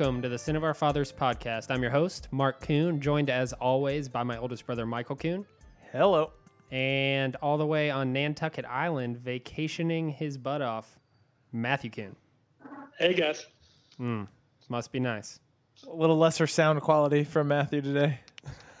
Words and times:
Welcome 0.00 0.22
to 0.22 0.30
the 0.30 0.38
Sin 0.38 0.56
of 0.56 0.64
Our 0.64 0.72
Fathers 0.72 1.12
podcast. 1.12 1.70
I'm 1.70 1.82
your 1.82 1.90
host, 1.90 2.28
Mark 2.30 2.66
Kuhn, 2.66 3.02
joined 3.02 3.28
as 3.28 3.52
always 3.52 4.08
by 4.08 4.22
my 4.22 4.38
oldest 4.38 4.64
brother, 4.64 4.86
Michael 4.86 5.14
Kuhn. 5.14 5.44
Hello. 5.92 6.32
And 6.70 7.36
all 7.42 7.58
the 7.58 7.66
way 7.66 7.90
on 7.90 8.10
Nantucket 8.10 8.64
Island, 8.64 9.18
vacationing 9.18 10.08
his 10.08 10.38
butt 10.38 10.62
off, 10.62 10.98
Matthew 11.52 11.90
Kuhn. 11.90 12.16
Hey 12.98 13.12
guys. 13.12 13.44
Mm, 14.00 14.26
must 14.70 14.90
be 14.90 15.00
nice. 15.00 15.38
A 15.86 15.94
little 15.94 16.16
lesser 16.16 16.46
sound 16.46 16.80
quality 16.80 17.22
from 17.22 17.48
Matthew 17.48 17.82
today. 17.82 18.20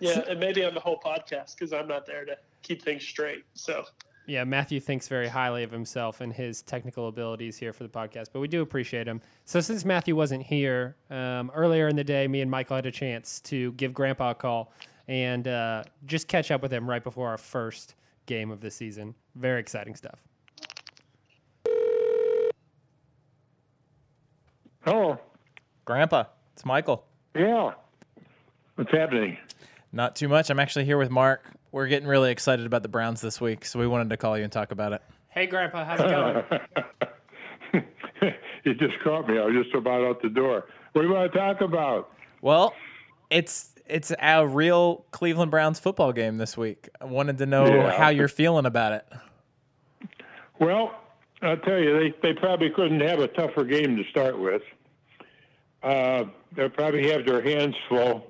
yeah, 0.00 0.22
and 0.26 0.40
maybe 0.40 0.64
on 0.64 0.72
the 0.72 0.80
whole 0.80 0.98
podcast 0.98 1.56
because 1.58 1.74
I'm 1.74 1.86
not 1.86 2.06
there 2.06 2.24
to 2.24 2.38
keep 2.62 2.80
things 2.80 3.06
straight. 3.06 3.44
So 3.52 3.84
yeah, 4.26 4.44
Matthew 4.44 4.80
thinks 4.80 5.08
very 5.08 5.28
highly 5.28 5.62
of 5.62 5.70
himself 5.70 6.20
and 6.20 6.32
his 6.32 6.62
technical 6.62 7.08
abilities 7.08 7.56
here 7.56 7.72
for 7.72 7.82
the 7.82 7.88
podcast, 7.88 8.26
but 8.32 8.40
we 8.40 8.48
do 8.48 8.62
appreciate 8.62 9.06
him. 9.06 9.20
So, 9.44 9.60
since 9.60 9.84
Matthew 9.84 10.14
wasn't 10.14 10.42
here 10.44 10.96
um, 11.10 11.50
earlier 11.54 11.88
in 11.88 11.96
the 11.96 12.04
day, 12.04 12.28
me 12.28 12.40
and 12.40 12.50
Michael 12.50 12.76
had 12.76 12.86
a 12.86 12.90
chance 12.92 13.40
to 13.42 13.72
give 13.72 13.92
Grandpa 13.92 14.30
a 14.30 14.34
call 14.34 14.72
and 15.08 15.48
uh, 15.48 15.82
just 16.06 16.28
catch 16.28 16.50
up 16.50 16.62
with 16.62 16.72
him 16.72 16.88
right 16.88 17.02
before 17.02 17.28
our 17.28 17.38
first 17.38 17.94
game 18.26 18.50
of 18.50 18.60
the 18.60 18.70
season. 18.70 19.14
Very 19.34 19.60
exciting 19.60 19.96
stuff. 19.96 20.20
Hello. 24.82 25.18
Grandpa, 25.84 26.24
it's 26.52 26.64
Michael. 26.64 27.04
Yeah. 27.34 27.72
What's 28.76 28.92
happening? 28.92 29.36
Not 29.92 30.14
too 30.14 30.28
much. 30.28 30.50
I'm 30.50 30.60
actually 30.60 30.84
here 30.84 30.96
with 30.96 31.10
Mark. 31.10 31.44
We're 31.72 31.86
getting 31.86 32.08
really 32.08 32.32
excited 32.32 32.66
about 32.66 32.82
the 32.82 32.88
Browns 32.88 33.20
this 33.20 33.40
week, 33.40 33.64
so 33.64 33.78
we 33.78 33.86
wanted 33.86 34.10
to 34.10 34.16
call 34.16 34.36
you 34.36 34.42
and 34.42 34.52
talk 34.52 34.72
about 34.72 34.92
it. 34.92 35.02
Hey, 35.28 35.46
Grandpa, 35.46 35.84
how's 35.84 36.00
it 36.00 36.10
going? 37.72 37.84
you 38.64 38.74
just 38.74 38.98
caught 39.04 39.28
me. 39.28 39.38
I 39.38 39.44
was 39.44 39.54
just 39.62 39.74
about 39.74 40.02
out 40.02 40.20
the 40.20 40.30
door. 40.30 40.66
What 40.92 41.02
do 41.02 41.08
you 41.08 41.14
want 41.14 41.32
to 41.32 41.38
talk 41.38 41.60
about? 41.60 42.12
Well, 42.42 42.74
it's 43.30 43.70
it's 43.86 44.12
a 44.20 44.46
real 44.46 45.04
Cleveland 45.12 45.52
Browns 45.52 45.78
football 45.78 46.12
game 46.12 46.38
this 46.38 46.56
week. 46.56 46.88
I 47.00 47.04
wanted 47.04 47.38
to 47.38 47.46
know 47.46 47.66
yeah. 47.66 47.96
how 47.96 48.08
you're 48.08 48.28
feeling 48.28 48.66
about 48.66 48.92
it. 48.92 49.06
Well, 50.58 50.92
I'll 51.42 51.56
tell 51.58 51.78
you, 51.78 51.98
they, 51.98 52.14
they 52.22 52.34
probably 52.34 52.70
couldn't 52.70 53.00
have 53.00 53.20
a 53.20 53.28
tougher 53.28 53.64
game 53.64 53.96
to 53.96 54.04
start 54.10 54.38
with. 54.38 54.62
Uh, 55.82 56.24
they'll 56.54 56.68
probably 56.68 57.10
have 57.10 57.24
their 57.24 57.42
hands 57.42 57.74
full 57.88 58.26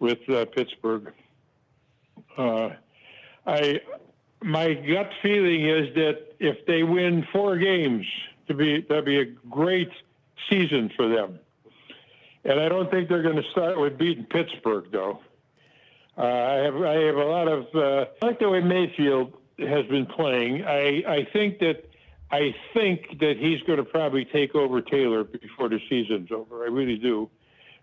with 0.00 0.18
uh, 0.28 0.44
Pittsburgh. 0.46 1.12
Uh, 2.36 2.70
I 3.46 3.80
my 4.42 4.74
gut 4.74 5.10
feeling 5.22 5.66
is 5.66 5.94
that 5.94 6.34
if 6.38 6.66
they 6.66 6.82
win 6.82 7.26
four 7.32 7.56
games, 7.56 8.06
to 8.48 8.54
be 8.54 8.82
that'd 8.82 9.04
be 9.04 9.20
a 9.20 9.24
great 9.48 9.90
season 10.50 10.90
for 10.96 11.08
them. 11.08 11.38
And 12.44 12.60
I 12.60 12.68
don't 12.68 12.90
think 12.90 13.08
they're 13.08 13.22
going 13.22 13.42
to 13.42 13.50
start 13.50 13.78
with 13.78 13.98
beating 13.98 14.24
Pittsburgh, 14.24 14.86
though. 14.92 15.20
Uh, 16.16 16.22
I 16.22 16.54
have 16.54 16.76
I 16.76 16.94
have 16.94 17.16
a 17.16 17.24
lot 17.24 17.48
of 17.48 17.66
uh, 17.74 18.06
I 18.22 18.26
like 18.26 18.38
the 18.38 18.48
way 18.48 18.60
Mayfield 18.60 19.32
has 19.58 19.86
been 19.86 20.06
playing. 20.06 20.64
I 20.64 21.02
I 21.06 21.28
think 21.32 21.58
that 21.58 21.90
I 22.30 22.54
think 22.72 23.18
that 23.20 23.36
he's 23.38 23.60
going 23.62 23.78
to 23.78 23.84
probably 23.84 24.24
take 24.24 24.54
over 24.54 24.80
Taylor 24.80 25.24
before 25.24 25.68
the 25.68 25.80
season's 25.88 26.30
over. 26.32 26.64
I 26.64 26.68
really 26.68 26.96
do, 26.96 27.28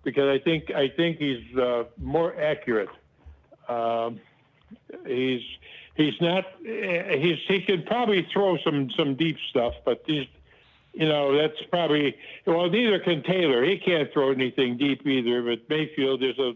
because 0.04 0.30
I 0.30 0.40
think 0.40 0.72
I 0.72 0.90
think 0.90 1.18
he's 1.18 1.58
uh, 1.58 1.84
more 1.98 2.36
accurate. 2.40 2.90
Um, 3.70 4.20
he's 5.05 5.41
he's 5.95 6.19
not 6.22 6.45
eh, 6.67 7.17
he's 7.17 7.39
he 7.47 7.61
could 7.61 7.85
probably 7.85 8.28
throw 8.31 8.57
some 8.57 8.89
some 8.91 9.16
deep 9.16 9.38
stuff, 9.50 9.73
but 9.85 10.03
he's 10.06 10.28
you 10.94 11.07
know 11.07 11.35
that's 11.35 11.61
probably 11.69 12.16
well 12.45 12.69
neither 12.69 13.00
can 13.00 13.23
Taylor. 13.23 13.63
He 13.63 13.78
can't 13.78 14.12
throw 14.12 14.31
anything 14.31 14.78
deep 14.78 15.06
either. 15.06 15.41
But 15.41 15.69
Mayfield 15.69 16.23
is 16.23 16.38
a 16.39 16.53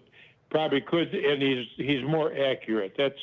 probably 0.49 0.81
could, 0.81 1.13
and 1.13 1.41
he's 1.41 1.67
he's 1.75 2.03
more 2.03 2.31
accurate. 2.33 2.95
That's 2.97 3.19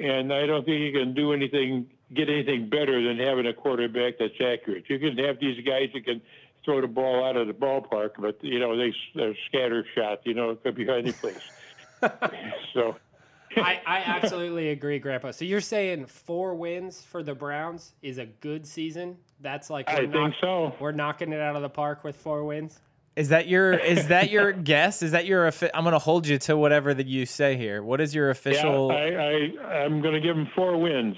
and 0.00 0.32
I 0.32 0.46
don't 0.46 0.64
think 0.64 0.80
he 0.80 0.92
can 0.92 1.14
do 1.14 1.32
anything 1.32 1.86
get 2.12 2.28
anything 2.28 2.68
better 2.68 3.02
than 3.02 3.18
having 3.18 3.46
a 3.46 3.52
quarterback 3.54 4.18
that's 4.18 4.40
accurate. 4.40 4.84
You 4.88 4.98
can 4.98 5.16
have 5.18 5.40
these 5.40 5.64
guys 5.64 5.90
that 5.94 6.04
can 6.04 6.20
throw 6.64 6.80
the 6.80 6.86
ball 6.86 7.24
out 7.24 7.36
of 7.36 7.46
the 7.46 7.52
ballpark, 7.52 8.12
but 8.18 8.42
you 8.42 8.58
know 8.58 8.76
they 8.76 8.94
they're 9.14 9.36
scatter 9.48 9.84
shot. 9.94 10.20
You 10.24 10.34
know 10.34 10.50
it 10.50 10.62
could 10.62 10.74
be 10.74 10.88
any 10.88 11.12
place. 11.12 11.50
so. 12.74 12.96
I, 13.56 13.80
I 13.86 13.98
absolutely 13.98 14.70
agree, 14.70 14.98
Grandpa. 14.98 15.30
So 15.30 15.44
you're 15.44 15.60
saying 15.60 16.06
four 16.06 16.54
wins 16.54 17.02
for 17.02 17.22
the 17.22 17.34
Browns 17.34 17.94
is 18.02 18.18
a 18.18 18.26
good 18.26 18.66
season? 18.66 19.16
That's 19.40 19.70
like 19.70 19.88
I 19.88 20.06
think 20.06 20.34
so. 20.40 20.74
We're 20.80 20.92
knocking 20.92 21.32
it 21.32 21.40
out 21.40 21.56
of 21.56 21.62
the 21.62 21.68
park 21.68 22.04
with 22.04 22.16
four 22.16 22.44
wins. 22.44 22.80
Is 23.16 23.28
that 23.28 23.46
your 23.46 23.74
is 23.74 24.08
that 24.08 24.30
your 24.30 24.52
guess? 24.70 25.02
Is 25.02 25.12
that 25.12 25.26
your? 25.26 25.46
I'm 25.46 25.84
going 25.84 25.92
to 25.92 25.98
hold 25.98 26.26
you 26.26 26.38
to 26.38 26.56
whatever 26.56 26.94
that 26.94 27.06
you 27.06 27.26
say 27.26 27.56
here. 27.56 27.82
What 27.82 28.00
is 28.00 28.14
your 28.14 28.30
official? 28.30 28.88
Yeah, 28.92 28.98
I, 28.98 29.52
I 29.62 29.84
I'm 29.84 30.00
going 30.00 30.14
to 30.14 30.20
give 30.20 30.34
them 30.36 30.48
four 30.54 30.80
wins 30.80 31.16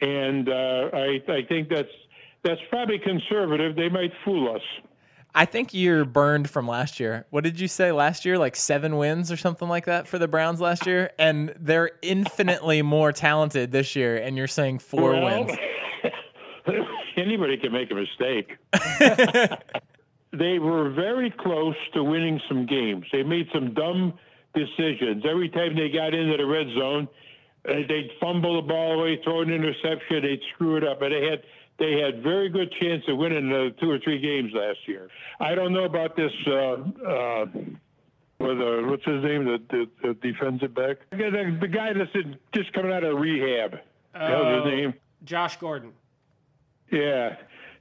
and 0.00 0.48
uh, 0.48 0.90
I, 0.92 1.20
I 1.28 1.42
think 1.48 1.68
that's 1.68 1.88
that's 2.42 2.60
probably 2.70 2.98
conservative. 2.98 3.76
They 3.76 3.88
might 3.88 4.12
fool 4.24 4.54
us. 4.54 4.62
I 5.34 5.44
think 5.44 5.72
you're 5.72 6.04
burned 6.04 6.50
from 6.50 6.66
last 6.66 7.00
year. 7.00 7.26
What 7.30 7.44
did 7.44 7.60
you 7.60 7.68
say 7.68 7.92
last 7.92 8.24
year? 8.24 8.38
Like 8.38 8.56
seven 8.56 8.96
wins 8.96 9.30
or 9.30 9.36
something 9.36 9.68
like 9.68 9.86
that 9.86 10.08
for 10.08 10.18
the 10.18 10.28
Browns 10.28 10.60
last 10.60 10.86
year, 10.86 11.10
and 11.18 11.54
they're 11.58 11.92
infinitely 12.02 12.82
more 12.82 13.12
talented 13.12 13.72
this 13.72 13.94
year. 13.94 14.16
And 14.16 14.36
you're 14.36 14.48
saying 14.48 14.80
four 14.80 15.12
well, 15.12 15.44
wins. 15.44 15.58
anybody 17.16 17.56
can 17.56 17.72
make 17.72 17.90
a 17.90 17.94
mistake. 17.94 18.56
they 20.32 20.58
were 20.58 20.90
very 20.90 21.30
close 21.30 21.76
to 21.94 22.02
winning 22.02 22.40
some 22.48 22.66
games. 22.66 23.06
They 23.12 23.22
made 23.22 23.48
some 23.52 23.74
dumb 23.74 24.14
decisions 24.54 25.24
every 25.28 25.48
time 25.48 25.76
they 25.76 25.90
got 25.90 26.12
into 26.12 26.36
the 26.36 26.46
red 26.46 26.66
zone 26.76 27.08
uh, 27.68 27.74
they'd 27.88 28.10
fumble 28.20 28.60
the 28.60 28.66
ball 28.66 29.00
away, 29.00 29.20
throw 29.22 29.42
an 29.42 29.50
interception, 29.50 30.22
they'd 30.22 30.40
screw 30.54 30.76
it 30.76 30.84
up. 30.84 31.00
But 31.00 31.10
they 31.10 31.26
had 31.26 31.42
they 31.80 31.98
had 31.98 32.22
very 32.22 32.48
good 32.50 32.70
chance 32.80 33.02
of 33.08 33.16
winning 33.16 33.48
the 33.48 33.74
two 33.80 33.90
or 33.90 33.98
three 33.98 34.20
games 34.20 34.52
last 34.54 34.78
year. 34.86 35.08
I 35.40 35.54
don't 35.54 35.72
know 35.72 35.84
about 35.84 36.14
this. 36.14 36.30
Uh, 36.46 36.76
uh, 37.02 37.46
what's 38.38 39.04
his 39.04 39.24
name, 39.24 39.44
the, 39.46 39.60
the, 39.70 39.88
the 40.02 40.14
defensive 40.14 40.74
back, 40.74 40.98
the, 41.10 41.56
the 41.60 41.68
guy 41.68 41.92
that's 41.92 42.12
just 42.54 42.72
coming 42.72 42.92
out 42.92 43.02
of 43.02 43.18
rehab. 43.18 43.78
Uh, 44.14 44.56
his 44.56 44.64
name? 44.64 44.94
Josh 45.24 45.56
Gordon. 45.58 45.92
Yeah, 46.90 47.36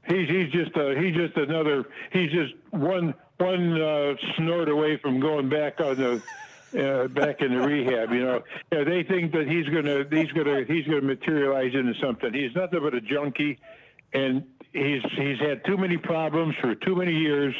he's 0.08 0.30
he's 0.30 0.52
just 0.52 0.76
uh, 0.78 0.90
he's 0.90 1.16
just 1.16 1.36
another 1.36 1.86
he's 2.12 2.32
just 2.32 2.54
one 2.70 3.16
one 3.38 3.82
uh, 3.82 4.14
snort 4.38 4.70
away 4.70 4.98
from 4.98 5.20
going 5.20 5.50
back 5.50 5.80
on 5.80 5.96
the 5.96 6.22
uh, 6.78 7.08
back 7.08 7.42
in 7.42 7.54
the 7.54 7.62
rehab. 7.66 8.12
You 8.12 8.24
know, 8.24 8.44
yeah, 8.72 8.84
they 8.84 9.04
think 9.04 9.32
that 9.32 9.48
he's 9.48 9.66
gonna 9.68 10.06
he's 10.12 10.32
gonna 10.32 10.64
he's 10.68 10.86
gonna 10.86 11.02
materialize 11.02 11.74
into 11.74 11.96
something. 12.00 12.34
He's 12.34 12.54
nothing 12.56 12.80
but 12.82 12.94
a 12.94 13.02
junkie, 13.02 13.58
and 14.14 14.44
he's 14.74 15.02
he's 15.16 15.40
had 15.40 15.64
too 15.66 15.78
many 15.78 15.98
problems 15.98 16.56
for 16.62 16.76
too 16.76 16.96
many 16.96 17.14
years, 17.14 17.56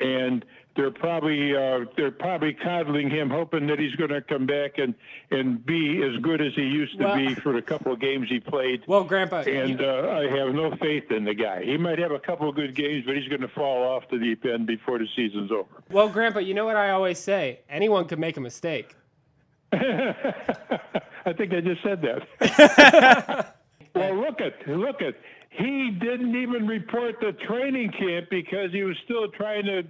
and 0.00 0.44
they're 0.76 0.90
probably 0.90 1.54
uh, 1.54 1.84
they're 1.96 2.10
probably 2.10 2.52
coddling 2.52 3.10
him, 3.10 3.30
hoping 3.30 3.66
that 3.68 3.78
he's 3.78 3.94
going 3.94 4.10
to 4.10 4.20
come 4.20 4.46
back 4.46 4.78
and 4.78 4.94
and 5.30 5.64
be 5.64 6.02
as 6.02 6.20
good 6.20 6.40
as 6.40 6.52
he 6.54 6.62
used 6.62 6.98
to 6.98 7.04
well, 7.04 7.16
be 7.16 7.34
for 7.34 7.52
the 7.52 7.62
couple 7.62 7.92
of 7.92 8.00
games 8.00 8.28
he 8.28 8.40
played. 8.40 8.82
Well, 8.86 9.04
Grandpa, 9.04 9.40
and 9.40 9.80
you... 9.80 9.86
uh, 9.86 10.20
I 10.20 10.36
have 10.36 10.54
no 10.54 10.74
faith 10.76 11.10
in 11.10 11.24
the 11.24 11.34
guy. 11.34 11.64
He 11.64 11.76
might 11.76 11.98
have 11.98 12.10
a 12.10 12.18
couple 12.18 12.48
of 12.48 12.56
good 12.56 12.74
games, 12.74 13.04
but 13.06 13.16
he's 13.16 13.28
going 13.28 13.42
to 13.42 13.48
fall 13.48 13.82
off 13.84 14.04
the 14.10 14.18
deep 14.18 14.44
end 14.44 14.66
before 14.66 14.98
the 14.98 15.06
season's 15.14 15.52
over. 15.52 15.68
Well, 15.90 16.08
Grandpa, 16.08 16.40
you 16.40 16.54
know 16.54 16.64
what 16.64 16.76
I 16.76 16.90
always 16.90 17.18
say: 17.18 17.60
anyone 17.68 18.06
could 18.06 18.18
make 18.18 18.36
a 18.36 18.40
mistake. 18.40 18.96
I 19.72 21.32
think 21.36 21.52
I 21.52 21.60
just 21.60 21.82
said 21.82 22.02
that. 22.02 23.56
well, 23.94 24.14
look 24.16 24.40
at 24.40 24.68
look 24.68 25.02
at 25.02 25.14
he 25.56 25.90
didn't 25.90 26.34
even 26.34 26.66
report 26.66 27.20
the 27.20 27.32
training 27.32 27.92
camp 27.92 28.28
because 28.28 28.72
he 28.72 28.82
was 28.82 28.96
still 29.04 29.28
trying 29.28 29.64
to 29.66 29.84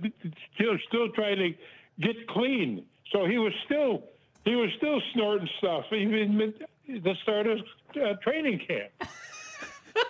still 0.54 0.76
still 0.88 1.08
trying 1.10 1.38
to 1.38 1.54
get 2.00 2.28
clean. 2.28 2.84
So 3.10 3.24
he 3.24 3.38
was 3.38 3.54
still 3.64 4.02
he 4.44 4.56
was 4.56 4.70
still 4.76 5.00
snorting 5.14 5.48
stuff 5.58 5.86
even 5.90 6.52
the 6.86 7.14
start 7.22 7.46
of 7.46 7.60
uh, 7.96 8.14
training 8.22 8.60
camp. 8.66 8.92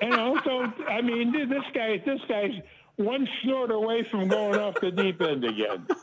and 0.01 0.15
also, 0.15 0.73
I 0.89 1.01
mean, 1.01 1.31
this 1.33 1.65
guy 1.73 1.99
this 1.99 2.21
guy's 2.29 2.61
one 2.97 3.29
snort 3.43 3.71
away 3.71 4.03
from 4.11 4.27
going 4.27 4.59
off 4.59 4.75
the 4.81 4.91
deep 4.91 5.23
end 5.23 5.45
again. 5.45 5.87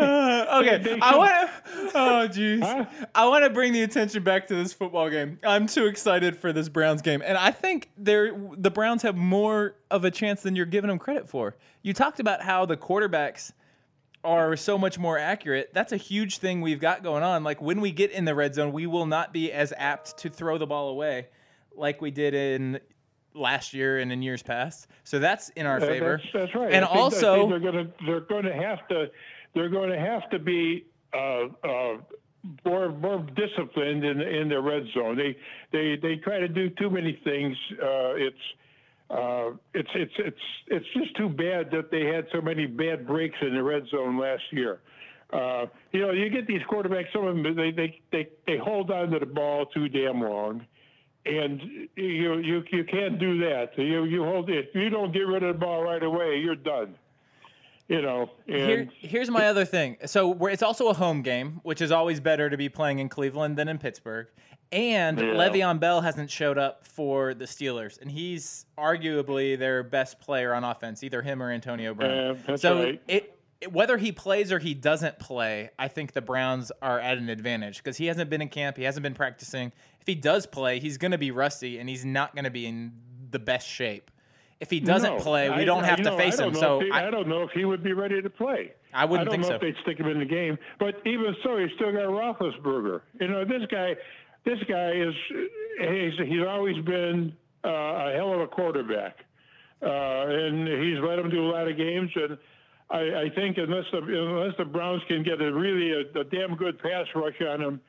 uh, 0.00 0.60
okay, 0.60 0.98
I 1.02 1.16
want. 1.16 1.41
Oh, 1.94 2.26
jeez. 2.30 2.60
Huh? 2.62 2.84
I 3.14 3.26
want 3.28 3.44
to 3.44 3.50
bring 3.50 3.72
the 3.72 3.82
attention 3.82 4.22
back 4.22 4.46
to 4.48 4.54
this 4.54 4.72
football 4.72 5.10
game. 5.10 5.38
I'm 5.44 5.66
too 5.66 5.86
excited 5.86 6.36
for 6.36 6.52
this 6.52 6.68
Browns 6.68 7.02
game, 7.02 7.22
and 7.24 7.36
I 7.36 7.50
think 7.50 7.90
they're 7.96 8.32
the 8.56 8.70
Browns 8.70 9.02
have 9.02 9.16
more 9.16 9.76
of 9.90 10.04
a 10.04 10.10
chance 10.10 10.42
than 10.42 10.56
you're 10.56 10.66
giving 10.66 10.88
them 10.88 10.98
credit 10.98 11.28
for. 11.28 11.56
You 11.82 11.92
talked 11.92 12.20
about 12.20 12.42
how 12.42 12.64
the 12.66 12.76
quarterbacks 12.76 13.52
are 14.24 14.56
so 14.56 14.78
much 14.78 14.98
more 14.98 15.18
accurate. 15.18 15.70
That's 15.74 15.92
a 15.92 15.96
huge 15.96 16.38
thing 16.38 16.60
we've 16.60 16.78
got 16.80 17.02
going 17.02 17.22
on. 17.24 17.42
Like 17.42 17.60
when 17.60 17.80
we 17.80 17.90
get 17.90 18.10
in 18.12 18.24
the 18.24 18.34
red 18.34 18.54
zone, 18.54 18.72
we 18.72 18.86
will 18.86 19.06
not 19.06 19.32
be 19.32 19.50
as 19.52 19.72
apt 19.76 20.18
to 20.18 20.30
throw 20.30 20.58
the 20.58 20.66
ball 20.66 20.90
away 20.90 21.26
like 21.74 22.00
we 22.00 22.10
did 22.12 22.32
in 22.34 22.78
last 23.34 23.74
year 23.74 23.98
and 23.98 24.12
in 24.12 24.22
years 24.22 24.42
past. 24.42 24.86
So 25.04 25.18
that's 25.18 25.48
in 25.50 25.66
our 25.66 25.78
Uh, 25.78 25.86
favor. 25.86 26.20
That's, 26.22 26.32
that's 26.32 26.54
right. 26.54 26.72
And 26.72 26.84
think- 26.86 26.96
also- 26.96 27.48
they're 27.48 27.58
going 27.58 27.74
to 27.86 27.92
they're 28.06 28.20
going 28.20 28.44
to 28.44 28.54
have 28.54 28.86
to 28.88 29.10
they're 29.54 29.68
going 29.70 29.90
to 29.90 29.98
have 29.98 30.30
to 30.30 30.38
be 30.38 30.86
more 32.64 32.90
more 32.90 33.26
disciplined 33.36 34.04
in 34.04 34.20
in 34.20 34.48
the 34.48 34.60
red 34.60 34.84
zone. 34.94 35.16
They 35.16 35.36
they 35.72 35.96
they 36.00 36.16
try 36.16 36.38
to 36.38 36.48
do 36.48 36.70
too 36.70 36.90
many 36.90 37.18
things. 37.24 37.56
Uh, 37.72 38.14
it's 38.16 38.36
uh, 39.10 39.50
it's 39.74 39.90
it's 39.94 40.14
it's 40.18 40.36
it's 40.68 40.86
just 40.94 41.16
too 41.16 41.28
bad 41.28 41.70
that 41.70 41.90
they 41.90 42.06
had 42.06 42.26
so 42.32 42.40
many 42.40 42.66
bad 42.66 43.06
breaks 43.06 43.36
in 43.42 43.54
the 43.54 43.62
red 43.62 43.84
zone 43.90 44.18
last 44.18 44.42
year. 44.50 44.80
Uh, 45.32 45.66
you 45.92 46.00
know, 46.00 46.10
you 46.10 46.28
get 46.28 46.46
these 46.46 46.60
quarterbacks. 46.70 47.12
Some 47.12 47.26
of 47.26 47.34
them 47.34 47.56
they 47.56 47.70
they 47.70 48.00
they, 48.10 48.28
they 48.46 48.58
hold 48.58 48.90
on 48.90 49.10
to 49.10 49.18
the 49.18 49.26
ball 49.26 49.66
too 49.66 49.88
damn 49.88 50.20
long 50.20 50.66
and 51.24 51.60
you 51.94 52.38
you 52.38 52.62
you 52.72 52.84
can't 52.84 53.18
do 53.18 53.38
that. 53.38 53.70
You 53.76 54.04
you 54.04 54.24
hold 54.24 54.50
it. 54.50 54.70
You 54.74 54.90
don't 54.90 55.12
get 55.12 55.20
rid 55.20 55.42
of 55.42 55.54
the 55.54 55.60
ball 55.60 55.84
right 55.84 56.02
away, 56.02 56.38
you're 56.42 56.56
done. 56.56 56.96
You 57.88 58.00
know. 58.00 58.30
Here, 58.46 58.88
here's 58.98 59.28
my 59.30 59.46
other 59.46 59.64
thing. 59.64 59.96
So 60.06 60.28
we're, 60.28 60.50
it's 60.50 60.62
also 60.62 60.88
a 60.88 60.94
home 60.94 61.22
game, 61.22 61.60
which 61.62 61.80
is 61.82 61.90
always 61.90 62.20
better 62.20 62.48
to 62.48 62.56
be 62.56 62.68
playing 62.68 63.00
in 63.00 63.08
Cleveland 63.08 63.56
than 63.56 63.68
in 63.68 63.78
Pittsburgh. 63.78 64.28
And 64.70 65.18
Yeah. 65.18 65.24
Le'Veon 65.34 65.78
Bell 65.80 66.00
hasn't 66.00 66.30
showed 66.30 66.56
up 66.56 66.86
for 66.86 67.34
the 67.34 67.44
Steelers, 67.44 68.00
and 68.00 68.10
he's 68.10 68.64
arguably 68.78 69.58
their 69.58 69.82
best 69.82 70.18
player 70.20 70.54
on 70.54 70.64
offense, 70.64 71.02
either 71.04 71.20
him 71.20 71.42
or 71.42 71.50
Antonio 71.50 71.92
Brown. 71.92 72.38
Yeah, 72.48 72.56
so 72.56 72.78
right. 72.84 73.02
it, 73.08 73.38
it- 73.60 73.72
whether 73.72 73.96
he 73.96 74.10
plays 74.10 74.50
or 74.50 74.58
he 74.58 74.74
doesn't 74.74 75.18
play, 75.20 75.70
I 75.78 75.86
think 75.86 76.12
the 76.14 76.20
Browns 76.22 76.72
are 76.82 76.98
at 76.98 77.16
an 77.18 77.28
advantage 77.28 77.76
because 77.76 77.96
he 77.96 78.06
hasn't 78.06 78.28
been 78.28 78.42
in 78.42 78.48
camp, 78.48 78.76
he 78.76 78.82
hasn't 78.82 79.02
been 79.04 79.14
practicing. 79.14 79.70
If 80.00 80.06
he 80.06 80.16
does 80.16 80.46
play, 80.46 80.80
he's 80.80 80.96
going 80.98 81.12
to 81.12 81.18
be 81.18 81.30
rusty, 81.30 81.78
and 81.78 81.88
he's 81.88 82.04
not 82.04 82.34
going 82.34 82.44
to 82.44 82.50
be 82.50 82.66
in 82.66 82.92
the 83.30 83.38
best 83.38 83.68
shape. 83.68 84.10
If 84.62 84.70
he 84.70 84.78
doesn't 84.78 85.16
No, 85.16 85.20
play, 85.20 85.50
we 85.50 85.64
don't 85.64 85.82
I- 85.82 85.88
have 85.88 85.96
to 85.96 86.02
know, 86.04 86.16
face 86.16 86.38
him. 86.38 86.54
So 86.54 86.78
he, 86.78 86.88
I- 86.92 87.08
I, 87.08 87.10
don't 87.10 87.26
know 87.26 87.42
if 87.42 87.50
he 87.50 87.64
would 87.64 87.82
be 87.82 87.94
ready 87.94 88.22
to 88.22 88.30
play. 88.30 88.70
I 88.94 89.04
wouldn't 89.04 89.28
I 89.28 89.32
don't 89.32 89.32
think 89.32 89.42
know 89.42 89.48
so. 89.48 89.54
if 89.56 89.60
they'd 89.60 89.82
stick 89.82 89.98
him 89.98 90.06
in 90.06 90.20
the 90.20 90.24
game. 90.24 90.56
But 90.78 91.02
even 91.04 91.34
so, 91.42 91.56
he's 91.56 91.70
still 91.74 91.90
got 91.90 92.02
Roethlisberger. 92.04 93.00
You 93.20 93.26
know, 93.26 93.44
this 93.44 93.62
guy, 93.72 93.96
this 94.44 94.60
guy 94.68 94.92
is 94.92 95.12
he's 95.80 96.28
he's 96.28 96.46
always 96.48 96.76
been 96.84 97.32
uh, 97.64 97.68
a 97.70 98.12
hell 98.14 98.32
of 98.34 98.40
a 98.40 98.46
quarterback, 98.46 99.16
uh, 99.82 99.86
and 100.28 100.68
he's 100.68 100.98
let 101.02 101.18
him 101.18 101.28
do 101.28 101.44
a 101.44 101.50
lot 101.50 101.66
of 101.66 101.76
games. 101.76 102.10
And 102.14 102.38
I, 102.88 103.22
I 103.22 103.30
think 103.34 103.58
unless 103.58 103.86
the 103.90 103.98
unless 103.98 104.56
the 104.58 104.64
Browns 104.64 105.02
can 105.08 105.24
get 105.24 105.42
a 105.42 105.52
really 105.52 105.90
a, 105.90 106.20
a 106.20 106.24
damn 106.24 106.54
good 106.54 106.78
pass 106.78 107.06
rush 107.16 107.40
on 107.40 107.60
him. 107.60 107.80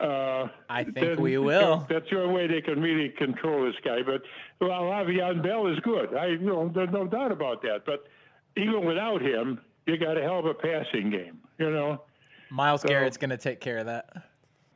Uh, 0.00 0.48
I 0.68 0.84
think 0.84 0.94
then, 0.94 1.20
we 1.20 1.32
you 1.32 1.42
will. 1.42 1.60
know, 1.60 1.86
that's 1.88 2.08
the 2.10 2.20
only 2.20 2.34
way 2.34 2.46
they 2.46 2.60
can 2.60 2.80
really 2.80 3.10
control 3.10 3.64
this 3.64 3.74
guy. 3.84 4.02
But 4.02 4.22
well, 4.60 4.82
Le'Veon 4.82 5.42
Bell 5.42 5.66
is 5.66 5.78
good. 5.80 6.14
I 6.14 6.26
you 6.28 6.38
know 6.38 6.70
there's 6.74 6.90
no 6.90 7.06
doubt 7.06 7.30
about 7.30 7.62
that. 7.62 7.84
But 7.84 8.08
even 8.56 8.84
without 8.86 9.20
him, 9.20 9.60
you 9.86 9.98
got 9.98 10.16
a 10.16 10.22
hell 10.22 10.38
of 10.38 10.46
a 10.46 10.54
passing 10.54 11.10
game. 11.10 11.38
You 11.58 11.70
know. 11.70 12.02
Myles 12.50 12.82
Garrett's 12.82 13.16
going 13.16 13.30
to 13.30 13.38
take 13.38 13.60
care 13.60 13.78
of 13.78 13.86
that. 13.86 14.10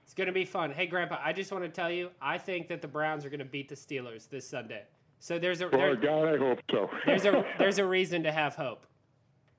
It's 0.05 0.15
going 0.15 0.29
to 0.29 0.33
be 0.33 0.47
fun. 0.47 0.71
Hey, 0.71 0.87
Grandpa, 0.87 1.19
I 1.23 1.33
just 1.35 1.53
want 1.53 1.63
to 1.65 1.69
tell 1.69 1.91
you, 1.91 2.11
I 2.23 2.39
think 2.39 2.69
that 2.69 2.81
the 2.81 2.89
Browns 2.89 3.27
are 3.27 3.29
going 3.29 3.41
to 3.41 3.45
beat 3.45 3.69
the 3.69 3.75
Steelers 3.75 4.29
this 4.31 4.49
Sunday. 4.49 4.85
So 5.19 5.39
there's 5.39 5.61
a 5.61 5.67
Boy, 5.69 5.79
there, 5.79 5.97
God, 5.97 6.35
I 6.35 6.39
hope 6.39 6.59
so. 6.71 6.89
there's 7.05 7.25
a 7.25 7.45
there's 7.59 7.79
a 7.79 7.85
reason 7.85 8.23
to 8.23 8.33
have 8.33 8.55
hope. 8.55 8.87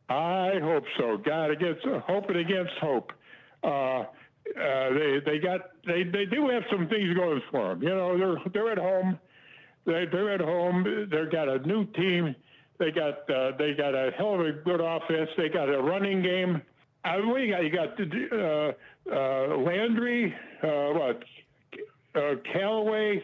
I 0.10 0.60
hope 0.62 0.86
so. 0.98 1.18
God 1.18 1.51
against 1.51 1.83
hoping 1.86 2.38
against 2.38 2.74
hope. 2.80 3.12
Uh, 3.63 4.06
uh, 4.56 4.94
they 4.94 5.20
they 5.26 5.40
got 5.40 5.72
they, 5.86 6.04
they 6.04 6.26
do 6.26 6.50
have 6.50 6.64
some 6.72 6.88
things 6.88 7.14
going 7.16 7.42
for 7.52 7.70
them. 7.70 7.84
You 7.84 7.90
know, 7.90 8.18
they're 8.18 8.38
they're 8.54 8.72
at 8.72 8.78
home. 8.78 9.20
They 9.86 10.06
they're 10.12 10.34
at 10.34 10.42
home. 10.42 11.08
They've 11.12 11.32
got 11.32 11.50
a 11.50 11.60
new 11.68 11.86
team. 11.86 12.36
They 12.80 12.92
got 12.92 13.30
uh, 13.30 13.52
they 13.58 13.74
got 13.74 13.96
a 13.96 14.12
hell 14.18 14.36
of 14.36 14.42
a 14.42 14.52
good 14.52 14.82
offense. 14.82 15.30
They 15.38 15.50
got 15.50 15.70
a 15.70 15.82
running 15.82 16.22
game. 16.22 16.62
Uh, 17.04 17.18
what 17.24 17.42
you 17.42 17.52
got? 17.52 17.64
You 17.64 17.72
got 17.72 18.00
uh, 18.34 18.72
uh, 19.12 19.58
Landry. 19.58 20.34
Uh, 20.62 20.94
what? 20.94 21.24
Uh, 22.16 22.36
Callaway. 22.52 23.24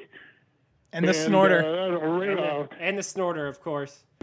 And 0.93 1.05
the 1.05 1.09
and, 1.09 1.17
snorter. 1.17 1.65
Uh, 1.65 2.21
And 2.21 2.37
the, 2.37 2.69
and 2.79 2.97
the 2.97 3.03
snorter, 3.03 3.47
of 3.47 3.59
course. 3.61 4.03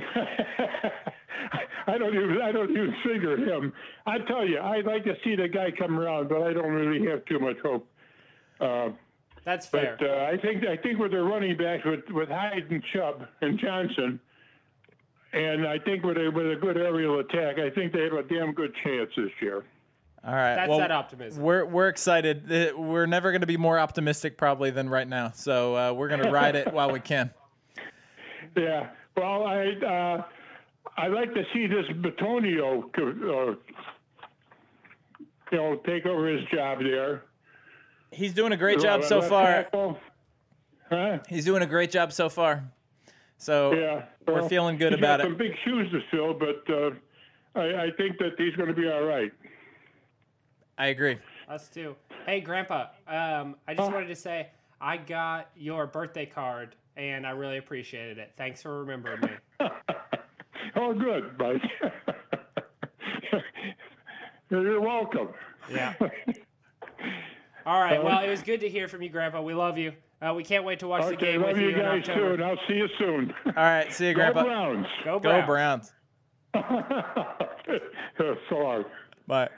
I 1.86 1.98
don't 1.98 2.14
even 2.14 2.40
I 2.40 2.52
don't 2.52 2.70
even 2.70 2.94
figure 3.02 3.36
him. 3.36 3.72
I 4.06 4.18
tell 4.18 4.46
you, 4.46 4.60
I'd 4.60 4.86
like 4.86 5.04
to 5.04 5.14
see 5.24 5.34
the 5.34 5.48
guy 5.48 5.70
come 5.76 5.98
around, 5.98 6.28
but 6.28 6.42
I 6.42 6.52
don't 6.52 6.70
really 6.70 7.04
have 7.10 7.24
too 7.24 7.40
much 7.40 7.56
hope. 7.62 7.86
Uh, 8.60 8.90
That's 9.44 9.66
fair. 9.66 9.96
but 9.98 10.08
uh, 10.08 10.24
I 10.32 10.36
think 10.36 10.64
I 10.64 10.76
think 10.76 11.00
with 11.00 11.10
their 11.10 11.24
running 11.24 11.56
backs 11.56 11.84
with 11.84 12.08
with 12.10 12.28
Hyde 12.28 12.70
and 12.70 12.82
Chubb 12.92 13.26
and 13.40 13.58
Johnson, 13.58 14.20
and 15.32 15.66
I 15.66 15.78
think 15.78 16.04
with 16.04 16.16
a 16.18 16.30
with 16.30 16.46
a 16.46 16.56
good 16.56 16.76
aerial 16.76 17.18
attack, 17.18 17.58
I 17.58 17.70
think 17.70 17.92
they 17.92 18.04
have 18.04 18.12
a 18.12 18.22
damn 18.22 18.52
good 18.52 18.72
chance 18.84 19.10
this 19.16 19.32
year. 19.40 19.64
All 20.24 20.34
right. 20.34 20.54
That's 20.54 20.68
well, 20.68 20.78
that 20.78 20.90
optimism. 20.90 21.42
We're 21.42 21.64
we're 21.64 21.88
excited. 21.88 22.50
Uh, 22.50 22.78
We're 22.78 23.06
never 23.06 23.30
going 23.30 23.40
to 23.40 23.46
be 23.46 23.56
more 23.56 23.78
optimistic 23.78 24.36
probably 24.36 24.70
than 24.70 24.88
right 24.88 25.08
now. 25.08 25.30
So 25.30 25.76
uh, 25.76 25.92
we're 25.92 26.08
going 26.08 26.22
to 26.24 26.30
ride 26.30 26.56
it 26.56 26.72
while 26.72 26.90
we 26.90 27.00
can. 27.00 27.30
Yeah. 28.56 28.90
Well, 29.16 29.44
I 29.44 29.72
uh, 29.86 30.22
I 30.96 31.08
like 31.08 31.32
to 31.34 31.44
see 31.54 31.66
this 31.66 31.86
Batonio, 31.86 32.84
uh, 32.98 33.56
you 35.50 35.58
know, 35.58 35.76
take 35.86 36.04
over 36.04 36.26
his 36.26 36.46
job 36.52 36.80
there. 36.80 37.24
He's 38.12 38.34
doing 38.34 38.52
a 38.52 38.56
great 38.56 38.80
job 38.80 39.04
so 39.04 39.20
Left 39.20 39.70
far. 39.72 39.96
Huh? 40.90 41.18
He's 41.28 41.44
doing 41.44 41.62
a 41.62 41.66
great 41.66 41.90
job 41.90 42.12
so 42.12 42.28
far. 42.28 42.64
So 43.38 43.72
Yeah, 43.72 44.04
we're 44.26 44.48
feeling 44.48 44.76
good 44.76 44.92
he's 44.92 44.98
about 44.98 45.20
got 45.20 45.26
it. 45.26 45.30
Some 45.30 45.38
big 45.38 45.52
shoes 45.64 45.90
to 45.92 46.00
fill, 46.10 46.34
but 46.34 46.62
uh, 46.68 46.90
I, 47.54 47.84
I 47.84 47.90
think 47.96 48.18
that 48.18 48.32
he's 48.36 48.54
going 48.56 48.68
to 48.68 48.74
be 48.74 48.88
all 48.90 49.04
right. 49.04 49.32
I 50.80 50.86
agree. 50.86 51.18
Us 51.46 51.68
too. 51.68 51.94
Hey, 52.24 52.40
Grandpa, 52.40 52.86
um, 53.06 53.54
I 53.68 53.74
just 53.74 53.92
wanted 53.92 54.06
to 54.06 54.16
say 54.16 54.48
I 54.80 54.96
got 54.96 55.50
your 55.54 55.86
birthday 55.86 56.24
card 56.24 56.74
and 56.96 57.26
I 57.26 57.32
really 57.32 57.58
appreciated 57.58 58.16
it. 58.16 58.32
Thanks 58.38 58.62
for 58.62 58.82
remembering 58.82 59.20
me. 59.20 59.28
oh, 60.76 60.94
good, 60.94 61.38
Mike. 61.38 61.60
You're 64.50 64.80
welcome. 64.80 65.28
Yeah. 65.70 65.92
All 67.66 67.82
right. 67.82 68.02
Well, 68.02 68.24
it 68.24 68.30
was 68.30 68.40
good 68.42 68.60
to 68.60 68.68
hear 68.70 68.88
from 68.88 69.02
you, 69.02 69.10
Grandpa. 69.10 69.42
We 69.42 69.52
love 69.52 69.76
you. 69.76 69.92
Uh, 70.22 70.32
we 70.34 70.42
can't 70.42 70.64
wait 70.64 70.78
to 70.78 70.88
watch 70.88 71.06
the 71.10 71.14
game 71.14 71.42
love 71.42 71.52
with 71.52 71.58
you 71.60 71.68
you 71.68 71.76
in 71.76 71.82
guys 71.82 72.08
October. 72.08 72.36
soon. 72.36 72.42
I'll 72.42 72.58
see 72.66 72.74
you 72.74 72.88
soon. 72.98 73.34
All 73.48 73.52
right. 73.52 73.92
See 73.92 74.08
you, 74.08 74.14
Grandpa. 74.14 74.44
Go 74.44 74.48
Browns. 74.48 74.86
Go 75.04 75.20
Browns. 75.20 75.42
Go 75.42 75.46
Browns. 75.46 75.92
Browns. 76.54 78.40
so 78.48 78.56
long. 78.56 78.84
Bye. 79.26 79.50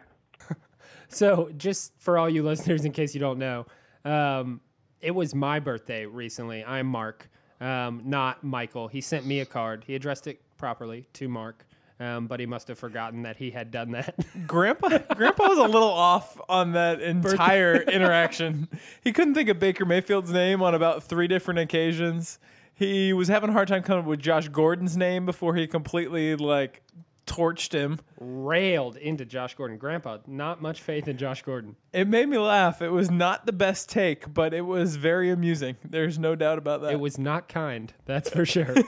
So, 1.15 1.51
just 1.57 1.93
for 1.99 2.17
all 2.19 2.29
you 2.29 2.43
listeners, 2.43 2.85
in 2.85 2.93
case 2.93 3.15
you 3.15 3.21
don't 3.21 3.39
know, 3.39 3.67
um, 4.05 4.61
it 5.01 5.11
was 5.11 5.35
my 5.35 5.61
birthday 5.61 6.07
recently. 6.07 6.65
I'm 6.65 6.87
Mark, 6.87 7.29
um, 7.61 8.03
not 8.05 8.43
Michael. 8.43 8.89
He 8.89 9.01
sent 9.01 9.27
me 9.27 9.41
a 9.41 9.47
card. 9.47 9.85
He 9.87 9.95
addressed 9.95 10.27
it 10.27 10.41
properly 10.57 11.07
to 11.15 11.29
Mark, 11.29 11.67
um, 12.01 12.29
but 12.29 12.41
he 12.41 12.47
must 12.47 12.67
have 12.69 12.79
forgotten 12.79 13.23
that 13.23 13.37
he 13.37 13.51
had 13.51 13.71
done 13.71 13.91
that. 13.91 14.15
Grandpa 14.47 14.99
Grandpa 15.15 15.49
was 15.49 15.59
a 15.59 15.65
little 15.65 15.91
off 15.91 16.41
on 16.49 16.73
that 16.73 17.03
entire 17.03 17.77
interaction. 17.91 18.69
He 19.03 19.13
couldn't 19.13 19.35
think 19.35 19.51
of 19.51 19.59
Baker 19.59 19.85
Mayfield's 19.85 20.33
name 20.33 20.63
on 20.63 20.75
about 20.75 21.03
three 21.03 21.29
different 21.29 21.61
occasions. 21.61 22.39
He 22.75 23.13
was 23.13 23.29
having 23.29 23.51
a 23.51 23.53
hard 23.53 23.69
time 23.69 23.83
coming 23.83 24.05
up 24.05 24.09
with 24.09 24.21
Josh 24.21 24.49
Gordon's 24.49 24.97
name 24.97 25.27
before 25.27 25.55
he 25.57 25.67
completely 25.67 26.37
like 26.37 26.83
torched 27.27 27.73
him. 27.73 28.01
Railed 28.19 28.97
into 28.97 29.25
Josh 29.25 29.55
Gordon. 29.55 29.79
Grandpa, 29.79 30.19
not 30.27 30.61
much 30.63 30.81
faith 30.81 31.09
in 31.09 31.17
Josh 31.17 31.43
Gordon. 31.43 31.77
It 31.93 32.09
made 32.09 32.29
me 32.29 32.39
laugh. 32.39 32.83
It 32.83 32.91
was 32.91 33.11
not 33.11 33.47
the 33.47 33.53
best 33.53 33.89
take, 33.89 34.33
but 34.33 34.55
it 34.55 34.63
was 34.63 34.97
very 34.97 35.31
amusing. 35.31 35.77
There's 35.85 36.19
no 36.19 36.35
doubt 36.35 36.59
about 36.59 36.83
that. 36.83 36.93
It 36.93 37.01
was 37.01 37.19
not 37.19 37.49
kind, 37.49 37.93
that's 38.05 38.29
for 38.31 38.45
sure. 38.45 38.75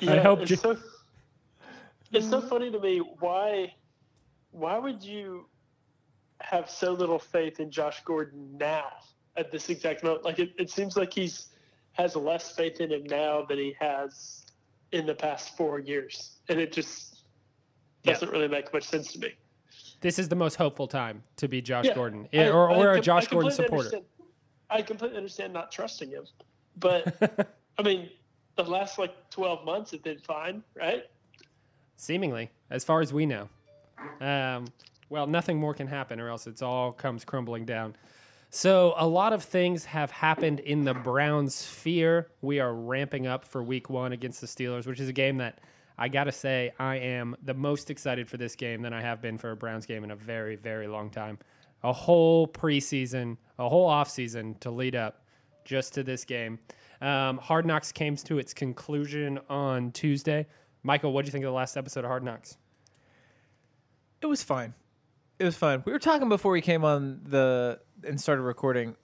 Yeah, 0.00 0.22
hope 0.22 0.40
it's 0.40 0.50
you- 0.50 0.56
so, 0.58 0.76
it's 2.12 2.28
so 2.28 2.40
funny 2.42 2.70
to 2.70 2.78
me. 2.78 2.98
Why, 3.20 3.72
why 4.50 4.78
would 4.78 5.02
you 5.02 5.46
have 6.40 6.68
so 6.68 6.92
little 6.92 7.18
faith 7.18 7.60
in 7.60 7.70
Josh 7.70 8.02
Gordon 8.04 8.58
now 8.58 8.88
at 9.36 9.50
this 9.50 9.70
exact 9.70 10.04
moment? 10.04 10.24
Like 10.24 10.38
it, 10.38 10.52
it 10.58 10.70
seems 10.70 10.96
like 10.98 11.14
he's 11.14 11.48
has 11.92 12.14
less 12.14 12.52
faith 12.54 12.80
in 12.80 12.90
him 12.92 13.04
now 13.04 13.44
than 13.48 13.58
he 13.58 13.74
has 13.80 14.39
in 14.92 15.06
the 15.06 15.14
past 15.14 15.56
four 15.56 15.78
years, 15.78 16.36
and 16.48 16.58
it 16.60 16.72
just 16.72 17.24
doesn't 18.02 18.30
really 18.30 18.48
make 18.48 18.72
much 18.72 18.84
sense 18.84 19.12
to 19.12 19.18
me. 19.18 19.34
this 20.00 20.18
is 20.18 20.28
the 20.28 20.34
most 20.36 20.54
hopeful 20.56 20.86
time 20.88 21.22
to 21.36 21.46
be 21.48 21.60
Josh 21.60 21.84
Yeah, 21.86 21.94
Gordon, 21.94 22.26
I- 22.32 22.48
or, 22.48 22.70
or 22.70 22.92
a 22.94 23.00
Josh 23.00 23.26
I 23.28 23.30
Gordon 23.30 23.50
supporter. 23.50 23.84
understand- 23.84 24.04
I 24.70 24.82
completely 24.82 25.16
understand 25.16 25.52
not 25.52 25.72
trusting 25.72 26.10
him, 26.10 26.24
but 26.76 27.48
I 27.78 27.82
mean, 27.82 28.08
the 28.56 28.62
last 28.64 28.98
like 28.98 29.28
twelve 29.30 29.64
months 29.64 29.90
have 29.90 30.02
been 30.04 30.18
fine, 30.20 30.62
right? 30.76 31.04
Seemingly, 31.96 32.50
as 32.70 32.84
far 32.84 33.00
as 33.00 33.12
we 33.12 33.26
know. 33.26 33.48
Um, 34.20 34.66
well, 35.08 35.26
nothing 35.26 35.58
more 35.58 35.74
can 35.74 35.88
happen, 35.88 36.20
or 36.20 36.28
else 36.28 36.46
it's 36.46 36.62
all 36.62 36.92
comes 36.92 37.24
crumbling 37.24 37.64
down. 37.64 37.96
So 38.52 38.94
a 38.96 39.06
lot 39.06 39.32
of 39.32 39.44
things 39.44 39.84
have 39.84 40.10
happened 40.10 40.58
in 40.58 40.82
the 40.82 40.92
Browns 40.92 41.54
sphere. 41.54 42.32
We 42.42 42.58
are 42.58 42.74
ramping 42.74 43.28
up 43.28 43.44
for 43.44 43.62
Week 43.62 43.88
One 43.88 44.12
against 44.12 44.40
the 44.40 44.48
Steelers, 44.48 44.88
which 44.88 44.98
is 44.98 45.08
a 45.08 45.12
game 45.12 45.36
that 45.36 45.60
I 45.96 46.08
gotta 46.08 46.32
say 46.32 46.72
I 46.76 46.96
am 46.96 47.36
the 47.44 47.54
most 47.54 47.90
excited 47.90 48.28
for 48.28 48.38
this 48.38 48.56
game 48.56 48.82
than 48.82 48.92
I 48.92 49.02
have 49.02 49.22
been 49.22 49.38
for 49.38 49.52
a 49.52 49.56
Browns 49.56 49.86
game 49.86 50.02
in 50.02 50.10
a 50.10 50.16
very, 50.16 50.56
very 50.56 50.88
long 50.88 51.10
time. 51.10 51.38
A 51.84 51.92
whole 51.92 52.48
preseason, 52.48 53.36
a 53.56 53.68
whole 53.68 53.88
offseason 53.88 54.58
to 54.60 54.72
lead 54.72 54.96
up 54.96 55.22
just 55.64 55.94
to 55.94 56.02
this 56.02 56.24
game. 56.24 56.58
Um, 57.00 57.38
Hard 57.38 57.66
Knocks 57.66 57.92
came 57.92 58.16
to 58.16 58.40
its 58.40 58.52
conclusion 58.52 59.38
on 59.48 59.92
Tuesday. 59.92 60.48
Michael, 60.82 61.12
what 61.12 61.24
do 61.24 61.28
you 61.28 61.32
think 61.32 61.44
of 61.44 61.50
the 61.50 61.56
last 61.56 61.76
episode 61.76 62.04
of 62.04 62.08
Hard 62.08 62.24
Knocks? 62.24 62.56
It 64.20 64.26
was 64.26 64.42
fine. 64.42 64.74
It 65.38 65.44
was 65.44 65.56
fine. 65.56 65.82
We 65.86 65.92
were 65.92 65.98
talking 65.98 66.28
before 66.28 66.52
we 66.52 66.60
came 66.60 66.84
on 66.84 67.20
the 67.24 67.80
and 68.04 68.20
started 68.20 68.42
recording. 68.42 68.96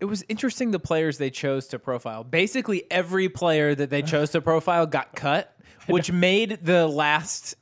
It 0.00 0.04
was 0.04 0.24
interesting 0.28 0.70
the 0.70 0.78
players 0.78 1.18
they 1.18 1.30
chose 1.30 1.66
to 1.68 1.78
profile. 1.78 2.22
Basically, 2.22 2.84
every 2.90 3.28
player 3.28 3.74
that 3.74 3.90
they 3.90 4.02
chose 4.02 4.30
to 4.30 4.40
profile 4.40 4.86
got 4.86 5.14
cut, 5.16 5.56
which 5.88 6.12
made 6.12 6.60
the 6.62 6.86
last 6.86 7.56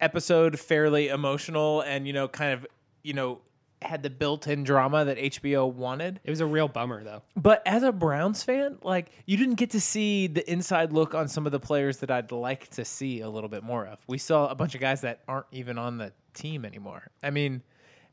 episode 0.00 0.58
fairly 0.58 1.08
emotional 1.08 1.80
and 1.82 2.06
you 2.08 2.12
know 2.12 2.26
kind 2.26 2.52
of 2.52 2.66
you 3.04 3.12
know 3.12 3.40
had 3.82 4.02
the 4.02 4.10
built-in 4.10 4.64
drama 4.64 5.04
that 5.04 5.18
HBO 5.18 5.72
wanted. 5.72 6.20
It 6.24 6.30
was 6.30 6.40
a 6.40 6.46
real 6.46 6.68
bummer, 6.68 7.02
though. 7.04 7.22
But 7.36 7.62
as 7.66 7.82
a 7.82 7.92
Browns 7.92 8.42
fan, 8.42 8.78
like 8.82 9.10
you 9.26 9.36
didn't 9.36 9.56
get 9.56 9.70
to 9.70 9.80
see 9.80 10.26
the 10.28 10.50
inside 10.50 10.92
look 10.92 11.14
on 11.14 11.28
some 11.28 11.46
of 11.46 11.52
the 11.52 11.60
players 11.60 11.98
that 11.98 12.10
I'd 12.10 12.32
like 12.32 12.68
to 12.70 12.84
see 12.84 13.20
a 13.20 13.28
little 13.28 13.48
bit 13.48 13.62
more 13.62 13.86
of. 13.86 13.98
We 14.06 14.18
saw 14.18 14.48
a 14.48 14.54
bunch 14.54 14.74
of 14.74 14.80
guys 14.80 15.02
that 15.02 15.20
aren't 15.28 15.46
even 15.52 15.78
on 15.78 15.98
the 15.98 16.12
team 16.34 16.64
anymore. 16.64 17.10
I 17.22 17.30
mean, 17.30 17.62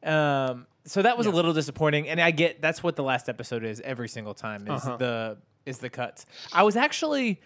um, 0.04 0.66
so 0.86 1.02
that 1.02 1.18
was 1.18 1.28
a 1.28 1.32
little 1.32 1.54
disappointing. 1.54 2.08
And 2.10 2.20
I 2.20 2.32
get 2.32 2.62
that's 2.62 2.82
what 2.82 2.96
the 2.96 3.04
last 3.04 3.30
episode 3.30 3.64
is 3.64 3.80
every 3.82 4.08
single 4.10 4.34
time 4.34 4.68
is 4.68 4.84
Uh-huh. 4.86 4.98
the 4.98 5.38
is 5.66 5.78
the 5.80 5.90
cuts. 5.90 6.26
I 6.54 6.64
was 6.64 6.76
actually 6.76 7.40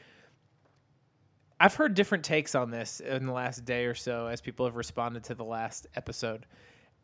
I've 1.60 1.76
heard 1.76 1.94
different 1.94 2.26
takes 2.26 2.56
on 2.56 2.72
this 2.72 3.00
in 3.00 3.26
the 3.26 3.32
last 3.32 3.64
day 3.66 3.86
or 3.86 3.96
so 3.96 4.28
as 4.28 4.42
people 4.42 4.66
have 4.66 4.76
responded 4.76 5.24
to 5.26 5.36
the 5.36 5.46
last 5.46 5.88
episode. 5.96 6.46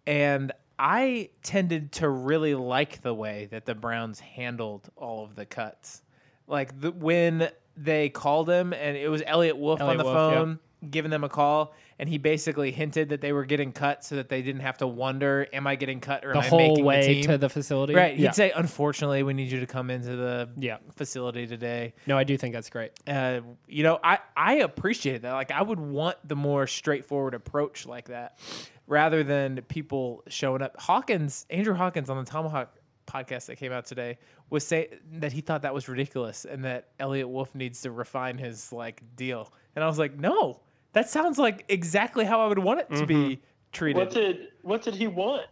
And 0.06 0.52
I 0.78 1.30
tended 1.44 1.92
to 1.94 2.10
really 2.10 2.56
like 2.56 3.02
the 3.02 3.14
way 3.14 3.48
that 3.52 3.66
the 3.66 3.76
Browns 3.76 4.20
handled 4.20 4.90
all 4.96 5.24
of 5.24 5.36
the 5.36 5.46
cuts. 5.46 6.02
Like 6.48 6.80
the, 6.80 6.92
when 6.92 7.50
they 7.78 8.10
called 8.10 8.50
him 8.50 8.74
and 8.74 8.98
it 8.98 9.10
was 9.10 9.22
Eliot 9.26 9.58
Wolf 9.58 9.82
on 9.82 9.98
the 9.98 10.04
Wolf, 10.04 10.16
yeah. 10.34 10.56
Giving 10.90 11.12
them 11.12 11.26
a 11.26 11.30
call 11.30 11.74
and 12.00 12.08
he 12.08 12.18
basically 12.18 12.72
hinted 12.72 13.10
that 13.10 13.20
they 13.20 13.34
were 13.34 13.44
getting 13.44 13.74
cut 13.74 14.06
so 14.06 14.16
that 14.16 14.30
they 14.30 14.42
didn't 14.42 14.62
have 14.62 14.78
to 14.78 14.88
wonder 14.88 15.46
am 15.52 15.68
I 15.68 15.76
getting 15.76 16.00
cut 16.00 16.24
or 16.24 16.32
The 16.32 16.38
am 16.40 16.44
I 16.46 16.48
whole 16.48 16.60
making 16.70 16.86
way 16.86 17.02
the 17.02 17.14
team? 17.16 17.24
to 17.32 17.38
the 17.38 17.50
facility. 17.50 17.94
Right. 17.94 18.16
He'd 18.16 18.24
Yeah. 18.24 18.32
say 18.32 18.52
unfortunately 18.56 19.22
we 19.24 19.34
need 19.34 19.52
you 19.52 19.60
to 19.60 19.66
come 19.68 19.90
into 19.90 20.16
the 20.16 20.50
Yeah. 20.58 20.78
facility 20.96 21.48
today 21.48 21.96
No, 22.08 22.18
I 22.18 22.24
do 22.24 22.38
think 22.38 22.54
that's 22.54 22.70
great. 22.70 22.92
uh, 23.08 23.42
you 23.68 23.84
know, 23.84 24.00
I, 24.02 24.20
I 24.38 24.54
appreciate 24.60 25.24
that. 25.24 25.34
Like, 25.34 25.52
I 25.52 25.62
would 25.62 25.80
want 25.82 26.16
the 26.26 26.38
more 26.38 26.66
straightforward 26.66 27.34
approach 27.34 27.86
like 27.86 28.08
that 28.08 28.40
rather 28.88 29.22
than 29.24 29.62
people 29.64 30.24
showing 30.30 30.62
up. 30.62 30.80
Hawkins, 30.80 31.46
Andrew 31.50 31.74
Hawkins 31.74 32.10
on 32.10 32.24
the 32.24 32.30
Tomahawk 32.32 32.74
podcast 33.06 33.48
that 33.48 33.58
came 33.58 33.72
out 33.74 33.86
today 33.86 34.18
was 34.50 34.66
saying 34.66 34.88
that 35.14 35.34
he 35.34 35.42
thought 35.42 35.64
that 35.64 35.74
was 35.74 35.90
ridiculous 35.90 36.46
and 36.46 36.64
that 36.64 36.90
Eliot 37.00 37.28
Wolf 37.28 37.54
needs 37.54 37.82
to 37.82 37.92
refine 37.92 38.38
his 38.38 38.72
like 38.72 39.02
deal. 39.18 39.52
And 39.76 39.84
I 39.84 39.88
was 39.88 40.00
like, 40.00 40.18
no, 40.18 40.62
that 40.94 41.10
sounds 41.10 41.38
like 41.38 41.66
exactly 41.70 42.26
how 42.26 42.42
I 42.42 42.48
would 42.48 42.60
want 42.60 42.80
it 42.80 42.90
to 42.96 43.06
be 43.06 43.16
mm-hmm. 43.16 43.42
treated. 43.72 44.00
What 44.00 44.12
did 44.12 44.48
what 44.62 44.82
did 44.82 44.96
he 44.96 45.08
want? 45.08 45.46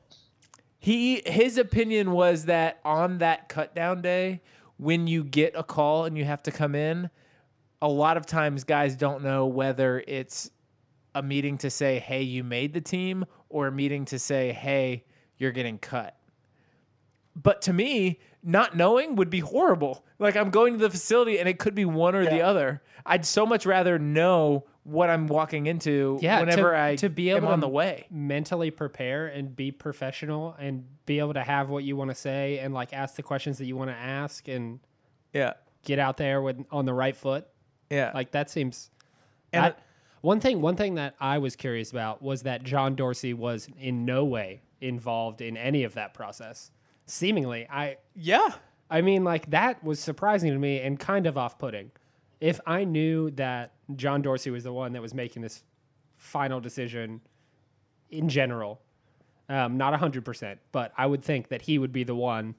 He 0.80 1.22
his 1.26 1.58
opinion 1.58 2.12
was 2.12 2.46
that 2.46 2.80
on 2.84 3.20
that 3.20 3.50
cut 3.50 3.76
down 3.76 4.02
day, 4.02 4.42
when 4.78 5.08
you 5.08 5.24
get 5.24 5.54
a 5.56 5.64
call 5.64 6.06
and 6.06 6.18
you 6.18 6.26
have 6.26 6.44
to 6.44 6.52
come 6.52 6.76
in, 6.76 7.10
a 7.82 7.88
lot 7.88 8.18
of 8.18 8.26
times 8.26 8.64
guys 8.64 8.96
don't 8.96 9.24
know 9.24 9.46
whether 9.46 10.04
it's 10.08 10.50
a 11.16 11.22
meeting 11.22 11.58
to 11.60 11.70
say, 11.70 12.00
"Hey, 12.00 12.22
you 12.22 12.44
made 12.44 12.74
the 12.74 12.82
team," 12.82 13.26
or 13.50 13.68
a 13.68 13.72
meeting 13.72 14.06
to 14.06 14.20
say, 14.20 14.52
"Hey, 14.52 15.04
you're 15.38 15.52
getting 15.52 15.78
cut." 15.78 16.16
But 17.36 17.62
to 17.64 17.74
me, 17.74 18.20
not 18.44 18.76
knowing 18.76 19.16
would 19.16 19.30
be 19.30 19.40
horrible. 19.40 20.06
Like 20.20 20.36
I'm 20.36 20.50
going 20.50 20.74
to 20.74 20.80
the 20.80 20.90
facility 20.90 21.38
and 21.38 21.48
it 21.48 21.60
could 21.60 21.76
be 21.76 21.86
one 21.86 22.16
or 22.16 22.26
the 22.26 22.42
other. 22.42 22.82
I'd 23.06 23.26
so 23.26 23.46
much 23.46 23.66
rather 23.66 24.00
know 24.00 24.66
what 24.88 25.10
I'm 25.10 25.28
walking 25.28 25.66
into 25.68 26.18
Yeah, 26.22 26.40
to- 26.40 26.46
whenever 26.46 26.76
I 26.76 26.96
to 26.96 27.10
be 27.10 27.30
am 27.32 27.38
able 27.38 27.50
on 27.50 27.60
the 27.60 27.68
way. 27.68 28.06
Mentally 28.10 28.72
prepare 28.72 29.28
and 29.28 29.54
be 29.54 29.72
professional 29.72 30.56
and 30.58 30.86
be 31.06 31.20
able 31.20 31.34
to 31.34 31.44
have 31.44 31.70
what 31.70 31.84
you 31.84 31.98
want 31.98 32.10
to 32.10 32.16
say 32.16 32.60
and 32.60 32.74
like 32.74 32.94
ask 32.94 33.16
the 33.16 33.24
questions 33.24 33.58
that 33.58 33.66
you 33.66 33.76
want 33.76 33.90
to 33.90 33.96
ask 33.98 34.48
and 34.48 34.80
Yeah. 35.34 35.54
get 35.84 36.00
out 36.00 36.16
there 36.18 36.42
with 36.42 36.66
on 36.72 36.86
the 36.86 36.94
right 36.94 37.16
foot. 37.16 37.48
Yeah. 37.90 38.12
Like 38.14 38.32
that 38.32 38.50
seems. 38.50 38.90
And 39.52 39.66
that- 39.66 39.80
one 40.22 40.40
thing, 40.40 40.62
one 40.62 40.76
thing 40.76 40.96
that 40.96 41.16
I 41.20 41.38
was 41.38 41.56
curious 41.56 41.92
about 41.92 42.22
was 42.22 42.44
that 42.44 42.64
John 42.64 42.96
Dorsey 42.96 43.34
was 43.34 43.68
in 43.80 44.04
no 44.06 44.24
way 44.26 44.62
involved 44.82 45.42
in 45.42 45.58
any 45.58 45.84
of 45.84 45.94
that 45.96 46.14
process. 46.14 46.72
Seemingly, 47.06 47.68
I 47.70 47.98
yeah. 48.16 48.54
I 48.90 49.02
mean, 49.02 49.24
like 49.26 49.50
that 49.52 49.84
was 49.84 50.00
surprising 50.00 50.52
to 50.54 50.58
me 50.60 50.80
and 50.80 50.98
kind 50.98 51.28
of 51.28 51.38
off-putting. 51.38 51.92
If 52.40 52.60
I 52.66 52.84
knew 52.84 53.32
that 53.32 53.74
John 53.96 54.22
Dorsey 54.22 54.52
was 54.52 54.64
the 54.64 54.74
one 54.74 54.94
that 54.94 55.02
was 55.02 55.14
making 55.14 55.42
this 55.42 55.64
final 56.18 56.60
decision 56.60 57.22
in 58.10 58.30
general, 58.30 58.82
um, 59.50 59.78
not 59.78 59.94
hundred 60.00 60.26
percent, 60.26 60.60
but 60.72 60.92
I 60.98 61.06
would 61.06 61.24
think 61.24 61.48
that 61.50 61.62
he 61.62 61.80
would 61.80 61.92
be 61.92 62.04
the 62.04 62.16
one, 62.16 62.56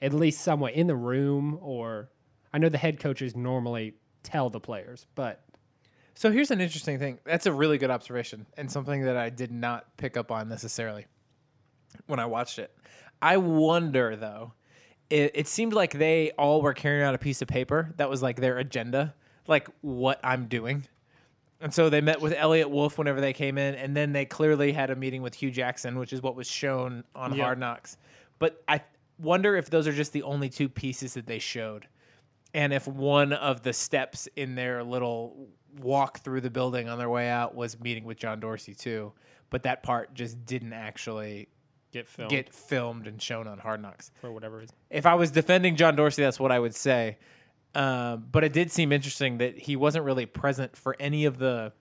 at 0.00 0.12
least 0.12 0.42
somewhat 0.42 0.74
in 0.74 0.86
the 0.86 0.96
room. 0.96 1.58
Or 1.60 2.10
I 2.52 2.58
know 2.58 2.68
the 2.68 2.78
head 2.78 3.00
coaches 3.00 3.34
normally 3.34 3.94
tell 4.22 4.50
the 4.50 4.60
players, 4.60 5.06
but 5.14 5.42
So 6.14 6.30
here's 6.30 6.50
an 6.50 6.60
interesting 6.60 6.98
thing. 6.98 7.18
That's 7.24 7.46
a 7.46 7.52
really 7.52 7.78
good 7.78 7.90
observation 7.90 8.44
and 8.56 8.70
something 8.70 9.04
that 9.04 9.16
I 9.16 9.30
did 9.30 9.50
not 9.50 9.96
pick 9.96 10.16
up 10.16 10.30
on 10.30 10.48
necessarily 10.48 11.06
when 12.06 12.20
I 12.20 12.26
watched 12.26 12.58
it. 12.58 12.76
I 13.22 13.38
wonder 13.38 14.16
though, 14.16 14.52
it, 15.10 15.32
it 15.34 15.48
seemed 15.48 15.72
like 15.72 15.92
they 15.92 16.30
all 16.32 16.62
were 16.62 16.72
carrying 16.72 17.02
out 17.04 17.14
a 17.14 17.18
piece 17.18 17.42
of 17.42 17.48
paper 17.48 17.92
that 17.96 18.08
was 18.08 18.22
like 18.22 18.36
their 18.40 18.58
agenda, 18.58 19.14
like 19.46 19.68
what 19.80 20.20
I'm 20.24 20.46
doing. 20.46 20.86
And 21.60 21.74
so 21.74 21.90
they 21.90 22.00
met 22.00 22.20
with 22.20 22.32
Eliot 22.32 22.70
Wolf 22.70 22.96
whenever 22.96 23.20
they 23.20 23.34
came 23.34 23.58
in, 23.58 23.74
and 23.74 23.94
then 23.94 24.12
they 24.12 24.24
clearly 24.24 24.72
had 24.72 24.88
a 24.88 24.96
meeting 24.96 25.20
with 25.20 25.34
Hue 25.34 25.50
Jackson, 25.50 25.98
which 25.98 26.12
is 26.14 26.22
what 26.22 26.34
was 26.34 26.48
shown 26.48 27.04
on 27.14 27.34
Yeah. 27.34 27.44
Hard 27.44 27.58
Knocks. 27.58 27.98
But 28.38 28.62
I 28.66 28.80
wonder 29.18 29.56
if 29.56 29.68
those 29.68 29.86
are 29.86 29.92
just 29.92 30.14
the 30.14 30.22
only 30.22 30.48
two 30.48 30.70
pieces 30.70 31.12
that 31.14 31.26
they 31.26 31.38
showed 31.38 31.86
and 32.54 32.72
if 32.72 32.86
one 32.86 33.32
of 33.32 33.62
the 33.62 33.72
steps 33.72 34.28
in 34.36 34.54
their 34.54 34.82
little 34.82 35.48
walk 35.80 36.20
through 36.20 36.40
the 36.40 36.50
building 36.50 36.88
on 36.88 36.98
their 36.98 37.10
way 37.10 37.28
out 37.28 37.54
was 37.54 37.78
meeting 37.80 38.04
with 38.04 38.18
John 38.18 38.40
Dorsey 38.40 38.74
too, 38.74 39.12
but 39.50 39.62
that 39.62 39.82
part 39.82 40.14
just 40.14 40.44
didn't 40.46 40.72
actually 40.72 41.48
get 41.92 42.06
filmed 42.08 42.30
get 42.30 42.52
filmed 42.52 43.06
and 43.06 43.20
shown 43.20 43.46
on 43.46 43.58
Hard 43.58 43.82
Knocks. 43.82 44.10
for 44.20 44.30
whatever 44.32 44.58
reason. 44.58 44.74
If 44.90 45.06
I 45.06 45.14
was 45.14 45.30
defending 45.30 45.76
John 45.76 45.96
Dorsey, 45.96 46.22
that's 46.22 46.38
what 46.40 46.52
I 46.52 46.58
would 46.58 46.74
say. 46.74 47.18
Um, 47.74 48.26
but 48.32 48.42
it 48.44 48.52
did 48.52 48.70
seem 48.72 48.92
interesting 48.92 49.38
that 49.38 49.56
he 49.58 49.76
wasn't 49.76 50.04
really 50.04 50.26
present 50.26 50.76
for 50.76 50.96
any 50.98 51.24
of 51.24 51.38
the 51.38 51.72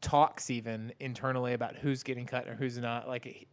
talks, 0.00 0.50
even 0.50 0.92
internally, 1.00 1.52
about 1.52 1.76
who's 1.76 2.02
getting 2.02 2.26
cut 2.26 2.48
or 2.48 2.54
who's 2.54 2.78
not. 2.78 3.06
Like 3.08 3.26
it, 3.26 3.46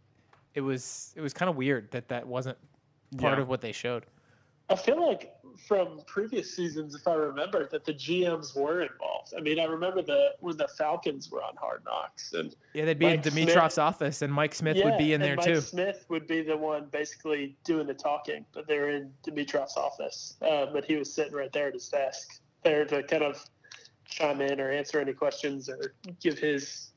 it 0.53 0.61
was, 0.61 1.13
it 1.15 1.21
was 1.21 1.33
kind 1.33 1.49
of 1.49 1.55
weird 1.57 1.91
that 1.91 2.07
that 2.09 2.25
wasn't 2.25 2.57
part 3.17 3.37
Yeah. 3.37 3.41
of 3.41 3.49
what 3.49 3.61
they 3.61 3.71
showed. 3.73 4.05
I 4.69 4.75
feel 4.75 5.05
like 5.05 5.33
from 5.57 5.99
previous 6.07 6.55
seasons, 6.55 6.95
if 6.95 7.07
I 7.07 7.13
remember, 7.13 7.67
that 7.71 7.85
the 7.85 7.93
GMs 7.93 8.55
were 8.55 8.81
involved. 8.81 9.33
I 9.37 9.41
mean, 9.41 9.59
I 9.59 9.65
remember 9.65 10.01
the 10.01 10.31
when 10.39 10.57
the 10.57 10.67
Falcons 10.67 11.29
were 11.31 11.41
on 11.41 11.55
Hard 11.55 11.83
Knocks, 11.85 12.33
and 12.33 12.55
Yeah, 12.73 12.85
they'd 12.85 12.99
be 12.99 13.05
Mike 13.05 13.25
in 13.25 13.31
Smith- 13.31 13.49
Dimitroff's 13.49 13.77
office, 13.77 14.21
and 14.21 14.31
Mike 14.31 14.53
Smith 14.55 14.77
would 14.83 14.97
be 14.97 15.13
in 15.13 15.21
and 15.21 15.23
there 15.23 15.35
Mike 15.35 15.45
too. 15.45 15.61
Smith 15.61 16.05
would 16.09 16.27
be 16.27 16.41
the 16.41 16.55
one 16.55 16.85
basically 16.91 17.57
doing 17.63 17.87
the 17.87 17.93
talking, 17.93 18.45
but 18.53 18.67
they 18.67 18.77
were 18.77 18.89
in 18.89 19.11
Dimitroff's 19.23 19.77
office. 19.77 20.35
Uh, 20.41 20.67
but 20.67 20.85
he 20.85 20.95
was 20.95 21.11
sitting 21.13 21.33
right 21.33 21.51
there 21.51 21.67
at 21.67 21.73
his 21.73 21.89
desk, 21.89 22.39
there 22.63 22.85
to 22.85 23.03
kind 23.03 23.23
of 23.23 23.43
chime 24.05 24.41
in 24.41 24.59
or 24.61 24.71
answer 24.71 24.99
any 24.99 25.13
questions 25.13 25.69
or 25.69 25.93
give 26.21 26.37
his 26.39 26.91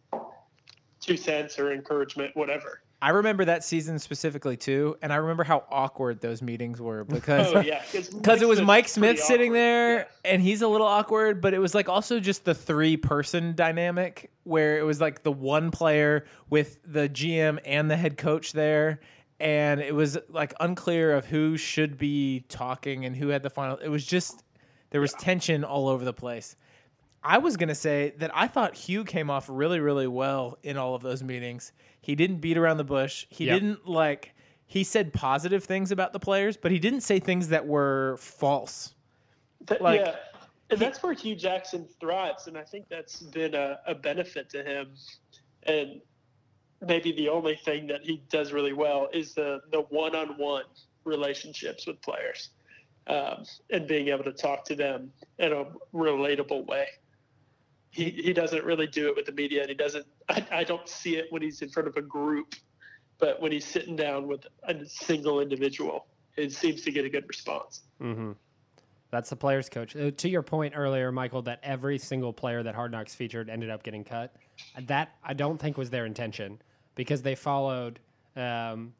two 1.00 1.16
cents 1.16 1.58
or 1.58 1.72
encouragement, 1.72 2.36
whatever. 2.36 2.82
I 3.02 3.10
remember 3.10 3.46
that 3.46 3.64
season 3.64 3.98
specifically 3.98 4.56
too, 4.58 4.96
and 5.00 5.12
I 5.12 5.16
remember 5.16 5.42
how 5.42 5.64
awkward 5.70 6.20
those 6.20 6.42
meetings 6.42 6.80
were 6.80 7.00
oh, 7.08 7.14
because 7.14 7.54
Oh 7.54 7.60
yeah, 7.60 7.82
because 7.92 8.42
it 8.42 8.48
was 8.48 8.60
Mike 8.60 8.88
Smith 8.88 9.18
sitting 9.18 9.52
awkward. 9.52 9.56
there 9.58 9.96
Yeah. 9.96 10.04
and 10.32 10.42
he's 10.42 10.60
a 10.62 10.68
little 10.68 10.86
awkward, 10.86 11.40
but 11.40 11.54
it 11.54 11.58
was 11.58 11.74
like 11.74 11.88
also 11.88 12.20
just 12.20 12.44
the 12.44 12.54
three 12.54 12.96
person 12.96 13.54
dynamic 13.54 14.30
where 14.44 14.78
it 14.78 14.82
was 14.82 15.00
like 15.00 15.22
the 15.22 15.32
one 15.32 15.70
player 15.70 16.26
with 16.50 16.78
the 16.84 17.08
GM 17.08 17.58
and 17.64 17.90
the 17.90 17.96
head 17.96 18.18
coach 18.18 18.52
there. 18.52 19.00
And 19.38 19.80
it 19.80 19.94
was 19.94 20.18
like 20.28 20.52
unclear 20.60 21.14
of 21.14 21.24
who 21.24 21.56
should 21.56 21.96
be 21.96 22.44
talking 22.50 23.06
and 23.06 23.16
who 23.16 23.28
had 23.28 23.42
the 23.42 23.48
final. 23.48 23.78
It 23.78 23.88
was 23.88 24.04
just, 24.04 24.44
there 24.90 25.00
was 25.00 25.14
tension 25.14 25.64
all 25.64 25.88
over 25.88 26.04
the 26.04 26.12
place. 26.12 26.56
I 27.22 27.38
was 27.38 27.56
going 27.56 27.70
to 27.70 27.74
say 27.74 28.12
that 28.18 28.30
I 28.34 28.48
thought 28.48 28.74
Hue 28.74 29.04
came 29.04 29.30
off 29.30 29.48
really, 29.50 29.80
really 29.80 30.06
well 30.06 30.58
in 30.62 30.76
all 30.76 30.94
of 30.94 31.02
those 31.02 31.22
meetings. 31.22 31.72
He 32.00 32.14
didn't 32.14 32.38
beat 32.38 32.56
around 32.56 32.78
the 32.78 32.84
bush. 32.84 33.26
He 33.28 33.46
Yep. 33.46 33.54
didn't 33.60 33.88
like, 33.88 34.34
he 34.66 34.84
said 34.84 35.12
positive 35.12 35.64
things 35.64 35.90
about 35.92 36.12
the 36.12 36.20
players, 36.20 36.56
but 36.56 36.70
he 36.72 36.78
didn't 36.78 37.02
say 37.02 37.18
things 37.18 37.48
that 37.48 37.66
were 37.66 38.16
false. 38.18 38.94
That- 39.66 39.82
Like, 39.82 40.00
yeah, 40.00 40.16
and 40.70 40.78
that's 40.78 41.02
where 41.02 41.12
Hue 41.12 41.34
Jackson 41.34 41.86
thrives, 42.00 42.46
and 42.46 42.56
I 42.56 42.62
think 42.62 42.88
that's 42.88 43.20
been 43.20 43.54
a, 43.54 43.80
a 43.86 43.94
benefit 43.94 44.48
to 44.50 44.62
him. 44.62 44.94
And 45.64 46.00
maybe 46.80 47.12
the 47.12 47.28
only 47.28 47.56
thing 47.56 47.86
that 47.88 48.02
he 48.02 48.22
does 48.30 48.52
really 48.52 48.72
well 48.72 49.08
is 49.12 49.34
the 49.34 49.60
the 49.72 49.82
one 49.90 50.14
on 50.14 50.38
one 50.38 50.64
relationships 51.04 51.86
with 51.86 52.00
players, 52.00 52.50
um, 53.08 53.44
and 53.70 53.86
being 53.86 54.08
able 54.08 54.24
to 54.24 54.32
talk 54.32 54.64
to 54.66 54.74
them 54.76 55.12
in 55.38 55.52
a 55.52 55.64
relatable 55.92 56.66
way. 56.66 56.86
He 57.90 58.10
he 58.10 58.32
doesn't 58.32 58.64
really 58.64 58.86
do 58.86 59.08
it 59.08 59.16
with 59.16 59.26
the 59.26 59.32
media, 59.32 59.60
and 59.62 59.68
he 59.68 59.74
doesn't. 59.74 60.06
I, 60.30 60.46
I 60.50 60.64
don't 60.64 60.88
see 60.88 61.16
it 61.16 61.26
when 61.30 61.42
he's 61.42 61.62
in 61.62 61.68
front 61.68 61.88
of 61.88 61.96
a 61.96 62.02
group, 62.02 62.54
but 63.18 63.40
when 63.40 63.52
he's 63.52 63.64
sitting 63.64 63.96
down 63.96 64.26
with 64.26 64.46
a 64.64 64.84
single 64.86 65.40
individual, 65.40 66.06
it 66.36 66.52
seems 66.52 66.82
to 66.82 66.90
get 66.90 67.04
a 67.04 67.10
good 67.10 67.26
response. 67.28 67.82
Mm-hmm. 68.00 68.32
That's 69.10 69.30
the 69.30 69.36
players' 69.36 69.68
coach. 69.68 69.96
Uh, 69.96 70.12
to 70.12 70.28
your 70.28 70.42
point 70.42 70.74
earlier, 70.76 71.10
Michael, 71.10 71.42
that 71.42 71.58
every 71.62 71.98
single 71.98 72.32
player 72.32 72.62
that 72.62 72.74
Hard 72.74 72.92
Knocks 72.92 73.14
featured 73.14 73.50
ended 73.50 73.68
up 73.68 73.82
getting 73.82 74.04
cut. 74.04 74.34
That 74.86 75.16
I 75.24 75.34
don't 75.34 75.58
think 75.58 75.76
was 75.76 75.90
their 75.90 76.06
intention 76.06 76.62
because 76.94 77.22
they 77.22 77.34
followed. 77.34 77.98
Um, 78.36 78.94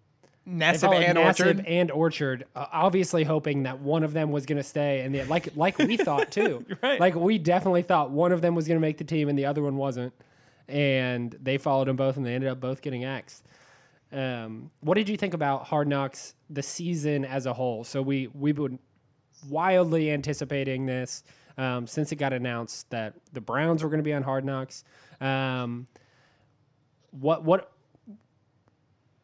Nassib 0.49 0.93
and 0.93 1.19
Nassib 1.19 1.47
Orchard. 1.47 1.65
and 1.67 1.91
Orchard, 1.91 2.47
uh, 2.57 2.67
obviously 2.73 3.25
hoping 3.25 3.65
that 3.65 3.79
one 3.79 4.03
of 4.03 4.13
them 4.13 4.33
was 4.33 4.47
going 4.47 4.57
to 4.57 4.65
stay, 4.65 5.03
and 5.03 5.15
the, 5.15 5.23
like 5.25 5.55
like 5.55 5.79
we 5.79 5.97
thought 5.97 6.31
too. 6.31 6.65
Right. 6.83 6.99
Like 6.99 7.15
we 7.15 7.39
definitely 7.39 7.83
thought 7.83 8.11
one 8.11 8.33
of 8.33 8.41
them 8.41 8.55
was 8.55 8.67
going 8.67 8.77
to 8.77 8.81
make 8.81 8.97
the 8.97 9.05
team 9.05 9.29
and 9.29 9.39
the 9.39 9.45
other 9.45 9.63
one 9.63 9.77
wasn't, 9.77 10.15
and 10.71 11.37
they 11.43 11.59
followed 11.59 11.89
them 11.89 11.97
both, 11.97 12.17
and 12.17 12.25
they 12.25 12.35
ended 12.35 12.51
up 12.51 12.61
both 12.61 12.81
getting 12.81 13.05
axed. 13.05 13.47
Um, 14.13 14.71
what 14.81 14.95
did 14.95 15.09
you 15.09 15.17
think 15.17 15.35
about 15.35 15.65
Hard 15.65 15.89
Knocks 15.89 16.35
the 16.49 16.63
season 16.63 17.25
as 17.25 17.47
a 17.47 17.53
whole? 17.53 17.85
So 17.85 18.03
we 18.03 18.29
we 18.29 18.53
been 18.53 18.79
wildly 19.49 20.11
anticipating 20.11 20.87
this 20.87 21.23
um, 21.59 21.87
since 21.87 22.13
it 22.13 22.17
got 22.17 22.33
announced 22.33 22.91
that 22.91 23.15
the 23.33 23.41
Browns 23.41 23.83
were 23.83 23.89
going 23.89 24.01
to 24.01 24.05
be 24.05 24.13
on 24.13 24.23
Hard 24.23 24.45
Knocks. 24.45 24.85
Um, 25.21 25.87
what 27.11 27.45
what 27.45 27.73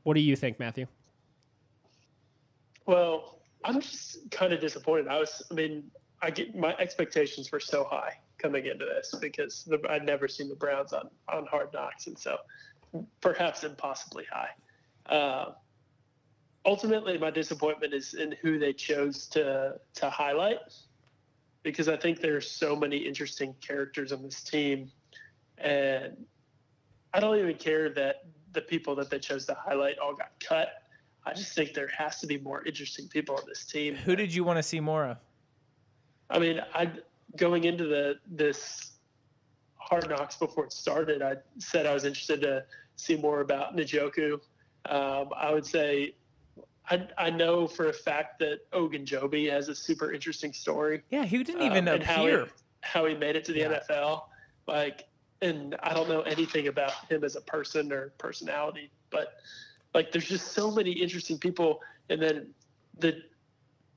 what 0.02 0.14
do 0.14 0.20
you 0.20 0.36
think, 0.36 0.58
Matthew? 0.60 0.86
Well, 2.86 3.40
I'm 3.64 3.80
just 3.80 4.30
kind 4.30 4.52
of 4.52 4.60
disappointed. 4.60 5.08
I 5.08 5.18
was, 5.18 5.42
I 5.50 5.54
mean, 5.54 5.90
I 6.22 6.30
get 6.30 6.54
my 6.56 6.76
expectations 6.76 7.50
were 7.50 7.58
so 7.58 7.82
high 7.82 8.16
coming 8.46 8.66
into 8.66 8.84
this 8.84 9.12
because 9.20 9.64
the, 9.64 9.80
I'd 9.90 10.04
never 10.04 10.28
seen 10.28 10.48
the 10.48 10.54
Browns 10.54 10.92
on 10.92 11.08
on 11.28 11.46
Hard 11.46 11.72
Knocks, 11.72 12.06
and 12.06 12.16
so 12.16 12.38
perhaps 13.20 13.64
impossibly 13.64 14.24
high. 14.30 14.50
Uh, 15.06 15.52
ultimately, 16.64 17.18
my 17.18 17.30
disappointment 17.30 17.92
is 17.92 18.14
in 18.14 18.36
who 18.40 18.58
they 18.58 18.72
chose 18.72 19.26
to 19.28 19.80
to 19.94 20.10
highlight 20.10 20.58
because 21.64 21.88
I 21.88 21.96
think 21.96 22.20
there's 22.20 22.48
so 22.48 22.76
many 22.76 22.96
interesting 22.98 23.54
characters 23.60 24.12
on 24.12 24.22
this 24.22 24.42
team, 24.42 24.92
and 25.58 26.16
I 27.12 27.18
don't 27.18 27.36
even 27.38 27.56
care 27.56 27.90
that 27.90 28.26
the 28.52 28.60
people 28.60 28.94
that 28.94 29.10
they 29.10 29.18
chose 29.18 29.44
to 29.46 29.54
highlight 29.54 29.98
all 29.98 30.14
got 30.14 30.32
cut. 30.38 30.68
I 31.24 31.34
just 31.34 31.52
think 31.56 31.74
there 31.74 31.90
has 31.98 32.20
to 32.20 32.28
be 32.28 32.38
more 32.38 32.64
interesting 32.64 33.08
people 33.08 33.34
on 33.34 33.42
this 33.48 33.64
team. 33.64 33.96
Who 33.96 34.14
did 34.14 34.32
you 34.32 34.44
want 34.44 34.58
to 34.58 34.62
see 34.62 34.78
more 34.78 35.06
of? 35.06 35.16
I 36.30 36.38
mean, 36.38 36.60
I 36.72 36.90
going 37.34 37.64
into 37.64 37.84
the 37.84 38.18
this 38.26 38.92
hard 39.76 40.08
knocks 40.08 40.36
before 40.36 40.64
it 40.64 40.72
started, 40.72 41.22
I 41.22 41.36
said 41.58 41.86
I 41.86 41.94
was 41.94 42.04
interested 42.04 42.40
to 42.42 42.64
see 42.96 43.16
more 43.16 43.40
about 43.40 43.76
Njoku. 43.76 44.34
Um, 44.88 45.30
I 45.36 45.52
would 45.52 45.66
say 45.66 46.14
I, 46.88 47.06
I 47.18 47.30
know 47.30 47.66
for 47.66 47.88
a 47.88 47.92
fact 47.92 48.38
that 48.40 48.70
Ogunjobi 48.72 49.50
has 49.50 49.68
a 49.68 49.74
super 49.74 50.12
interesting 50.12 50.52
story. 50.52 51.02
Yeah, 51.10 51.24
he 51.24 51.42
didn't 51.42 51.62
even 51.62 51.88
um, 51.88 51.94
and 51.94 52.02
how 52.02 52.26
he, 52.26 52.32
appear. 52.32 52.48
how 52.82 53.06
he 53.06 53.14
made 53.14 53.36
it 53.36 53.44
to 53.46 53.52
the 53.52 53.60
NFL. 53.60 54.22
Like, 54.66 55.08
and 55.42 55.76
I 55.82 55.94
don't 55.94 56.08
know 56.08 56.22
anything 56.22 56.68
about 56.68 56.92
him 57.10 57.24
as 57.24 57.36
a 57.36 57.40
person 57.40 57.92
or 57.92 58.12
personality, 58.18 58.90
but 59.10 59.34
like, 59.94 60.12
there's 60.12 60.28
just 60.28 60.52
so 60.52 60.70
many 60.70 60.92
interesting 60.92 61.38
people. 61.38 61.80
And 62.08 62.22
then 62.22 62.48
the 62.98 63.20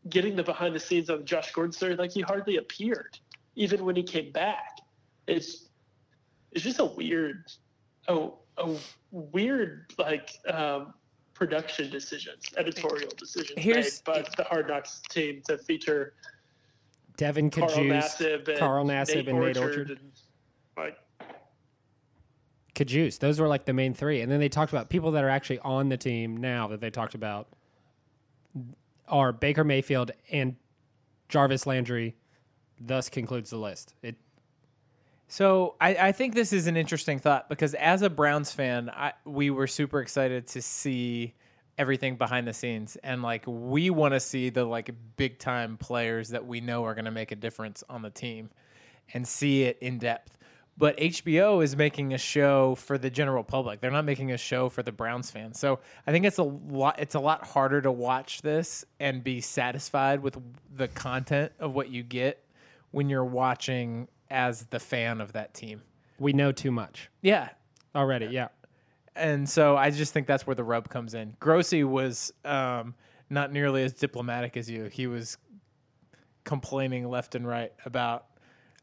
getting 0.07 0.35
the 0.35 0.43
behind 0.43 0.73
the 0.75 0.79
scenes 0.79 1.09
on 1.09 1.25
Josh 1.25 1.51
Gordon 1.51 1.73
story, 1.73 1.95
like 1.95 2.11
he 2.11 2.21
hardly 2.21 2.57
appeared, 2.57 3.19
even 3.55 3.83
when 3.83 3.95
he 3.95 4.03
came 4.03 4.31
back. 4.31 4.79
It's 5.27 5.65
it's 6.51 6.63
just 6.63 6.79
a 6.79 6.85
weird, 6.85 7.45
oh, 8.07 8.39
a 8.57 8.73
weird 9.11 9.93
like 9.97 10.31
um, 10.51 10.93
production 11.33 11.89
decisions, 11.89 12.45
editorial 12.57 13.11
decisions 13.17 13.53
Here's- 13.57 14.01
made 14.07 14.13
by 14.23 14.29
the 14.37 14.43
Hard 14.43 14.67
Knocks 14.69 15.01
team 15.09 15.41
to 15.47 15.57
feature 15.57 16.13
Devon 17.17 17.49
Carl 17.49 17.69
Cajuste, 17.69 17.89
Nassib 17.91 18.47
and 18.47 18.57
Carl 18.57 18.85
Nassib 18.85 19.15
Nate 19.15 19.27
and 19.27 19.39
Nate 19.39 19.57
Orchard 19.57 19.79
Orchard. 19.91 19.99
and, 19.99 20.11
like 20.77 20.97
Cajuste. 22.75 23.19
Those 23.19 23.39
were 23.39 23.47
like 23.47 23.65
the 23.65 23.73
main 23.73 23.93
three, 23.93 24.21
and 24.21 24.31
then 24.31 24.39
they 24.39 24.47
talked 24.49 24.71
about 24.71 24.89
people 24.89 25.11
that 25.11 25.23
are 25.23 25.29
actually 25.29 25.59
on 25.59 25.89
the 25.89 25.97
team 25.97 26.37
now 26.37 26.67
that 26.69 26.79
they 26.79 26.89
talked 26.89 27.13
about 27.15 27.47
are 29.09 29.31
Baker 29.31 29.63
Mayfield 29.63 30.11
and 30.31 30.55
Jarvis 31.27 31.65
Landry. 31.67 32.15
Thus 32.79 33.09
concludes 33.09 33.49
the 33.49 33.57
list. 33.57 33.93
It 34.01 34.15
So 35.27 35.75
I, 35.81 35.95
I 35.95 36.11
think 36.11 36.33
this 36.33 36.53
is 36.53 36.67
an 36.67 36.77
interesting 36.77 37.19
thought 37.19 37.49
because 37.49 37.73
as 37.73 38.01
a 38.01 38.09
Browns 38.09 38.51
fan, 38.51 38.89
I, 38.89 39.13
we 39.25 39.49
were 39.49 39.67
super 39.67 40.01
excited 40.01 40.47
to 40.47 40.61
see 40.61 41.33
everything 41.77 42.15
behind 42.17 42.45
the 42.45 42.53
scenes 42.53 42.97
and 42.97 43.21
like 43.23 43.43
we 43.47 43.89
want 43.89 44.13
to 44.13 44.19
see 44.19 44.49
the 44.49 44.65
like 44.65 44.91
big 45.15 45.39
time 45.39 45.77
players 45.77 46.27
that 46.29 46.45
we 46.45 46.59
know 46.59 46.83
are 46.83 46.93
going 46.93 47.05
to 47.05 47.11
make 47.11 47.31
a 47.31 47.35
difference 47.35 47.85
on 47.89 48.01
the 48.01 48.09
team 48.09 48.49
and 49.13 49.27
see 49.27 49.63
it 49.63 49.77
in 49.81 49.97
depth. 49.97 50.37
But 50.79 50.97
HBO 50.97 51.61
is 51.63 51.75
making 51.75 52.13
a 52.13 52.17
show 52.17 52.73
for 52.75 52.97
the 52.97 53.09
general 53.09 53.43
public. 53.43 53.81
They're 53.81 53.91
not 53.91 54.05
making 54.05 54.31
a 54.31 54.37
show 54.37 54.69
for 54.69 54.81
the 54.81 54.93
Browns 54.93 55.29
fans. 55.29 55.59
So 55.59 55.79
I 56.07 56.11
think 56.13 56.25
it's 56.25 56.37
a 56.37 56.43
lot 56.43 56.97
it's 56.99 57.15
a 57.15 57.19
lot 57.19 57.45
harder 57.45 57.81
to 57.81 57.91
watch 57.91 58.41
this 58.41 58.85
and 58.99 59.21
be 59.23 59.41
satisfied 59.41 60.21
with 60.23 60.37
the 60.75 60.87
content 60.87 61.51
of 61.59 61.75
what 61.75 61.89
you 61.89 62.01
get 62.01 62.43
when 62.91 63.09
you're 63.09 63.25
watching 63.25 64.07
as 64.31 64.65
the 64.67 64.79
fan 64.79 65.19
of 65.21 65.33
that 65.33 65.53
team. 65.53 65.81
we 66.17 66.31
know 66.33 66.51
too 66.51 66.71
much 66.71 67.09
Yeah. 67.21 67.49
already. 67.93 68.27
Yeah. 68.27 68.47
And 69.15 69.49
so 69.49 69.75
I 69.75 69.89
just 69.91 70.13
think 70.13 70.27
that's 70.27 70.47
where 70.47 70.55
the 70.55 70.63
rub 70.63 70.87
comes 70.89 71.13
in. 71.13 71.35
Grossi 71.41 71.83
was 71.83 72.31
um, 72.45 72.95
not 73.29 73.51
nearly 73.51 73.83
as 73.83 73.91
diplomatic 73.91 74.55
as 74.55 74.69
you. 74.69 74.85
He 74.85 75.07
was 75.07 75.37
complaining 76.45 77.07
left 77.09 77.35
and 77.35 77.45
right 77.47 77.73
about 77.85 78.25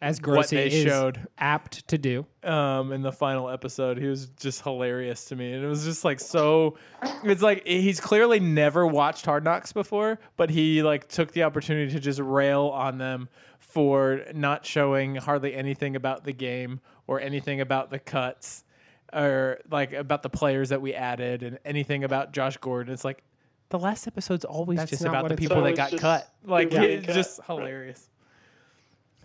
As 0.03 0.19
what 0.19 0.23
Grossi 0.23 0.57
they 0.57 0.67
is 0.67 0.85
showed 0.85 1.27
apt 1.39 1.89
to 1.89 1.97
do. 1.97 2.27
um, 2.45 2.93
in 2.93 3.01
the 3.01 3.13
final 3.13 3.49
episode. 3.49 3.97
He 3.99 4.07
was 4.07 4.27
just 4.39 4.63
hilarious 4.63 5.25
to 5.27 5.37
me. 5.37 5.53
And 5.53 5.65
it 5.65 5.69
was 5.69 5.85
just 5.85 6.05
like 6.05 6.21
so 6.21 6.77
it's 7.25 7.43
like 7.43 7.67
he's 7.67 7.99
clearly 7.99 8.39
never 8.39 8.87
watched 8.87 9.25
Hard 9.25 9.45
Knocks 9.45 9.73
before, 9.73 10.19
but 10.37 10.51
he 10.51 10.83
like 10.83 11.09
took 11.09 11.33
the 11.33 11.45
opportunity 11.45 11.93
to 11.93 12.01
just 12.01 12.21
rail 12.21 12.67
on 12.67 12.99
them 12.99 13.29
for 13.59 14.23
not 14.35 14.67
showing 14.67 15.17
hardly 15.17 15.55
anything 15.55 15.97
about 15.97 16.25
the 16.25 16.33
game 16.33 16.81
or 17.07 17.21
anything 17.21 17.61
about 17.61 17.91
the 17.91 17.99
cuts 17.99 18.65
or 19.13 19.59
like 19.71 19.93
about 19.93 20.23
the 20.23 20.31
players 20.31 20.69
that 20.69 20.83
we 20.83 20.93
added 20.95 21.43
and 21.43 21.59
anything 21.65 22.05
about 22.05 22.33
Josh 22.33 22.57
Gordon. 22.59 22.93
It's 22.93 23.05
like 23.05 23.23
the 23.71 23.79
last 23.79 24.07
episode's 24.07 24.45
always 24.45 24.79
That's 24.79 24.91
just 24.91 25.05
about 25.05 25.29
the 25.29 25.37
people 25.37 25.63
that 25.63 25.75
got 25.77 25.91
just 25.91 26.03
cut. 26.03 26.31
Like 26.45 26.71
people 26.71 26.85
it's 26.85 27.07
cut. 27.07 27.15
just 27.15 27.41
hilarious. 27.47 28.11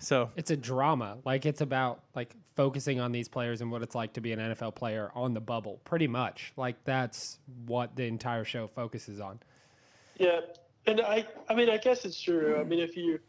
So 0.02 0.32
It's 0.36 0.52
a 0.52 0.58
drama. 0.58 1.18
Like 1.26 1.46
it's 1.46 1.62
about 1.62 2.04
like 2.16 2.36
focusing 2.56 3.00
on 3.00 3.12
these 3.12 3.28
players 3.28 3.62
and 3.62 3.72
what 3.72 3.82
it's 3.84 3.96
like 3.96 4.14
to 4.14 4.22
be 4.22 4.32
an 4.34 4.40
NFL 4.40 4.76
player 4.76 5.12
on 5.16 5.34
the 5.34 5.40
bubble. 5.40 5.80
Pretty 5.86 6.08
much. 6.08 6.54
Like 6.58 6.84
that's 6.84 7.38
what 7.66 7.96
the 7.96 8.04
entire 8.06 8.44
show 8.44 8.68
focuses 8.68 9.20
on. 9.20 9.40
Yeah, 10.18 10.42
and 10.86 11.02
I, 11.02 11.26
I 11.50 11.56
mean, 11.56 11.70
I 11.70 11.78
guess 11.78 12.04
it's 12.06 12.20
true. 12.20 12.58
I 12.60 12.64
mean, 12.64 12.80
if 12.80 12.98
you 12.98 13.20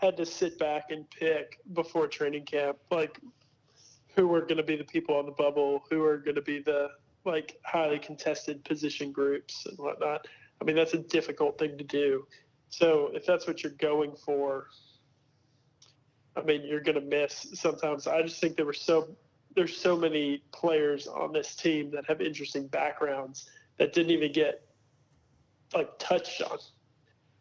had 0.00 0.16
to 0.16 0.26
sit 0.26 0.58
back 0.58 0.90
and 0.90 1.08
pick 1.10 1.60
before 1.74 2.08
training 2.08 2.44
camp, 2.44 2.78
like 2.90 3.20
who 4.16 4.34
are 4.34 4.40
going 4.40 4.56
to 4.56 4.62
be 4.62 4.76
the 4.76 4.84
people 4.84 5.16
on 5.16 5.26
the 5.26 5.32
bubble, 5.32 5.84
who 5.90 6.02
are 6.02 6.18
going 6.18 6.34
to 6.34 6.42
be 6.42 6.60
the 6.60 6.88
like 7.24 7.58
highly 7.64 7.98
contested 7.98 8.64
position 8.64 9.12
groups 9.12 9.66
and 9.66 9.78
whatnot. 9.78 10.26
I 10.60 10.64
mean, 10.64 10.76
that's 10.76 10.94
a 10.94 10.98
difficult 10.98 11.58
thing 11.58 11.78
to 11.78 11.84
do. 11.84 12.26
So 12.68 13.10
if 13.12 13.26
that's 13.26 13.46
what 13.46 13.62
you're 13.62 13.72
going 13.72 14.14
for, 14.24 14.66
I 16.36 16.42
mean, 16.42 16.62
you're 16.64 16.80
going 16.80 16.94
to 16.94 17.00
miss 17.06 17.46
sometimes. 17.54 18.06
I 18.06 18.22
just 18.22 18.40
think 18.40 18.56
there 18.56 18.66
were 18.66 18.72
so 18.72 19.08
there's 19.54 19.76
so 19.76 19.96
many 19.96 20.42
players 20.52 21.06
on 21.06 21.32
this 21.32 21.54
team 21.54 21.90
that 21.90 22.06
have 22.06 22.22
interesting 22.22 22.66
backgrounds 22.68 23.50
that 23.78 23.92
didn't 23.92 24.10
even 24.12 24.32
get 24.32 24.66
like 25.74 25.90
touched 25.98 26.40
on. 26.42 26.58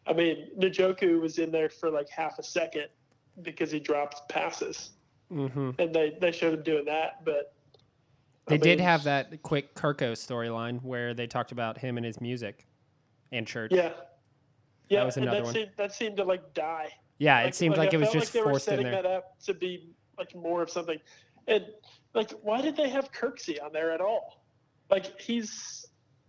I 0.07 0.13
mean, 0.13 0.49
Njoku 0.59 1.21
was 1.21 1.37
in 1.39 1.51
there 1.51 1.69
for 1.69 1.89
like 1.89 2.09
half 2.09 2.37
a 2.39 2.43
second 2.43 2.87
because 3.41 3.71
he 3.71 3.79
dropped 3.79 4.27
passes, 4.29 4.91
Mm-hmm. 5.31 5.71
and 5.79 5.95
they 5.95 6.17
they 6.19 6.31
showed 6.33 6.53
him 6.55 6.63
doing 6.63 6.83
that. 6.85 7.23
But 7.23 7.53
They 8.47 8.55
I 8.55 8.57
did 8.57 8.81
have 8.81 9.05
that 9.05 9.41
quick 9.43 9.73
Kirko 9.75 10.11
storyline 10.11 10.83
where 10.83 11.13
they 11.13 11.27
talked 11.27 11.53
about 11.53 11.77
him 11.77 11.95
and 11.95 12.05
his 12.05 12.19
music. 12.19 12.67
and 13.31 13.47
church. 13.47 13.71
Yeah. 13.73 13.93
Yeah, 14.89 15.05
was 15.05 15.15
and 15.15 15.23
another 15.23 15.37
that 15.39 15.45
one. 15.45 15.53
Seemed, 15.53 15.69
that 15.77 15.93
seemed 15.93 16.17
to 16.17 16.25
like 16.25 16.53
die. 16.53 16.89
Yeah, 17.21 17.41
it 17.41 17.53
seemed 17.53 17.77
like, 17.77 17.93
I 17.93 17.97
it 17.97 17.99
was 17.99 18.09
felt 18.09 18.23
just 18.23 18.33
like 18.33 18.33
they 18.33 18.39
were 18.41 18.49
forced 18.49 18.67
in 18.67 18.71
setting 18.71 18.91
there. 18.91 19.03
that 19.03 19.05
up 19.05 19.39
to 19.41 19.53
be 19.53 19.91
like 20.17 20.35
more 20.35 20.63
of 20.63 20.71
something. 20.71 20.97
And 21.47 21.65
like, 22.15 22.31
why 22.41 22.61
did 22.61 22.75
they 22.75 22.89
have 22.89 23.11
Kirksey 23.11 23.63
on 23.63 23.71
there 23.71 23.91
at 23.91 24.01
all? 24.01 24.43
Like, 24.89 25.21
he's 25.21 25.85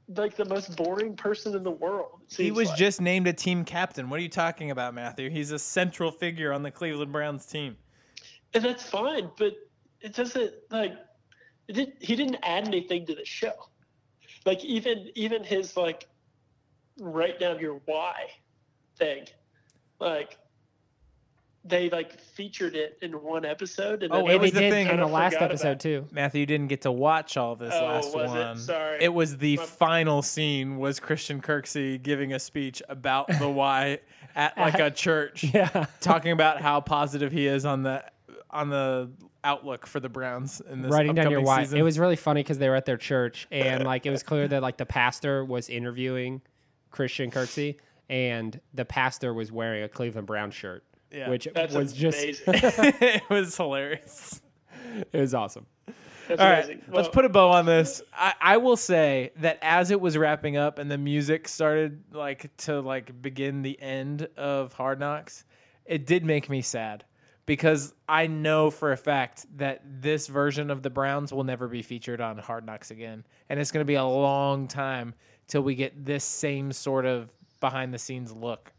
like 0.09 0.37
the 0.37 0.44
most 0.44 0.76
boring 0.76 1.16
person 1.16 1.57
in 1.57 1.62
the 1.62 1.70
world. 1.70 2.20
He 2.28 2.50
was 2.50 2.68
like. 2.68 2.76
just 2.76 3.00
named 3.00 3.26
a 3.26 3.33
team 3.33 3.64
captain. 3.64 4.11
What 4.11 4.20
are 4.20 4.22
you 4.22 4.28
talking 4.28 4.70
about, 4.70 4.92
Matthew? 4.92 5.31
He's 5.31 5.50
a 5.50 5.59
central 5.59 6.11
figure 6.11 6.52
on 6.52 6.62
the 6.62 6.70
Cleveland 6.70 7.11
Browns 7.11 7.46
team. 7.46 7.74
and 8.52 8.62
that's 8.62 8.83
fine, 8.83 9.31
but 9.38 9.55
it 10.02 10.14
doesn't 10.14 10.52
like 10.70 10.92
it 11.68 11.72
did, 11.72 11.92
he 12.00 12.16
didn't 12.16 12.37
add 12.42 12.68
anything 12.68 13.07
to 13.07 13.14
the 13.14 13.24
show. 13.24 13.55
Like 14.44 14.62
even 14.62 15.11
even 15.14 15.42
his 15.42 15.74
like 15.74 16.07
write 16.98 17.40
down 17.40 17.61
your 17.61 17.81
why 17.87 18.26
thing, 18.98 19.24
like 19.98 20.37
they 21.64 21.88
like 21.90 22.20
featured 22.20 22.75
it 22.75 22.98
in 23.03 23.12
one 23.22 23.44
episode, 23.44 24.03
and 24.03 24.12
Oh, 24.12 24.16
then 24.27 24.31
it 24.31 24.40
was 24.40 24.53
the 24.53 24.61
did 24.61 24.72
thing- 24.72 24.88
in 24.88 24.96
the 24.96 25.07
last 25.07 25.37
episode 25.37 25.79
too. 25.79 26.07
Matthew 26.11 26.44
didn't 26.44 26.66
get 26.68 26.81
to 26.83 26.90
watch 26.92 27.37
all 27.37 27.55
this 27.55 27.72
Oh, 27.77 27.85
last 27.85 28.14
was 28.14 28.33
it? 28.33 28.38
one. 28.38 28.57
Sorry. 28.59 28.98
It 29.01 29.14
was 29.14 29.37
the 29.38 29.57
My- 29.59 29.64
final 29.64 30.22
scene 30.22 30.79
was 30.79 30.98
Christian 30.98 31.40
Kirksey 31.40 32.03
giving 32.03 32.33
a 32.33 32.38
speech 32.40 32.83
about 32.88 33.29
the 33.38 33.48
why 33.48 34.01
at 34.35 34.57
like 34.59 34.79
a 34.81 34.90
church. 34.90 35.44
Yeah. 35.55 35.87
talking 36.01 36.33
about 36.33 36.61
how 36.61 36.81
positive 36.81 37.31
he 37.31 37.46
is 37.46 37.64
on 37.64 37.83
the 37.85 38.05
on 38.51 38.68
the 38.68 39.11
outlook 39.44 39.87
for 39.87 39.98
the 40.01 40.09
Browns 40.09 40.61
in 40.70 40.83
this 40.83 40.90
writing 40.92 41.14
down 41.14 41.31
your 41.31 41.42
why. 41.42 41.62
season. 41.62 41.79
It 41.79 41.83
was 41.83 41.98
really 41.98 42.16
funny 42.16 42.42
because 42.42 42.59
they 42.59 42.68
were 42.68 42.77
at 42.77 42.87
their 42.87 42.96
church 42.96 43.46
and 43.51 43.85
like 43.85 44.05
it 44.07 44.11
was 44.11 44.22
clear 44.22 44.46
that 44.48 44.62
like 44.62 44.77
the 44.79 44.87
pastor 44.87 45.44
was 45.44 45.68
interviewing 45.68 46.42
Christian 46.90 47.31
Kirksey 47.31 47.77
and 48.09 48.61
the 48.75 48.85
pastor 48.85 49.33
was 49.33 49.51
wearing 49.53 49.83
a 49.85 49.88
Cleveland 49.88 50.27
Brown 50.27 50.51
shirt, 50.51 50.85
Yeah. 51.12 51.29
which 51.29 51.48
that's 51.55 51.75
was 51.75 51.92
just 51.92 52.18
it 52.46 53.22
was 53.29 53.57
hilarious. 53.57 54.40
it 55.12 55.20
was 55.20 55.35
awesome. 55.35 55.66
That's 56.29 56.40
All 56.40 56.48
right, 56.48 56.64
amazing. 56.64 56.83
let's 56.88 57.09
put 57.09 57.25
a 57.25 57.29
bow 57.29 57.51
on 57.51 57.66
this. 57.66 58.01
I, 58.14 58.35
I 58.40 58.57
will 58.57 58.77
say 58.77 59.33
that 59.37 59.59
as 59.61 59.90
it 59.90 60.01
was 60.01 60.16
wrapping 60.16 60.57
up 60.57 60.79
and 60.79 60.90
the 60.90 60.96
music 60.96 61.48
started 61.48 62.03
like 62.12 62.57
to 62.59 62.81
like 62.81 63.20
begin 63.20 63.62
the 63.62 63.81
end 63.81 64.29
of 64.37 64.72
Hard 64.72 65.01
Knocks, 65.01 65.44
it 65.85 66.07
did 66.07 66.25
make 66.25 66.48
me 66.48 66.62
sad 66.62 67.05
because 67.44 67.92
I 68.09 68.29
know 68.29 68.70
for 68.70 68.92
a 68.92 68.96
fact 68.96 69.46
that 69.57 69.83
this 69.85 70.29
version 70.29 70.70
of 70.70 70.83
the 70.83 70.90
Browns 70.90 71.33
will 71.33 71.44
never 71.44 71.66
be 71.66 71.83
featured 71.83 72.20
on 72.20 72.38
Hard 72.38 72.64
Knocks 72.64 72.90
again, 72.90 73.25
and 73.48 73.59
it's 73.59 73.72
going 73.72 73.83
to 73.83 73.87
be 73.87 73.96
a 73.96 74.05
long 74.05 74.68
time 74.68 75.14
till 75.48 75.62
we 75.62 75.75
get 75.75 76.05
this 76.05 76.25
same 76.25 76.72
sort 76.72 77.05
of 77.05 77.31
behind 77.61 77.92
the 77.92 77.98
scenes 77.98 78.33
look 78.33 78.72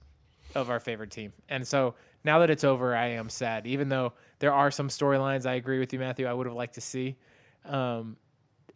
of 0.56 0.70
our 0.70 0.80
favorite 0.80 1.12
team. 1.12 1.34
And 1.50 1.68
so 1.68 1.96
now 2.24 2.40
that 2.40 2.50
it's 2.50 2.64
over, 2.64 2.96
I 2.96 3.08
am 3.10 3.30
sad. 3.30 3.68
Even 3.68 3.90
though 3.90 4.14
there 4.40 4.54
are 4.54 4.72
some 4.72 4.88
storylines 4.90 5.46
I 5.46 5.54
agree 5.56 5.80
with 5.80 5.92
you, 5.94 6.00
Matthew, 6.00 6.26
I 6.26 6.34
would 6.34 6.48
have 6.48 6.56
liked 6.56 6.76
to 6.76 6.82
see. 6.82 7.18
Um, 7.66 8.18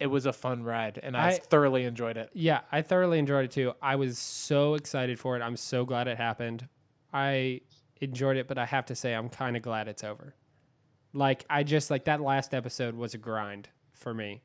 it 0.00 0.06
was 0.06 0.26
a 0.26 0.32
fun 0.32 0.62
ride, 0.62 1.00
and 1.02 1.16
I, 1.16 1.28
I- 1.30 1.38
thoroughly 1.38 1.84
enjoyed 1.84 2.16
it. 2.16 2.30
Yeah, 2.32 2.60
I 2.70 2.82
thoroughly 2.82 3.18
enjoyed 3.18 3.46
it 3.46 3.50
too. 3.50 3.72
I 3.82 3.96
was 3.96 4.18
so 4.18 4.74
excited 4.74 5.18
for 5.18 5.36
it. 5.36 5.42
I'm 5.42 5.56
so 5.56 5.84
glad 5.84 6.06
it 6.08 6.16
happened. 6.16 6.68
I 7.12 7.62
enjoyed 8.00 8.36
it, 8.36 8.46
but 8.46 8.58
I 8.58 8.66
have 8.66 8.86
to 8.86 8.94
say 8.94 9.12
I'm 9.14 9.28
kind 9.28 9.56
of 9.56 9.62
glad 9.62 9.88
it's 9.88 10.04
over. 10.04 10.34
Like 11.12 11.44
I 11.50 11.62
just 11.64 11.90
like 11.90 12.04
that 12.04 12.20
last 12.20 12.54
episode 12.54 12.94
was 12.94 13.14
a 13.14 13.18
grind 13.18 13.68
for 13.94 14.12
me. 14.14 14.42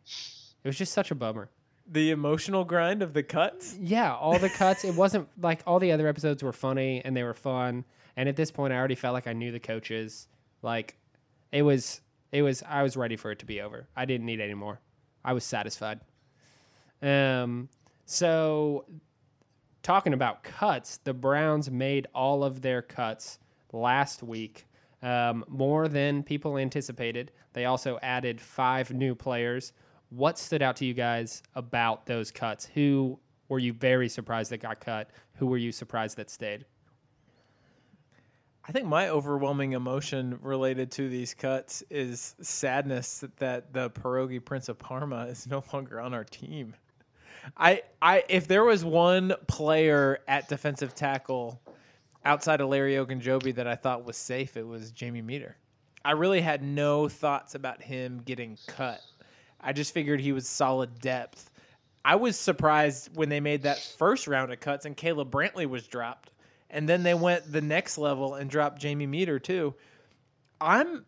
It 0.63 0.67
was 0.67 0.77
just 0.77 0.93
such 0.93 1.11
a 1.11 1.15
bummer. 1.15 1.49
The 1.85 2.11
emotional 2.11 2.63
grind 2.63 3.03
of 3.03 3.13
the 3.13 3.21
cuts. 3.21 3.77
Yeah, 3.79 4.15
all 4.15 4.39
the 4.39 4.49
cuts. 4.49 4.85
It 4.85 4.95
wasn't 4.95 5.27
like 5.39 5.61
all 5.67 5.77
the 5.79 5.91
other 5.91 6.07
episodes 6.07 6.41
were 6.41 6.53
funny 6.53 7.01
and 7.03 7.15
they 7.15 7.23
were 7.23 7.33
fun. 7.33 7.83
And 8.15 8.29
at 8.29 8.35
this 8.35 8.51
point, 8.51 8.73
I 8.73 8.77
already 8.77 8.95
felt 8.95 9.13
like 9.13 9.27
I 9.27 9.33
knew 9.33 9.51
the 9.51 9.59
coaches. 9.59 10.27
Like, 10.61 10.95
it 11.51 11.63
was, 11.63 12.01
it 12.31 12.41
was. 12.41 12.63
I 12.67 12.83
was 12.83 12.95
ready 12.95 13.15
for 13.15 13.31
it 13.31 13.39
to 13.39 13.45
be 13.45 13.61
over. 13.61 13.87
I 13.95 14.05
didn't 14.05 14.25
need 14.25 14.39
any 14.39 14.53
more. 14.53 14.79
I 15.23 15.33
was 15.33 15.43
satisfied. 15.43 15.99
Um. 17.01 17.69
So, 18.05 18.85
talking 19.81 20.13
about 20.13 20.43
cuts, 20.43 20.97
the 20.97 21.13
Browns 21.13 21.71
made 21.71 22.07
all 22.13 22.43
of 22.43 22.61
their 22.61 22.81
cuts 22.81 23.39
last 23.71 24.23
week. 24.23 24.67
Um, 25.01 25.43
more 25.47 25.87
than 25.89 26.23
people 26.23 26.57
anticipated. 26.57 27.31
They 27.51 27.65
also 27.65 27.99
added 28.01 28.39
five 28.39 28.91
new 28.91 29.15
players. 29.15 29.73
What 30.09 30.39
stood 30.39 30.61
out 30.61 30.77
to 30.77 30.85
you 30.85 30.93
guys 30.93 31.43
about 31.55 32.05
those 32.05 32.31
cuts? 32.31 32.65
Who 32.73 33.19
were 33.49 33.59
you 33.59 33.73
very 33.73 34.07
surprised 34.07 34.51
that 34.51 34.59
got 34.59 34.79
cut? 34.79 35.09
Who 35.35 35.47
were 35.47 35.57
you 35.57 35.71
surprised 35.71 36.17
that 36.17 36.29
stayed? 36.29 36.65
I 38.65 38.71
think 38.71 38.87
my 38.87 39.09
overwhelming 39.09 39.73
emotion 39.73 40.39
related 40.41 40.89
to 40.91 41.09
these 41.09 41.33
cuts 41.33 41.83
is 41.89 42.35
sadness 42.41 43.25
that 43.37 43.73
the 43.73 43.89
pierogi 43.89 44.43
Prince 44.43 44.69
of 44.69 44.79
Parma 44.79 45.25
is 45.25 45.47
no 45.47 45.61
longer 45.73 45.99
on 45.99 46.13
our 46.13 46.23
team. 46.23 46.73
I, 47.57 47.81
I, 48.01 48.23
if 48.29 48.47
there 48.47 48.63
was 48.63 48.85
one 48.85 49.33
player 49.47 50.19
at 50.29 50.47
defensive 50.47 50.95
tackle 50.95 51.61
outside 52.23 52.61
of 52.61 52.69
Larry 52.69 52.93
Ogunjobi 52.93 53.53
that 53.55 53.67
I 53.67 53.75
thought 53.75 54.05
was 54.05 54.15
safe, 54.15 54.55
it 54.55 54.65
was 54.65 54.91
Jamie 54.91 55.21
Meder. 55.21 55.57
I 56.05 56.11
really 56.11 56.39
had 56.39 56.63
no 56.63 57.09
thoughts 57.09 57.55
about 57.55 57.81
him 57.81 58.21
getting 58.23 58.57
cut. 58.67 59.01
I 59.59 59.73
just 59.73 59.93
figured 59.93 60.21
he 60.21 60.31
was 60.31 60.47
solid 60.47 60.99
depth. 60.99 61.51
I 62.05 62.15
was 62.15 62.37
surprised 62.37 63.09
when 63.15 63.27
they 63.27 63.39
made 63.41 63.63
that 63.63 63.79
first 63.97 64.27
round 64.27 64.53
of 64.53 64.61
cuts 64.61 64.85
and 64.85 64.95
Caleb 64.95 65.31
Brantley 65.31 65.65
was 65.65 65.87
dropped. 65.87 66.31
And 66.73 66.89
then 66.89 67.03
they 67.03 67.13
went 67.13 67.49
the 67.49 67.61
next 67.61 67.97
level 67.97 68.35
and 68.35 68.49
dropped 68.49 68.81
Jamie 68.81 69.05
Meder 69.05 69.39
too. 69.39 69.75
I'm 70.59 71.05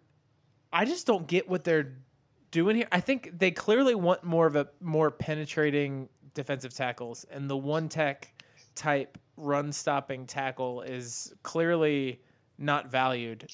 I 0.72 0.86
just 0.86 1.08
don't 1.08 1.28
get 1.28 1.50
what 1.50 1.64
they're 1.64 1.98
doing 2.52 2.78
here. 2.78 2.88
I 2.92 3.00
think 3.00 3.38
they 3.38 3.52
clearly 3.52 3.96
want 3.96 4.24
more 4.24 4.46
of 4.46 4.56
a 4.56 4.68
more 4.80 5.12
penetrating 5.12 6.08
defensive 6.34 6.74
tackles 6.74 7.26
and 7.32 7.50
the 7.50 7.58
one 7.58 7.90
tech 7.90 8.32
type 8.76 9.18
run 9.38 9.72
stopping 9.72 10.26
tackle 10.26 10.82
is 10.82 11.34
clearly 11.44 12.22
not 12.58 12.92
valued 12.92 13.50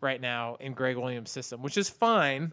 right 0.00 0.20
now 0.20 0.56
in 0.60 0.72
Gregg 0.72 0.96
Williams' 0.96 1.30
system, 1.30 1.62
which 1.62 1.76
is 1.76 1.88
fine. 1.88 2.52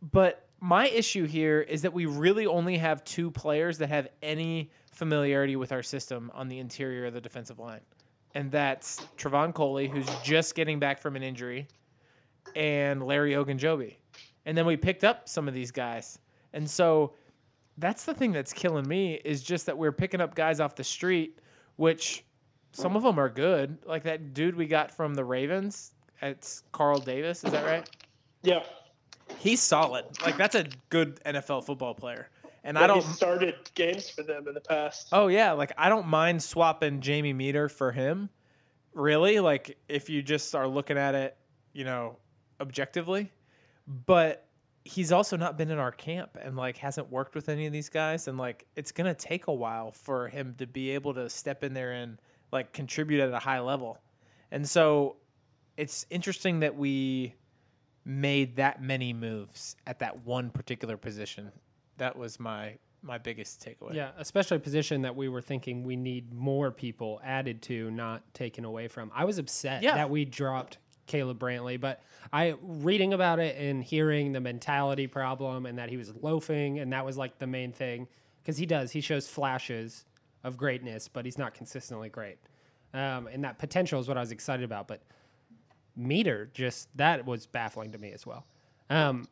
But 0.00 0.48
my 0.60 0.88
issue 0.88 1.26
here 1.26 1.60
is 1.60 1.82
that 1.82 1.92
we 1.92 2.06
really 2.06 2.46
only 2.46 2.78
have 2.78 3.04
two 3.04 3.30
players 3.30 3.78
that 3.78 3.88
have 3.88 4.08
any 4.22 4.70
familiarity 4.92 5.56
with 5.56 5.72
our 5.72 5.82
system 5.82 6.30
on 6.34 6.48
the 6.48 6.58
interior 6.58 7.06
of 7.06 7.14
the 7.14 7.20
defensive 7.20 7.58
line. 7.58 7.80
And 8.34 8.50
that's 8.50 9.00
Trevon 9.16 9.52
Coley, 9.52 9.88
who's 9.88 10.08
just 10.22 10.54
getting 10.54 10.78
back 10.78 10.98
from 10.98 11.16
an 11.16 11.22
injury, 11.22 11.66
and 12.56 13.02
Larry 13.02 13.32
Ogunjobi. 13.32 13.96
And 14.46 14.56
then 14.56 14.66
we 14.66 14.76
picked 14.76 15.04
up 15.04 15.28
some 15.28 15.48
of 15.48 15.54
these 15.54 15.70
guys. 15.70 16.18
And 16.52 16.68
so 16.68 17.12
that's 17.78 18.04
the 18.04 18.14
thing 18.14 18.32
that's 18.32 18.52
killing 18.52 18.86
me 18.86 19.20
is 19.24 19.42
just 19.42 19.66
that 19.66 19.76
we're 19.76 19.92
picking 19.92 20.20
up 20.20 20.34
guys 20.34 20.60
off 20.60 20.74
the 20.74 20.84
street, 20.84 21.40
which 21.76 22.24
some 22.72 22.96
of 22.96 23.02
them 23.02 23.18
are 23.18 23.28
good. 23.28 23.78
Like 23.86 24.02
that 24.04 24.34
dude 24.34 24.56
we 24.56 24.66
got 24.66 24.90
from 24.90 25.14
the 25.14 25.24
Ravens, 25.24 25.92
it's 26.20 26.62
Carl 26.72 26.98
Davis, 26.98 27.44
is 27.44 27.52
that 27.52 27.64
right? 27.64 27.88
yeah. 28.42 28.62
He's 29.38 29.60
solid. 29.62 30.04
Like 30.24 30.36
that's 30.36 30.54
a 30.54 30.66
good 30.90 31.20
NFL 31.24 31.64
football 31.64 31.94
player. 31.94 32.28
And 32.64 32.78
I 32.78 32.86
don't 32.86 33.02
started 33.02 33.56
games 33.74 34.08
for 34.08 34.22
them 34.22 34.46
in 34.46 34.54
the 34.54 34.60
past. 34.60 35.08
Oh 35.12 35.26
yeah, 35.26 35.52
like 35.52 35.72
I 35.76 35.88
don't 35.88 36.06
mind 36.06 36.42
swapping 36.42 37.00
Jamie 37.00 37.32
Meder 37.32 37.68
for 37.68 37.90
him. 37.90 38.30
Really? 38.94 39.40
Like 39.40 39.76
if 39.88 40.08
you 40.08 40.22
just 40.22 40.54
are 40.54 40.68
looking 40.68 40.96
at 40.96 41.14
it, 41.14 41.36
you 41.72 41.84
know, 41.84 42.18
objectively. 42.60 43.32
But 44.06 44.46
he's 44.84 45.12
also 45.12 45.36
not 45.36 45.58
been 45.58 45.70
in 45.70 45.78
our 45.78 45.92
camp 45.92 46.36
and 46.40 46.56
like 46.56 46.76
hasn't 46.76 47.10
worked 47.10 47.34
with 47.34 47.48
any 47.48 47.66
of 47.66 47.72
these 47.72 47.88
guys 47.88 48.26
and 48.26 48.36
like 48.36 48.66
it's 48.74 48.90
going 48.90 49.06
to 49.06 49.14
take 49.14 49.46
a 49.46 49.52
while 49.52 49.92
for 49.92 50.28
him 50.28 50.54
to 50.58 50.66
be 50.66 50.90
able 50.90 51.14
to 51.14 51.28
step 51.30 51.62
in 51.62 51.72
there 51.72 51.92
and 51.92 52.18
like 52.52 52.72
contribute 52.72 53.20
at 53.20 53.30
a 53.32 53.38
high 53.38 53.60
level. 53.60 53.98
And 54.50 54.68
so 54.68 55.16
it's 55.76 56.04
interesting 56.10 56.60
that 56.60 56.76
we 56.76 57.34
made 58.04 58.56
that 58.56 58.82
many 58.82 59.12
moves 59.12 59.76
at 59.86 60.00
that 60.00 60.24
one 60.24 60.50
particular 60.50 60.96
position. 60.96 61.50
That 62.02 62.16
was 62.16 62.40
my 62.40 62.78
my 63.00 63.18
biggest 63.18 63.64
takeaway. 63.64 63.94
Yeah, 63.94 64.10
especially 64.18 64.56
a 64.56 64.60
position 64.60 65.02
that 65.02 65.14
we 65.14 65.28
were 65.28 65.40
thinking 65.40 65.84
we 65.84 65.94
need 65.96 66.32
more 66.32 66.70
people 66.72 67.20
added 67.24 67.62
to, 67.62 67.90
not 67.92 68.22
taken 68.34 68.64
away 68.64 68.88
from. 68.88 69.10
I 69.14 69.24
was 69.24 69.38
upset 69.38 69.82
Yeah. 69.84 69.94
that 69.94 70.10
we 70.10 70.24
dropped 70.24 70.78
Caleb 71.06 71.38
Brantley, 71.38 71.80
but 71.80 72.02
I 72.32 72.54
reading 72.62 73.12
about 73.12 73.38
it 73.40 73.56
and 73.56 73.82
hearing 73.84 74.32
the 74.32 74.40
mentality 74.40 75.06
problem 75.06 75.66
and 75.66 75.78
that 75.78 75.90
he 75.90 75.96
was 75.96 76.12
loafing 76.22 76.78
and 76.80 76.92
that 76.92 77.04
was 77.04 77.16
like 77.16 77.38
the 77.38 77.46
main 77.46 77.72
thing 77.72 78.06
because 78.40 78.56
he 78.56 78.66
does 78.66 78.90
he 78.92 79.00
shows 79.00 79.28
flashes 79.28 80.04
of 80.44 80.56
greatness, 80.56 81.06
but 81.08 81.24
he's 81.24 81.38
not 81.38 81.54
consistently 81.54 82.08
great. 82.08 82.38
Um, 82.94 83.26
and 83.28 83.42
that 83.44 83.58
potential 83.58 84.00
is 84.00 84.06
what 84.08 84.16
I 84.16 84.20
was 84.20 84.32
excited 84.32 84.64
about, 84.64 84.86
but 84.88 85.02
Meder 85.96 86.50
just 86.54 86.88
that 86.96 87.24
was 87.26 87.46
baffling 87.46 87.92
to 87.92 87.98
me 87.98 88.12
as 88.12 88.26
well. 88.26 88.44
Um, 88.90 89.26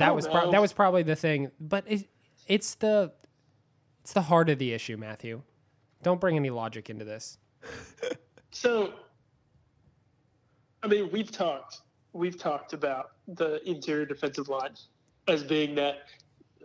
that 0.00 0.14
was 0.14 0.26
pro- 0.26 0.50
that 0.50 0.60
was 0.60 0.72
probably 0.72 1.02
the 1.02 1.16
thing, 1.16 1.50
but 1.60 1.84
it, 1.86 2.08
it's 2.46 2.74
the 2.74 3.12
it's 4.02 4.12
the 4.12 4.22
heart 4.22 4.50
of 4.50 4.58
the 4.58 4.72
issue, 4.72 4.96
Matthew. 4.96 5.42
Don't 6.02 6.20
bring 6.20 6.36
any 6.36 6.50
logic 6.50 6.90
into 6.90 7.04
this. 7.04 7.38
So, 8.52 8.92
I 10.82 10.88
mean, 10.88 11.10
we've 11.12 11.30
talked 11.30 11.82
we've 12.12 12.38
talked 12.38 12.72
about 12.72 13.12
the 13.28 13.62
interior 13.68 14.04
defensive 14.04 14.48
line 14.48 14.74
as 15.28 15.44
being 15.44 15.74
that. 15.76 15.98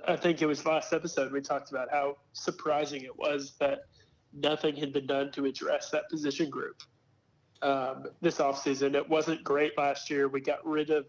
I 0.07 0.15
think 0.15 0.41
it 0.41 0.45
was 0.45 0.65
last 0.65 0.93
episode 0.93 1.31
we 1.31 1.41
talked 1.41 1.71
about 1.71 1.89
how 1.91 2.17
surprising 2.33 3.03
it 3.03 3.17
was 3.17 3.53
that 3.59 3.85
nothing 4.33 4.75
had 4.75 4.93
been 4.93 5.07
done 5.07 5.31
to 5.31 5.45
address 5.45 5.89
that 5.91 6.09
position 6.09 6.49
group 6.49 6.81
um, 7.61 8.05
this 8.21 8.37
offseason. 8.37 8.95
It 8.95 9.07
wasn't 9.07 9.43
great 9.43 9.77
last 9.77 10.09
year. 10.09 10.27
We 10.27 10.41
got 10.41 10.65
rid 10.65 10.89
of 10.91 11.05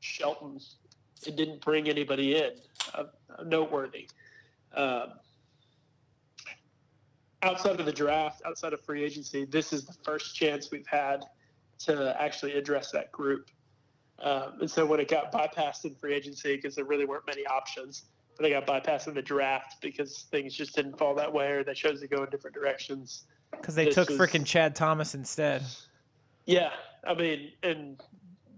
Shelton 0.00 0.58
and 1.26 1.36
didn't 1.36 1.60
bring 1.60 1.88
anybody 1.88 2.36
in 2.36 2.52
uh, 2.94 3.04
noteworthy. 3.44 4.08
Um, 4.74 5.12
outside 7.42 7.78
of 7.78 7.86
the 7.86 7.92
draft, 7.92 8.42
outside 8.46 8.72
of 8.72 8.80
free 8.80 9.04
agency, 9.04 9.44
this 9.44 9.72
is 9.72 9.84
the 9.84 9.94
first 10.02 10.34
chance 10.34 10.70
we've 10.70 10.86
had 10.86 11.24
to 11.78 12.20
actually 12.20 12.54
address 12.54 12.90
that 12.90 13.12
group. 13.12 13.50
Um, 14.20 14.54
and 14.60 14.70
so 14.70 14.86
when 14.86 15.00
it 15.00 15.08
got 15.08 15.32
bypassed 15.32 15.84
in 15.84 15.94
free 15.94 16.14
agency, 16.14 16.56
because 16.56 16.74
there 16.74 16.84
really 16.84 17.04
weren't 17.04 17.26
many 17.26 17.44
options, 17.46 18.04
but 18.36 18.42
they 18.42 18.50
got 18.50 18.66
bypassed 18.66 19.08
in 19.08 19.14
the 19.14 19.22
draft 19.22 19.76
because 19.80 20.26
things 20.30 20.54
just 20.54 20.74
didn't 20.74 20.98
fall 20.98 21.14
that 21.14 21.32
way 21.32 21.50
or 21.50 21.64
they 21.64 21.74
chose 21.74 22.00
to 22.00 22.08
go 22.08 22.24
in 22.24 22.30
different 22.30 22.54
directions. 22.54 23.24
Because 23.50 23.74
they 23.74 23.86
This 23.86 23.94
took 23.94 24.08
freaking 24.10 24.44
Chad 24.44 24.74
Thomas 24.74 25.14
instead. 25.14 25.62
Yeah, 26.46 26.70
I 27.06 27.14
mean, 27.14 27.52
and 27.62 28.00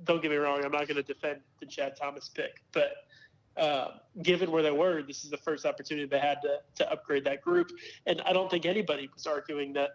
don't 0.06 0.22
get 0.22 0.30
me 0.30 0.36
wrong, 0.36 0.64
I'm 0.64 0.72
not 0.72 0.88
going 0.88 0.96
to 0.96 1.02
defend 1.02 1.40
the 1.60 1.66
Chad 1.66 1.96
Thomas 2.00 2.28
pick, 2.28 2.62
but 2.72 2.92
uh, 3.56 3.88
given 4.22 4.50
where 4.50 4.62
they 4.62 4.70
were, 4.70 5.02
this 5.02 5.24
is 5.24 5.30
the 5.30 5.36
first 5.36 5.66
opportunity 5.66 6.06
they 6.06 6.18
had 6.18 6.40
to, 6.42 6.58
to 6.76 6.90
upgrade 6.90 7.24
that 7.24 7.40
group. 7.42 7.70
And 8.06 8.20
I 8.22 8.32
don't 8.32 8.50
think 8.50 8.66
anybody 8.66 9.08
was 9.12 9.26
arguing 9.26 9.72
that 9.74 9.90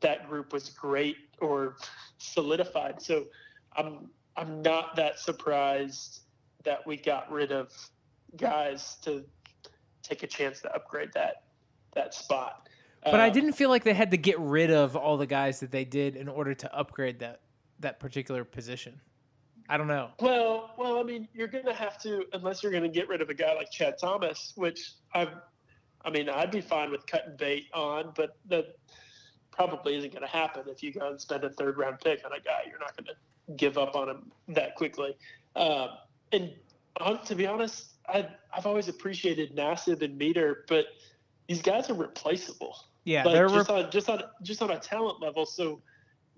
that 0.00 0.28
group 0.28 0.52
was 0.52 0.68
great 0.70 1.16
or 1.40 1.76
solidified. 2.18 3.00
So 3.00 3.26
I'm 3.76 4.10
I'm 4.36 4.62
not 4.62 4.96
that 4.96 5.18
surprised 5.18 6.20
that 6.64 6.86
we 6.86 6.96
got 6.96 7.30
rid 7.30 7.52
of 7.52 7.72
guys 8.36 8.96
to 9.02 9.24
take 10.02 10.22
a 10.22 10.26
chance 10.26 10.60
to 10.62 10.74
upgrade 10.74 11.10
that 11.14 11.44
that 11.94 12.14
spot. 12.14 12.68
But 13.04 13.20
I 13.20 13.28
Um, 13.28 13.32
didn't 13.32 13.52
feel 13.52 13.70
like 13.70 13.84
they 13.84 13.94
had 13.94 14.10
to 14.10 14.16
get 14.16 14.38
rid 14.38 14.70
of 14.70 14.96
all 14.96 15.16
the 15.16 15.26
guys 15.26 15.60
that 15.60 15.70
they 15.70 15.84
did 15.84 16.16
in 16.16 16.28
order 16.28 16.54
to 16.54 16.74
upgrade 16.74 17.18
that 17.20 17.40
that 17.80 18.00
particular 18.00 18.44
position. 18.44 19.00
I 19.68 19.76
don't 19.76 19.86
know. 19.86 20.10
Well, 20.20 20.74
well, 20.78 20.98
I 20.98 21.02
mean, 21.02 21.28
you're 21.34 21.48
going 21.48 21.66
to 21.66 21.74
have 21.74 22.00
to, 22.02 22.24
unless 22.32 22.62
you're 22.62 22.72
going 22.72 22.84
to 22.84 22.88
get 22.88 23.08
rid 23.08 23.20
of 23.20 23.28
a 23.28 23.34
guy 23.34 23.54
like 23.54 23.70
Chad 23.70 23.96
Thomas, 24.00 24.52
which 24.56 24.92
I, 25.14 25.28
I 26.04 26.10
mean, 26.10 26.28
I'd 26.28 26.50
be 26.50 26.62
fine 26.62 26.90
with 26.90 27.06
cutting 27.06 27.36
bait 27.36 27.66
on, 27.74 28.12
but 28.16 28.36
that 28.48 28.76
probably 29.50 29.96
isn't 29.96 30.12
going 30.12 30.22
to 30.22 30.28
happen 30.28 30.62
if 30.68 30.82
you 30.82 30.92
go 30.92 31.10
and 31.10 31.20
spend 31.20 31.44
a 31.44 31.50
third 31.50 31.76
round 31.76 31.98
pick 32.00 32.24
on 32.24 32.32
a 32.32 32.40
guy. 32.40 32.62
You're 32.68 32.78
not 32.78 32.96
going 32.96 33.06
to 33.06 33.54
give 33.56 33.76
up 33.76 33.94
on 33.94 34.08
him 34.08 34.32
that 34.48 34.74
quickly. 34.74 35.16
Um, 35.54 35.88
and 36.32 36.52
uh, 37.00 37.16
to 37.18 37.34
be 37.34 37.46
honest, 37.46 37.94
I, 38.08 38.26
I've 38.56 38.66
always 38.66 38.88
appreciated 38.88 39.54
Nassib 39.54 40.02
and 40.02 40.16
Meder, 40.16 40.64
but 40.68 40.86
these 41.46 41.62
guys 41.62 41.90
are 41.90 41.94
replaceable 41.94 42.76
Yeah, 43.04 43.24
like 43.24 43.34
they're 43.34 43.48
just 43.48 43.68
re- 43.68 43.82
on 43.82 43.90
just 43.90 44.08
on 44.08 44.22
just 44.42 44.62
on 44.62 44.70
a 44.70 44.78
talent 44.78 45.20
level. 45.20 45.46
So 45.46 45.80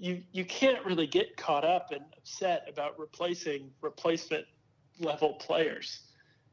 you 0.00 0.22
you 0.32 0.44
can't 0.44 0.84
really 0.84 1.06
get 1.06 1.36
caught 1.36 1.64
up 1.64 1.90
and 1.92 2.00
upset 2.16 2.64
about 2.68 2.98
replacing 2.98 3.70
replacement 3.82 4.46
level 4.98 5.34
players 5.34 6.00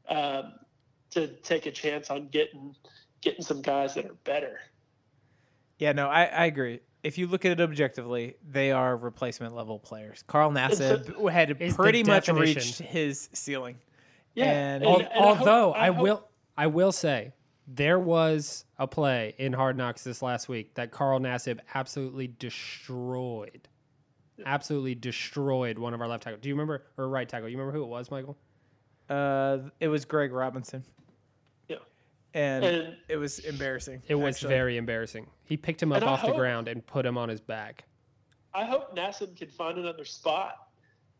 um, 0.08 0.52
to 1.10 1.28
take 1.42 1.66
a 1.66 1.70
chance 1.70 2.10
on 2.10 2.28
getting 2.28 2.74
getting 3.22 3.42
some 3.42 3.62
guys 3.62 3.94
that 3.94 4.04
are 4.06 4.14
better. 4.24 4.60
yeah. 5.78 5.92
No, 5.92 6.08
I, 6.08 6.24
I 6.24 6.44
agree. 6.46 6.80
If 7.02 7.16
you 7.16 7.26
look 7.26 7.44
at 7.44 7.52
it 7.52 7.60
objectively, 7.60 8.34
they 8.48 8.70
are 8.70 8.96
replacement 8.96 9.54
level 9.54 9.78
players. 9.78 10.22
Carl 10.26 10.50
Nassib 10.50 11.30
had 11.30 11.58
pretty 11.74 12.02
much 12.04 12.26
definition. 12.26 12.54
reached 12.60 12.78
his 12.80 13.28
ceiling. 13.32 13.76
Yeah, 14.34 14.44
And- 14.52 14.84
Al- 14.84 14.96
and 14.98 15.06
I 15.08 15.12
hope- 15.14 15.38
although 15.38 15.72
I, 15.74 15.86
hope- 15.86 16.02
will, 16.02 16.28
I 16.56 16.66
will 16.66 16.92
say 16.92 17.32
there 17.70 17.98
was 17.98 18.64
a 18.78 18.86
play 18.86 19.34
in 19.38 19.52
Hard 19.52 19.76
Knocks 19.76 20.02
this 20.02 20.22
last 20.22 20.48
week 20.48 20.74
that 20.74 20.90
Carl 20.90 21.20
Nassib 21.20 21.60
absolutely 21.74 22.26
destroyed. 22.38 23.68
Absolutely 24.46 24.94
destroyed 24.94 25.78
one 25.78 25.92
of 25.94 26.00
our 26.00 26.08
left 26.08 26.22
tackle. 26.22 26.38
Do 26.40 26.48
you 26.48 26.54
remember 26.54 26.84
or 26.96 27.08
right 27.08 27.28
tackle? 27.28 27.48
You 27.48 27.58
remember 27.58 27.76
who 27.76 27.84
it 27.84 27.88
was, 27.88 28.10
Michael? 28.10 28.38
Uh, 29.10 29.58
it 29.80 29.88
was 29.88 30.04
Greg 30.04 30.32
Robinson, 30.32 30.84
Yeah. 31.68 31.76
and, 32.34 32.64
And- 32.64 32.96
it 33.08 33.16
was 33.16 33.38
embarrassing. 33.40 34.02
It 34.06 34.14
was 34.14 34.36
actually. 34.36 34.48
very 34.54 34.76
embarrassing. 34.76 35.26
He 35.44 35.56
picked 35.56 35.82
him 35.82 35.92
up 35.92 36.02
And 36.02 36.10
I 36.10 36.12
off 36.12 36.24
the 36.24 36.32
ground 36.32 36.68
and 36.68 36.86
put 36.86 37.04
him 37.06 37.16
on 37.18 37.28
his 37.28 37.40
back. 37.40 37.84
I 38.54 38.64
hope 38.64 38.94
Nassib 38.96 39.36
can 39.36 39.48
find 39.48 39.78
another 39.78 40.04
spot 40.04 40.68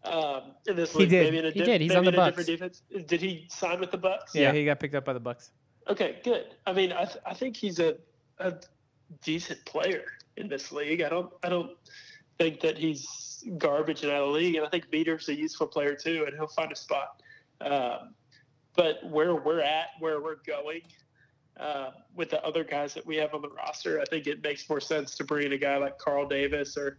um, 0.05 0.53
in 0.67 0.77
this 0.77 0.93
He 0.93 1.01
league. 1.01 1.11
did. 1.11 1.25
Maybe 1.25 1.39
in 1.39 1.45
a 1.47 1.51
He 1.51 1.59
di- 1.61 1.65
did. 1.65 1.81
He's 1.81 1.89
maybe 1.91 1.99
on 1.99 2.05
the 2.05 2.09
in 2.11 2.15
a 2.15 2.17
Bucks. 2.17 2.37
different 2.47 2.47
defense. 2.47 3.07
Did 3.09 3.21
he 3.21 3.47
sign 3.51 3.81
with 3.81 3.91
the 3.91 3.99
Bucks? 3.99 4.35
Yeah, 4.35 4.43
Yeah. 4.49 4.53
he 4.53 4.65
got 4.65 4.79
picked 4.81 4.95
up 4.95 5.05
by 5.05 5.13
the 5.13 5.21
Bucks. 5.21 5.51
Okay, 5.89 6.19
good. 6.23 6.55
I 6.67 6.73
mean, 6.73 6.93
I, 6.93 7.05
th- 7.05 7.19
I 7.25 7.35
think 7.35 7.57
he's 7.57 7.79
a, 7.79 7.97
a 8.39 8.55
decent 9.23 9.65
player 9.65 10.05
in 10.37 10.49
this 10.49 10.71
league. 10.71 11.01
I 11.01 11.09
don't 11.09 11.33
I 11.43 11.49
don't 11.49 11.71
think 12.39 12.61
that 12.61 12.77
he's 12.77 13.43
garbage 13.57 14.05
in 14.05 14.11
out 14.11 14.23
of 14.23 14.29
the 14.29 14.35
league, 14.35 14.55
and 14.57 14.67
I 14.67 14.69
think 14.69 14.85
Meder's 14.93 15.29
a 15.29 15.35
useful 15.35 15.67
player 15.67 15.95
too, 15.95 16.25
and 16.27 16.37
he'll 16.37 16.47
find 16.49 16.71
a 16.71 16.77
spot. 16.77 17.23
Um, 17.61 18.15
but 18.77 18.99
where 19.09 19.35
we're 19.35 19.61
at, 19.61 19.89
where 19.99 20.21
we're 20.21 20.37
going 20.47 20.83
uh, 21.59 21.91
with 22.15 22.31
the 22.31 22.45
other 22.45 22.63
guys 22.65 22.95
that 22.95 23.05
we 23.07 23.17
have 23.17 23.33
on 23.35 23.43
the 23.43 23.49
roster, 23.49 24.01
I 24.01 24.05
think 24.05 24.27
it 24.27 24.43
makes 24.43 24.69
more 24.69 24.81
sense 24.81 25.17
to 25.17 25.25
bring 25.25 25.47
in 25.47 25.53
a 25.53 25.59
guy 25.59 25.77
like 25.79 25.99
Carl 25.99 26.29
Davis 26.29 26.77
or 26.77 26.99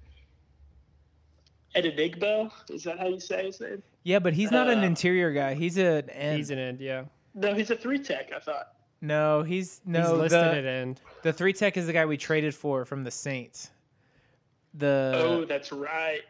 Odenigbo. 1.76 2.52
Is 2.70 2.84
that 2.84 3.00
how 3.00 3.08
you 3.08 3.20
say 3.20 3.46
his 3.46 3.62
name? 3.62 3.84
Yeah, 4.04 4.20
but 4.20 4.34
he's 4.34 4.52
not 4.52 4.68
an 4.70 4.80
Uh, 4.80 4.84
interior 4.84 5.32
guy. 5.32 5.54
He's 5.54 5.78
an 5.78 6.10
end. 6.10 6.38
He's 6.38 6.50
an 6.50 6.58
end, 6.60 6.82
yeah. 6.82 7.04
No, 7.36 7.54
he's 7.54 7.70
a 7.70 7.76
three 7.76 8.00
tech. 8.00 8.32
I 8.36 8.40
thought. 8.40 8.74
No, 9.02 9.44
he's 9.44 9.82
no. 9.86 10.00
He's 10.02 10.10
listed 10.12 10.42
the, 10.42 10.58
at 10.58 10.66
end. 10.66 11.02
the 11.24 11.32
three 11.34 11.54
tech 11.54 11.78
is 11.78 11.88
the 11.88 11.94
guy 11.94 12.06
we 12.06 12.18
traded 12.18 12.54
for 12.54 12.86
from 12.86 13.04
the 13.04 13.12
Saints. 13.12 13.70
The 14.74 15.14
oh, 15.16 15.46
that's 15.46 15.72
right. 15.72 16.22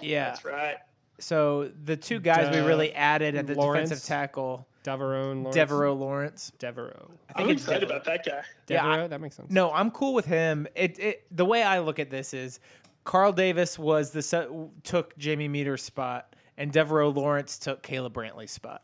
yeah. 0.00 0.26
That's 0.30 0.44
right. 0.44 0.76
So 1.18 1.70
the 1.84 1.96
two 1.96 2.20
guys 2.20 2.54
we 2.54 2.60
really 2.60 2.92
added 2.94 3.34
at 3.34 3.46
the 3.46 3.54
Lawrence? 3.54 3.88
defensive 3.88 4.06
tackle, 4.06 4.68
Devaroe. 4.84 5.42
Lawrence. 5.42 5.56
Devaroe 5.56 5.98
Lawrence. 5.98 6.52
Devaroe. 6.60 7.10
I 7.34 7.42
I'm 7.42 7.50
it's 7.50 7.62
excited 7.62 7.88
Devaroe. 7.88 7.90
about 7.90 8.04
that 8.04 8.24
guy. 8.24 8.42
Yeah, 8.68 8.86
I- 8.86 9.06
that 9.08 9.20
makes 9.20 9.34
sense. 9.36 9.50
No, 9.50 9.72
I'm 9.72 9.90
cool 9.90 10.14
with 10.14 10.26
him. 10.26 10.68
It, 10.76 10.98
it 10.98 11.24
the 11.30 11.44
way 11.44 11.62
I 11.62 11.80
look 11.80 11.98
at 11.98 12.10
this 12.10 12.34
is 12.34 12.60
Carl 13.04 13.32
Davis 13.32 13.78
was 13.78 14.10
the 14.10 14.68
took 14.84 15.16
Jamie 15.18 15.48
Meder's 15.48 15.82
spot, 15.82 16.36
and 16.56 16.70
Devaroe 16.72 17.12
Lawrence 17.14 17.58
took 17.58 17.82
Caleb 17.82 18.14
Brantley's 18.14 18.52
spot. 18.52 18.82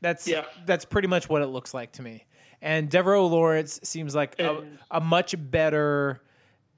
That's 0.00 0.28
Yeah. 0.28 0.44
that's 0.66 0.84
pretty 0.84 1.08
much 1.08 1.28
what 1.28 1.42
it 1.42 1.46
looks 1.46 1.74
like 1.74 1.92
to 1.92 2.02
me. 2.02 2.26
And 2.62 2.88
Devaroe 2.88 3.28
Lawrence 3.28 3.80
seems 3.82 4.14
like 4.14 4.38
a, 4.38 4.64
a 4.90 5.00
much 5.00 5.34
better 5.36 6.22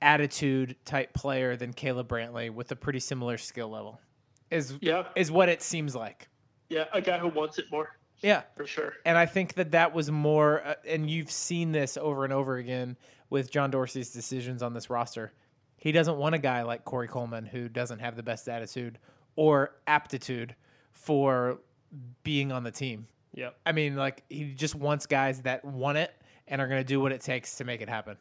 attitude 0.01 0.77
type 0.85 1.13
player 1.15 1.57
than 1.57 1.73
Caleb 1.73 2.09
Brantley 2.09 2.51
with 2.51 2.73
a 2.73 2.77
pretty 2.77 3.01
similar 3.01 3.39
skill 3.39 3.69
level. 3.69 4.01
Is 4.51 4.75
Yeah, 4.81 5.05
is 5.15 5.31
what 5.31 5.49
it 5.49 5.63
seems 5.63 5.95
like. 5.95 6.29
yeah, 6.69 6.85
a 6.93 7.01
guy 7.01 7.19
who 7.19 7.29
wants 7.29 7.59
it 7.59 7.67
more 7.71 7.91
Yeah. 8.23 8.43
for 8.57 8.67
sure. 8.67 8.95
And 9.05 9.17
I 9.19 9.27
think 9.27 9.55
that 9.55 9.73
that 9.73 9.95
was 9.95 10.11
more, 10.11 10.65
uh, 10.65 10.75
and 10.87 11.09
you've 11.11 11.31
seen 11.31 11.73
this 11.73 11.97
over 11.97 12.25
and 12.25 12.33
over 12.33 12.57
again 12.57 12.97
with 13.31 13.51
John 13.51 13.71
Dorsey's 13.71 14.11
decisions 14.11 14.63
on 14.63 14.73
this 14.75 14.89
roster. 14.91 15.33
He 15.77 15.93
doesn't 15.93 16.17
want 16.17 16.35
a 16.35 16.39
guy 16.39 16.63
like 16.63 16.85
Corey 16.85 17.09
Coleman 17.09 17.45
who 17.47 17.69
doesn't 17.69 17.99
have 17.99 18.17
the 18.17 18.23
best 18.23 18.49
attitude 18.49 18.99
or 19.37 19.75
aptitude 19.87 20.55
for 20.93 21.59
being 22.23 22.53
on 22.53 22.63
the 22.65 22.71
team. 22.71 23.07
Yep. 23.35 23.57
I 23.67 23.73
mean, 23.73 23.97
like, 23.97 24.23
he 24.29 24.53
just 24.55 24.75
wants 24.75 25.07
guys 25.07 25.43
that 25.43 25.65
want 25.65 25.99
it 25.99 26.13
and 26.49 26.61
are 26.61 26.69
going 26.69 26.81
to 26.81 26.85
do 26.87 27.01
what 27.01 27.13
it 27.13 27.21
takes 27.21 27.57
to 27.57 27.65
make 27.65 27.81
it 27.81 27.89
happen. 27.89 28.17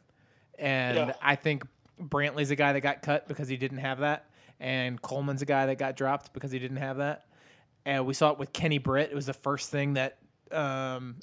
And 0.58 0.96
Yeah. 0.96 1.12
I 1.22 1.36
think 1.36 1.64
Brantley's 2.00 2.50
a 2.50 2.56
guy 2.56 2.72
that 2.72 2.80
got 2.80 3.02
cut 3.02 3.28
because 3.28 3.48
he 3.48 3.56
didn't 3.56 3.78
have 3.78 3.98
that. 4.00 4.26
And 4.60 5.00
Coleman's 5.00 5.42
a 5.42 5.46
guy 5.46 5.66
that 5.66 5.78
got 5.78 5.96
dropped 5.96 6.32
because 6.32 6.50
he 6.50 6.58
didn't 6.58 6.76
have 6.78 6.96
that. 6.98 7.26
And 7.86 8.06
we 8.06 8.14
saw 8.14 8.30
it 8.30 8.38
with 8.38 8.52
Kenny 8.52 8.78
Britt. 8.78 9.10
It 9.10 9.14
was 9.14 9.26
the 9.26 9.32
first 9.34 9.70
thing 9.70 9.94
that 9.94 10.18
um, 10.50 11.16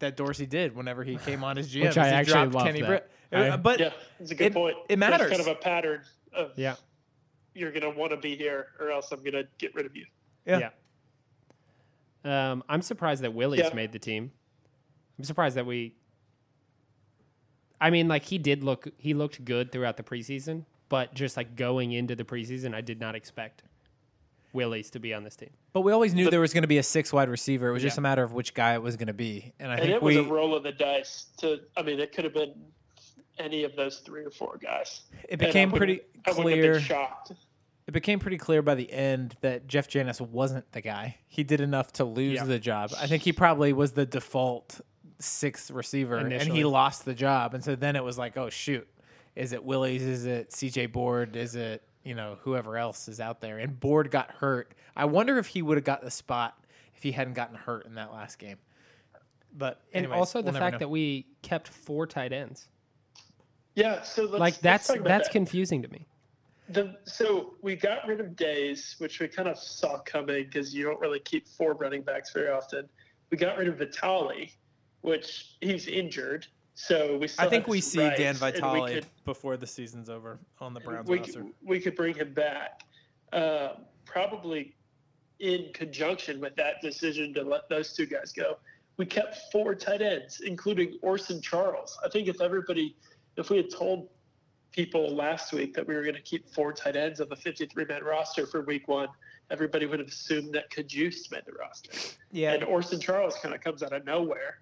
that 0.00 0.16
Dorsey 0.16 0.46
did 0.46 0.76
whenever 0.76 1.02
he 1.02 1.16
came 1.16 1.42
on 1.42 1.56
as 1.58 1.68
GM. 1.74 1.84
Which 1.84 1.98
I 1.98 2.08
he 2.08 2.12
actually 2.14 2.32
dropped 2.32 2.54
love 2.54 2.66
Kenny 2.66 2.80
that. 2.82 2.86
Britt. 2.86 3.10
I- 3.32 3.56
but 3.56 3.80
Yeah, 3.80 3.90
it's 4.20 4.30
a 4.30 4.34
good 4.34 4.46
It- 4.48 4.54
point. 4.54 4.76
it 4.88 4.98
matters. 4.98 5.18
There's 5.18 5.30
kind 5.30 5.40
of 5.42 5.46
a 5.48 5.60
pattern 5.60 6.02
of 6.32 6.52
Yeah. 6.56 6.76
you're 7.54 7.72
going 7.72 7.82
to 7.82 7.90
want 7.98 8.10
to 8.12 8.16
be 8.16 8.36
here, 8.36 8.68
or 8.78 8.90
else 8.90 9.10
I'm 9.12 9.20
going 9.20 9.32
to 9.32 9.46
get 9.58 9.74
rid 9.74 9.86
of 9.86 9.96
you. 9.96 10.06
Yeah. 10.46 10.58
Yeah. 10.58 10.70
Um, 12.24 12.62
I'm 12.68 12.82
surprised 12.82 13.22
that 13.22 13.34
Willies 13.34 13.60
Yeah. 13.68 13.74
made 13.74 13.92
the 13.92 13.98
team. 13.98 14.32
I'm 15.18 15.24
surprised 15.24 15.56
that 15.56 15.66
we. 15.66 15.94
I 17.80 17.90
mean, 17.90 18.08
like 18.08 18.24
he 18.24 18.38
did 18.38 18.64
look, 18.64 18.88
he 18.98 19.14
looked 19.14 19.44
good 19.44 19.70
throughout 19.70 19.96
the 19.96 20.02
preseason, 20.02 20.64
but 20.88 21.12
just 21.14 21.36
like 21.36 21.54
going 21.56 21.92
into 21.92 22.16
the 22.16 22.24
preseason, 22.24 22.74
I 22.74 22.80
did 22.80 22.98
not 23.00 23.14
expect 23.14 23.62
Willies 24.52 24.90
to 24.90 24.98
be 25.00 25.12
on 25.12 25.22
this 25.24 25.36
team. 25.36 25.50
but 25.72 25.82
we 25.82 25.92
always 25.92 26.14
knew 26.14 26.30
there 26.30 26.40
was 26.40 26.54
going 26.54 26.62
to 26.62 26.68
be 26.68 26.78
a 26.78 26.82
six 26.82 27.12
wide 27.12 27.28
receiver. 27.28 27.68
It 27.68 27.72
was 27.72 27.82
just 27.82 27.98
a 27.98 28.00
matter 28.00 28.22
of 28.22 28.32
which 28.32 28.54
guy 28.54 28.74
it 28.74 28.82
was 28.82 28.96
going 28.96 29.08
to 29.08 29.12
be. 29.12 29.52
And 29.58 29.70
I 29.70 29.74
And 29.74 29.82
think 29.82 29.94
it 29.96 30.02
was 30.02 30.16
we 30.16 30.22
a 30.22 30.28
roll 30.28 30.54
of 30.54 30.62
the 30.62 30.72
dice. 30.72 31.26
To 31.38 31.60
I 31.76 31.82
mean, 31.82 32.00
it 32.00 32.12
could 32.12 32.24
have 32.24 32.32
been 32.34 32.54
any 33.38 33.64
of 33.64 33.74
those 33.76 33.98
three 33.98 34.24
or 34.24 34.30
four 34.30 34.56
guys. 34.62 35.02
It 35.28 35.38
became 35.38 35.70
wouldn't- 35.72 36.00
pretty 36.00 36.00
I 36.26 36.30
wouldn't 36.30 36.48
have 36.50 36.58
clear. 36.60 36.72
been 36.74 36.82
shocked. 36.82 37.32
It 37.86 37.92
became 37.92 38.18
pretty 38.18 38.38
clear 38.38 38.62
by 38.62 38.74
the 38.74 38.90
end 38.90 39.36
that 39.42 39.66
Jeff 39.66 39.88
Janis 39.88 40.20
wasn't 40.20 40.70
the 40.72 40.80
guy. 40.80 41.18
He 41.28 41.44
did 41.44 41.60
enough 41.60 41.92
to 41.94 42.04
lose 42.04 42.36
Yeah. 42.36 42.44
the 42.44 42.58
job. 42.58 42.92
I 42.98 43.06
think 43.06 43.22
he 43.22 43.32
probably 43.32 43.72
was 43.74 43.92
the 43.92 44.06
default 44.06 44.80
sixth 45.18 45.70
receiver, 45.70 46.16
and 46.16 46.32
he 46.52 46.64
lost 46.64 47.04
the 47.04 47.14
job. 47.14 47.54
And 47.54 47.62
so 47.62 47.76
then 47.76 47.94
it 47.96 48.02
was 48.02 48.16
like, 48.16 48.36
oh 48.38 48.48
shoot, 48.48 48.88
is 49.36 49.52
it 49.52 49.62
Willies? 49.62 50.02
Is 50.02 50.24
it 50.24 50.52
C.J. 50.52 50.86
Board? 50.86 51.36
Is 51.36 51.56
it 51.56 51.82
you 52.04 52.14
know 52.14 52.38
whoever 52.42 52.78
else 52.78 53.06
is 53.08 53.20
out 53.20 53.40
there? 53.42 53.58
And 53.58 53.78
Board 53.78 54.10
got 54.10 54.30
hurt. 54.30 54.74
I 54.96 55.04
wonder 55.04 55.38
if 55.38 55.46
he 55.46 55.60
would 55.60 55.76
have 55.76 55.84
got 55.84 56.00
the 56.02 56.10
spot 56.10 56.56
if 56.96 57.02
he 57.02 57.12
hadn't 57.12 57.34
gotten 57.34 57.56
hurt 57.56 57.84
in 57.86 57.94
that 57.96 58.12
last 58.12 58.38
game. 58.38 58.58
But 59.56 59.80
And 59.92 60.06
also 60.12 60.40
the 60.40 60.46
we'll 60.46 60.52
never 60.54 60.64
fact 60.64 60.72
know. 60.74 60.78
that 60.80 60.88
we 60.88 61.26
kept 61.42 61.68
four 61.68 62.06
tight 62.06 62.32
ends. 62.32 62.68
Yeah, 63.74 64.02
so 64.02 64.22
let's, 64.22 64.32
like 64.32 64.40
let's 64.40 64.58
that's 64.58 64.86
that's 65.02 65.26
that. 65.28 65.30
confusing 65.32 65.82
to 65.82 65.88
me. 65.88 66.06
The, 66.68 66.96
so 67.04 67.54
we 67.60 67.76
got 67.76 68.06
rid 68.06 68.20
of 68.20 68.36
Dayes, 68.36 68.96
which 68.98 69.20
we 69.20 69.28
kind 69.28 69.48
of 69.48 69.58
saw 69.58 69.98
coming 70.00 70.44
because 70.44 70.74
you 70.74 70.84
don't 70.84 70.98
really 70.98 71.20
keep 71.20 71.46
four 71.46 71.74
running 71.74 72.02
backs 72.02 72.32
very 72.32 72.48
often. 72.48 72.88
We 73.30 73.36
got 73.36 73.58
rid 73.58 73.68
of 73.68 73.78
Vitale, 73.78 74.50
which 75.02 75.56
he's 75.60 75.86
injured. 75.86 76.46
So 76.74 77.18
we. 77.18 77.28
Still 77.28 77.46
I 77.46 77.50
think 77.50 77.68
we 77.68 77.80
see 77.80 77.98
Dan 77.98 78.36
rights, 78.38 78.58
and 78.58 78.72
we 78.72 78.80
Vitale 78.80 78.94
could- 78.94 79.06
before 79.24 79.56
the 79.56 79.66
season's 79.66 80.08
over 80.08 80.38
on 80.60 80.72
the 80.72 80.80
Browns 80.80 81.08
we, 81.08 81.18
roster. 81.18 81.42
could, 81.42 81.52
we 81.62 81.80
could 81.80 81.96
bring 81.96 82.14
him 82.14 82.32
back, 82.32 82.82
uh, 83.32 83.74
probably 84.06 84.74
in 85.40 85.70
conjunction 85.74 86.40
with 86.40 86.56
that 86.56 86.80
decision 86.80 87.34
to 87.34 87.42
let 87.42 87.68
those 87.68 87.92
two 87.92 88.06
guys 88.06 88.32
go. 88.32 88.56
We 88.96 89.04
kept 89.04 89.36
four 89.52 89.74
tight 89.74 90.00
ends, 90.00 90.40
including 90.40 90.98
Orson 91.02 91.40
Charles. 91.40 91.98
I 92.04 92.08
think 92.08 92.28
if 92.28 92.40
everybody, 92.40 92.96
if 93.36 93.50
we 93.50 93.58
had 93.58 93.70
told 93.70 94.08
people 94.74 95.14
last 95.14 95.52
week 95.52 95.72
that 95.74 95.86
we 95.86 95.94
were 95.94 96.02
going 96.02 96.16
to 96.16 96.20
keep 96.22 96.48
four 96.52 96.72
tight 96.72 96.96
ends 96.96 97.20
on 97.20 97.28
the 97.28 97.36
53 97.36 97.84
man 97.84 98.02
roster 98.02 98.44
for 98.46 98.62
week 98.62 98.88
one, 98.88 99.08
everybody 99.50 99.86
would 99.86 100.00
have 100.00 100.08
assumed 100.08 100.52
that 100.54 100.68
Cajuste 100.70 101.30
made 101.30 101.42
the 101.46 101.52
roster. 101.52 101.92
Yeah, 102.32 102.54
And 102.54 102.64
Orson 102.64 102.98
Charles 103.00 103.36
kind 103.40 103.54
of 103.54 103.60
comes 103.60 103.82
out 103.84 103.92
of 103.92 104.04
nowhere. 104.04 104.58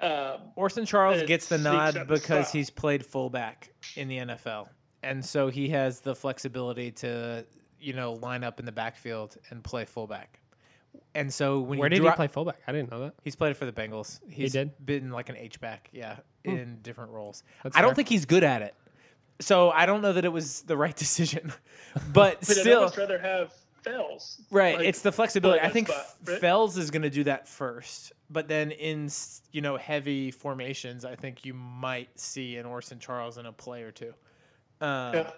Um, 0.00 0.50
Orson 0.56 0.84
Charles 0.84 1.22
gets 1.22 1.46
the 1.46 1.58
nod 1.58 1.96
up 1.96 2.08
the 2.08 2.14
because 2.14 2.50
he's 2.50 2.68
played 2.70 3.06
fullback 3.06 3.70
in 3.94 4.08
the 4.08 4.18
NFL, 4.18 4.68
and 5.02 5.24
so 5.24 5.48
he 5.48 5.70
has 5.70 6.00
the 6.00 6.14
flexibility 6.14 6.90
to, 6.90 7.46
you 7.80 7.94
know, 7.94 8.12
line 8.14 8.44
up 8.44 8.60
in 8.60 8.66
the 8.66 8.72
backfield 8.72 9.38
and 9.48 9.64
play 9.64 9.86
fullback. 9.86 10.38
And 11.14 11.32
so 11.32 11.60
when 11.60 11.78
Where 11.78 11.86
you 11.86 11.96
did 11.96 12.02
dro- 12.02 12.10
he 12.10 12.16
play 12.16 12.26
fullback? 12.26 12.58
I 12.66 12.72
didn't 12.72 12.90
know 12.90 13.00
that. 13.00 13.14
He's 13.22 13.36
played 13.36 13.56
for 13.56 13.64
the 13.64 13.72
Bengals. 13.72 14.20
He's 14.28 14.52
did? 14.52 14.72
been 14.84 15.10
like 15.10 15.30
an 15.30 15.36
H 15.38 15.60
back, 15.60 15.88
yeah, 15.92 16.16
in 16.44 16.78
different 16.82 17.12
roles. 17.12 17.42
That's 17.62 17.74
I 17.74 17.80
don't 17.80 17.90
fair. 17.90 17.94
think 17.96 18.08
he's 18.10 18.26
good 18.26 18.44
at 18.44 18.60
it, 18.60 18.74
so 19.40 19.70
I 19.70 19.86
don't 19.86 20.02
know 20.02 20.12
that 20.12 20.24
it 20.24 20.32
was 20.32 20.62
the 20.62 20.76
right 20.76 20.96
decision. 21.06 21.52
but 22.12 22.40
but 22.40 22.50
I'd 22.50 22.56
still, 22.56 22.78
almost 22.78 22.96
rather 22.96 23.18
have 23.18 23.52
Fells. 23.82 24.40
Right, 24.50 24.78
Like, 24.78 24.88
it's 24.88 25.02
the 25.02 25.12
flexibility. 25.12 25.60
I 25.60 25.68
think 25.68 25.88
spot, 25.88 26.06
right? 26.24 26.40
Fells 26.40 26.76
is 26.76 26.90
going 26.90 27.02
to 27.02 27.10
do 27.10 27.24
that 27.24 27.46
first, 27.46 28.12
but 28.30 28.48
then 28.48 28.72
in 28.72 29.08
you 29.52 29.60
know 29.60 29.76
heavy 29.76 30.30
formations, 30.32 31.04
I 31.04 31.14
think 31.14 31.44
you 31.44 31.54
might 31.54 32.18
see 32.18 32.56
an 32.56 32.66
Orson 32.66 32.98
Charles 32.98 33.38
in 33.38 33.46
a 33.46 33.52
play 33.52 33.82
or 33.82 33.92
two. 33.92 34.12
Um, 34.80 35.14
Yeah. 35.14 35.30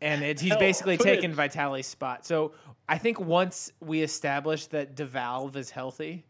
And 0.00 0.24
it, 0.24 0.40
he's 0.40 0.50
Hell, 0.50 0.58
basically 0.58 0.96
taken 0.96 1.30
it- 1.30 1.34
Vitale's 1.34 1.86
spot. 1.86 2.26
So 2.26 2.54
I 2.88 2.98
think 2.98 3.20
once 3.20 3.70
we 3.80 4.02
establish 4.02 4.66
that 4.68 4.96
DeValve 4.96 5.54
is 5.54 5.70
healthy, 5.70 6.24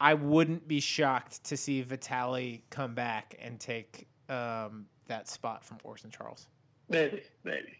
I 0.00 0.14
wouldn't 0.14 0.66
be 0.66 0.80
shocked 0.80 1.44
to 1.44 1.56
see 1.56 1.80
Vitali 1.82 2.64
come 2.70 2.94
back 2.94 3.36
and 3.40 3.60
take 3.60 4.08
um, 4.28 4.86
that 5.06 5.28
spot 5.28 5.64
from 5.64 5.78
Orson 5.84 6.10
Charles. 6.10 6.48
Maybe, 6.88 7.22
maybe. 7.44 7.78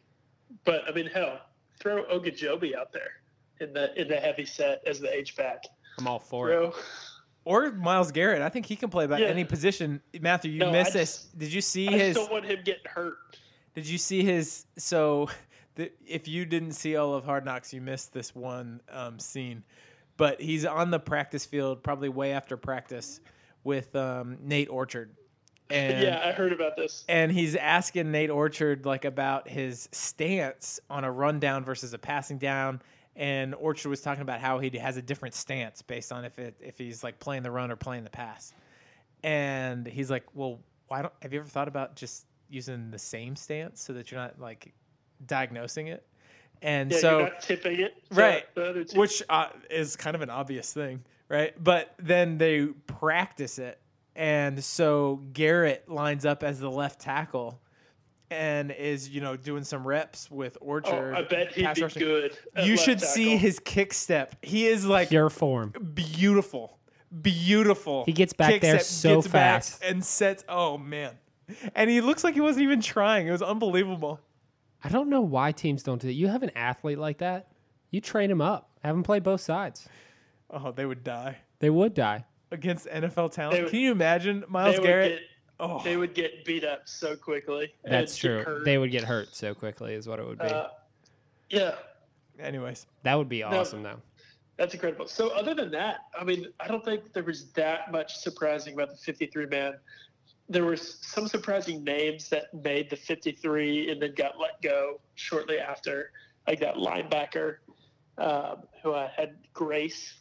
But 0.65 0.83
I 0.89 0.93
mean, 0.93 1.07
hell, 1.07 1.41
throw 1.81 2.05
Odenigbo 2.05 2.75
out 2.75 2.93
there 2.93 3.21
in 3.61 3.73
the 3.73 3.99
in 4.01 4.09
the 4.09 4.17
heavy 4.17 4.45
set 4.45 4.83
as 4.87 5.01
the 5.01 5.15
H 5.15 5.37
back. 5.37 5.65
I'm 5.99 6.07
all 6.07 6.19
for 6.19 6.51
it. 6.51 6.75
Or 7.45 7.71
Myles 7.73 8.11
Garrett. 8.11 8.41
I 8.41 8.49
think 8.49 8.67
he 8.67 8.75
can 8.75 8.89
play 8.89 9.05
about 9.05 9.21
Yeah. 9.21 9.27
any 9.27 9.45
position. 9.45 10.01
Matthew, 10.21 10.51
you 10.53 10.61
No, 10.61 10.71
I 10.71 10.73
missed 10.73 10.95
this. 10.95 11.25
Did 11.37 11.53
you 11.53 11.61
see 11.61 11.89
I 11.89 11.91
just 11.91 12.03
his? 12.05 12.17
don't 12.17 12.33
want 12.33 12.47
him 12.47 12.61
getting 12.65 12.85
hurt. 12.87 13.19
Did 13.75 13.87
you 13.87 13.99
see 13.99 14.25
his? 14.25 14.65
So, 14.79 15.29
the, 15.75 15.93
if 16.07 16.27
you 16.27 16.47
didn't 16.47 16.73
see 16.73 16.97
all 16.97 17.13
of 17.15 17.25
Hard 17.25 17.45
Knocks, 17.45 17.73
you 17.75 17.83
missed 17.83 18.13
this 18.15 18.35
one 18.35 18.81
um, 18.91 19.19
scene. 19.19 19.63
But 20.17 20.41
he's 20.41 20.65
on 20.65 20.91
the 20.91 21.01
practice 21.01 21.45
field, 21.45 21.83
probably 21.83 22.09
way 22.09 22.33
after 22.33 22.57
practice, 22.57 23.21
with 23.65 23.95
um, 23.97 24.39
Nate 24.41 24.71
Orchard, 24.71 25.11
and 25.70 26.03
yeah, 26.03 26.22
I 26.24 26.33
heard 26.33 26.53
about 26.53 26.77
this. 26.77 27.05
and 27.09 27.33
he's 27.33 27.57
asking 27.57 28.11
Nate 28.11 28.31
Orchard 28.31 28.85
like 28.87 29.05
about 29.05 29.48
his 29.48 29.88
stance 29.92 30.81
on 30.90 31.05
a 31.05 31.11
rundown 31.11 31.64
versus 31.64 31.92
a 31.94 31.98
passing 31.98 32.38
down. 32.38 32.81
And 33.16 33.55
Orchard 33.55 33.88
was 33.88 34.00
talking 34.00 34.22
about 34.22 34.40
how 34.40 34.59
he 34.59 34.70
has 34.79 34.96
a 34.96 35.03
different 35.03 35.35
stance 35.35 35.83
based 35.83 36.12
on 36.12 36.24
if 36.24 36.38
it 36.38 36.57
if 36.61 36.79
he's 36.79 37.05
like 37.05 37.18
playing 37.20 37.42
the 37.44 37.50
run 37.50 37.70
or 37.70 37.77
playing 37.77 38.05
the 38.05 38.11
pass. 38.11 38.53
And 39.22 39.87
he's 39.87 40.11
like, 40.11 40.24
"Well, 40.35 40.61
why 40.88 41.03
don't 41.03 41.14
have 41.22 41.33
you 41.33 41.40
ever 41.40 41.48
thought 41.48 41.68
about 41.68 41.96
just 41.96 42.27
using 42.50 42.90
the 42.90 42.98
same 42.98 43.37
stance 43.37 43.81
so 43.81 43.92
that 43.94 44.11
you're 44.11 44.20
not 44.20 44.38
like 44.40 44.74
diagnosing 45.27 45.87
it?" 45.88 46.07
And 46.62 46.90
Yeah, 46.90 46.98
so 46.98 47.18
you're 47.18 47.29
not 47.29 47.40
tipping 47.40 47.81
it. 47.81 47.94
right, 48.11 48.44
which 48.94 49.22
uh, 49.29 49.48
is 49.70 49.96
kind 49.96 50.16
of 50.16 50.22
an 50.22 50.31
obvious 50.31 50.72
thing, 50.72 51.05
right? 51.29 51.53
But 51.62 51.94
then 51.98 52.38
they 52.38 52.66
practice 52.87 53.59
it, 53.59 53.79
and 54.16 54.62
so 54.62 55.20
Garrett 55.33 55.88
lines 55.88 56.24
up 56.24 56.42
as 56.42 56.61
the 56.61 56.70
left 56.70 57.00
tackle, 57.00 57.61
and 58.31 58.70
is 58.70 59.09
you 59.09 59.20
know 59.20 59.37
doing 59.37 59.64
some 59.64 59.87
reps 59.87 60.31
with 60.31 60.57
oh, 60.61 60.66
Orchard. 60.66 60.92
oh, 60.92 60.96
Orchard. 60.96 61.14
I 61.16 61.22
bet 61.22 61.53
he'd 61.53 61.74
be 61.74 61.83
rushing. 61.83 62.03
good. 62.03 62.38
You 62.62 62.72
left 62.72 62.85
should 62.85 63.00
see 63.00 63.37
his 63.37 63.59
kick 63.59 63.92
step. 63.92 64.37
He 64.42 64.66
is 64.66 64.85
like 64.85 65.09
Pure 65.09 65.31
form. 65.31 65.72
beautiful, 65.94 66.79
beautiful. 67.22 68.05
He 68.05 68.12
gets 68.12 68.33
back 68.33 68.53
Kick 68.53 68.62
there 68.62 68.79
step, 68.81 68.87
so 68.87 69.14
gets 69.16 69.29
back 69.29 69.62
fast. 69.62 69.83
and 69.85 70.05
sets. 70.05 70.44
Oh 70.48 70.79
man, 70.79 71.12
and 71.74 71.90
he 71.90 72.00
looks 72.00 72.24
like 72.24 72.35
he 72.35 72.40
wasn't 72.40 72.64
even 72.64 72.81
trying. 72.81 73.27
It 73.27 73.33
was 73.33 73.42
unbelievable. 73.42 74.20
I 74.83 74.90
don't 74.90 75.09
know 75.09 75.22
why 75.22 75.53
teams 75.53 75.83
don't 75.83 76.00
do 76.00 76.09
that. 76.09 76.12
You 76.12 76.29
have 76.29 76.42
an 76.42 76.50
athlete 76.55 76.98
like 76.98 77.18
that, 77.18 77.48
you 77.90 78.00
train 78.03 78.31
him 78.31 78.42
up, 78.42 78.70
have 78.83 78.94
him 78.94 79.03
play 79.03 79.18
both 79.18 79.40
sides. 79.40 79.88
Oh, 80.50 80.72
they 80.72 80.85
would 80.85 81.03
die 81.03 81.38
They 81.59 81.70
would 81.70 81.94
die. 81.94 82.27
Against 82.55 82.87
NFL 82.87 83.33
talent. 83.33 83.62
Would- 83.62 83.71
Can 83.71 83.81
you 83.81 83.90
imagine 83.93 84.40
They 84.40 84.47
Myles 84.49 84.77
would 84.79 84.87
Garrett? 84.87 85.19
get 85.19 85.21
oh, 85.61 85.83
they 85.83 85.97
would 85.97 86.14
get 86.14 86.45
beat 86.45 86.64
up 86.64 86.83
so 86.88 87.17
quickly. 87.17 87.75
That's 87.85 88.17
true. 88.17 88.43
hurt. 88.45 88.64
They 88.64 88.79
would 88.79 88.90
get 88.93 89.03
hurt 89.05 89.35
so 89.35 89.55
quickly, 89.55 89.95
is 89.95 90.07
what 90.07 90.19
it 90.21 90.27
would 90.27 90.38
be. 90.38 90.45
Uh, 90.45 90.69
yeah, 91.51 91.75
anyways. 92.38 92.87
that 93.03 93.14
would 93.17 93.29
be 93.29 93.43
awesome, 93.43 93.83
though. 93.83 94.01
That's 94.57 94.73
incredible. 94.73 95.09
So, 95.09 95.31
other 95.31 95.53
than 95.53 95.73
that, 95.73 95.99
I 96.19 96.23
mean, 96.23 96.47
I 96.61 96.69
don't 96.69 96.85
think 96.85 97.12
there 97.12 97.25
was 97.25 97.51
that 97.53 97.90
much 97.90 98.17
surprising 98.17 98.75
about 98.75 98.90
the 98.90 98.97
53 98.97 99.47
man. 99.47 99.75
There 100.49 100.64
were 100.64 100.77
some 100.77 101.27
surprising 101.27 101.83
names 101.83 102.29
that 102.29 102.55
made 102.55 102.88
the 102.88 102.97
53 102.97 103.90
and 103.90 104.01
then 104.01 104.14
got 104.14 104.38
let 104.38 104.62
go 104.62 105.01
shortly 105.17 105.59
after, 105.59 106.12
like 106.47 106.61
that 106.61 106.77
linebacker 106.77 107.57
um, 108.19 108.59
who 108.83 108.95
I 108.95 109.11
had 109.17 109.37
Grace. 109.53 110.14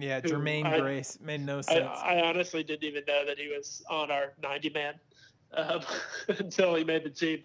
Yeah, 0.00 0.20
Jermaine 0.20 0.66
I- 0.66 0.80
Grace 0.80 1.18
made 1.20 1.44
no 1.44 1.58
I, 1.58 1.62
sense. 1.62 1.98
I 2.02 2.20
honestly 2.20 2.62
didn't 2.62 2.84
even 2.84 3.04
know 3.06 3.24
that 3.26 3.38
he 3.38 3.48
was 3.48 3.82
on 3.90 4.10
our 4.10 4.32
90 4.42 4.70
man 4.70 4.94
um, 5.54 5.80
until 6.28 6.74
he 6.74 6.84
made 6.84 7.04
the 7.04 7.10
team, 7.10 7.42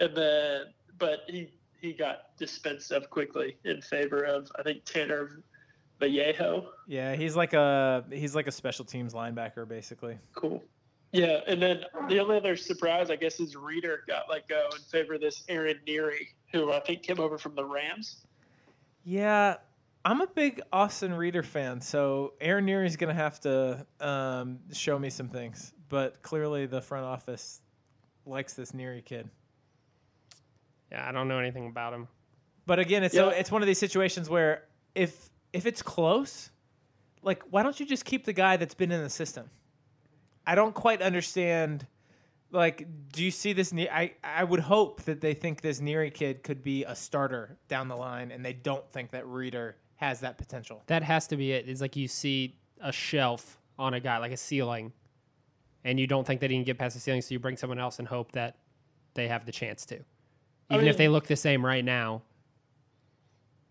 and 0.00 0.16
then 0.16 0.62
but 0.98 1.20
he 1.28 1.52
he 1.80 1.92
got 1.92 2.36
dispensed 2.36 2.90
of 2.92 3.08
quickly 3.10 3.56
in 3.64 3.80
favor 3.80 4.24
of 4.24 4.50
I 4.58 4.62
think 4.62 4.84
Tanner 4.84 5.42
Vallejo. 6.00 6.70
yeah, 6.86 7.14
he's 7.14 7.36
like 7.36 7.52
a 7.52 8.04
he's 8.10 8.34
like 8.34 8.46
a 8.46 8.52
special 8.52 8.84
teams 8.84 9.14
linebacker 9.14 9.66
basically. 9.66 10.18
Cool. 10.34 10.62
Yeah, 11.12 11.40
and 11.46 11.60
then 11.62 11.84
the 12.08 12.18
only 12.18 12.36
other 12.36 12.54
surprise, 12.54 13.10
I 13.10 13.16
guess, 13.16 13.40
is 13.40 13.56
Reiter 13.56 14.04
got 14.06 14.24
let 14.28 14.46
go 14.46 14.68
in 14.76 14.82
favor 14.82 15.14
of 15.14 15.22
this 15.22 15.42
Aaron 15.48 15.78
Neary, 15.86 16.28
who 16.52 16.70
I 16.70 16.80
think 16.80 17.02
came 17.02 17.18
over 17.18 17.38
from 17.38 17.54
the 17.54 17.64
Rams. 17.64 18.26
Yeah, 19.04 19.56
I'm 20.04 20.20
a 20.20 20.26
big 20.26 20.60
Austin 20.72 21.12
Reiter 21.12 21.42
fan, 21.42 21.80
so 21.80 22.34
Aaron 22.40 22.66
Neary's 22.66 22.96
gonna 22.96 23.14
have 23.14 23.40
to 23.40 23.86
um, 24.00 24.60
show 24.72 24.98
me 24.98 25.10
some 25.10 25.28
things. 25.28 25.74
But 25.88 26.22
clearly, 26.22 26.66
the 26.66 26.80
front 26.80 27.04
office 27.04 27.60
likes 28.26 28.54
this 28.54 28.72
Neary 28.72 29.04
kid. 29.04 29.28
Yeah, 30.92 31.06
I 31.06 31.12
don't 31.12 31.28
know 31.28 31.38
anything 31.38 31.66
about 31.66 31.92
him. 31.92 32.08
But 32.66 32.78
again, 32.78 33.02
it's 33.02 33.14
so 33.14 33.30
Yeah. 33.30 33.36
it's 33.36 33.50
one 33.50 33.62
of 33.62 33.66
these 33.66 33.78
situations 33.78 34.28
where 34.30 34.64
if 34.94 35.30
if 35.52 35.66
it's 35.66 35.82
close, 35.82 36.50
like 37.22 37.42
why 37.50 37.62
don't 37.62 37.78
you 37.78 37.86
just 37.86 38.04
keep 38.04 38.24
the 38.24 38.32
guy 38.32 38.56
that's 38.56 38.74
been 38.74 38.92
in 38.92 39.02
the 39.02 39.10
system? 39.10 39.50
I 40.46 40.54
don't 40.54 40.74
quite 40.74 41.02
understand. 41.02 41.86
Like, 42.50 42.86
do 43.12 43.22
you 43.22 43.30
see 43.30 43.52
this? 43.52 43.72
Ne- 43.72 43.90
I 43.90 44.14
I 44.24 44.44
would 44.44 44.60
hope 44.60 45.02
that 45.02 45.20
they 45.20 45.34
think 45.34 45.60
this 45.60 45.80
Neary 45.80 46.12
kid 46.12 46.42
could 46.42 46.62
be 46.62 46.84
a 46.84 46.94
starter 46.94 47.58
down 47.68 47.88
the 47.88 47.96
line, 47.96 48.30
and 48.30 48.42
they 48.44 48.54
don't 48.54 48.88
think 48.90 49.10
that 49.10 49.26
Reiter 49.26 49.76
has 49.98 50.20
that 50.20 50.38
potential. 50.38 50.82
That 50.86 51.02
has 51.02 51.26
to 51.28 51.36
be 51.36 51.52
it. 51.52 51.68
It's 51.68 51.80
like 51.80 51.94
you 51.96 52.08
see 52.08 52.56
a 52.80 52.90
shelf 52.92 53.58
on 53.78 53.94
a 53.94 54.00
guy, 54.00 54.18
like 54.18 54.32
a 54.32 54.36
ceiling, 54.36 54.92
and 55.84 55.98
you 56.00 56.06
don't 56.06 56.26
think 56.26 56.40
that 56.40 56.50
he 56.50 56.56
can 56.56 56.64
get 56.64 56.78
past 56.78 56.94
the 56.94 57.00
ceiling, 57.00 57.20
so 57.22 57.32
you 57.32 57.38
bring 57.38 57.56
someone 57.56 57.78
else 57.78 57.98
and 57.98 58.08
hope 58.08 58.32
that 58.32 58.56
they 59.14 59.28
have 59.28 59.44
the 59.44 59.52
chance 59.52 59.84
to. 59.86 59.96
Even 60.70 60.86
if 60.86 60.94
mean- 60.94 60.96
they 60.98 61.08
look 61.08 61.26
the 61.26 61.36
same 61.36 61.64
right 61.64 61.84
now, 61.84 62.22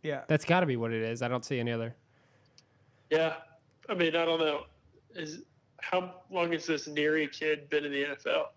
Yeah. 0.04 0.24
that's 0.28 0.46
got 0.46 0.60
to 0.62 0.66
be 0.66 0.76
what 0.78 0.92
it 0.94 1.02
is. 1.02 1.22
I 1.22 1.28
don't 1.28 1.44
see 1.46 1.60
any 1.60 1.72
other. 1.72 1.96
Yeah, 3.10 3.36
I 3.90 3.94
mean, 3.94 4.16
I 4.16 4.26
don't 4.26 4.40
know. 4.40 4.66
Is 5.16 5.44
how 5.82 6.22
long 6.30 6.52
has 6.52 6.66
this 6.66 6.88
Neary 6.90 7.32
kid 7.32 7.70
been 7.70 7.86
in 7.86 7.92
the 7.92 8.04
NFL? 8.04 8.48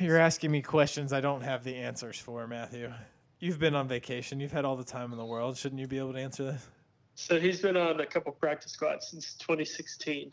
You're 0.00 0.18
asking 0.18 0.50
me 0.50 0.60
questions 0.60 1.12
I 1.14 1.20
don't 1.22 1.40
have 1.40 1.64
the 1.64 1.74
answers 1.74 2.18
for, 2.18 2.46
Matthew. 2.46 2.92
You've 3.40 3.58
been 3.58 3.74
on 3.74 3.86
vacation. 3.86 4.40
You've 4.40 4.52
had 4.52 4.64
all 4.64 4.76
the 4.76 4.84
time 4.84 5.12
in 5.12 5.18
the 5.18 5.24
world. 5.24 5.56
Shouldn't 5.56 5.80
you 5.80 5.86
be 5.86 5.98
able 5.98 6.12
to 6.12 6.18
answer 6.18 6.44
this? 6.44 6.66
So 7.14 7.38
he's 7.38 7.60
been 7.60 7.76
on 7.76 8.00
a 8.00 8.06
couple 8.06 8.32
practice 8.32 8.72
squads 8.72 9.08
since 9.08 9.34
2016. 9.34 10.30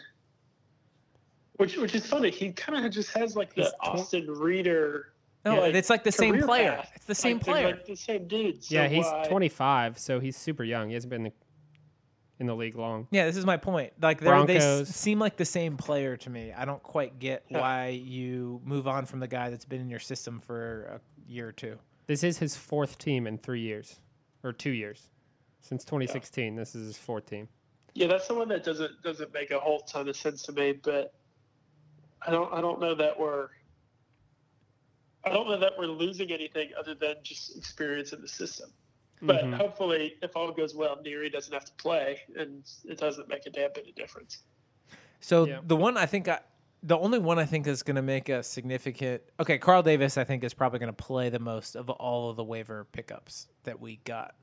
Which, 1.58 1.78
which 1.78 1.96
is 1.96 2.06
funny. 2.06 2.32
He 2.32 2.52
kind 2.52 2.86
of 2.86 2.92
just 2.92 3.12
has 3.14 3.36
like 3.36 3.54
the 3.56 3.66
tw- 3.66 3.74
Austin 3.88 4.28
Reiter. 4.30 5.14
No, 5.46 5.62
like, 5.62 5.76
it's 5.76 5.90
like 5.90 6.04
the 6.04 6.12
same 6.12 6.42
player. 6.42 6.74
path. 6.78 6.92
It's 6.96 7.06
the 7.06 7.16
same 7.16 7.38
Like, 7.38 7.46
player. 7.46 7.66
Like 7.68 7.86
the 7.86 7.96
same 7.96 8.28
dude. 8.28 8.64
So 8.64 8.76
yeah, 8.76 8.88
he's 8.88 9.06
why- 9.06 9.26
25, 9.30 9.98
so 10.00 10.20
he's 10.20 10.36
super 10.36 10.64
young. 10.64 10.88
He 10.90 10.96
hasn't 10.96 11.12
been 11.12 11.28
in 11.28 11.32
the, 11.32 11.34
in 12.40 12.48
the 12.48 12.56
league 12.56 12.76
long. 12.76 13.08
Yeah, 13.12 13.26
this 13.26 13.38
is 13.38 13.46
my 13.46 13.56
point. 13.58 13.94
Like 14.02 14.20
they're, 14.20 14.46
they 14.46 14.58
Broncos. 14.58 14.90
s- 14.90 14.96
seem 14.96 15.20
like 15.20 15.38
the 15.38 15.46
same 15.46 15.78
player 15.78 16.18
to 16.18 16.30
me. 16.30 16.52
I 16.52 16.66
don't 16.66 16.82
quite 16.84 17.20
get 17.20 17.46
Yeah. 17.50 17.60
why 17.62 17.88
you 17.90 18.60
move 18.66 18.88
on 18.88 19.06
from 19.06 19.20
the 19.20 19.28
guy 19.28 19.50
that's 19.52 19.66
been 19.66 19.82
in 19.82 19.90
your 19.90 20.00
system 20.00 20.40
for 20.40 21.00
a 21.00 21.32
year 21.32 21.48
or 21.48 21.52
two. 21.54 21.78
This 22.08 22.24
is 22.24 22.38
his 22.38 22.56
fourth 22.56 22.98
team 22.98 23.26
in 23.28 23.38
three 23.38 23.62
years, 23.62 24.00
or 24.44 24.54
two 24.54 24.72
years, 24.72 25.10
since 25.62 25.84
2016. 25.84 26.56
This 26.56 26.76
is 26.76 26.86
his 26.88 26.98
fourth 26.98 27.26
team. 27.26 27.48
Yeah, 27.94 28.08
that's 28.08 28.28
the 28.28 28.36
one 28.36 28.50
that 28.50 28.64
doesn't 28.64 29.02
doesn't 29.04 29.34
make 29.34 29.52
a 29.52 29.60
whole 29.60 29.80
ton 29.80 30.08
of 30.10 30.16
sense 30.16 30.44
to 30.44 30.52
me. 30.52 30.74
But 30.74 31.14
I 32.22 32.32
don't 32.32 32.54
I 32.54 32.62
don't 32.62 32.80
know 32.80 32.94
that 32.96 33.18
we're 33.20 33.48
I 35.24 35.30
don't 35.30 35.48
know 35.50 35.58
that 35.58 35.74
we're 35.78 35.88
losing 35.88 36.32
anything 36.32 36.70
other 36.78 36.94
than 36.94 37.16
just 37.24 37.58
experience 37.58 38.14
in 38.14 38.22
the 38.22 38.28
system. 38.28 38.72
But 39.22 39.46
Mhm. 39.46 39.54
hopefully, 39.58 40.18
if 40.22 40.36
all 40.36 40.52
goes 40.52 40.76
well, 40.76 40.98
Neary 40.98 41.32
doesn't 41.32 41.54
have 41.54 41.66
to 41.66 41.72
play, 41.74 42.22
and 42.36 42.64
it 42.84 42.98
doesn't 43.00 43.28
make 43.30 43.46
a 43.48 43.50
damn 43.50 43.72
bit 43.74 43.88
of 43.88 43.96
difference. 43.96 44.44
So 45.22 45.46
Yeah. 45.48 45.62
the 45.64 45.76
one 45.78 45.96
I 45.98 46.06
think 46.06 46.28
I, 46.28 46.42
the 46.86 46.98
only 46.98 47.18
one 47.18 47.40
I 47.40 47.46
think 47.46 47.66
is 47.66 47.82
going 47.82 47.96
to 47.96 48.02
make 48.04 48.30
a 48.30 48.44
significant. 48.44 49.24
Okay, 49.40 49.58
Carl 49.58 49.82
Davis 49.82 50.18
I 50.18 50.24
think 50.24 50.44
is 50.44 50.54
probably 50.54 50.80
going 50.80 50.94
to 50.94 51.04
play 51.04 51.30
the 51.30 51.40
most 51.40 51.76
of 51.76 51.90
all 51.90 52.30
of 52.30 52.38
the 52.38 52.44
waiver 52.44 52.86
pickups 52.92 53.48
that 53.64 53.82
we 53.82 53.98
got. 54.06 54.36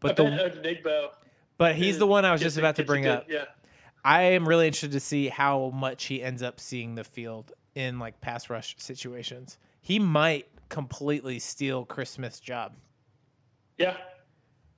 But 0.00 0.20
I 0.20 0.24
the 0.24 1.10
but 1.58 1.74
he's 1.74 1.98
the 1.98 2.06
one 2.06 2.24
I 2.24 2.32
was 2.32 2.42
just 2.42 2.58
about 2.58 2.76
to 2.76 2.84
bring 2.84 3.06
up. 3.06 3.26
Yeah, 3.28 3.44
I 4.04 4.22
am 4.22 4.46
really 4.46 4.66
interested 4.66 4.92
to 4.92 5.00
see 5.00 5.28
how 5.28 5.70
much 5.74 6.04
he 6.04 6.22
ends 6.22 6.42
up 6.42 6.60
seeing 6.60 6.94
the 6.94 7.04
field 7.04 7.52
in 7.74 7.98
like 7.98 8.20
pass 8.20 8.50
rush 8.50 8.76
situations. 8.78 9.58
He 9.80 9.98
might 9.98 10.48
completely 10.68 11.38
steal 11.38 11.84
Chris 11.84 12.10
Smith's 12.10 12.40
job. 12.40 12.74
yeah, 13.78 13.96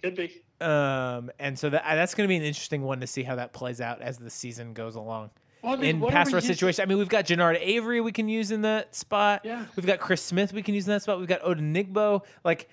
could 0.03 0.15
be. 0.15 0.43
Um, 0.61 1.31
and 1.39 1.59
so 1.59 1.71
that 1.71 1.85
that's 1.85 2.15
going 2.15 2.27
to 2.27 2.29
be 2.29 2.37
an 2.37 2.43
interesting 2.43 2.83
one 2.83 3.01
to 3.01 3.07
see 3.07 3.25
how 3.25 3.37
that 3.37 3.53
plays 3.53 3.81
out 3.81 4.01
as 4.03 4.19
the 4.19 4.31
season 4.31 4.73
goes 4.73 4.95
along. 4.95 5.31
Well, 5.63 5.75
I 5.75 5.77
mean, 5.77 5.91
in 5.91 6.01
what 6.01 6.11
are 6.13 6.17
pass 6.17 6.33
rush 6.33 6.45
using- 6.45 6.55
situation, 6.55 6.83
I 6.83 6.87
mean, 6.87 6.99
we've 6.99 7.09
got 7.09 7.25
Genard 7.27 7.59
Avery 7.61 8.01
we 8.01 8.13
can 8.13 8.29
use 8.29 8.51
in 8.51 8.63
that 8.63 8.95
spot. 8.95 9.43
Yeah. 9.45 9.65
We've 9.77 9.87
got 9.87 9.99
Chris 9.99 10.23
Smith 10.23 10.53
we 10.53 10.63
can 10.63 10.75
use 10.75 10.87
in 10.87 10.93
that 10.95 11.03
spot. 11.03 11.19
We've 11.19 11.29
got 11.29 11.43
Odenigbo. 11.43 12.25
Like, 12.45 12.69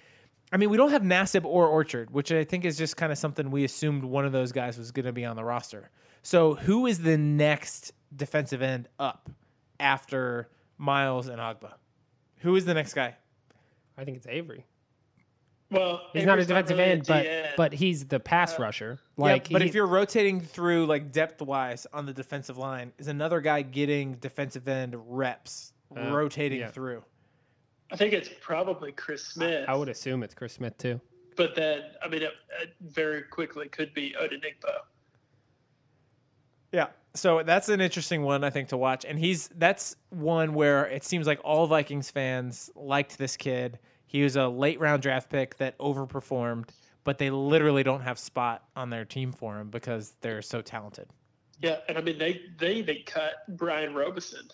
I 0.51 0.57
mean, 0.57 0.69
we 0.69 0.77
don't 0.77 0.91
have 0.91 1.01
Nassib 1.01 1.45
or 1.45 1.67
Orchard, 1.67 2.11
which 2.11 2.31
I 2.31 2.43
think 2.43 2.63
is 2.65 2.77
just 2.77 2.95
kind 2.97 3.11
of 3.11 3.17
something 3.17 3.49
we 3.49 3.63
assumed 3.63 4.03
one 4.03 4.25
of 4.25 4.31
those 4.31 4.51
guys 4.51 4.77
was 4.77 4.91
going 4.91 5.05
to 5.05 5.13
be 5.13 5.25
on 5.25 5.35
the 5.35 5.43
roster. 5.43 5.89
So, 6.21 6.53
who 6.55 6.85
is 6.85 6.99
the 6.99 7.17
next 7.17 7.91
defensive 8.15 8.61
end 8.61 8.87
up 8.99 9.29
after 9.79 10.49
Myles 10.77 11.27
and 11.27 11.39
Ogbah? 11.39 11.73
Who 12.39 12.55
is 12.55 12.65
the 12.65 12.73
next 12.73 12.93
guy? 12.93 13.15
I 13.97 14.03
think 14.03 14.17
it's 14.17 14.27
Avery. 14.27 14.65
Well, 15.75 16.01
He's 16.13 16.23
not 16.25 16.39
a 16.39 16.41
Avery's 16.41 16.47
defensive 16.47 16.77
really 16.77 16.89
a 16.89 16.93
end, 16.93 17.05
but 17.07 17.57
but 17.57 17.73
he's 17.73 18.05
the 18.05 18.19
pass 18.19 18.57
rusher. 18.59 18.99
Like, 19.17 19.49
yeah, 19.49 19.53
but 19.55 19.61
he- 19.61 19.67
if 19.69 19.75
you're 19.75 19.87
rotating 19.87 20.39
through 20.41 20.85
like 20.85 21.11
depth 21.11 21.41
wise 21.41 21.85
on 21.93 22.05
the 22.05 22.13
defensive 22.13 22.57
line, 22.57 22.93
is 22.97 23.07
another 23.07 23.41
guy 23.41 23.61
getting 23.61 24.15
defensive 24.15 24.67
end 24.67 24.95
reps, 24.97 25.73
Uh, 25.95 26.11
rotating 26.11 26.59
yeah. 26.61 26.69
through? 26.71 27.03
I 27.91 27.95
think 27.97 28.13
it's 28.13 28.29
probably 28.41 28.91
Chris 28.91 29.23
Smith. 29.23 29.65
I 29.67 29.75
would 29.75 29.89
assume 29.89 30.23
it's 30.23 30.33
Chris 30.33 30.53
Smith 30.53 30.77
too. 30.77 30.99
but 31.37 31.53
then 31.55 31.81
I 32.01 32.07
mean, 32.07 32.23
it, 32.23 32.31
it 32.61 32.73
very 32.81 33.21
quickly 33.23 33.67
could 33.67 33.93
be 33.93 34.15
Odenigbo. 34.19 34.73
Yeah. 36.71 36.87
So 37.13 37.43
that's 37.43 37.69
an 37.69 37.79
interesting 37.79 38.23
one 38.23 38.43
I 38.43 38.49
think 38.49 38.69
to 38.69 38.77
watch. 38.77 39.05
And 39.05 39.17
he's 39.17 39.47
that's 39.49 39.95
one 40.09 40.53
where 40.53 40.85
it 40.87 41.03
seems 41.03 41.27
like 41.27 41.39
all 41.43 41.67
Vikings 41.67 42.09
fans 42.11 42.69
liked 42.75 43.17
this 43.17 43.37
kid. 43.37 43.79
He 44.05 44.23
was 44.23 44.35
a 44.35 44.47
late 44.47 44.79
round 44.79 45.01
draft 45.01 45.29
pick 45.29 45.57
that 45.57 45.77
overperformed, 45.79 46.69
but 47.03 47.17
they 47.17 47.29
literally 47.29 47.83
don't 47.83 48.01
have 48.01 48.17
spot 48.19 48.63
on 48.75 48.89
their 48.89 49.05
team 49.05 49.31
for 49.31 49.59
him 49.59 49.69
because 49.69 50.15
they're 50.21 50.41
so 50.41 50.61
talented. 50.61 51.07
Yeah, 51.61 51.79
and 51.87 51.97
I 51.97 52.01
mean 52.01 52.17
they 52.17 52.41
they 52.59 52.73
even 52.75 52.97
cut 53.05 53.33
Brian 53.57 53.93
Robison, 53.93 54.47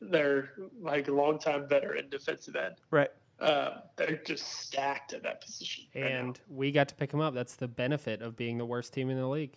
their 0.00 0.50
like 0.80 1.08
longtime 1.08 1.68
veteran 1.68 2.08
defensive 2.10 2.56
end. 2.56 2.74
Right. 2.90 3.10
Uh, 3.40 3.80
they're 3.96 4.20
just 4.24 4.46
stacked 4.60 5.12
at 5.12 5.22
that 5.24 5.40
position. 5.40 5.84
right. 5.94 6.04
And 6.04 6.38
we 6.48 6.70
got 6.70 6.88
to 6.88 6.94
pick 6.94 7.12
him 7.12 7.20
up. 7.20 7.34
That's 7.34 7.56
the 7.56 7.66
benefit 7.66 8.22
of 8.22 8.36
being 8.36 8.58
the 8.58 8.64
worst 8.64 8.92
team 8.92 9.10
in 9.10 9.16
the 9.18 9.26
league 9.26 9.56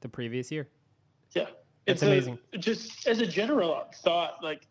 the 0.00 0.08
previous 0.08 0.50
year. 0.52 0.68
yeah, 1.32 1.42
That's 1.42 1.54
It's 1.86 2.02
a- 2.02 2.06
amazing. 2.06 2.38
just 2.60 3.06
as 3.08 3.20
a 3.20 3.26
general 3.26 3.84
thought, 4.04 4.42
like 4.44 4.68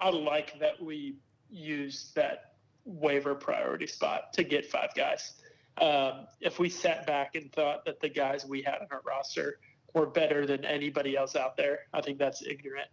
I 0.00 0.10
like 0.10 0.58
that 0.58 0.82
we 0.82 1.16
used 1.48 2.14
that 2.16 2.55
waiver 2.86 3.34
priority 3.34 3.86
spot 3.86 4.32
to 4.32 4.44
get 4.44 4.64
five 4.64 4.90
guys. 4.94 5.34
Um, 5.78 6.26
if 6.40 6.58
we 6.58 6.70
sat 6.70 7.06
back 7.06 7.34
and 7.34 7.52
thought 7.52 7.84
that 7.84 8.00
the 8.00 8.08
guys 8.08 8.46
we 8.46 8.62
had 8.62 8.76
on 8.76 8.86
our 8.90 9.02
roster 9.04 9.58
were 9.92 10.06
better 10.06 10.46
than 10.46 10.64
anybody 10.64 11.16
else 11.16 11.36
out 11.36 11.56
there, 11.56 11.80
I 11.92 12.00
think 12.00 12.18
that's 12.18 12.42
ignorant. 12.42 12.88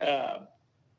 Um, 0.00 0.48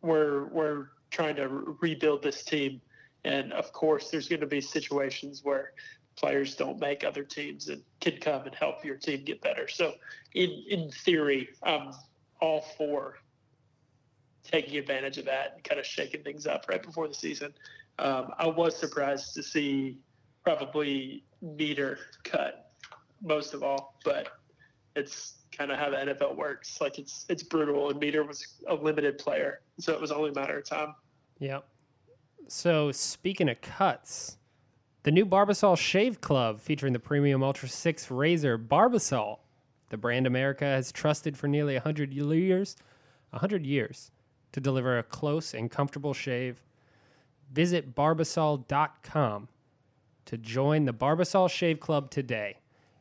we're 0.02 0.46
we're 0.48 0.88
trying 1.12 1.36
to 1.36 1.48
re- 1.48 1.76
rebuild 1.82 2.24
this 2.24 2.44
team, 2.44 2.82
and 3.24 3.54
of 3.54 3.72
course, 3.72 4.10
there's 4.10 4.28
going 4.28 4.42
to 4.42 4.48
be 4.48 4.62
situations 4.62 5.42
where 5.44 5.74
players 6.16 6.56
don't 6.56 6.80
make 6.80 7.04
other 7.04 7.24
teams 7.24 7.70
and 7.70 7.82
can 8.00 8.18
come 8.18 8.46
and 8.46 8.56
help 8.56 8.84
your 8.84 8.96
team 8.96 9.24
get 9.24 9.42
better. 9.42 9.68
So, 9.68 9.94
in 10.34 10.64
in 10.70 10.90
theory, 10.92 11.50
I'm 11.64 11.92
all 12.40 12.62
for 12.78 13.18
taking 14.44 14.78
advantage 14.78 15.18
of 15.18 15.26
that 15.26 15.54
and 15.56 15.64
kind 15.64 15.80
of 15.80 15.86
shaking 15.86 16.24
things 16.24 16.48
up 16.48 16.66
right 16.68 16.82
before 16.82 17.08
the 17.08 17.14
season. 17.14 17.54
Um, 18.02 18.34
I 18.40 18.48
was 18.48 18.76
surprised 18.76 19.36
to 19.36 19.44
see 19.44 20.00
probably 20.44 21.24
Meder 21.42 22.00
cut 22.24 22.72
most 23.22 23.54
of 23.54 23.62
all, 23.62 24.00
but 24.04 24.30
it's 24.96 25.36
kind 25.52 25.72
of 25.72 25.78
how 25.78 25.92
the 25.92 25.98
NFL 25.98 26.36
works. 26.36 26.82
Like 26.82 26.98
it's 26.98 27.26
it's 27.30 27.44
brutal, 27.44 27.92
and 27.92 28.00
Meder 28.00 28.24
was 28.24 28.56
a 28.68 28.74
limited 28.74 29.20
player, 29.20 29.62
so 29.80 29.94
it 29.94 30.02
was 30.02 30.12
only 30.12 30.32
a 30.32 30.34
matter 30.34 30.58
of 30.58 30.66
time. 30.66 30.96
Yeah. 31.38 31.60
So 32.48 32.92
speaking 32.92 33.50
of 33.50 33.62
cuts, 33.62 34.38
the 35.04 35.12
new 35.12 35.26
Barbasol 35.26 35.78
Shave 35.78 36.22
Club 36.22 36.60
featuring 36.60 36.94
the 36.94 37.00
premium 37.00 37.44
Ultra 37.44 37.70
6 37.70 38.10
razor 38.10 38.58
Barbasol, 38.58 39.38
the 39.90 39.98
brand 39.98 40.26
America 40.26 40.66
has 40.66 40.92
trusted 40.92 41.38
for 41.38 41.48
nearly 41.48 41.76
100 41.76 42.14
years, 42.14 42.76
100 43.30 43.66
years 43.66 44.12
to 44.54 44.60
deliver 44.60 44.98
a 44.98 45.04
close 45.04 45.54
and 45.54 45.70
comfortable 45.70 46.16
shave. 46.16 46.62
Visit 47.52 47.96
barbasol.com 47.96 49.48
to 50.26 50.38
join 50.38 50.86
the 50.86 50.94
Barbasol 50.94 51.50
Shave 51.50 51.80
Club 51.80 52.10
today. 52.10 52.58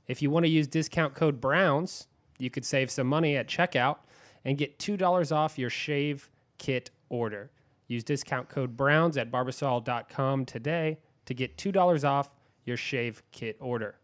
If 0.07 0.23
you 0.23 0.31
want 0.31 0.45
to 0.45 0.51
use 0.51 0.67
discount 0.67 1.15
code 1.15 1.41
Browns, 1.41 2.09
you 2.39 2.51
could 2.51 2.65
save 2.65 2.91
some 2.91 3.07
money 3.07 3.37
at 3.37 3.47
checkout 3.47 3.99
and 4.45 4.59
get 4.59 4.79
$2 4.79 5.33
off 5.33 5.59
your 5.59 5.71
shave 5.71 6.31
kit 6.59 6.91
order. 7.09 7.51
Use 7.87 8.03
discount 8.03 8.49
code 8.49 8.77
Browns 8.77 9.17
at 9.17 9.31
barbasol.com 9.31 10.45
today 10.47 10.99
to 11.27 11.35
get 11.35 11.57
$2 11.57 12.05
off 12.05 12.31
your 12.65 12.77
shave 12.77 13.23
kit 13.31 13.57
order. 13.61 13.97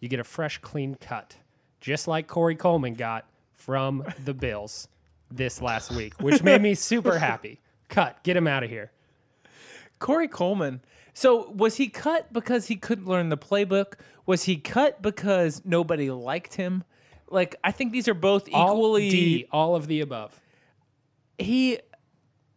You 0.00 0.08
get 0.08 0.20
a 0.20 0.24
fresh, 0.24 0.58
clean 0.58 0.96
cut, 0.96 1.36
just 1.80 2.08
like 2.08 2.26
Corey 2.26 2.56
Coleman 2.56 2.94
got 2.94 3.26
from 3.52 4.04
the 4.24 4.34
Bills 4.34 4.88
this 5.30 5.62
last 5.62 5.92
week, 5.92 6.20
which 6.20 6.42
made 6.42 6.60
me 6.60 6.74
super 6.74 7.18
happy. 7.20 7.60
Cut, 7.88 8.22
get 8.24 8.36
him 8.36 8.48
out 8.48 8.64
of 8.64 8.70
here. 8.70 8.90
Corey 10.02 10.28
Coleman. 10.28 10.82
So 11.14 11.50
was 11.50 11.76
he 11.76 11.88
cut 11.88 12.32
because 12.32 12.66
he 12.66 12.76
couldn't 12.76 13.06
learn 13.06 13.28
the 13.28 13.36
playbook? 13.36 13.94
Was 14.26 14.44
he 14.44 14.56
cut 14.56 15.02
because 15.02 15.62
nobody 15.64 16.10
liked 16.10 16.54
him? 16.54 16.84
Like 17.30 17.56
I 17.64 17.72
think 17.72 17.92
these 17.92 18.08
are 18.08 18.14
both 18.14 18.48
All 18.52 18.72
equally. 18.74 19.10
D, 19.10 19.46
all 19.52 19.74
of 19.76 19.86
the 19.86 20.00
above. 20.00 20.38
He, 21.38 21.78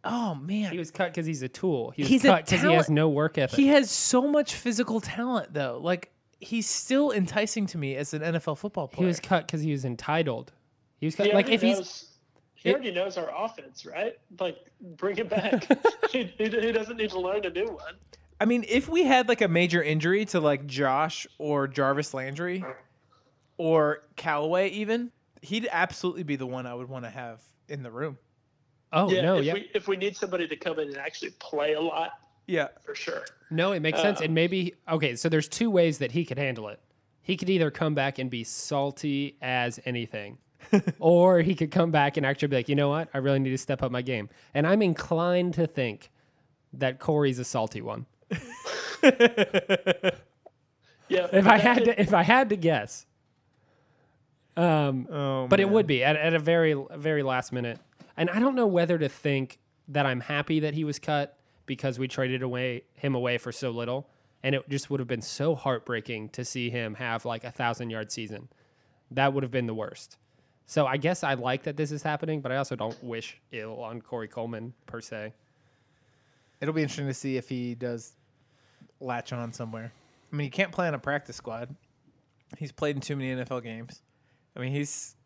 oh 0.04 0.34
man, 0.34 0.72
He 0.72 0.78
was 0.78 0.90
cut 0.90 1.10
because 1.12 1.26
he's 1.26 1.42
a 1.42 1.48
tool. 1.48 1.90
He 1.90 2.02
was 2.02 2.08
He's 2.10 2.22
cut 2.22 2.44
because 2.44 2.62
he 2.62 2.72
has 2.72 2.90
no 2.90 3.08
work 3.08 3.38
ethic. 3.38 3.56
he 3.56 3.68
has 3.68 3.90
so 3.90 4.22
much 4.28 4.54
physical 4.54 5.00
talent 5.00 5.54
though. 5.54 5.80
Like 5.82 6.10
he's 6.40 6.68
still 6.68 7.10
enticing 7.10 7.66
to 7.68 7.78
me 7.78 7.96
as 7.96 8.12
an 8.14 8.22
NFL 8.22 8.58
football 8.58 8.88
player. 8.88 9.04
He 9.04 9.06
was 9.06 9.20
cut 9.20 9.46
because 9.46 9.60
he 9.62 9.72
was 9.72 9.84
entitled. 9.84 10.52
He 10.98 11.06
was 11.06 11.14
cut 11.14 11.26
He 11.26 11.32
like 11.32 11.46
already 11.46 11.54
if 11.54 11.62
he's 11.62 11.76
knows, 11.76 12.04
He 12.66 12.72
already 12.74 12.92
knows 12.92 13.16
our 13.16 13.30
offense, 13.44 13.86
right? 13.86 14.18
Like, 14.40 14.58
bring 14.96 15.16
him 15.16 15.28
back. 15.28 15.66
he, 16.10 16.24
he, 16.38 16.44
he 16.48 16.72
doesn't 16.72 16.96
need 16.96 17.10
to 17.10 17.20
learn 17.20 17.44
a 17.44 17.50
new 17.50 17.66
one. 17.66 17.94
I 18.40 18.44
mean, 18.44 18.64
if 18.68 18.88
we 18.88 19.04
had 19.04 19.28
like 19.28 19.40
a 19.40 19.48
major 19.48 19.82
injury 19.82 20.24
to 20.26 20.40
like 20.40 20.66
Josh 20.66 21.26
or 21.38 21.66
Jarvis 21.68 22.12
Landry 22.12 22.64
or 23.56 24.02
Callaway, 24.16 24.68
even, 24.70 25.10
he'd 25.42 25.68
absolutely 25.70 26.22
be 26.22 26.36
the 26.36 26.46
one 26.46 26.66
I 26.66 26.74
would 26.74 26.88
want 26.88 27.04
to 27.04 27.10
have 27.10 27.40
in 27.68 27.82
the 27.82 27.90
room. 27.90 28.18
Oh 28.92 29.10
yeah, 29.10 29.22
no, 29.22 29.38
if 29.38 29.44
yeah, 29.44 29.54
we 29.54 29.70
if 29.74 29.88
we 29.88 29.96
need 29.96 30.16
somebody 30.16 30.46
to 30.46 30.56
come 30.56 30.78
in 30.78 30.88
and 30.88 30.96
actually 30.96 31.30
play 31.40 31.72
a 31.72 31.80
lot, 31.80 32.12
Yeah. 32.46 32.68
for 32.84 32.94
sure. 32.94 33.24
no, 33.50 33.72
it 33.72 33.80
makes 33.80 34.00
sense. 34.00 34.20
Uh, 34.20 34.24
And 34.24 34.34
maybe 34.34 34.74
okay, 34.88 35.16
so 35.16 35.28
there's 35.28 35.48
two 35.48 35.70
ways 35.70 35.98
that 35.98 36.12
he 36.12 36.24
could 36.24 36.38
handle 36.38 36.68
it. 36.68 36.78
He 37.22 37.36
could 37.36 37.50
either 37.50 37.70
come 37.70 37.94
back 37.94 38.18
and 38.18 38.30
be 38.30 38.44
salty 38.44 39.36
as 39.42 39.80
anything, 39.84 40.38
or 40.98 41.40
he 41.40 41.54
could 41.54 41.70
come 41.70 41.90
back 41.90 42.16
and 42.16 42.26
actually 42.26 42.48
be 42.48 42.56
like, 42.56 42.68
you 42.68 42.74
know 42.74 42.88
what, 42.88 43.08
I 43.14 43.18
really 43.18 43.38
need 43.38 43.50
to 43.50 43.58
step 43.58 43.82
up 43.82 43.90
my 43.92 44.02
game. 44.02 44.28
And 44.54 44.66
I'm 44.66 44.82
inclined 44.82 45.54
to 45.54 45.66
think 45.66 46.10
that 46.74 46.98
Corey's 46.98 47.38
a 47.38 47.44
salty 47.44 47.80
one. 47.82 48.06
Yeah, 51.08 51.28
If 51.32 51.46
I 51.46 51.58
had 51.58 51.84
to, 51.84 52.00
if 52.00 52.12
I 52.12 52.22
had 52.22 52.48
to 52.48 52.56
guess, 52.56 53.06
um, 54.56 55.06
Oh, 55.10 55.46
but 55.48 55.60
it 55.60 55.68
would 55.68 55.86
be 55.86 56.02
at, 56.02 56.16
at 56.16 56.34
a 56.34 56.38
very 56.38 56.74
very 56.96 57.22
last 57.22 57.52
minute. 57.52 57.78
And 58.16 58.30
i 58.30 58.40
don't 58.40 58.54
know 58.54 58.66
whether 58.66 58.98
to 58.98 59.08
think 59.08 59.58
that 59.88 60.06
i'm 60.06 60.20
happy 60.20 60.60
that 60.60 60.74
he 60.74 60.84
was 60.84 60.98
cut 60.98 61.38
because 61.66 61.98
we 61.98 62.08
traded 62.08 62.42
away 62.42 62.84
him 62.94 63.14
away 63.14 63.38
for 63.38 63.52
so 63.52 63.70
little. 63.70 64.08
And 64.42 64.54
it 64.54 64.68
just 64.68 64.90
would 64.90 65.00
have 65.00 65.08
been 65.08 65.22
so 65.22 65.54
heartbreaking 65.54 66.30
to 66.30 66.44
see 66.44 66.70
him 66.70 66.94
have 66.94 67.24
like 67.24 67.44
a 67.44 67.50
thousand 67.50 67.90
yard 67.90 68.10
season. 68.12 68.48
That 69.10 69.32
would 69.32 69.42
have 69.44 69.52
been 69.52 69.66
the 69.66 69.74
worst 69.74 70.16
so 70.66 70.86
i 70.86 70.96
guess 70.96 71.22
i 71.24 71.34
like 71.34 71.62
that 71.62 71.76
this 71.76 71.90
is 71.92 72.02
happening 72.02 72.40
but 72.40 72.50
i 72.52 72.56
also 72.56 72.74
don't 72.76 73.02
wish 73.02 73.40
ill 73.52 73.80
on 73.82 74.00
corey 74.00 74.28
coleman 74.28 74.72
per 74.86 75.00
se 75.00 75.32
It'll 76.60 76.72
be 76.74 76.80
interesting 76.82 77.06
to 77.08 77.14
see 77.14 77.36
if 77.36 77.48
he 77.50 77.74
does 77.74 78.14
latch 78.98 79.30
on 79.34 79.52
somewhere. 79.52 79.92
I 80.32 80.36
mean, 80.36 80.46
he 80.46 80.50
can't 80.50 80.72
play 80.72 80.88
on 80.88 80.94
a 80.94 80.98
practice 80.98 81.36
squad. 81.36 81.76
He's 82.56 82.72
played 82.72 82.96
in 82.96 83.02
too 83.02 83.14
many 83.14 83.28
NFL 83.44 83.62
games. 83.62 84.00
I 84.56 84.60
mean, 84.60 84.72
he's 84.72 85.16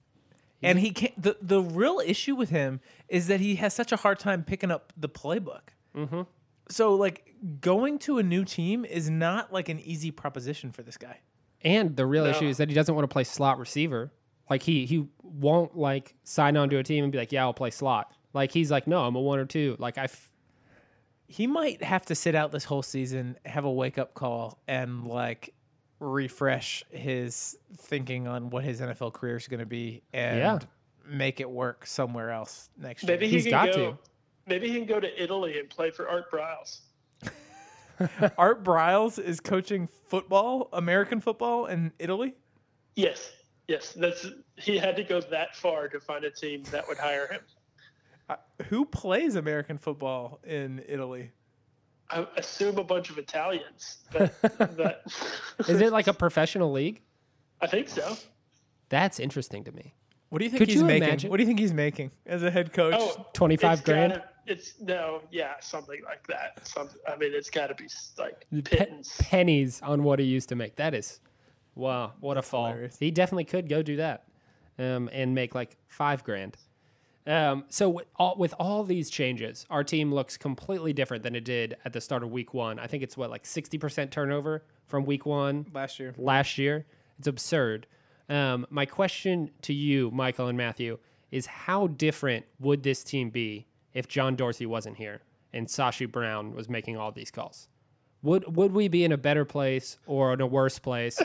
and 0.60 0.76
he 0.76 0.90
can't. 0.90 1.22
The 1.22 1.36
the 1.40 1.60
real 1.62 2.00
issue 2.04 2.34
with 2.34 2.50
him 2.50 2.80
is 3.08 3.28
that 3.28 3.38
he 3.38 3.54
has 3.56 3.72
such 3.74 3.92
a 3.92 3.96
hard 3.96 4.18
time 4.18 4.42
picking 4.42 4.72
up 4.72 4.92
the 4.96 5.08
playbook. 5.08 5.68
Mm-hmm. 5.96 6.22
So, 6.68 6.96
like, 6.96 7.32
going 7.60 8.00
to 8.00 8.18
a 8.18 8.24
new 8.24 8.44
team 8.44 8.84
is 8.84 9.08
not 9.08 9.52
like 9.52 9.68
an 9.68 9.78
easy 9.78 10.10
proposition 10.10 10.72
for 10.72 10.82
this 10.82 10.96
guy. 10.96 11.20
and 11.62 11.94
the 11.96 12.06
real 12.06 12.24
No. 12.24 12.30
issue 12.30 12.46
is 12.48 12.56
that 12.56 12.68
he 12.68 12.74
doesn't 12.74 12.94
want 12.96 13.04
to 13.08 13.12
play 13.12 13.22
slot 13.22 13.60
receiver 13.60 14.10
like 14.50 14.62
he 14.62 14.84
he 14.84 15.06
won't 15.22 15.76
like 15.76 16.14
sign 16.24 16.56
on 16.56 16.68
to 16.68 16.76
a 16.78 16.82
team 16.82 17.04
and 17.04 17.12
be 17.12 17.18
like 17.18 17.32
yeah 17.32 17.42
i'll 17.42 17.54
play 17.54 17.70
slot 17.70 18.12
like 18.34 18.50
he's 18.52 18.70
like 18.70 18.86
no 18.86 19.04
i'm 19.04 19.14
a 19.16 19.20
one 19.20 19.38
or 19.38 19.44
two 19.46 19.76
like 19.78 19.96
i 19.96 20.04
f- 20.04 20.30
He 21.28 21.46
might 21.46 21.82
have 21.82 22.04
to 22.06 22.14
sit 22.14 22.34
out 22.34 22.50
this 22.50 22.64
whole 22.64 22.82
season, 22.82 23.36
have 23.46 23.64
a 23.64 23.70
wake 23.70 23.96
up 23.98 24.14
call, 24.14 24.58
and 24.66 25.06
like 25.06 25.54
refresh 26.00 26.82
his 26.90 27.56
thinking 27.76 28.26
on 28.26 28.50
what 28.50 28.64
his 28.64 28.80
NFL 28.80 29.12
career 29.12 29.36
is 29.36 29.46
going 29.46 29.60
to 29.60 29.66
be, 29.66 30.02
and 30.12 30.38
Yeah. 30.38 30.58
make 31.06 31.38
it 31.38 31.48
work 31.48 31.86
somewhere 31.86 32.30
else 32.32 32.68
next 32.76 33.04
maybe 33.04 33.12
year. 33.12 33.18
Maybe 33.20 33.26
he 33.28 33.34
He's 33.36 33.44
can 33.44 33.50
got 33.52 33.66
go. 33.76 33.90
to. 33.92 33.98
Maybe 34.48 34.68
he 34.68 34.74
can 34.78 34.86
go 34.86 34.98
to 34.98 35.22
Italy 35.22 35.60
and 35.60 35.70
play 35.70 35.90
for 35.92 36.08
Art 36.08 36.32
Briles. 36.32 36.80
Art 38.38 38.64
Briles 38.64 39.22
is 39.22 39.38
coaching 39.40 39.88
football, 40.08 40.68
American 40.72 41.20
football, 41.20 41.66
in 41.66 41.92
Italy. 42.00 42.34
Yes, 42.96 43.30
yes. 43.70 43.92
That's 43.94 44.26
he 44.56 44.76
had 44.76 44.96
to 44.96 45.04
go 45.04 45.20
that 45.20 45.56
far 45.56 45.88
to 45.88 46.00
find 46.00 46.24
a 46.24 46.30
team 46.30 46.62
that 46.70 46.86
would 46.88 46.98
hire 46.98 47.26
him. 47.32 47.40
Uh, 48.28 48.36
who 48.68 48.84
plays 48.84 49.36
American 49.36 49.78
football 49.78 50.40
in 50.44 50.82
Italy? 50.88 51.30
I 52.10 52.26
assume 52.36 52.78
a 52.78 52.84
bunch 52.84 53.08
of 53.10 53.18
Italians. 53.18 53.98
But 54.12 54.40
that 54.42 55.02
is 55.68 55.80
it 55.80 55.92
like 55.92 56.06
a 56.08 56.12
professional 56.14 56.72
league 56.72 57.00
I 57.60 57.66
think 57.66 57.88
so. 57.88 58.16
that's 58.88 59.20
interesting 59.20 59.64
to 59.64 59.72
me 59.72 59.94
What 60.30 60.38
do 60.40 60.44
you 60.44 60.50
think 60.50 60.58
Could 60.58 60.68
he's 60.68 60.80
you 60.80 60.84
making? 60.86 61.08
imagine- 61.08 61.30
What 61.30 61.36
do 61.36 61.42
you 61.42 61.46
think 61.46 61.58
he's 61.60 61.74
making 61.74 62.10
as 62.26 62.42
a 62.42 62.50
head 62.50 62.72
coach? 62.72 62.94
Oh, 62.96 63.26
25 63.34 63.84
grand? 63.84 64.12
gotta- 64.14 64.24
it's 64.46 64.80
no, 64.80 65.20
yeah, 65.30 65.54
something 65.60 66.00
like 66.04 66.26
that. 66.26 66.66
Some, 66.66 66.88
I 67.06 67.14
mean, 67.16 67.30
it's 67.34 67.50
got 67.50 67.66
to 67.68 67.74
be 67.74 67.86
like 68.18 68.46
Pe- 68.64 68.88
pennies 69.20 69.80
on 69.82 70.02
what 70.02 70.18
he 70.18 70.24
used 70.24 70.48
to 70.48 70.56
make 70.56 70.74
that 70.76 70.92
is 70.94 71.20
wow 71.74 72.12
what 72.20 72.36
a 72.36 72.42
fall 72.42 72.66
hilarious. 72.66 72.96
he 72.98 73.10
definitely 73.10 73.44
could 73.44 73.68
go 73.68 73.82
do 73.82 73.96
that 73.96 74.24
um, 74.78 75.08
and 75.12 75.34
make 75.34 75.54
like 75.54 75.76
five 75.88 76.24
grand 76.24 76.56
um, 77.26 77.64
so 77.68 77.88
with 77.88 78.06
all, 78.16 78.34
with 78.38 78.54
all 78.58 78.82
these 78.84 79.10
changes 79.10 79.66
our 79.70 79.84
team 79.84 80.12
looks 80.12 80.36
completely 80.36 80.92
different 80.92 81.22
than 81.22 81.34
it 81.34 81.44
did 81.44 81.76
at 81.84 81.92
the 81.92 82.00
start 82.00 82.22
of 82.22 82.30
week 82.30 82.54
one 82.54 82.78
i 82.78 82.86
think 82.86 83.02
it's 83.02 83.16
what 83.16 83.30
like 83.30 83.44
60% 83.44 84.10
turnover 84.10 84.64
from 84.90 85.04
week 85.04 85.24
one 85.24 85.64
Last 85.72 86.00
year, 86.00 86.14
last 86.18 86.58
year. 86.58 86.84
It's 87.18 87.28
absurd. 87.28 87.86
Um, 88.28 88.66
my 88.70 88.86
question 88.86 89.50
to 89.62 89.72
you, 89.72 90.10
Michael 90.10 90.48
and 90.48 90.58
Matthew, 90.58 90.98
is 91.30 91.46
how 91.46 91.86
different 91.86 92.44
would 92.58 92.82
this 92.82 93.04
team 93.04 93.30
be 93.30 93.66
if 93.94 94.08
John 94.08 94.36
Dorsey 94.36 94.66
wasn't 94.66 94.96
here 94.96 95.20
and 95.52 95.66
Sashi 95.66 96.10
Brown 96.10 96.54
was 96.54 96.68
making 96.68 96.96
all 96.96 97.12
these 97.12 97.30
calls? 97.30 97.68
Would 98.22 98.54
would 98.56 98.72
we 98.72 98.88
be 98.88 99.04
in 99.04 99.12
a 99.12 99.16
better 99.18 99.44
place 99.44 99.98
or 100.06 100.32
in 100.34 100.40
a 100.40 100.46
worse 100.46 100.78
place? 100.78 101.20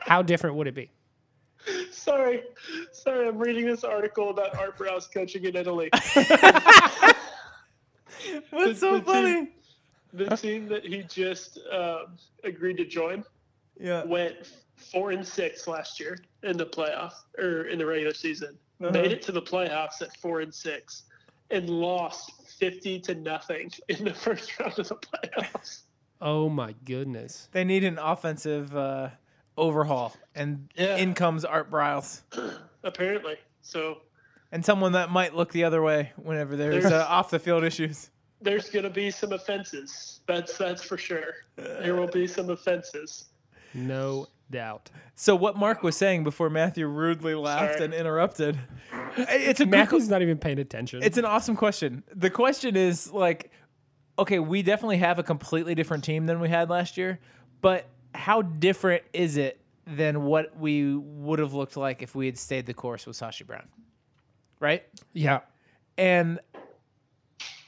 how 0.00 0.22
different 0.22 0.56
would 0.56 0.66
it 0.66 0.74
be? 0.74 0.90
Sorry, 1.90 2.42
sorry, 2.92 3.28
I'm 3.28 3.36
reading 3.38 3.66
this 3.66 3.84
article 3.84 4.30
about 4.30 4.56
Art 4.58 4.78
Briles 4.78 5.12
coaching 5.12 5.44
in 5.44 5.54
Italy. 5.56 5.90
what's 5.92 6.06
The- 8.50 8.74
so 8.76 8.98
the 8.98 9.02
funny? 9.04 9.34
team- 9.34 9.48
the 10.14 10.34
team 10.36 10.68
that 10.68 10.86
he 10.86 11.02
just 11.02 11.58
um, 11.70 12.16
agreed 12.42 12.78
to 12.78 12.86
join 12.86 13.22
Yeah, 13.78 14.04
went 14.04 14.36
four 14.90 15.10
and 15.10 15.26
six 15.26 15.68
last 15.68 16.00
year 16.00 16.18
in 16.44 16.56
the 16.56 16.64
playoff 16.64 17.12
or 17.36 17.64
in 17.64 17.78
the 17.78 17.84
regular 17.84 18.14
season. 18.14 18.56
Uh-huh. 18.80 18.90
Made 18.92 19.12
it 19.12 19.20
to 19.22 19.32
the 19.32 19.42
playoffs 19.42 20.00
at 20.00 20.16
four 20.16 20.40
and 20.40 20.54
six, 20.54 21.02
and 21.50 21.68
lost 21.68 22.32
fifty 22.58 22.98
to 23.00 23.14
nothing 23.16 23.70
in 23.88 24.04
the 24.06 24.14
first 24.14 24.58
round 24.58 24.78
of 24.78 24.88
the 24.88 24.94
playoffs. 24.96 25.82
Oh 26.20 26.48
my 26.48 26.74
goodness. 26.84 27.48
they 27.52 27.64
need 27.64 27.84
an 27.84 27.98
offensive 27.98 28.74
uh, 28.76 29.10
overhaul, 29.56 30.14
and 30.34 30.68
Yeah. 30.76 30.96
in 30.96 31.14
comes 31.14 31.44
Art 31.44 31.70
Briles. 31.70 32.22
Apparently, 32.84 33.36
so 33.62 33.98
and 34.52 34.64
someone 34.64 34.92
that 34.92 35.10
might 35.10 35.34
look 35.34 35.52
the 35.52 35.64
other 35.64 35.82
way 35.82 36.12
whenever 36.16 36.56
there's 36.56 36.84
uh, 36.84 36.88
There's- 36.90 37.06
off 37.08 37.30
the 37.30 37.38
field 37.38 37.64
issues. 37.64 38.10
there's 38.40 38.70
going 38.70 38.84
to 38.84 38.90
be 38.90 39.10
some 39.10 39.32
offenses. 39.32 40.20
That's 40.26 40.56
that's 40.58 40.82
for 40.82 40.96
sure. 40.96 41.34
There 41.56 41.94
will 41.96 42.06
be 42.08 42.26
some 42.26 42.50
offenses. 42.50 43.26
No 43.74 44.26
doubt. 44.50 44.90
So 45.16 45.36
what 45.36 45.56
Mark 45.56 45.82
was 45.82 45.96
saying 45.96 46.24
before 46.24 46.48
Matthew 46.48 46.86
rudely 46.86 47.34
laughed 47.34 47.74
Sorry. 47.74 47.84
and 47.86 47.94
interrupted. 47.94 48.58
It's 49.18 49.60
a 49.60 49.64
good, 49.64 49.70
Matthew's 49.72 50.08
not 50.08 50.22
even 50.22 50.38
paying 50.38 50.58
attention. 50.60 51.02
it's 51.02 51.18
an 51.18 51.24
awesome 51.24 51.56
question. 51.56 52.02
The 52.14 52.30
question 52.30 52.76
is 52.76 53.12
like, 53.12 53.50
okay, 54.18 54.38
we 54.38 54.62
definitely 54.62 54.98
have 54.98 55.18
a 55.18 55.22
completely 55.22 55.74
different 55.74 56.04
team 56.04 56.26
than 56.26 56.40
we 56.40 56.48
had 56.48 56.68
last 56.68 56.96
year, 56.96 57.20
but 57.60 57.86
how 58.14 58.42
different 58.42 59.04
is 59.12 59.36
it 59.36 59.60
than 59.86 60.24
what 60.24 60.58
we 60.58 60.94
would 60.94 61.38
have 61.38 61.54
looked 61.54 61.76
like 61.76 62.02
if 62.02 62.14
we 62.14 62.26
had 62.26 62.36
stayed 62.36 62.66
the 62.66 62.74
course 62.74 63.06
with 63.06 63.16
Sashi 63.16 63.46
Brown? 63.46 63.68
Right? 64.60 64.84
yeah. 65.12 65.40
And 65.96 66.40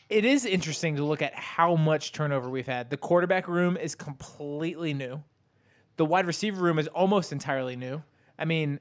it 0.08 0.24
is 0.24 0.44
interesting 0.44 0.96
to 0.96 1.04
look 1.04 1.22
at 1.22 1.34
how 1.34 1.76
much 1.76 2.12
turnover 2.12 2.50
we've 2.50 2.66
had. 2.66 2.90
The 2.90 2.96
quarterback 2.96 3.46
room 3.46 3.76
is 3.76 3.94
completely 3.94 4.92
new. 4.92 5.22
The 5.96 6.04
wide 6.04 6.26
receiver 6.26 6.60
room 6.60 6.78
is 6.78 6.88
almost 6.88 7.30
entirely 7.30 7.76
new. 7.76 8.02
I 8.38 8.44
mean, 8.44 8.80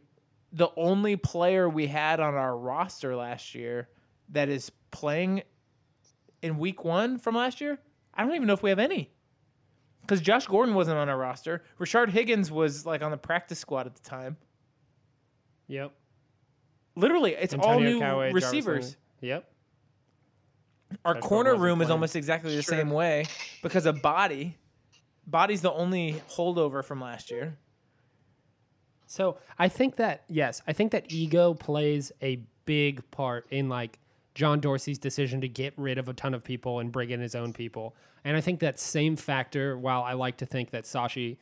the 0.51 0.69
only 0.75 1.15
player 1.17 1.69
we 1.69 1.85
had 1.85 2.19
on 2.19 2.33
our 2.33 2.57
roster 2.57 3.15
last 3.15 3.53
year 3.53 3.89
that 4.29 4.49
is 4.49 4.71
playing 4.89 5.43
in 6.41 6.57
week 6.57 6.83
one 6.83 7.17
from 7.17 7.35
last 7.35 7.61
year, 7.61 7.79
I 8.13 8.23
don't 8.23 8.35
even 8.35 8.47
know 8.47 8.53
if 8.53 8.63
we 8.63 8.69
have 8.69 8.79
any. 8.79 9.11
Because 10.01 10.21
Josh 10.21 10.47
Gordon 10.47 10.73
wasn't 10.73 10.97
on 10.97 11.07
our 11.07 11.17
roster. 11.17 11.63
Rashard 11.79 12.09
Higgins 12.09 12.51
was 12.51 12.85
like 12.85 13.01
on 13.01 13.11
the 13.11 13.17
practice 13.17 13.59
squad 13.59 13.85
at 13.85 13.95
the 13.95 14.09
time. 14.09 14.37
Yep. 15.67 15.91
Literally, 16.95 17.35
it's 17.35 17.53
all 17.53 17.73
Antonio 17.73 17.91
new 17.91 17.99
Callaway, 17.99 18.29
Jarvis 18.29 18.43
receivers. 18.43 18.97
Yep. 19.21 19.51
Our 21.05 21.13
That's 21.13 21.25
corner 21.25 21.55
room 21.55 21.81
is 21.81 21.91
almost 21.91 22.15
exactly 22.15 22.55
the 22.55 22.63
true. 22.63 22.77
same 22.77 22.89
way 22.89 23.25
because 23.61 23.85
of 23.85 24.01
Boddy. 24.01 24.57
Boddy's 25.27 25.61
the 25.61 25.71
only 25.71 26.21
holdover 26.31 26.83
from 26.83 26.99
last 26.99 27.29
year. 27.29 27.55
So 29.05 29.37
I 29.57 29.69
think 29.69 29.97
that 29.97 30.23
yes, 30.27 30.61
I 30.67 30.73
think 30.73 30.91
that 30.91 31.11
ego 31.11 31.53
plays 31.53 32.11
a 32.21 32.41
big 32.65 33.09
part 33.11 33.45
in 33.51 33.69
like 33.69 33.99
John 34.39 34.61
Dorsey's 34.61 34.97
decision 34.97 35.41
to 35.41 35.49
get 35.49 35.73
rid 35.75 35.97
of 35.97 36.07
a 36.07 36.13
ton 36.13 36.33
of 36.33 36.45
people 36.45 36.79
and 36.79 36.93
bring 36.93 37.09
in 37.09 37.19
his 37.19 37.35
own 37.35 37.51
people. 37.51 37.93
And 38.23 38.37
I 38.37 38.41
think 38.41 38.61
that 38.61 38.79
same 38.79 39.17
factor, 39.17 39.77
while 39.77 40.01
I 40.01 40.13
like 40.13 40.37
to 40.37 40.45
think 40.45 40.69
that 40.69 40.85
Sashi 40.85 41.35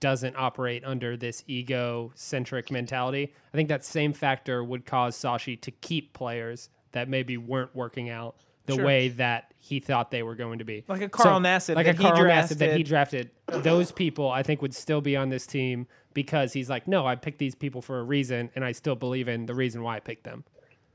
doesn't 0.00 0.34
operate 0.34 0.84
under 0.84 1.16
this 1.16 1.44
ego 1.46 2.10
centric 2.16 2.72
mentality, 2.72 3.32
I 3.52 3.56
think 3.56 3.68
that 3.68 3.84
same 3.84 4.12
factor 4.12 4.64
would 4.64 4.84
cause 4.84 5.16
Sashi 5.16 5.60
to 5.60 5.70
keep 5.70 6.12
players 6.12 6.70
that 6.90 7.08
maybe 7.08 7.36
weren't 7.36 7.72
working 7.72 8.10
out 8.10 8.34
the 8.66 8.74
Sure. 8.74 8.84
way 8.84 9.10
that 9.10 9.54
he 9.60 9.78
thought 9.78 10.10
they 10.10 10.24
were 10.24 10.34
going 10.34 10.58
to 10.58 10.64
be. 10.64 10.82
Like 10.88 11.02
a 11.02 11.08
Carl 11.08 11.38
Nassib 11.38 11.76
like 11.76 11.86
a 11.86 11.94
Carl 11.94 12.18
Nassib 12.18 12.58
that 12.58 12.76
he 12.76 12.82
drafted. 12.82 13.30
Those 13.46 13.92
people, 13.92 14.28
I 14.28 14.42
think, 14.42 14.60
would 14.60 14.74
still 14.74 15.00
be 15.00 15.16
on 15.16 15.28
this 15.28 15.46
team 15.46 15.86
because 16.14 16.52
he's 16.52 16.68
like, 16.68 16.88
no, 16.88 17.06
I 17.06 17.14
picked 17.14 17.38
these 17.38 17.54
people 17.54 17.80
for 17.80 18.00
a 18.00 18.02
reason, 18.02 18.50
and 18.56 18.64
I 18.64 18.72
still 18.72 18.96
believe 18.96 19.28
in 19.28 19.46
the 19.46 19.54
reason 19.54 19.84
why 19.84 19.94
I 19.96 20.00
picked 20.00 20.24
them. 20.24 20.42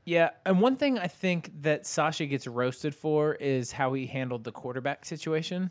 Yeah, 0.10 0.32
and 0.44 0.60
one 0.60 0.76
thing 0.76 0.98
I 0.98 1.06
think 1.06 1.52
that 1.62 1.84
Sashi 1.84 2.28
gets 2.28 2.48
roasted 2.48 2.96
for 2.96 3.36
is 3.36 3.72
how 3.72 3.94
he 3.94 4.08
handled 4.08 4.44
the 4.44 4.52
quarterback 4.52 5.06
situation. 5.06 5.70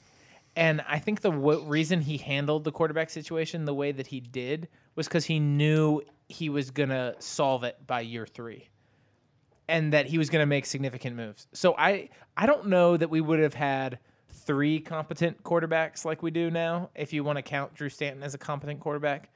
And 0.55 0.81
I 0.89 1.01
think 1.01 1.23
the 1.23 1.33
w- 1.33 1.65
reason 1.65 2.01
he 2.01 2.19
handled 2.19 2.63
the 2.63 2.71
quarterback 2.71 3.11
situation 3.11 3.65
the 3.65 3.75
way 3.75 3.91
that 3.91 4.07
he 4.07 4.21
did 4.21 4.69
was 4.95 5.09
because 5.09 5.25
he 5.25 5.41
knew 5.41 6.03
he 6.29 6.51
was 6.51 6.71
going 6.71 6.91
to 6.91 7.17
solve 7.19 7.65
it 7.65 7.85
by 7.85 8.03
year 8.03 8.29
three 8.29 8.69
and 9.67 9.93
that 9.93 10.07
he 10.07 10.19
was 10.19 10.31
going 10.31 10.43
to 10.43 10.47
make 10.47 10.67
significant 10.67 11.17
moves. 11.17 11.49
So 11.53 11.75
I, 11.77 12.09
I 12.37 12.47
don't 12.47 12.69
know 12.69 12.97
that 12.97 13.11
we 13.11 13.21
would 13.21 13.41
have 13.41 13.55
had 13.55 13.99
three 14.29 14.79
competent 14.79 15.43
quarterbacks 15.43 16.05
like 16.05 16.23
we 16.23 16.31
do 16.31 16.49
now, 16.49 16.91
if 16.95 17.13
you 17.13 17.25
want 17.25 17.39
to 17.39 17.43
count 17.43 17.75
Drew 17.75 17.89
Stanton 17.89 18.23
as 18.23 18.35
a 18.35 18.39
competent 18.39 18.79
quarterback. 18.79 19.33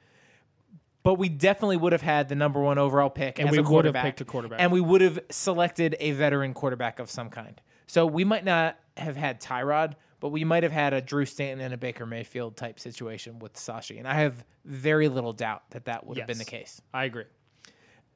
But 1.03 1.15
we 1.15 1.27
definitely 1.29 1.77
would 1.77 1.91
have 1.91 2.01
had 2.01 2.29
the 2.29 2.35
number 2.35 2.61
one 2.61 2.77
overall 2.77 3.09
pick 3.09 3.37
And 3.37 3.49
as 3.49 3.51
we 3.51 3.59
a 3.59 3.63
would 3.63 3.85
have 3.85 3.95
picked 3.95 4.21
a 4.21 4.25
quarterback. 4.25 4.61
and 4.61 4.71
we 4.71 4.79
would 4.81 5.01
have 5.01 5.19
selected 5.29 5.97
a 5.99 6.11
veteran 6.13 6.53
quarterback 6.53 6.99
of 6.99 7.11
some 7.11 7.29
kind. 7.29 7.59
So 7.87 8.05
we 8.05 8.23
might 8.23 8.45
not 8.45 8.77
have 8.95 9.17
had 9.17 9.41
Tyrod, 9.41 9.95
but 10.21 10.29
we 10.29 10.45
might 10.45 10.63
have 10.63 10.71
had 10.71 10.93
a 10.93 11.01
Drew 11.01 11.25
Stanton 11.25 11.59
and 11.59 11.73
a 11.73 11.77
Baker 11.77 12.05
Mayfield 12.05 12.55
type 12.55 12.79
situation 12.79 13.39
with 13.39 13.53
Sashi, 13.55 13.99
and 13.99 14.07
I 14.07 14.13
have 14.13 14.45
very 14.63 15.09
little 15.09 15.33
doubt 15.33 15.63
that 15.71 15.85
that 15.85 16.05
would 16.07 16.17
have 16.17 16.27
been 16.27 16.37
the 16.37 16.45
case. 16.45 16.81
I 16.93 17.03
agree. 17.03 17.25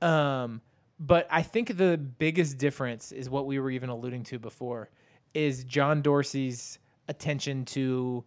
Um, 0.02 0.62
but 1.00 1.28
I 1.30 1.42
think 1.42 1.78
the 1.78 1.98
biggest 1.98 2.58
difference 2.58 3.12
is 3.12 3.30
what 3.30 3.46
we 3.46 3.60
were 3.60 3.70
even 3.70 3.90
alluding 3.90 4.24
to 4.26 4.40
before 4.40 4.90
is 5.34 5.64
John 5.66 6.02
Dorsey's 6.02 6.80
attention 7.10 7.66
to 7.66 8.24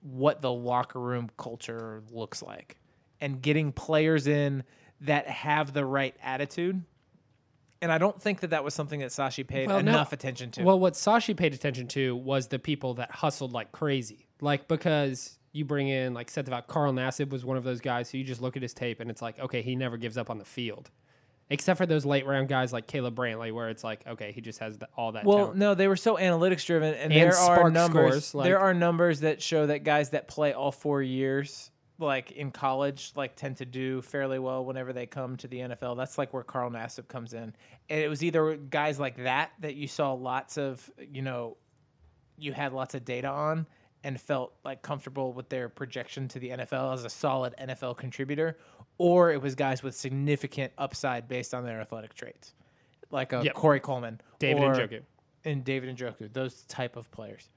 what 0.00 0.40
the 0.40 0.50
locker 0.50 1.00
room 1.00 1.28
culture 1.36 2.02
looks 2.10 2.42
like 2.42 2.78
and 3.20 3.40
getting 3.42 3.72
players 3.72 4.26
in 4.26 4.62
that 5.02 5.26
have 5.28 5.72
the 5.72 5.84
right 5.84 6.14
attitude. 6.22 6.82
And 7.80 7.92
I 7.92 7.98
don't 7.98 8.20
think 8.20 8.40
that 8.40 8.50
that 8.50 8.64
was 8.64 8.74
something 8.74 9.00
that 9.00 9.10
Sashi 9.10 9.46
paid 9.46 9.68
Well, 9.68 9.80
no. 9.82 9.92
enough 9.92 10.12
attention 10.12 10.50
to. 10.52 10.64
Well, 10.64 10.80
what 10.80 10.94
Sashi 10.94 11.36
paid 11.36 11.54
attention 11.54 11.86
to 11.88 12.16
was 12.16 12.48
the 12.48 12.58
people 12.58 12.94
that 12.94 13.10
hustled 13.12 13.52
like 13.52 13.70
crazy. 13.70 14.26
Like 14.40 14.66
because 14.66 15.38
you 15.52 15.64
bring 15.64 15.88
in 15.88 16.12
like 16.14 16.28
said 16.30 16.48
about 16.48 16.66
Carl 16.66 16.92
Nassib 16.92 17.30
was 17.30 17.44
one 17.44 17.56
of 17.56 17.62
those 17.64 17.80
guys 17.80 18.10
who 18.10 18.18
you 18.18 18.24
just 18.24 18.40
look 18.42 18.56
at 18.56 18.62
his 18.62 18.74
tape 18.74 18.98
and 19.00 19.10
it's 19.10 19.22
like, 19.22 19.38
okay, 19.38 19.62
he 19.62 19.76
never 19.76 19.96
gives 19.96 20.18
up 20.18 20.28
on 20.28 20.38
the 20.38 20.44
field. 20.44 20.90
Except 21.50 21.78
for 21.78 21.86
those 21.86 22.04
late 22.04 22.26
round 22.26 22.48
guys 22.48 22.74
like 22.74 22.86
Caleb 22.86 23.14
Brantley, 23.16 23.52
where 23.52 23.70
it's 23.70 23.82
like, 23.82 24.06
okay, 24.06 24.32
he 24.32 24.42
just 24.42 24.58
has 24.58 24.76
the, 24.76 24.86
all 24.96 25.12
that. 25.12 25.24
Well, 25.24 25.38
talent. 25.38 25.56
no, 25.56 25.74
they 25.74 25.88
were 25.88 25.96
so 25.96 26.16
analytics 26.16 26.66
driven, 26.66 26.92
and, 26.92 27.10
And 27.10 27.12
there 27.12 27.34
are 27.38 27.70
numbers. 27.70 28.26
scores, 28.26 28.34
like- 28.34 28.44
there 28.44 28.58
are 28.58 28.74
numbers 28.74 29.20
that 29.20 29.40
show 29.40 29.66
that 29.66 29.82
guys 29.82 30.10
that 30.10 30.28
play 30.28 30.52
all 30.52 30.70
four 30.72 31.00
years, 31.00 31.70
like 31.98 32.30
in 32.32 32.50
college, 32.50 33.12
like 33.16 33.34
tend 33.36 33.56
to 33.58 33.64
do 33.66 34.00
fairly 34.02 34.38
well 34.38 34.64
whenever 34.64 34.92
they 34.92 35.06
come 35.06 35.36
to 35.38 35.48
the 35.48 35.58
NFL. 35.58 35.96
That's 35.96 36.16
like 36.18 36.32
where 36.32 36.42
Carl 36.44 36.70
Nassib 36.70 37.08
comes 37.08 37.32
in, 37.34 37.54
and 37.88 38.00
it 38.00 38.08
was 38.08 38.22
either 38.22 38.56
guys 38.56 39.00
like 39.00 39.16
that 39.24 39.50
that 39.60 39.74
you 39.74 39.88
saw 39.88 40.12
lots 40.12 40.56
of, 40.58 40.88
you 41.10 41.22
know, 41.22 41.56
you 42.38 42.52
had 42.52 42.72
lots 42.72 42.94
of 42.94 43.04
data 43.04 43.28
on 43.28 43.66
and 44.04 44.20
felt 44.20 44.54
like 44.64 44.80
comfortable 44.80 45.32
with 45.32 45.48
their 45.48 45.68
projection 45.68 46.28
to 46.28 46.38
the 46.38 46.50
NFL 46.50 46.94
as 46.94 47.04
a 47.04 47.10
solid 47.10 47.52
NFL 47.60 47.96
contributor, 47.96 48.56
or 48.96 49.32
it 49.32 49.42
was 49.42 49.56
guys 49.56 49.82
with 49.82 49.96
significant 49.96 50.72
upside 50.78 51.26
based 51.26 51.52
on 51.52 51.64
their 51.64 51.80
athletic 51.80 52.14
traits, 52.14 52.54
like 53.10 53.32
a 53.32 53.42
Yep. 53.42 53.54
Corey 53.54 53.80
Coleman, 53.80 54.20
David 54.38 54.62
or, 54.62 54.74
Njoku. 54.74 55.02
and 55.44 55.64
David 55.64 55.96
Njoku, 55.96 56.32
those 56.32 56.62
type 56.64 56.94
of 56.96 57.10
players. 57.10 57.48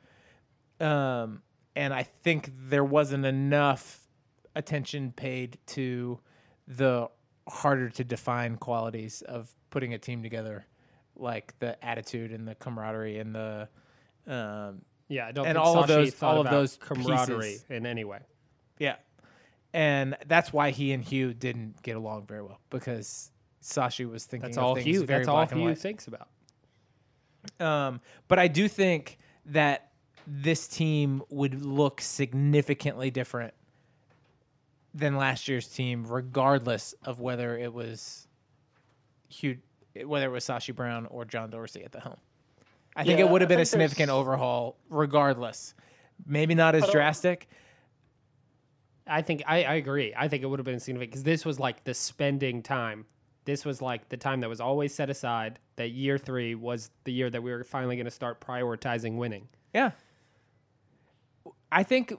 Um, 0.80 1.44
and 1.76 1.94
I 1.94 2.04
think 2.04 2.50
there 2.70 2.84
wasn't 2.84 3.26
enough 3.26 4.00
attention 4.56 5.12
paid 5.12 5.58
to 5.68 6.20
the 6.68 7.10
harder 7.48 7.90
to 7.90 8.04
define 8.04 8.56
qualities 8.58 9.22
of 9.24 9.54
putting 9.70 9.94
a 9.94 9.98
team 9.98 10.22
together, 10.24 10.66
like 11.16 11.54
the 11.60 11.84
attitude 11.86 12.32
and 12.32 12.48
the 12.48 12.56
camaraderie 12.56 13.20
and 13.20 13.34
the 13.36 13.68
um, 14.28 14.82
Yeah, 15.08 15.28
I 15.28 15.32
don't 15.32 15.46
And 15.48 15.56
think 15.58 15.66
all 15.66 15.80
of 15.82 15.88
those- 15.88 16.22
all 16.24 16.40
of 16.42 16.50
those 16.50 16.78
camaraderie 16.78 17.40
pieces. 17.54 17.66
in 17.70 17.86
any 17.86 18.04
way. 18.04 18.20
yeah, 18.80 18.96
and 19.74 20.16
that's 20.28 20.54
why 20.54 20.72
he 20.72 20.92
and 20.94 21.04
Hue 21.04 21.34
didn't 21.34 21.82
get 21.82 21.96
along 21.96 22.28
very 22.28 22.42
well 22.44 22.60
because 22.70 23.32
Sashi 23.64 24.10
was 24.10 24.26
thinking 24.26 24.50
That's 24.50 24.58
all 24.58 24.76
Hue. 24.76 25.06
That's 25.06 25.28
all 25.28 25.46
Hue 25.48 25.76
thinks 25.76 26.08
about. 26.08 26.30
Um, 27.60 28.02
but 28.28 28.38
I 28.40 28.48
do 28.48 28.68
think 28.68 29.18
that 29.48 29.92
this 30.28 30.68
team 30.68 31.24
would 31.30 31.64
look 31.66 32.00
significantly 32.02 33.10
different 33.10 33.54
than 34.94 35.16
last 35.18 35.48
year's 35.48 35.68
team, 35.68 36.06
regardless 36.06 36.94
of 37.06 37.20
whether 37.20 37.58
it 37.58 37.74
was 37.74 38.28
Hue, 39.30 39.58
whether 40.06 40.26
it 40.26 40.32
was 40.32 40.46
Sashi 40.46 40.76
Brown 40.76 41.06
or 41.08 41.26
John 41.26 41.50
Dorsey 41.50 41.84
at 41.84 41.92
the 41.92 42.00
helm. 42.00 42.18
I 42.96 43.04
think 43.06 43.20
Yeah, 43.20 43.26
it 43.26 43.32
would 43.32 43.42
have 43.42 43.48
been 43.48 43.56
a 43.56 43.60
there's- 43.60 43.70
significant 43.70 44.10
overhaul, 44.10 44.78
regardless. 44.90 45.74
Maybe 46.26 46.54
not 46.56 46.76
as 46.76 46.84
uh, 46.84 46.92
drastic. 46.92 47.48
I 49.08 49.22
think 49.22 49.42
I, 49.48 49.64
I 49.64 49.74
agree. 49.76 50.14
I 50.16 50.28
think 50.28 50.44
it 50.44 50.46
would 50.48 50.60
have 50.60 50.66
been 50.66 50.80
significant 50.80 51.12
because 51.12 51.24
this 51.24 51.46
was 51.46 51.60
like 51.60 51.84
the 51.84 51.94
spending 51.94 52.62
time. 52.62 53.06
This 53.46 53.66
was 53.66 53.82
like 53.82 54.08
the 54.10 54.18
time 54.18 54.42
that 54.42 54.50
was 54.50 54.62
always 54.62 54.94
set 54.94 55.10
aside. 55.10 55.58
That 55.78 55.90
year 55.90 56.18
three 56.20 56.54
was 56.54 56.92
the 57.06 57.12
year 57.12 57.30
that 57.30 57.42
we 57.42 57.52
were 57.52 57.64
finally 57.64 57.96
going 57.96 58.06
to 58.06 58.12
start 58.12 58.40
prioritizing 58.40 59.16
winning. 59.16 59.48
Yeah. 59.74 59.92
I 61.72 61.84
think 61.84 62.14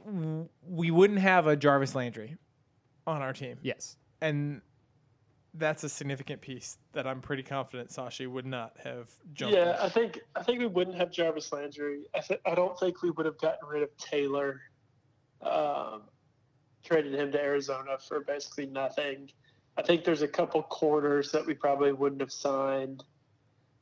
we 0.66 0.90
wouldn't 0.90 1.20
have 1.20 1.46
a 1.46 1.54
Jarvis 1.56 1.94
Landry 1.94 2.36
on 3.06 3.22
our 3.22 3.32
team. 3.32 3.58
Yes. 3.62 3.96
and 4.20 4.60
that's 5.54 5.84
a 5.84 5.88
significant 5.90 6.40
piece 6.40 6.78
that 6.94 7.06
I'm 7.06 7.20
pretty 7.20 7.42
confident 7.42 7.90
Sashi 7.90 8.26
would 8.26 8.46
not 8.46 8.72
have 8.82 9.10
jumped. 9.34 9.54
Yeah, 9.54 9.72
on. 9.72 9.76
I 9.80 9.88
think 9.90 10.18
I 10.34 10.42
think 10.42 10.60
we 10.60 10.66
wouldn't 10.66 10.96
have 10.96 11.10
Jarvis 11.12 11.52
Landry. 11.52 12.04
I 12.14 12.20
th- 12.20 12.40
I 12.46 12.54
don't 12.54 12.78
think 12.78 13.02
we 13.02 13.10
would 13.10 13.26
have 13.26 13.36
gotten 13.38 13.68
rid 13.68 13.82
of 13.82 13.94
Taylor. 13.98 14.62
Um, 15.42 16.04
traded 16.82 17.14
him 17.14 17.30
to 17.32 17.38
Arizona 17.42 17.98
for 17.98 18.20
basically 18.20 18.64
nothing. 18.64 19.30
I 19.76 19.82
think 19.82 20.04
there's 20.04 20.22
a 20.22 20.28
couple 20.28 20.62
corners 20.62 21.30
that 21.32 21.44
we 21.44 21.52
probably 21.52 21.92
wouldn't 21.92 22.22
have 22.22 22.32
signed. 22.32 23.04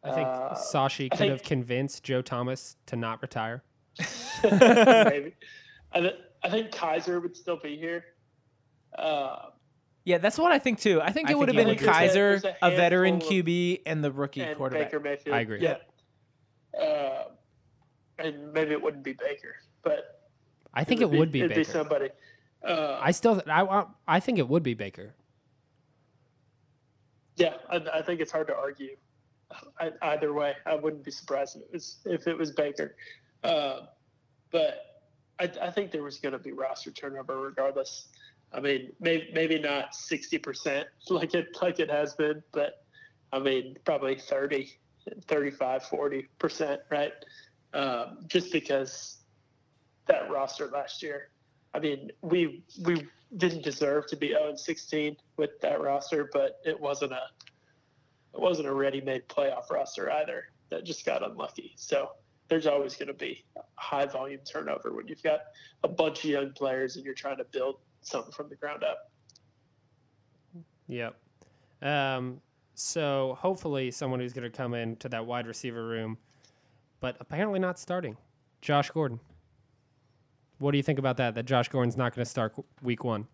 I 0.03 0.11
think 0.13 0.27
Uh, 0.27 0.55
Sashi 0.57 1.09
could 1.09 1.19
think- 1.19 1.31
have 1.31 1.43
convinced 1.45 2.03
Joe 2.03 2.21
Thomas 2.23 2.79
to 2.87 2.97
not 2.97 3.23
retire. 3.23 3.63
Maybe. 4.43 5.35
I, 5.93 6.01
th- 6.01 6.17
I 6.43 6.49
think 6.51 6.73
Kizer 6.73 7.23
would 7.23 7.37
still 7.37 7.59
be 7.63 7.77
here. 7.77 8.05
Uh, 8.97 9.51
yeah, 10.05 10.19
that's 10.19 10.39
what 10.39 10.51
I 10.53 10.59
think 10.59 10.81
too. 10.81 11.01
I 11.01 11.13
think 11.13 11.29
I 11.29 11.33
it 11.33 11.39
would 11.39 11.49
have 11.49 11.57
been. 11.57 11.77
Kizer, 11.77 12.43
a- 12.43 12.67
a, 12.67 12.73
a 12.73 12.77
veteran 12.77 13.21
QB, 13.21 13.83
and 13.87 14.03
the 14.03 14.11
rookie 14.11 14.41
and 14.41 14.57
quarterback. 14.57 14.93
I 15.31 15.41
agree. 15.41 15.61
Yeah. 15.61 15.77
Uh, 16.79 17.25
and 18.19 18.53
maybe 18.53 18.73
it 18.73 18.83
wouldn't 18.83 19.03
be 19.03 19.13
Baker, 19.13 19.57
but 19.83 20.29
I 20.75 20.85
think 20.85 21.01
it 21.01 21.11
would 21.11 21.33
be 21.33 21.41
it'd 21.41 21.51
Baker. 21.51 21.61
be 21.61 21.65
somebody. 21.65 22.09
Uh, 22.63 22.99
I 23.01 23.11
still 23.11 23.43
I, 23.47 23.63
I 23.63 23.85
I 24.07 24.21
think 24.21 24.39
it 24.39 24.49
would 24.49 24.63
be 24.63 24.75
Baker. 24.75 25.15
Yeah, 27.37 27.55
I, 27.71 27.77
I 27.95 28.03
think 28.03 28.21
it's 28.21 28.31
hard 28.31 28.49
to 28.49 28.55
argue. 28.55 28.97
I, 29.81 29.91
either 30.03 30.33
way, 30.33 30.55
I 30.67 30.75
wouldn't 30.77 31.05
be 31.05 31.11
surprised 31.11 31.57
if 31.57 31.63
it 31.63 31.73
was 31.73 31.99
if 32.05 32.27
it 32.27 32.37
was 32.39 32.51
Baker. 32.53 32.97
Uh, 33.43 33.81
but 34.53 35.03
I, 35.41 35.51
I 35.63 35.71
think 35.71 35.91
there 35.91 36.03
was 36.03 36.19
going 36.19 36.33
to 36.33 36.39
be 36.39 36.53
roster 36.53 36.91
turnover 36.91 37.41
regardless. 37.41 38.09
I 38.53 38.61
mean, 38.61 38.93
maybe 39.01 39.31
maybe 39.33 39.59
not 39.59 39.95
sixty 39.95 40.39
percent 40.39 40.89
like 41.11 41.35
it 41.35 41.57
like 41.61 41.81
it 41.81 41.91
has 41.91 42.15
been, 42.15 42.43
but 42.53 42.85
I 43.33 43.39
mean 43.39 43.77
probably 43.85 44.17
30, 44.17 44.73
35, 45.27 45.85
40 45.85 46.29
percent, 46.39 46.81
right? 46.91 47.13
Um, 47.73 48.19
just 48.27 48.53
because 48.53 49.19
that 50.07 50.31
roster 50.31 50.67
last 50.69 51.03
year. 51.03 51.29
I 51.73 51.79
mean, 51.79 52.11
we 52.23 52.63
we 52.83 53.07
didn't 53.37 53.63
deserve 53.63 54.07
to 54.09 54.17
be 54.17 54.29
0 54.29 54.49
and 54.51 54.59
16 54.59 55.17
with 55.37 55.61
that 55.61 55.81
roster, 55.81 56.29
but 56.33 56.61
it 56.65 56.79
wasn't 56.79 57.13
a 57.13 57.23
it 58.35 58.41
wasn't 58.41 58.69
a 58.69 58.73
ready-made 58.73 59.29
playoff 59.29 59.71
roster 59.71 60.11
either. 60.11 60.45
That 60.71 60.85
just 60.85 61.05
got 61.05 61.29
unlucky. 61.29 61.73
So 61.77 62.11
there's 62.49 62.67
always 62.67 62.95
going 62.95 63.09
to 63.09 63.15
be 63.15 63.45
high 63.77 64.07
volume 64.07 64.41
turnover 64.45 64.93
when 64.93 65.09
you've 65.09 65.23
got 65.23 65.41
a 65.83 65.89
bunch 65.89 66.25
of 66.25 66.31
young 66.31 66.53
players 66.53 66.97
and 66.97 67.05
you're 67.05 67.15
trying 67.15 67.39
to 67.39 67.45
build 67.45 67.77
something 68.03 68.33
from 68.33 68.49
the 68.49 68.57
ground 68.57 68.83
up. 68.85 69.11
Yep. 70.89 71.17
Um, 71.83 72.41
so 72.75 73.37
hopefully 73.39 73.91
someone 73.91 74.21
who's 74.21 74.33
going 74.33 74.51
to 74.51 74.57
come 74.57 74.75
into 74.75 75.09
that 75.09 75.25
wide 75.27 75.47
receiver 75.47 75.87
room, 75.87 76.19
but 77.01 77.17
apparently 77.21 77.59
not 77.59 77.79
starting. 77.79 78.17
Josh 78.61 78.91
Gordon. 78.91 79.21
What 80.59 80.73
do 80.73 80.77
you 80.77 80.83
think 80.83 80.99
about 80.99 81.17
that? 81.19 81.35
That 81.35 81.47
Josh 81.47 81.69
Gordon's 81.69 81.97
not 81.97 82.15
going 82.15 82.25
to 82.25 82.31
start 82.31 82.55
week 82.83 83.05
one. 83.05 83.27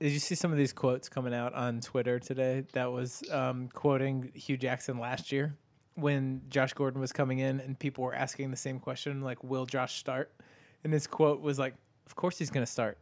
Did 0.00 0.12
you 0.12 0.18
see 0.18 0.34
some 0.34 0.50
of 0.52 0.58
these 0.58 0.72
quotes 0.72 1.08
coming 1.08 1.32
out 1.32 1.54
on 1.54 1.80
Twitter 1.80 2.18
today? 2.18 2.64
That 2.72 2.90
was 2.90 3.22
um, 3.30 3.68
quoting 3.72 4.30
Hue 4.34 4.56
Jackson 4.56 4.98
last 4.98 5.32
year 5.32 5.56
when 5.94 6.42
Josh 6.50 6.74
Gordon 6.74 7.00
was 7.00 7.12
coming 7.12 7.38
in 7.38 7.60
and 7.60 7.78
people 7.78 8.04
were 8.04 8.14
asking 8.14 8.50
the 8.50 8.56
same 8.56 8.78
question, 8.78 9.22
like, 9.22 9.42
will 9.42 9.64
Josh 9.64 9.98
start? 9.98 10.32
And 10.84 10.92
his 10.92 11.06
quote 11.06 11.40
was 11.40 11.58
like, 11.58 11.74
of 12.06 12.14
course 12.14 12.38
he's 12.38 12.50
going 12.50 12.64
to 12.64 12.70
start. 12.70 12.98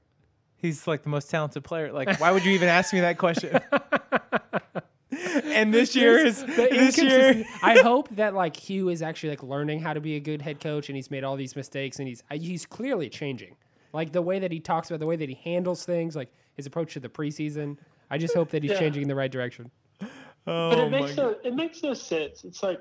He's 0.65 0.87
like 0.87 1.03
the 1.03 1.11
most 1.11 1.29
talented 1.29 1.62
player. 1.62 1.93
Like, 1.93 2.19
why 2.19 2.31
would 2.31 2.43
you 2.43 2.53
even 2.53 2.71
ask 2.71 2.95
me 2.95 3.01
that 3.01 3.19
question? 3.19 3.61
and 5.45 5.75
this 5.75 5.95
year 5.95 6.17
is 6.25 6.41
The 6.43 6.69
this 6.71 6.97
year. 6.97 7.45
I 7.62 7.81
hope 7.81 8.09
that 8.17 8.33
like 8.33 8.57
Hue 8.57 8.89
is 8.89 9.03
actually 9.03 9.29
like 9.29 9.43
learning 9.43 9.81
how 9.81 9.93
to 9.93 10.01
be 10.01 10.17
a 10.17 10.21
good 10.21 10.41
head 10.41 10.61
coach, 10.61 10.89
and 10.89 10.97
he's 10.97 11.11
made 11.11 11.23
all 11.23 11.37
these 11.37 11.55
mistakes, 11.55 11.99
and 11.99 12.09
he's 12.09 12.23
he's 12.33 12.65
clearly 12.65 13.11
changing. 13.11 13.57
Like 13.93 14.12
the 14.12 14.23
way 14.23 14.39
that 14.39 14.51
he 14.51 14.59
talks 14.59 14.91
about, 14.91 15.01
the 15.01 15.07
way 15.07 15.17
that 15.17 15.29
he 15.29 15.35
handles 15.35 15.85
things, 15.85 16.17
like 16.17 16.33
his 16.57 16.65
approach 16.65 16.95
to 16.95 17.01
the 17.01 17.11
preseason. 17.11 17.77
I 18.11 18.17
just 18.17 18.35
hope 18.35 18.49
that 18.51 18.62
he's 18.62 18.73
Yeah. 18.73 18.79
changing 18.79 19.03
in 19.03 19.09
the 19.09 19.15
right 19.15 19.31
direction. 19.31 19.71
Oh 20.01 20.07
but 20.47 20.79
Oh 20.79 20.87
it 20.87 20.91
makes 20.91 21.17
no 21.19 21.37
it 21.45 21.55
makes 21.55 21.83
no 21.83 21.93
sense. 21.93 22.45
It's 22.45 22.62
like 22.62 22.81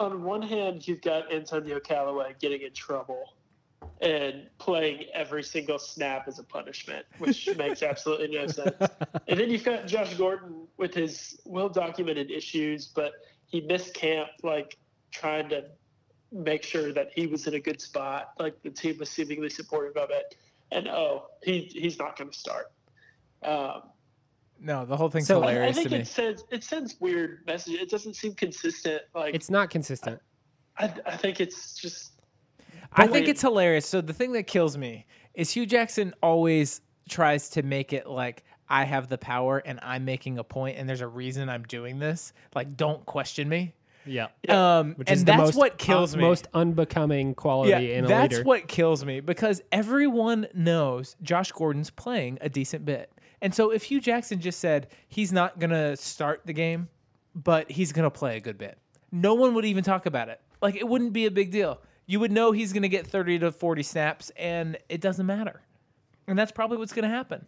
on 0.00 0.24
one 0.24 0.42
hand 0.42 0.88
you've 0.88 1.02
got 1.02 1.32
Antonio 1.32 1.78
Callaway 1.78 2.34
getting 2.40 2.62
in 2.62 2.72
trouble 2.72 3.34
and 4.00 4.46
playing 4.58 5.04
every 5.12 5.42
single 5.42 5.78
snap 5.78 6.28
as 6.28 6.38
a 6.38 6.44
punishment, 6.44 7.04
which 7.18 7.48
makes 7.56 7.82
absolutely 7.82 8.28
no 8.36 8.46
sense. 8.46 8.74
And 9.26 9.38
then 9.40 9.50
you've 9.50 9.64
got 9.64 9.86
Josh 9.86 10.14
Gordon 10.14 10.66
with 10.76 10.94
his 10.94 11.40
well 11.44 11.68
documented 11.68 12.30
issues, 12.30 12.86
but 12.86 13.12
he 13.46 13.60
missed 13.60 13.94
camp 13.94 14.28
like 14.42 14.76
trying 15.10 15.48
to 15.48 15.64
make 16.30 16.62
sure 16.62 16.92
that 16.92 17.08
he 17.14 17.26
was 17.26 17.46
in 17.46 17.54
a 17.54 17.60
good 17.60 17.80
spot. 17.80 18.32
Like 18.38 18.62
the 18.62 18.70
team 18.70 18.98
was 18.98 19.10
seemingly 19.10 19.48
supportive 19.50 19.96
of 19.96 20.10
it. 20.10 20.36
And 20.70 20.86
oh, 20.86 21.26
he 21.42 21.62
he's 21.72 21.98
not 21.98 22.16
gonna 22.16 22.32
start. 22.32 22.70
Um, 23.42 23.82
No, 24.60 24.84
the 24.84 24.96
whole 24.96 25.08
thing's 25.08 25.26
So- 25.26 25.42
I- 25.42 25.66
I 25.68 25.72
think 25.72 25.88
to 25.88 25.94
me. 25.94 26.00
it 26.02 26.06
sends 26.08 26.44
it 26.50 26.62
sends 26.62 27.00
weird 27.00 27.44
messages. 27.46 27.80
It 27.80 27.90
doesn't 27.90 28.14
seem 28.14 28.34
consistent. 28.34 29.02
Like 29.14 29.34
It's 29.34 29.50
not 29.50 29.70
consistent. 29.70 30.20
I, 30.76 30.92
I 31.06 31.16
think 31.16 31.40
it's 31.40 31.74
just 31.74 32.17
I 32.92 33.02
think 33.02 33.12
wait. 33.26 33.28
it's 33.28 33.42
hilarious. 33.42 33.86
So 33.86 34.00
the 34.00 34.12
thing 34.12 34.32
that 34.32 34.44
kills 34.44 34.76
me 34.76 35.06
is 35.34 35.50
Hue 35.50 35.66
Jackson 35.66 36.14
always 36.22 36.80
tries 37.08 37.50
to 37.50 37.62
make 37.62 37.92
it 37.92 38.06
like 38.06 38.44
I 38.68 38.84
have 38.84 39.08
the 39.08 39.18
power 39.18 39.58
and 39.58 39.78
I'm 39.82 40.04
making 40.04 40.38
a 40.38 40.44
point 40.44 40.78
and 40.78 40.88
there's 40.88 41.00
a 41.00 41.08
reason 41.08 41.48
I'm 41.48 41.62
doing 41.64 41.98
this. 41.98 42.32
Like 42.54 42.76
don't 42.76 43.04
question 43.06 43.48
me. 43.48 43.74
Yeah, 44.06 44.28
Um 44.48 44.94
which 44.94 45.08
and 45.08 45.16
is 45.16 45.24
the 45.24 45.32
that's 45.32 45.38
most 45.38 45.56
what 45.56 45.76
kills 45.76 46.14
un- 46.14 46.20
me. 46.20 46.24
most 46.26 46.48
unbecoming 46.54 47.34
quality 47.34 47.70
yeah, 47.70 47.98
in 47.98 48.04
a 48.04 48.08
that's 48.08 48.22
leader. 48.22 48.36
That's 48.36 48.46
what 48.46 48.68
kills 48.68 49.04
me 49.04 49.20
because 49.20 49.60
everyone 49.70 50.46
knows 50.54 51.14
Josh 51.22 51.52
Gordon's 51.52 51.90
playing 51.90 52.38
a 52.40 52.48
decent 52.48 52.86
bit. 52.86 53.12
And 53.42 53.54
so 53.54 53.70
if 53.70 53.84
Hue 53.84 54.00
Jackson 54.00 54.40
just 54.40 54.60
said 54.60 54.88
he's 55.08 55.30
not 55.30 55.58
going 55.58 55.70
to 55.70 55.96
start 55.96 56.42
the 56.44 56.52
game, 56.52 56.88
but 57.34 57.70
he's 57.70 57.92
going 57.92 58.04
to 58.04 58.10
play 58.10 58.36
a 58.36 58.40
good 58.40 58.58
bit, 58.58 58.78
no 59.12 59.34
one 59.34 59.54
would 59.54 59.64
even 59.64 59.84
talk 59.84 60.06
about 60.06 60.28
it. 60.28 60.40
Like 60.62 60.74
it 60.76 60.88
wouldn't 60.88 61.12
be 61.12 61.26
a 61.26 61.30
big 61.30 61.50
deal. 61.50 61.80
You 62.08 62.18
would 62.20 62.32
know 62.32 62.52
he's 62.52 62.72
going 62.72 62.82
to 62.82 62.88
get 62.88 63.06
30 63.06 63.40
to 63.40 63.52
40 63.52 63.82
snaps 63.82 64.32
and 64.36 64.78
it 64.88 65.02
doesn't 65.02 65.26
matter. 65.26 65.60
And 66.26 66.38
that's 66.38 66.50
probably 66.50 66.78
what's 66.78 66.92
going 66.92 67.04
to 67.04 67.14
happen. 67.14 67.46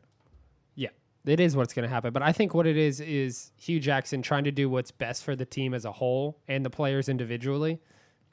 Yeah, 0.74 0.90
it 1.24 1.40
is 1.40 1.56
what's 1.56 1.72
going 1.72 1.84
to 1.84 1.88
happen. 1.88 2.12
But 2.12 2.22
I 2.22 2.30
think 2.32 2.52
what 2.52 2.66
it 2.66 2.76
is 2.76 3.00
is 3.00 3.52
Hue 3.56 3.80
Jackson 3.80 4.20
trying 4.20 4.44
to 4.44 4.52
do 4.52 4.68
what's 4.68 4.90
best 4.90 5.24
for 5.24 5.34
the 5.34 5.46
team 5.46 5.72
as 5.72 5.86
a 5.86 5.92
whole 5.92 6.38
and 6.46 6.64
the 6.64 6.68
players 6.68 7.08
individually 7.08 7.80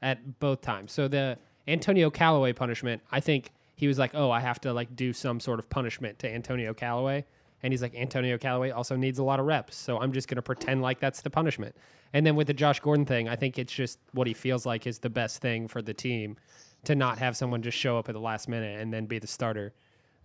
at 0.01 0.39
both 0.39 0.59
times. 0.59 0.91
So 0.91 1.07
the 1.07 1.37
Antonio 1.65 2.09
Callaway 2.09 2.51
punishment, 2.51 3.01
I 3.09 3.21
think 3.21 3.51
he 3.75 3.87
was 3.87 3.97
like, 3.97 4.11
"Oh, 4.13 4.29
I 4.29 4.41
have 4.41 4.59
to 4.61 4.73
like 4.73 4.95
do 4.95 5.13
some 5.13 5.39
sort 5.39 5.59
of 5.59 5.69
punishment 5.69 6.19
to 6.19 6.29
Antonio 6.29 6.73
Callaway." 6.73 7.25
And 7.63 7.73
he's 7.73 7.81
like, 7.81 7.95
"Antonio 7.95 8.37
Callaway 8.37 8.69
also 8.71 8.95
needs 8.95 9.19
a 9.19 9.23
lot 9.23 9.39
of 9.39 9.45
reps, 9.45 9.75
so 9.75 9.99
I'm 9.99 10.11
just 10.13 10.27
going 10.27 10.35
to 10.35 10.41
pretend 10.41 10.81
like 10.81 10.99
that's 10.99 11.21
the 11.21 11.29
punishment." 11.29 11.75
And 12.13 12.25
then 12.25 12.35
with 12.35 12.47
the 12.47 12.53
Josh 12.53 12.79
Gordon 12.79 13.05
thing, 13.05 13.27
I 13.27 13.35
think 13.35 13.57
it's 13.57 13.73
just 13.73 13.99
what 14.13 14.27
he 14.27 14.33
feels 14.33 14.65
like 14.65 14.87
is 14.87 14.99
the 14.99 15.09
best 15.09 15.41
thing 15.41 15.67
for 15.67 15.81
the 15.81 15.93
team 15.93 16.37
to 16.85 16.95
not 16.95 17.17
have 17.17 17.35
someone 17.35 17.61
just 17.61 17.77
show 17.77 17.97
up 17.97 18.09
at 18.09 18.13
the 18.13 18.21
last 18.21 18.47
minute 18.47 18.79
and 18.79 18.93
then 18.93 19.05
be 19.05 19.19
the 19.19 19.27
starter 19.27 19.73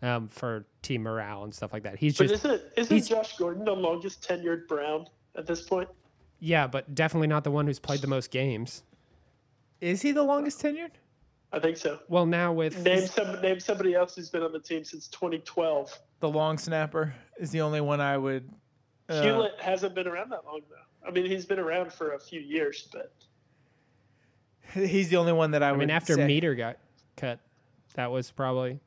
um, 0.02 0.28
for 0.28 0.66
team 0.82 1.02
morale 1.02 1.44
and 1.44 1.54
stuff 1.54 1.72
like 1.72 1.82
that. 1.84 1.96
He's 1.96 2.16
but 2.18 2.28
just 2.28 2.44
isn't 2.44 2.62
isn't 2.76 2.94
he's- 2.94 3.08
Josh 3.08 3.36
Gordon 3.36 3.64
the 3.64 3.72
longest 3.72 4.22
tenured 4.22 4.68
Brown 4.68 5.06
at 5.36 5.46
this 5.46 5.62
point? 5.62 5.88
Yeah, 6.40 6.66
but 6.66 6.94
definitely 6.94 7.28
not 7.28 7.44
the 7.44 7.50
one 7.50 7.66
who's 7.66 7.78
played 7.78 8.00
the 8.00 8.08
most 8.08 8.30
games. 8.30 8.82
Is 9.80 10.02
he 10.02 10.12
the 10.12 10.22
longest 10.22 10.60
tenured? 10.60 10.90
I 11.52 11.58
think 11.58 11.76
so. 11.76 11.98
Well, 12.08 12.26
now 12.26 12.52
with 12.52 12.82
Name 12.82 13.06
some 13.06 13.40
name 13.42 13.60
somebody 13.60 13.94
else 13.94 14.16
who's 14.16 14.30
been 14.30 14.42
on 14.42 14.52
the 14.52 14.58
team 14.60 14.84
since 14.84 15.06
2012. 15.08 15.98
The 16.22 16.30
long 16.30 16.56
snapper 16.56 17.12
is 17.36 17.50
the 17.50 17.62
only 17.62 17.80
one 17.80 18.00
I 18.00 18.16
would 18.16 18.48
uh, 19.08 19.14
Hughlett 19.14 19.60
hasn't 19.60 19.92
been 19.96 20.06
around 20.06 20.30
that 20.30 20.44
long 20.44 20.60
though. 20.70 21.08
I 21.08 21.10
mean, 21.10 21.26
he's 21.26 21.44
been 21.44 21.58
around 21.58 21.92
for 21.92 22.12
a 22.12 22.20
few 22.20 22.38
years, 22.40 22.88
but 22.92 23.12
He's 24.72 25.08
the 25.08 25.16
only 25.16 25.32
one 25.32 25.50
that 25.50 25.64
I, 25.64 25.70
I 25.70 25.72
would 25.72 25.80
mean, 25.80 25.90
after 25.90 26.14
say. 26.14 26.24
Meder 26.24 26.54
got 26.54 26.78
cut, 27.16 27.40
that 27.94 28.12
was 28.12 28.30
probably. 28.30 28.78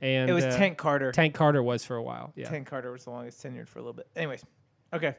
And 0.00 0.30
It 0.30 0.32
was 0.32 0.44
uh, 0.44 0.56
Tank 0.56 0.78
Carder. 0.78 1.12
Tank 1.12 1.34
Carder 1.34 1.62
was 1.62 1.84
for 1.84 1.96
a 1.96 2.02
while. 2.02 2.32
Yeah, 2.34 2.48
Tank 2.48 2.66
Carder 2.66 2.92
was 2.92 3.04
the 3.04 3.10
longest 3.10 3.44
tenured 3.44 3.68
for 3.68 3.80
a 3.80 3.82
little 3.82 3.92
bit. 3.92 4.06
Anyways, 4.16 4.42
okay. 4.94 5.16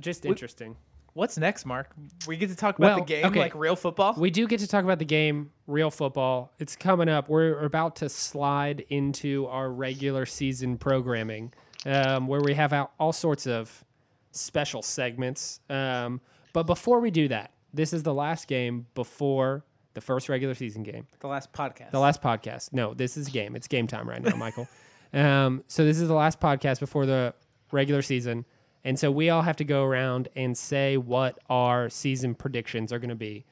just 0.00 0.22
We- 0.22 0.28
interesting. 0.28 0.76
What's 1.14 1.36
next, 1.36 1.66
Mark? 1.66 1.90
We 2.26 2.36
get 2.38 2.48
to 2.48 2.56
talk 2.56 2.78
about 2.78 2.86
Well, 2.86 2.96
the 3.00 3.04
game, 3.04 3.26
okay. 3.26 3.38
like 3.40 3.54
real 3.54 3.76
football. 3.76 4.14
We 4.16 4.30
do 4.30 4.46
get 4.46 4.60
to 4.60 4.66
talk 4.66 4.82
about 4.84 4.98
the 4.98 5.04
game, 5.04 5.50
real 5.66 5.90
football. 5.90 6.52
It's 6.58 6.74
coming 6.74 7.08
up. 7.08 7.28
We're 7.28 7.58
about 7.64 7.96
to 7.96 8.08
slide 8.08 8.84
into 8.88 9.46
our 9.48 9.70
regular 9.70 10.24
season 10.24 10.78
programming, 10.78 11.52
um, 11.84 12.28
where 12.28 12.40
we 12.40 12.54
have 12.54 12.72
out 12.72 12.92
all 12.98 13.12
sorts 13.12 13.46
of 13.46 13.84
special 14.30 14.80
segments. 14.80 15.60
Um, 15.68 16.20
but 16.54 16.62
before 16.64 17.00
we 17.00 17.10
do 17.10 17.28
that, 17.28 17.50
this 17.74 17.92
is 17.92 18.02
the 18.02 18.14
last 18.14 18.48
game 18.48 18.86
before 18.94 19.64
the 19.94 20.00
first 20.00 20.30
regular 20.30 20.54
season 20.54 20.82
game. 20.82 21.06
the 21.20 21.28
last 21.28 21.52
podcast. 21.52 21.90
The 21.90 22.00
last 22.00 22.22
podcast. 22.22 22.72
No, 22.72 22.94
this 22.94 23.18
is 23.18 23.28
game. 23.28 23.54
It's 23.54 23.68
game 23.68 23.86
time 23.86 24.08
right 24.08 24.22
now, 24.22 24.36
Michael. 24.36 24.66
um, 25.12 25.62
so 25.68 25.84
this 25.84 26.00
is 26.00 26.08
the 26.08 26.14
last 26.14 26.40
podcast 26.40 26.80
before 26.80 27.04
the 27.04 27.34
regular 27.70 28.00
season, 28.00 28.46
and 28.84 28.98
so 28.98 29.10
we 29.10 29.30
all 29.30 29.42
have 29.42 29.56
to 29.56 29.64
go 29.64 29.84
around 29.84 30.28
and 30.36 30.56
say 30.56 30.96
what 30.96 31.38
our 31.48 31.88
season 31.88 32.34
predictions 32.34 32.92
are 32.92 32.98
going 32.98 33.08
to 33.10 33.14
be 33.14 33.44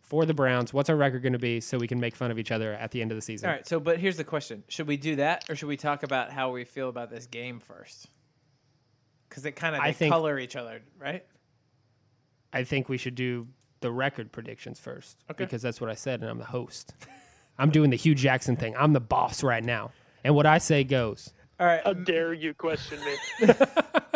for 0.00 0.24
the 0.24 0.34
Browns. 0.34 0.72
What's 0.72 0.88
our 0.88 0.96
record 0.96 1.22
going 1.22 1.32
to 1.32 1.38
be, 1.38 1.60
so 1.60 1.78
we 1.78 1.88
can 1.88 1.98
make 2.00 2.14
fun 2.14 2.30
of 2.30 2.38
each 2.38 2.50
other 2.52 2.72
at 2.74 2.90
the 2.92 3.02
end 3.02 3.10
of 3.10 3.16
the 3.16 3.22
season. 3.22 3.48
All 3.48 3.54
right. 3.56 3.66
So, 3.66 3.80
but 3.80 3.98
here's 3.98 4.16
the 4.16 4.24
question: 4.24 4.62
Should 4.68 4.86
we 4.86 4.96
do 4.96 5.16
that, 5.16 5.44
or 5.48 5.56
should 5.56 5.68
we 5.68 5.76
talk 5.76 6.02
about 6.02 6.30
how 6.30 6.50
we 6.50 6.64
feel 6.64 6.88
about 6.88 7.10
this 7.10 7.26
game 7.26 7.60
first? 7.60 8.08
Because 9.28 9.42
they 9.42 9.52
kind 9.52 9.74
of 9.76 9.82
they 9.82 9.92
think- 9.92 10.12
color 10.12 10.38
each 10.38 10.56
other, 10.56 10.80
right? 10.98 11.24
I 12.52 12.64
think 12.64 12.88
we 12.88 12.96
should 12.96 13.16
do 13.16 13.48
the 13.80 13.90
record 13.90 14.32
predictions 14.32 14.78
first 14.80 15.18
Okay. 15.30 15.44
because 15.44 15.60
that's 15.60 15.80
what 15.80 15.90
I 15.90 15.94
said, 15.94 16.20
and 16.22 16.30
I'm 16.30 16.38
the 16.38 16.44
host. 16.44 16.94
I'm 17.58 17.70
doing 17.70 17.90
the 17.90 17.96
Hue 17.96 18.14
Jackson 18.14 18.56
thing. 18.56 18.74
I'm 18.76 18.92
the 18.92 19.00
boss 19.00 19.42
right 19.42 19.64
now, 19.64 19.90
and 20.24 20.34
what 20.34 20.46
I 20.46 20.58
say 20.58 20.84
goes. 20.84 21.32
All 21.58 21.66
right. 21.66 21.80
how 21.84 21.92
dare 21.94 22.32
you 22.32 22.54
question 22.54 22.98
me? 23.04 23.48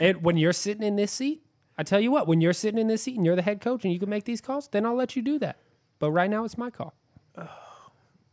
And 0.00 0.22
when 0.22 0.36
you're 0.36 0.52
sitting 0.52 0.82
in 0.82 0.96
this 0.96 1.12
seat, 1.12 1.42
I 1.76 1.82
tell 1.82 2.00
you 2.00 2.10
what, 2.10 2.26
when 2.26 2.40
you're 2.40 2.52
sitting 2.52 2.78
in 2.80 2.88
this 2.88 3.02
seat 3.02 3.16
and 3.16 3.24
you're 3.24 3.36
the 3.36 3.42
head 3.42 3.60
coach 3.60 3.84
and 3.84 3.92
you 3.92 3.98
can 4.00 4.08
make 4.08 4.24
these 4.24 4.40
calls, 4.40 4.68
then 4.68 4.84
I'll 4.84 4.94
let 4.96 5.14
you 5.16 5.22
do 5.22 5.38
that. 5.38 5.58
But 5.98 6.10
right 6.10 6.28
now, 6.30 6.44
it's 6.44 6.58
my 6.58 6.70
call. 6.70 6.94
Oh, 7.36 7.48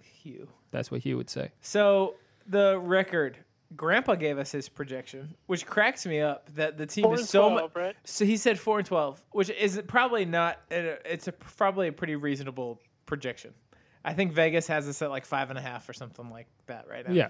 Hue. 0.02 0.48
That's 0.72 0.92
what 0.92 1.02
Hue 1.02 1.18
would 1.18 1.30
say. 1.30 1.52
So 1.62 2.16
the 2.48 2.80
record, 2.80 3.38
Grandpa 3.76 4.16
gave 4.16 4.38
us 4.38 4.52
his 4.52 4.68
projection, 4.70 5.36
which 5.48 5.66
cracks 5.66 6.06
me 6.06 6.22
up 6.22 6.50
that 6.56 6.78
the 6.78 6.86
team 6.86 7.04
Four 7.04 7.16
is 7.16 7.30
so 7.30 7.50
12, 7.50 7.62
much. 7.62 7.76
right? 7.76 7.96
So 8.04 8.26
he 8.26 8.38
said 8.38 8.60
four 8.60 8.78
and 8.80 8.86
twelve, 8.88 9.24
which 9.32 9.50
is 9.50 9.82
probably 9.88 10.26
not. 10.26 10.58
Uh, 10.72 10.98
it's 11.06 11.28
a 11.28 11.32
probably 11.32 11.88
a 11.88 11.92
pretty 11.92 12.16
reasonable 12.16 12.80
projection. 13.06 13.54
I 14.04 14.14
think 14.14 14.34
Vegas 14.34 14.68
has 14.68 14.88
us 14.88 15.02
at 15.02 15.10
like 15.10 15.26
five 15.26 15.50
and 15.50 15.58
a 15.58 15.62
half 15.62 15.88
or 15.90 15.94
something 15.94 16.30
like 16.30 16.48
that 16.68 16.88
right 16.90 17.08
now. 17.08 17.14
Yeah. 17.14 17.30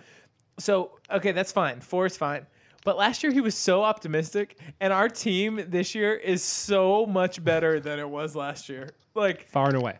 So 0.59 0.91
okay, 1.09 1.31
that's 1.31 1.51
fine. 1.51 1.79
Four 1.81 2.05
is 2.05 2.17
fine. 2.17 2.45
But 2.85 2.97
last 2.97 3.23
year 3.23 3.33
he 3.33 3.41
was 3.41 3.55
so 3.57 3.83
optimistic, 3.83 4.59
and 4.79 4.93
our 4.93 5.09
team 5.09 5.59
this 5.67 5.95
year 5.95 6.13
is 6.13 6.43
so 6.43 7.05
much 7.07 7.43
better 7.43 7.79
than 7.79 7.99
it 7.99 8.07
was 8.07 8.35
last 8.35 8.69
year. 8.69 8.91
Like 9.15 9.49
Far 9.49 9.67
and 9.69 9.77
away. 9.77 9.97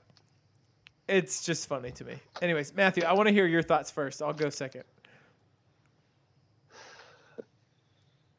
it's 1.08 1.44
just 1.44 1.68
funny 1.68 1.90
to 1.92 2.06
me. 2.06 2.14
Anyways, 2.44 2.76
Matthew, 2.76 3.04
I 3.04 3.14
want 3.14 3.28
to 3.28 3.34
hear 3.34 3.48
your 3.48 3.64
thoughts 3.64 3.90
first. 3.90 4.22
I'll 4.22 4.34
go 4.34 4.50
second. 4.50 4.84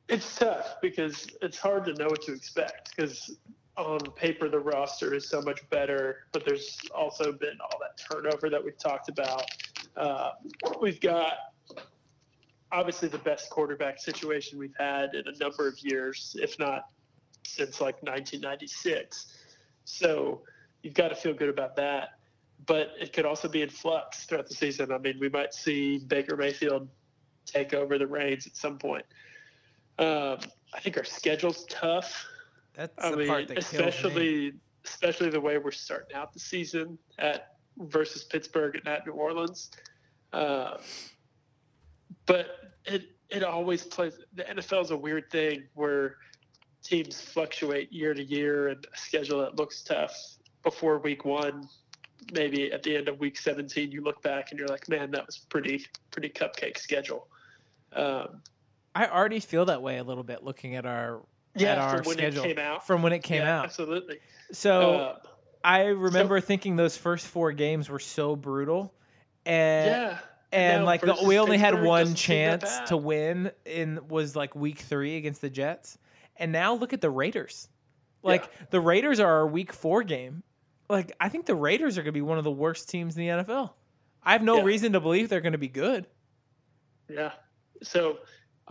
It's 0.08 0.36
tough 0.36 0.76
because 0.80 1.26
it's 1.42 1.58
hard 1.58 1.84
to 1.86 1.94
know 1.94 2.06
what 2.06 2.22
to 2.22 2.32
expect 2.32 2.94
because 2.96 3.36
on 3.76 3.98
paper 4.14 4.48
the 4.48 4.60
roster 4.60 5.12
is 5.12 5.28
so 5.28 5.42
much 5.42 5.68
better, 5.70 6.18
but 6.32 6.44
there's 6.46 6.78
also 6.94 7.32
been 7.32 7.58
all 7.60 7.78
that 7.80 8.00
turnover 8.08 8.48
that 8.48 8.64
we've 8.64 8.78
talked 8.78 9.08
about. 9.08 9.42
Uh, 9.96 10.30
we've 10.80 11.00
got 11.00 11.32
obviously 12.72 13.08
the 13.08 13.18
best 13.18 13.50
quarterback 13.50 13.98
situation 13.98 14.58
we've 14.58 14.74
had 14.78 15.14
in 15.14 15.24
a 15.26 15.38
number 15.38 15.68
of 15.68 15.78
years, 15.80 16.36
if 16.40 16.58
not 16.58 16.88
since 17.44 17.80
like 17.80 17.94
1996. 18.02 19.34
So 19.84 20.42
you've 20.82 20.94
got 20.94 21.08
to 21.08 21.14
feel 21.14 21.34
good 21.34 21.48
about 21.48 21.76
that. 21.76 22.10
But 22.66 22.92
it 22.98 23.12
could 23.12 23.26
also 23.26 23.48
be 23.48 23.62
in 23.62 23.68
flux 23.68 24.24
throughout 24.24 24.48
the 24.48 24.54
season. 24.54 24.90
I 24.90 24.98
mean, 24.98 25.18
we 25.20 25.28
might 25.28 25.52
see 25.52 25.98
Baker 25.98 26.36
Mayfield 26.36 26.88
take 27.44 27.74
over 27.74 27.98
the 27.98 28.06
reins 28.06 28.46
at 28.46 28.56
some 28.56 28.78
point. 28.78 29.04
Um, 29.98 30.38
I 30.74 30.80
think 30.80 30.96
our 30.96 31.04
schedule's 31.04 31.64
tough. 31.66 32.26
That's 32.74 32.92
I 32.98 33.10
the 33.10 33.16
mean, 33.18 33.28
part 33.28 33.48
that 33.48 33.56
kills 33.56 33.72
me. 33.72 33.78
especially 33.88 34.52
especially 34.84 35.30
the 35.30 35.40
way 35.40 35.58
we're 35.58 35.70
starting 35.70 36.14
out 36.14 36.32
the 36.32 36.38
season 36.38 36.96
at 37.18 37.56
versus 37.78 38.24
Pittsburgh 38.24 38.76
and 38.76 38.86
at 38.86 39.06
New 39.06 39.12
Orleans. 39.12 39.70
Uh, 40.32 40.78
but 42.26 42.74
it 42.84 43.10
it 43.30 43.42
always 43.42 43.84
plays. 43.84 44.18
The 44.34 44.44
NFL 44.44 44.82
is 44.84 44.90
a 44.90 44.96
weird 44.96 45.30
thing 45.30 45.64
where 45.74 46.16
teams 46.82 47.20
fluctuate 47.20 47.92
year 47.92 48.14
to 48.14 48.22
year 48.22 48.68
and 48.68 48.84
a 48.92 48.96
schedule 48.96 49.40
that 49.40 49.56
looks 49.56 49.82
tough 49.82 50.14
before 50.62 50.98
week 50.98 51.24
one. 51.24 51.68
Maybe 52.32 52.72
at 52.72 52.82
the 52.82 52.96
end 52.96 53.08
of 53.08 53.18
week 53.20 53.36
17, 53.38 53.90
you 53.92 54.02
look 54.02 54.22
back 54.22 54.50
and 54.50 54.58
you're 54.58 54.68
like, 54.68 54.88
man, 54.88 55.10
that 55.12 55.26
was 55.26 55.38
pretty 55.38 55.86
pretty 56.10 56.28
cupcake 56.28 56.78
schedule. 56.78 57.28
Um, 57.92 58.42
I 58.94 59.06
already 59.08 59.40
feel 59.40 59.64
that 59.66 59.82
way 59.82 59.98
a 59.98 60.04
little 60.04 60.24
bit 60.24 60.42
looking 60.42 60.74
at 60.76 60.86
our 60.86 61.20
yeah, 61.54 61.72
at 61.72 61.78
our 61.78 61.96
from 61.98 62.06
when 62.06 62.16
schedule 62.16 62.44
it 62.44 62.46
came 62.48 62.58
out. 62.58 62.86
from 62.86 63.02
when 63.02 63.12
it 63.12 63.22
came 63.22 63.42
yeah, 63.42 63.58
out. 63.58 63.64
absolutely. 63.64 64.18
So 64.52 64.94
Uh, 64.94 65.18
I 65.64 65.86
remember 65.86 66.40
thinking 66.40 66.76
those 66.76 66.96
first 66.96 67.26
four 67.26 67.52
games 67.52 67.88
were 67.88 67.98
so 67.98 68.36
brutal, 68.36 68.94
and 69.44 69.90
yeah. 69.90 70.18
And 70.52 70.84
like 70.84 71.00
the, 71.00 71.16
we 71.26 71.38
only 71.38 71.58
had 71.58 71.74
one 71.82 72.02
doesn't 72.02 72.16
seem 72.16 72.44
that 72.50 72.60
chance 72.62 72.88
to 72.88 72.96
win 72.96 73.50
in 73.64 74.00
was 74.08 74.34
like 74.36 74.54
week 74.54 74.78
three 74.80 75.16
against 75.16 75.40
the 75.40 75.50
Jets, 75.50 75.98
and 76.36 76.52
now 76.52 76.74
look 76.74 76.92
at 76.92 77.00
the 77.00 77.10
Raiders. 77.10 77.68
Like 78.22 78.50
the 78.70 78.80
Raiders 78.80 79.20
are 79.20 79.30
our 79.30 79.46
week 79.46 79.72
four 79.72 80.02
game. 80.02 80.42
Like 80.88 81.12
I 81.20 81.28
think 81.28 81.46
the 81.46 81.54
Raiders 81.54 81.96
are 81.98 82.02
going 82.02 82.12
to 82.12 82.12
be 82.12 82.22
one 82.22 82.38
of 82.38 82.44
the 82.44 82.50
worst 82.50 82.88
teams 82.88 83.16
in 83.16 83.22
the 83.22 83.28
NFL. 83.44 83.72
I 84.24 84.32
have 84.32 84.42
no 84.42 84.56
Yeah. 84.58 84.64
reason 84.64 84.92
to 84.94 85.00
believe 85.00 85.28
they're 85.28 85.40
going 85.40 85.52
to 85.52 85.58
be 85.58 85.68
good, 85.68 86.06
Yeah. 87.08 87.32
So, 87.82 88.18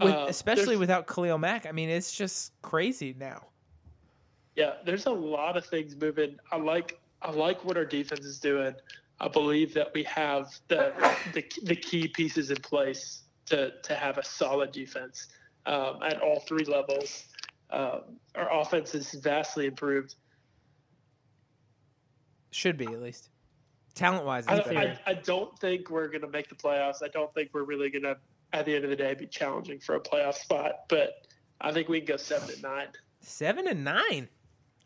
with, 0.02 0.14
uh, 0.14 0.26
especially 0.28 0.76
without 0.76 1.08
Khalil 1.08 1.38
Mack. 1.38 1.66
I 1.66 1.72
mean, 1.72 1.90
it's 1.90 2.12
just 2.14 2.52
crazy 2.62 3.16
now. 3.18 3.46
yeah, 4.58 4.74
there's 4.86 5.06
a 5.06 5.12
lot 5.12 5.56
of 5.58 5.66
things 5.66 5.96
moving. 5.96 6.38
I 6.52 6.58
like 6.58 7.00
I 7.22 7.32
like 7.32 7.64
what 7.64 7.78
our 7.78 7.86
defense 7.86 8.26
is 8.26 8.40
doing. 8.40 8.74
I 9.20 9.28
believe 9.28 9.74
that 9.74 9.92
we 9.94 10.04
have 10.04 10.50
the 10.68 10.94
the, 11.34 11.44
the 11.64 11.76
key 11.76 12.08
pieces 12.08 12.52
in 12.52 12.58
place 12.58 13.24
to 13.48 13.72
to 13.84 13.96
have 13.96 14.18
a 14.18 14.24
solid 14.24 14.72
defense 14.72 15.28
um, 15.66 16.00
at 16.04 16.22
all 16.22 16.40
three 16.42 16.66
levels. 16.66 17.26
Um, 17.70 18.02
our 18.36 18.62
offense 18.62 18.94
is 18.94 19.14
vastly 19.14 19.66
improved. 19.66 20.16
Should 22.52 22.78
be 22.78 22.86
at 22.86 23.02
least 23.02 23.30
talent 23.96 24.26
wise. 24.26 24.46
I, 24.48 24.56
I, 24.56 25.00
I 25.08 25.14
don't 25.14 25.58
think 25.60 25.90
we're 25.90 26.08
going 26.08 26.22
to 26.22 26.30
make 26.30 26.50
the 26.50 26.56
playoffs. 26.56 27.02
I 27.04 27.08
don't 27.08 27.34
think 27.34 27.50
we're 27.54 27.64
really 27.64 27.90
going 27.90 28.04
to, 28.04 28.18
at 28.54 28.66
the 28.66 28.76
end 28.76 28.84
of 28.84 28.90
the 28.90 28.96
day, 28.96 29.14
be 29.14 29.26
challenging 29.26 29.80
for 29.80 29.96
a 29.96 30.00
playoff 30.00 30.36
spot. 30.36 30.84
But 30.88 31.26
I 31.60 31.72
think 31.72 31.90
we 31.90 32.00
can 32.00 32.08
go 32.08 32.18
seven 32.18 32.50
and 32.50 32.62
nine. 32.62 32.88
Seven 33.22 33.68
and 33.68 33.84
nine. 33.84 34.30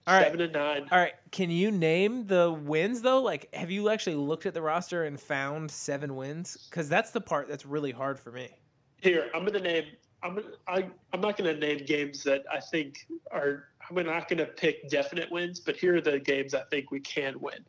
All 0.10 0.16
right. 0.16 0.24
Seven 0.24 0.42
and 0.42 0.54
nine. 0.54 0.88
All 0.92 0.98
right, 0.98 1.14
can 1.30 1.52
you 1.52 1.70
name 1.70 2.26
the 2.26 2.52
wins 2.52 3.04
though? 3.04 3.22
Like, 3.22 3.54
have 3.54 3.70
you 3.70 3.90
actually 3.90 4.16
looked 4.16 4.48
at 4.48 4.56
the 4.56 4.62
roster 4.62 5.04
and 5.04 5.20
found 5.20 5.70
seven 5.70 6.16
wins? 6.16 6.68
Because 6.68 6.90
that's 6.90 7.12
the 7.12 7.22
part 7.22 7.48
that's 7.48 7.64
really 7.64 7.92
hard 7.92 8.20
for 8.20 8.32
me. 8.32 8.50
Here, 9.02 9.30
I'm 9.36 9.46
gonna 9.46 9.60
name. 9.60 9.84
I'm 10.24 10.34
gonna, 10.34 10.48
I, 10.68 10.90
I'm 11.14 11.22
not 11.22 11.38
gonna 11.38 11.54
name 11.54 11.86
games 11.86 12.24
that 12.24 12.44
I 12.52 12.60
think 12.60 13.06
are. 13.30 13.66
I'm 13.88 14.04
not 14.04 14.28
gonna 14.28 14.48
pick 14.48 14.90
definite 14.90 15.32
wins, 15.32 15.60
but 15.60 15.78
here 15.78 15.98
are 15.98 16.02
the 16.02 16.18
games 16.18 16.56
I 16.56 16.64
think 16.72 16.90
we 16.90 17.02
can 17.02 17.40
win. 17.40 17.64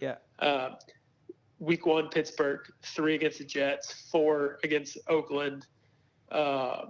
Yeah. 0.00 0.16
Uh, 0.40 0.70
week 1.60 1.86
one, 1.86 2.08
Pittsburgh. 2.08 2.62
Three 2.82 3.14
against 3.14 3.38
the 3.38 3.44
Jets. 3.44 4.08
Four 4.10 4.58
against 4.64 4.98
Oakland. 5.06 5.68
Uh, 6.32 6.86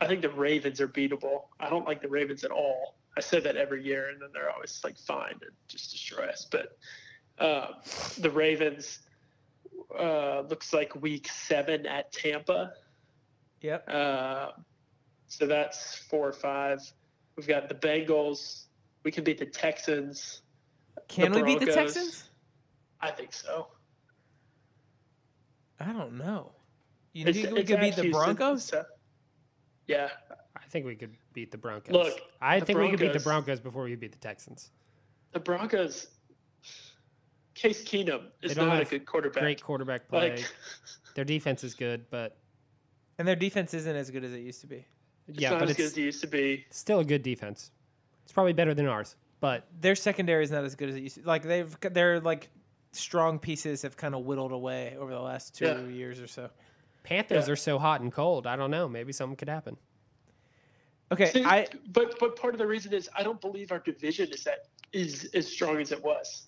I 0.00 0.06
think 0.06 0.22
the 0.22 0.30
Ravens 0.30 0.80
are 0.80 0.88
beatable. 0.88 1.42
I 1.60 1.68
don't 1.68 1.86
like 1.86 2.00
the 2.00 2.08
Ravens 2.08 2.42
at 2.42 2.50
all. 2.50 2.95
I 3.16 3.20
said 3.20 3.44
that 3.44 3.56
every 3.56 3.82
year, 3.84 4.10
and 4.10 4.20
then 4.20 4.28
they're 4.32 4.50
always 4.50 4.78
like 4.84 4.98
fine 4.98 5.32
and 5.40 5.50
just 5.68 5.90
destroy 5.90 6.26
us. 6.26 6.46
But 6.50 6.76
uh, 7.38 7.68
the 8.18 8.30
Ravens 8.30 8.98
uh, 9.98 10.40
looks 10.42 10.72
like 10.74 10.94
week 11.00 11.28
seven 11.28 11.86
at 11.86 12.12
Tampa. 12.12 12.72
Yep. 13.62 13.88
Uh, 13.88 14.48
so 15.28 15.46
that's 15.46 15.96
four 15.96 16.28
or 16.28 16.32
five. 16.32 16.80
We've 17.36 17.48
got 17.48 17.68
the 17.68 17.74
Bengals. 17.74 18.64
We 19.02 19.10
can 19.10 19.24
beat 19.24 19.38
the 19.38 19.46
Texans. 19.46 20.42
Can 21.08 21.32
we 21.32 21.42
beat 21.42 21.60
the 21.60 21.66
Texans? 21.66 22.24
I 23.00 23.10
think 23.10 23.32
so. 23.32 23.68
I 25.80 25.92
don't 25.92 26.16
know. 26.18 26.52
You 27.12 27.26
It's- 27.26 27.44
think 27.44 27.54
we 27.56 27.64
could 27.64 27.76
at 27.76 27.80
beat 27.80 27.96
the 27.96 28.02
Houston, 28.02 28.34
Broncos? 28.36 28.64
so- 28.64 28.84
yeah, 29.86 30.10
think 30.76 30.86
we 30.86 30.94
could 30.94 31.16
beat 31.32 31.50
the 31.50 31.56
Broncos. 31.58 31.92
Look, 31.92 32.20
I 32.42 32.60
the 32.60 32.66
think 32.66 32.78
we 32.78 32.90
could 32.90 32.98
beat 33.00 33.12
the 33.14 33.20
Broncos- 33.20 33.44
Broncos 33.46 33.60
before 33.60 33.84
we 33.84 33.94
beat 33.96 34.12
the 34.12 34.18
Texans. 34.18 34.70
the 35.32 35.40
Broncos. 35.40 36.08
Case 37.54 37.82
Keenum 37.84 38.24
is 38.42 38.54
don't 38.54 38.68
not 38.68 38.82
a 38.82 38.84
good 38.84 39.06
quarterback. 39.06 39.42
Great 39.42 39.62
quarterback 39.62 40.08
play. 40.08 40.36
Like, 40.36 40.52
Their 41.14 41.24
defense 41.24 41.64
is 41.64 41.72
good, 41.74 42.04
but 42.10 42.36
And 43.18 43.26
their 43.26 43.36
defense 43.36 43.72
isn't 43.72 43.96
as 43.96 44.10
good 44.10 44.24
as 44.24 44.32
it 44.34 44.40
used 44.40 44.60
to 44.60 44.66
be. 44.66 44.84
it's 45.26 45.38
yeah, 45.38 45.50
not 45.50 45.60
but 45.60 45.70
as 45.70 45.76
good 45.76 45.82
it's 45.84 45.92
as 45.92 45.98
it 45.98 46.02
used 46.02 46.20
to 46.20 46.26
be. 46.26 46.66
still 46.70 46.98
a 47.00 47.04
good 47.04 47.22
defense. 47.22 47.70
It's 48.24 48.32
probably 48.32 48.52
better 48.52 48.74
than 48.74 48.86
ours, 48.86 49.16
but 49.40 49.66
Their 49.80 49.94
secondary 49.94 50.44
is 50.44 50.50
not 50.50 50.64
as 50.64 50.74
good 50.74 50.90
as 50.90 50.96
it 50.96 51.00
used 51.02 51.14
to. 51.16 51.22
Like 51.22 51.42
they've 51.44 51.80
got 51.80 51.94
their 51.94 52.20
like 52.20 52.50
strong 52.92 53.38
pieces 53.38 53.80
have 53.82 53.96
kind 53.96 54.14
of 54.14 54.24
whittled 54.26 54.52
away 54.52 54.94
over 54.98 55.10
the 55.12 55.20
last 55.20 55.54
two 55.54 55.64
Yeah. 55.64 55.86
years 55.86 56.20
or 56.20 56.26
so. 56.26 56.50
Panthers 57.04 57.46
Yeah. 57.46 57.52
are 57.54 57.56
so 57.56 57.78
hot 57.78 58.02
and 58.02 58.12
cold. 58.12 58.46
I 58.46 58.56
don't 58.56 58.70
know. 58.70 58.86
Maybe 58.86 59.12
something 59.14 59.36
could 59.36 59.48
happen. 59.48 59.78
Okay, 61.12 61.30
See, 61.30 61.44
I 61.44 61.66
but 61.92 62.18
but 62.18 62.34
part 62.36 62.54
of 62.54 62.58
the 62.58 62.66
reason 62.66 62.92
is 62.92 63.08
I 63.16 63.22
don't 63.22 63.40
believe 63.40 63.70
our 63.70 63.78
division 63.78 64.28
is 64.32 64.42
that 64.44 64.66
is 64.92 65.30
as 65.34 65.46
strong 65.46 65.80
as 65.80 65.92
it 65.92 66.02
was. 66.02 66.46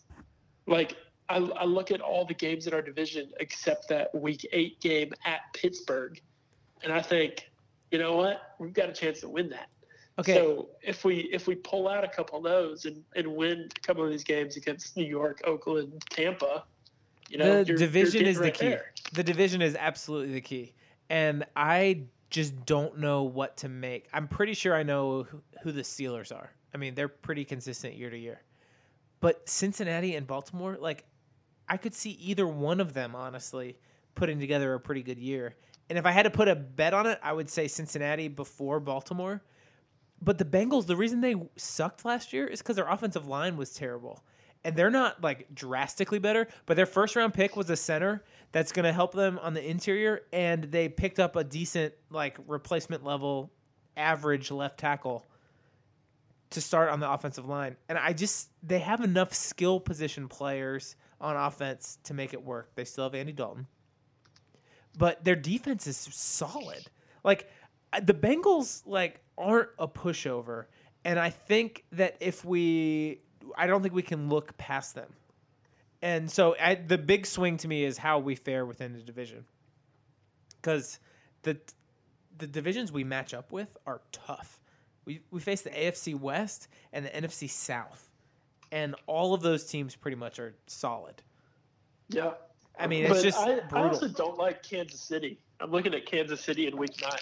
Like 0.67 0.97
I, 1.29 1.37
I 1.37 1.65
look 1.65 1.91
at 1.93 2.01
all 2.01 2.25
the 2.25 2.35
games 2.35 2.67
in 2.67 2.75
our 2.75 2.83
division 2.83 3.31
except 3.39 3.89
that 3.89 4.13
week 4.15 4.47
eight 4.53 4.81
game 4.81 5.13
at 5.25 5.41
Pittsburgh, 5.55 6.21
and 6.83 6.93
I 6.93 7.01
think, 7.03 7.51
you 7.93 7.99
know 7.99 8.17
what, 8.17 8.55
we've 8.59 8.73
got 8.73 8.89
a 8.89 8.93
chance 8.93 9.21
to 9.21 9.29
win 9.29 9.49
that. 9.51 9.69
okay. 10.19 10.35
So 10.35 10.71
if 10.83 11.05
we 11.05 11.29
if 11.33 11.47
we 11.47 11.55
pull 11.55 11.87
out 11.87 12.03
a 12.03 12.09
couple 12.09 12.39
of 12.39 12.45
those 12.45 12.85
and, 12.85 13.05
and 13.15 13.29
win 13.37 13.69
a 13.77 13.81
couple 13.87 14.05
of 14.05 14.11
these 14.11 14.25
games 14.25 14.57
against 14.57 14.97
New 14.97 15.05
York, 15.07 15.41
Oakland, 15.45 16.03
Tampa, 16.11 16.65
you 17.29 17.39
know, 17.39 17.45
the 17.45 17.51
you're- 17.51 17.67
you're 17.69 17.79
division 17.79 18.13
getting 18.21 18.27
is 18.33 18.39
the 18.41 18.51
key. 18.51 18.67
there. 18.71 18.93
The 19.13 19.23
division 19.23 19.63
is 19.63 19.77
absolutely 19.77 20.33
the 20.35 20.41
key, 20.41 20.75
and 21.11 21.45
I 21.55 22.03
just 22.31 22.66
don't 22.66 22.99
know 22.99 23.22
what 23.22 23.57
to 23.59 23.68
make. 23.68 24.09
I'm 24.12 24.29
pretty 24.29 24.55
sure 24.55 24.74
I 24.74 24.83
know 24.83 25.26
who, 25.62 25.72
the 25.72 25.83
Steelers 25.83 26.35
are. 26.35 26.51
I 26.74 26.79
mean, 26.79 26.95
they're 26.95 27.09
pretty 27.09 27.45
consistent 27.45 27.95
year 27.95 28.11
to 28.11 28.18
year, 28.18 28.43
but 29.20 29.49
Cincinnati 29.49 30.16
and 30.16 30.26
Baltimore, 30.26 30.76
like, 30.79 31.05
I 31.68 31.76
could 31.76 31.95
see 31.95 32.11
either 32.12 32.47
one 32.47 32.81
of 32.81 32.95
them 32.95 33.14
honestly 33.14 33.79
putting 34.14 34.41
together 34.41 34.74
a 34.74 34.81
pretty 34.81 35.03
good 35.03 35.18
year. 35.18 35.55
And 35.89 35.99
if 35.99 36.07
I 36.07 36.11
had 36.11 36.24
to 36.24 36.31
put 36.31 36.49
a 36.49 36.55
bet 36.55 36.95
on 36.95 37.07
it, 37.07 37.18
I 37.22 37.33
would 37.33 37.49
say 37.49 37.68
Cincinnati 37.68 38.29
before 38.29 38.81
Baltimore. 38.81 39.43
But 40.20 40.39
the 40.39 40.45
Bengals, 40.45 40.87
the 40.87 40.97
reason 40.97 41.20
they 41.20 41.37
sucked 41.57 42.05
last 42.05 42.33
year 42.33 42.47
is 42.47 42.61
because 42.61 42.76
their 42.76 42.89
offensive 42.89 43.26
line 43.26 43.57
was 43.57 43.72
terrible. 43.72 44.24
And 44.65 44.75
they're 44.77 44.91
not 44.91 45.23
like 45.23 45.55
drastically 45.55 46.19
better, 46.19 46.49
but 46.67 46.77
their 46.77 46.87
first 46.87 47.17
round 47.17 47.33
pick 47.33 47.57
was 47.57 47.71
a 47.71 47.77
center 47.77 48.25
that's 48.53 48.73
going 48.73 48.85
to 48.85 48.93
help 48.93 49.13
them 49.13 49.39
on 49.41 49.55
the 49.55 49.65
interior. 49.67 50.23
And 50.33 50.65
they 50.65 50.89
picked 50.89 51.21
up 51.21 51.37
a 51.37 51.45
decent, 51.45 51.95
like, 52.11 52.39
replacement 52.47 53.05
level, 53.05 53.51
average 53.97 54.51
left 54.51 54.79
tackle 54.79 55.27
to 56.51 56.61
start 56.61 56.91
on 56.91 56.99
the 56.99 57.11
offensive 57.11 57.47
line. 57.47 57.77
And 57.89 57.99
I 57.99 58.13
just, 58.13 58.51
they 58.63 58.79
have 58.79 59.01
enough 59.01 59.35
skill 59.35 59.79
position 59.79 60.29
players 60.29 60.97
on 61.21 61.37
offense 61.37 61.99
to 62.05 62.15
make 62.15 62.33
it 62.33 62.43
work. 62.43 62.75
They 62.75 62.85
still 62.85 63.05
have 63.05 63.15
Andy 63.15 63.33
Dalton, 63.33 63.67
but 64.97 65.23
their 65.25 65.37
defense 65.37 65.87
is 65.87 65.97
solid. 65.97 66.87
Like, 67.23 67.51
uh, 67.93 68.01
the 68.01 68.15
Bengals 68.15 68.83
like 68.87 69.21
aren't 69.37 69.69
a 69.79 69.89
pushover, 69.89 70.67
and 71.05 71.19
I 71.19 71.31
think 71.31 71.85
that 71.93 72.17
if 72.21 72.45
we, 72.45 73.21
I 73.57 73.67
don't 73.67 73.83
think 73.83 73.95
we 73.95 74.03
can 74.03 74.29
look 74.29 74.57
past 74.57 74.95
them. 74.95 75.13
And 76.03 76.31
so 76.31 76.55
I, 76.61 76.77
the 76.77 76.99
big 76.99 77.27
swing 77.27 77.57
to 77.59 77.69
me 77.69 77.85
is 77.85 77.99
how 77.99 78.21
we 78.21 78.35
fare 78.37 78.65
within 78.65 78.93
the 78.93 79.01
division, 79.01 79.45
because 80.61 80.99
the 81.43 81.59
the 82.39 82.47
divisions 82.47 82.93
we 82.93 83.03
match 83.03 83.35
up 83.35 83.51
with 83.51 83.77
are 83.87 84.01
tough. 84.13 84.61
We 85.05 85.21
we 85.31 85.41
face 85.41 85.63
the 85.63 85.71
AFC 85.71 86.19
West 86.19 86.69
and 86.93 87.05
the 87.05 87.11
NFC 87.11 87.51
South, 87.51 88.11
and 88.71 88.95
all 89.07 89.35
of 89.35 89.41
those 89.41 89.65
teams 89.65 89.97
pretty 89.97 90.17
much 90.17 90.39
are 90.39 90.55
solid. 90.67 91.21
Yeah. 92.09 92.33
I 92.79 92.87
mean, 92.87 93.05
it's 93.07 93.15
But 93.15 93.23
just 93.25 93.39
I, 93.39 93.61
I 93.73 93.89
also 93.89 94.07
don't 94.07 94.39
like 94.39 94.63
Kansas 94.63 95.01
City. 95.01 95.41
I'm 95.61 95.73
looking 95.73 95.95
at 95.95 96.07
Kansas 96.07 96.41
City 96.41 96.69
in 96.69 96.77
week 96.77 97.01
nine. 97.03 97.19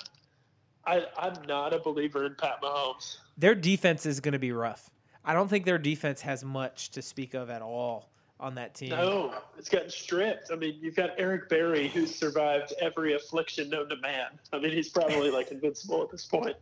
I, 0.87 1.07
I'm 1.17 1.43
not 1.49 1.73
a 1.73 1.79
believer 1.79 2.27
in 2.27 2.35
Pat 2.35 2.61
Mahomes. 2.63 3.17
their 3.39 3.55
defense 3.55 4.05
is 4.05 4.21
going 4.21 4.33
to 4.35 4.39
be 4.39 4.53
rough. 4.53 4.91
I 5.27 5.35
don't 5.35 5.49
think 5.49 5.65
their 5.65 5.79
defense 5.79 6.21
has 6.23 6.45
much 6.45 6.91
to 6.93 7.03
speak 7.03 7.35
of 7.35 7.51
at 7.51 7.61
all 7.61 8.09
on 8.39 8.55
that 8.55 8.75
team. 8.75 8.91
No, 8.91 9.35
it's 9.59 9.69
gotten 9.69 9.91
stripped. 9.91 10.51
I 10.53 10.57
mean, 10.57 10.79
you've 10.81 10.95
got 10.95 11.11
Eric 11.19 11.49
Berry, 11.49 11.89
who's 11.89 12.15
survived 12.15 12.73
every 12.81 13.15
affliction 13.15 13.69
known 13.69 13.89
to 13.89 13.97
man. 13.97 14.27
I 14.53 14.59
mean, 14.59 14.71
he's 14.71 14.89
probably 14.89 15.31
like 15.31 15.51
invincible 15.51 16.03
at 16.03 16.11
this 16.11 16.25
point. 16.25 16.57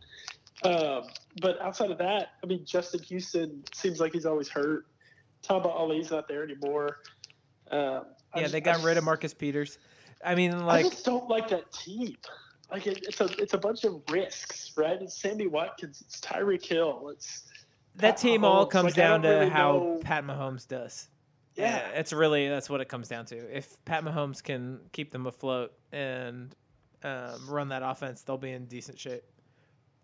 Um, 0.63 1.03
but 1.41 1.61
outside 1.61 1.91
of 1.91 1.97
that, 1.99 2.29
I 2.43 2.47
mean, 2.47 2.65
Justin 2.65 3.03
Houston 3.03 3.63
seems 3.73 3.99
like 3.99 4.13
he's 4.13 4.25
always 4.25 4.49
hurt. 4.49 4.87
Tamba 5.43 5.69
Hali's 5.69 6.09
not 6.09 6.27
there 6.27 6.43
anymore. 6.43 7.01
Um, 7.69 8.05
Yeah, 8.35 8.41
just- 8.41 8.51
they 8.53 8.61
got 8.61 8.81
rid 8.83 8.97
of 8.97 9.03
Marcus 9.03 9.33
Peters. 9.33 9.77
I 10.23 10.33
mean, 10.33 10.65
like, 10.65 10.85
I 10.85 10.89
just 10.89 11.05
don't 11.05 11.29
like 11.29 11.49
that 11.49 11.71
team. 11.71 12.15
Like 12.71 12.87
it, 12.87 13.05
it's 13.07 13.21
a 13.21 13.25
it's 13.39 13.53
a 13.53 13.59
bunch 13.59 13.83
of 13.83 14.01
risks, 14.09 14.71
right? 14.75 14.99
It's 14.99 15.21
Sammy 15.21 15.45
Watkins, 15.45 16.01
it's 16.01 16.19
Tyreek 16.19 16.65
Hill, 16.65 17.09
it's 17.13 17.43
that 17.97 18.01
Pat 18.11 18.17
team 18.17 18.43
all 18.45 18.65
comes 18.65 18.85
Like, 18.85 18.93
down 18.95 19.21
to 19.23 19.29
really 19.29 19.49
how 19.49 19.71
know- 19.73 19.99
Pat 20.03 20.23
Mahomes 20.25 20.67
does. 20.67 21.07
yeah. 21.55 21.87
it's 21.93 22.11
really 22.13 22.49
that's 22.49 22.69
what 22.69 22.81
it 22.81 22.89
comes 22.89 23.07
down 23.07 23.25
to. 23.27 23.35
If 23.57 23.83
Pat 23.85 24.03
Mahomes 24.03 24.43
can 24.43 24.79
keep 24.91 25.11
them 25.11 25.25
afloat 25.27 25.71
and 25.91 26.53
um, 27.03 27.47
run 27.49 27.69
that 27.69 27.83
offense, 27.83 28.21
they'll 28.23 28.37
be 28.37 28.51
in 28.51 28.65
decent 28.65 28.99
shape. 28.99 29.23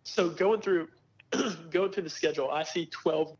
So 0.03 0.29
going 0.29 0.61
through 0.61 0.87
going 1.69 1.91
through 1.91 2.03
the 2.03 2.09
schedule, 2.09 2.49
I 2.51 2.63
see 2.63 2.85
twelve. 2.87 3.35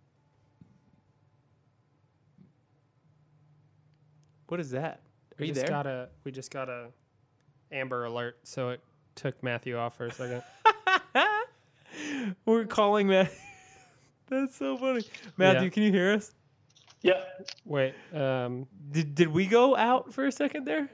What 4.47 4.60
is 4.60 4.72
that? 4.72 4.99
Are 5.32 5.36
We 5.39 5.47
you 5.47 5.54
just 5.54 5.66
there? 5.66 5.70
Got 5.76 5.88
a, 5.88 6.10
we 6.26 6.32
just 6.32 6.52
got 6.52 6.68
a 6.70 6.88
Amber 7.72 8.04
alert, 8.06 8.38
so 8.43 8.70
it 8.72 8.82
took 9.16 9.41
Matthew 9.41 9.78
off 9.78 9.95
for 9.95 10.08
a 10.08 10.12
second. 10.12 10.43
We're 12.45 12.66
calling 12.66 13.08
that. 13.08 13.32
That's 14.32 14.56
so 14.56 14.78
funny. 14.78 15.04
Matthew, 15.38 15.64
Yeah. 15.66 15.70
can 15.70 15.84
you 15.84 15.92
hear 15.92 16.14
us? 16.14 16.32
Yeah, 17.04 17.24
Wait, 17.66 17.94
um, 18.14 18.68
Did, 18.92 19.14
did 19.16 19.28
we 19.28 19.46
go 19.48 19.76
out 19.76 20.14
for 20.14 20.26
a 20.26 20.32
second 20.32 20.66
there? 20.66 20.88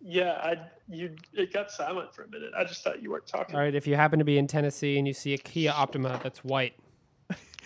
yeah. 0.00 0.32
I 0.42 0.56
you 0.88 1.14
it 1.32 1.52
got 1.52 1.70
silent 1.70 2.14
for 2.14 2.24
a 2.24 2.28
minute. 2.28 2.52
I 2.56 2.64
just 2.64 2.82
thought 2.84 3.02
you 3.02 3.10
weren't 3.10 3.26
talking. 3.26 3.54
all 3.54 3.62
right. 3.62 3.74
If 3.74 3.86
you 3.86 3.94
happen 3.96 4.18
to 4.18 4.24
be 4.24 4.36
in 4.36 4.46
Tennessee 4.46 4.98
and 4.98 5.06
you 5.06 5.14
see 5.14 5.32
a 5.32 5.38
Kia 5.38 5.70
Optima 5.74 6.20
that's 6.22 6.44
white, 6.44 6.74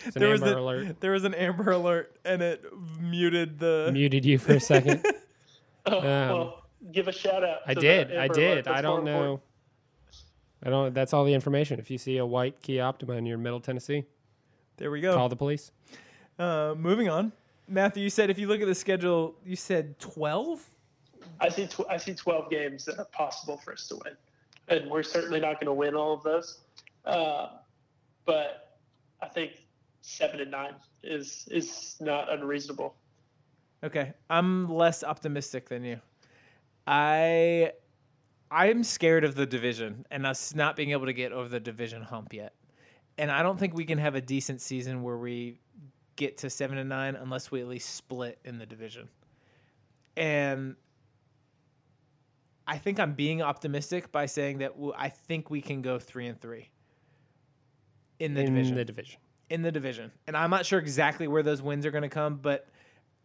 it's 0.04 0.14
an 0.14 0.20
there 0.20 0.28
was 0.30 0.42
Amber 0.42 0.56
a- 0.58 0.60
alert. 0.62 1.00
There 1.00 1.10
was 1.12 1.24
an 1.24 1.34
Amber 1.34 1.70
Alert, 1.72 2.16
and 2.24 2.40
it 2.42 2.64
muted 3.00 3.58
the. 3.58 3.90
Muted 3.92 4.24
you 4.24 4.38
for 4.38 4.54
a 4.54 4.60
second. 4.60 5.04
Oh, 5.88 5.98
Um, 5.98 6.02
well, 6.04 6.62
give 6.90 7.06
a 7.06 7.12
shout 7.12 7.44
out. 7.44 7.58
I 7.64 7.74
to 7.74 7.80
the 7.80 7.86
did. 7.86 8.10
I 8.16 8.22
Amber 8.24 8.34
did. 8.34 8.64
That's 8.64 8.78
I 8.78 8.82
don't 8.82 9.04
more 9.04 9.04
know. 9.04 9.18
important. 9.20 9.42
I 10.64 10.70
don't. 10.70 10.94
That's 10.94 11.12
all 11.12 11.24
the 11.24 11.32
information. 11.34 11.78
If 11.78 11.90
you 11.92 11.98
see 11.98 12.16
a 12.18 12.26
white 12.26 12.60
Kia 12.60 12.82
Optima 12.82 13.12
in 13.14 13.24
your 13.24 13.38
Middle 13.38 13.60
Tennessee, 13.60 14.04
There 14.76 14.90
we 14.90 15.00
go. 15.00 15.14
call 15.14 15.28
the 15.28 15.36
police. 15.36 15.70
Uh, 16.38 16.74
moving 16.76 17.08
on. 17.08 17.32
Matthew, 17.68 18.02
you 18.02 18.10
said 18.10 18.30
if 18.30 18.38
you 18.38 18.46
look 18.46 18.60
at 18.60 18.66
the 18.66 18.74
schedule, 18.74 19.34
you 19.44 19.56
said 19.56 19.98
12? 19.98 20.64
I 21.40 21.48
see. 21.48 21.66
Tw- 21.66 21.88
I 21.88 21.96
see 21.96 22.14
twelve 22.14 22.50
games 22.50 22.84
that 22.84 22.98
are 22.98 23.04
possible 23.06 23.56
for 23.58 23.72
us 23.72 23.86
to 23.88 23.96
win, 23.96 24.14
and 24.68 24.90
we're 24.90 25.02
certainly 25.02 25.40
not 25.40 25.54
going 25.54 25.66
to 25.66 25.72
win 25.74 25.94
all 25.94 26.14
of 26.14 26.22
those. 26.22 26.60
Uh, 27.04 27.48
but 28.24 28.78
I 29.20 29.26
think 29.28 29.52
seven 30.02 30.40
and 30.40 30.50
nine 30.50 30.74
is 31.02 31.48
is 31.50 31.96
not 32.00 32.32
unreasonable. 32.32 32.94
Okay, 33.84 34.12
I'm 34.30 34.72
less 34.72 35.04
optimistic 35.04 35.68
than 35.68 35.84
you. 35.84 36.00
I 36.86 37.72
I'm 38.50 38.82
scared 38.84 39.24
of 39.24 39.34
the 39.34 39.46
division 39.46 40.06
and 40.10 40.26
us 40.26 40.54
not 40.54 40.76
being 40.76 40.92
able 40.92 41.06
to 41.06 41.12
get 41.12 41.32
over 41.32 41.48
the 41.48 41.60
division 41.60 42.02
hump 42.02 42.32
yet. 42.32 42.54
And 43.18 43.30
I 43.30 43.42
don't 43.42 43.58
think 43.58 43.74
we 43.74 43.84
can 43.84 43.98
have 43.98 44.14
a 44.14 44.20
decent 44.20 44.60
season 44.60 45.02
where 45.02 45.16
we 45.16 45.58
get 46.16 46.38
to 46.38 46.50
7 46.50 46.76
and 46.76 46.88
9 46.88 47.16
unless 47.16 47.50
we 47.50 47.60
at 47.60 47.68
least 47.68 47.94
split 47.94 48.38
in 48.44 48.58
the 48.58 48.66
division. 48.66 49.08
And 50.16 50.76
I 52.66 52.78
think 52.78 52.98
I'm 52.98 53.14
being 53.14 53.42
optimistic 53.42 54.10
by 54.10 54.26
saying 54.26 54.58
that 54.58 54.72
I 54.96 55.08
think 55.08 55.50
we 55.50 55.60
can 55.60 55.82
go 55.82 55.98
3 55.98 56.26
and 56.26 56.40
3 56.40 56.68
in 58.18 58.34
the 58.34 58.40
in 58.40 58.46
division 58.46 58.74
the 58.76 58.84
division. 58.84 59.20
in 59.50 59.62
the 59.62 59.72
division. 59.72 60.10
And 60.26 60.36
I'm 60.36 60.50
not 60.50 60.66
sure 60.66 60.78
exactly 60.78 61.28
where 61.28 61.42
those 61.42 61.62
wins 61.62 61.86
are 61.86 61.90
going 61.90 62.02
to 62.02 62.08
come, 62.08 62.36
but 62.36 62.66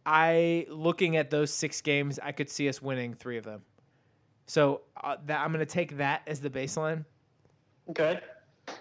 I 0.06 0.68
looking 0.70 1.18
at 1.18 1.30
those 1.30 1.52
6 1.54 1.82
games, 1.82 2.20
I 2.22 2.32
could 2.34 2.50
see 2.50 2.70
us 2.70 2.82
winning 2.82 3.14
3 3.14 3.38
of 3.38 3.46
them. 3.46 3.64
So, 4.48 4.82
uh, 5.02 5.16
that 5.28 5.40
I'm 5.40 5.54
going 5.54 5.66
to 5.66 5.72
take 5.72 5.98
that 5.98 6.24
as 6.28 6.42
the 6.42 6.50
baseline. 6.50 7.06
Okay, 7.90 8.20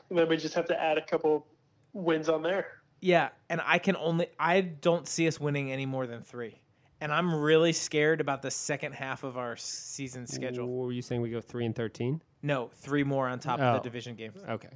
and 0.09 0.19
then 0.19 0.29
we 0.29 0.37
just 0.37 0.55
have 0.55 0.67
to 0.67 0.81
add 0.83 0.99
a 0.99 1.05
couple 1.05 1.47
wins 1.93 2.29
on 2.29 2.43
there. 2.43 2.67
Yeah, 3.01 3.31
and 3.49 3.61
I 3.65 3.79
can 3.79 3.97
only 3.97 4.27
I 4.39 4.61
don't 4.61 5.09
see 5.09 5.27
us 5.27 5.41
winning 5.41 5.73
any 5.73 5.87
more 5.87 6.07
than 6.07 6.23
3. 6.23 6.61
And 7.03 7.11
I'm 7.13 7.35
really 7.35 7.73
scared 7.73 8.21
about 8.21 8.43
the 8.43 8.51
second 8.51 8.93
half 8.93 9.25
of 9.25 9.39
our 9.39 9.57
season 9.57 10.27
schedule. 10.27 10.67
What 10.67 10.85
were 10.87 10.93
you 10.93 11.01
saying? 11.01 11.23
We 11.23 11.31
go 11.31 11.41
three 11.41 11.65
and 11.65 11.75
thirteen. 11.75 12.21
No, 12.43 12.71
3 12.75 13.05
more 13.05 13.27
on 13.27 13.39
top 13.39 13.59
of 13.59 13.65
Oh. 13.65 13.73
the 13.79 13.81
division 13.83 14.17
games. 14.17 14.43
Okay. 14.47 14.69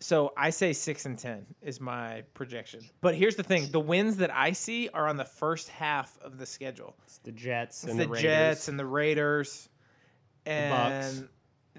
So 0.00 0.34
I 0.36 0.50
say 0.50 0.74
six 0.74 1.06
and 1.06 1.18
ten 1.18 1.46
is 1.62 1.80
my 1.80 2.22
projection. 2.34 2.80
But 3.00 3.14
here's 3.14 3.34
the 3.36 3.42
thing: 3.42 3.70
the 3.70 3.80
wins 3.80 4.18
that 4.18 4.30
I 4.30 4.52
see 4.52 4.90
are 4.92 5.08
on 5.08 5.16
the 5.16 5.24
first 5.24 5.70
half 5.70 6.18
of 6.20 6.36
the 6.36 6.44
schedule. 6.44 6.94
It's 7.04 7.16
the 7.18 7.32
Jets 7.32 7.82
It's 7.82 7.90
and 7.92 7.98
the, 8.00 8.04
the, 8.04 8.10
Raiders. 8.10 8.22
Jets 8.22 8.68
and 8.68 8.78
the 8.78 8.84
Raiders, 8.84 9.70
Bucks. 10.44 11.22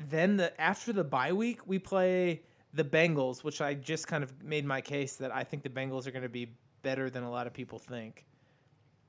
Then 0.09 0.37
the 0.37 0.59
after 0.59 0.93
the 0.93 1.03
bye 1.03 1.33
week 1.33 1.67
we 1.67 1.79
play 1.79 2.41
the 2.73 2.83
Bengals, 2.83 3.43
which 3.43 3.61
I 3.61 3.73
just 3.73 4.07
kind 4.07 4.23
of 4.23 4.43
made 4.43 4.65
my 4.65 4.81
case 4.81 5.15
that 5.15 5.33
I 5.33 5.43
think 5.43 5.63
the 5.63 5.69
Bengals 5.69 6.05
are 6.07 6.11
going 6.11 6.23
to 6.23 6.29
be 6.29 6.51
better 6.83 7.09
than 7.09 7.23
a 7.23 7.29
lot 7.29 7.47
of 7.47 7.53
people 7.53 7.79
think. 7.79 8.25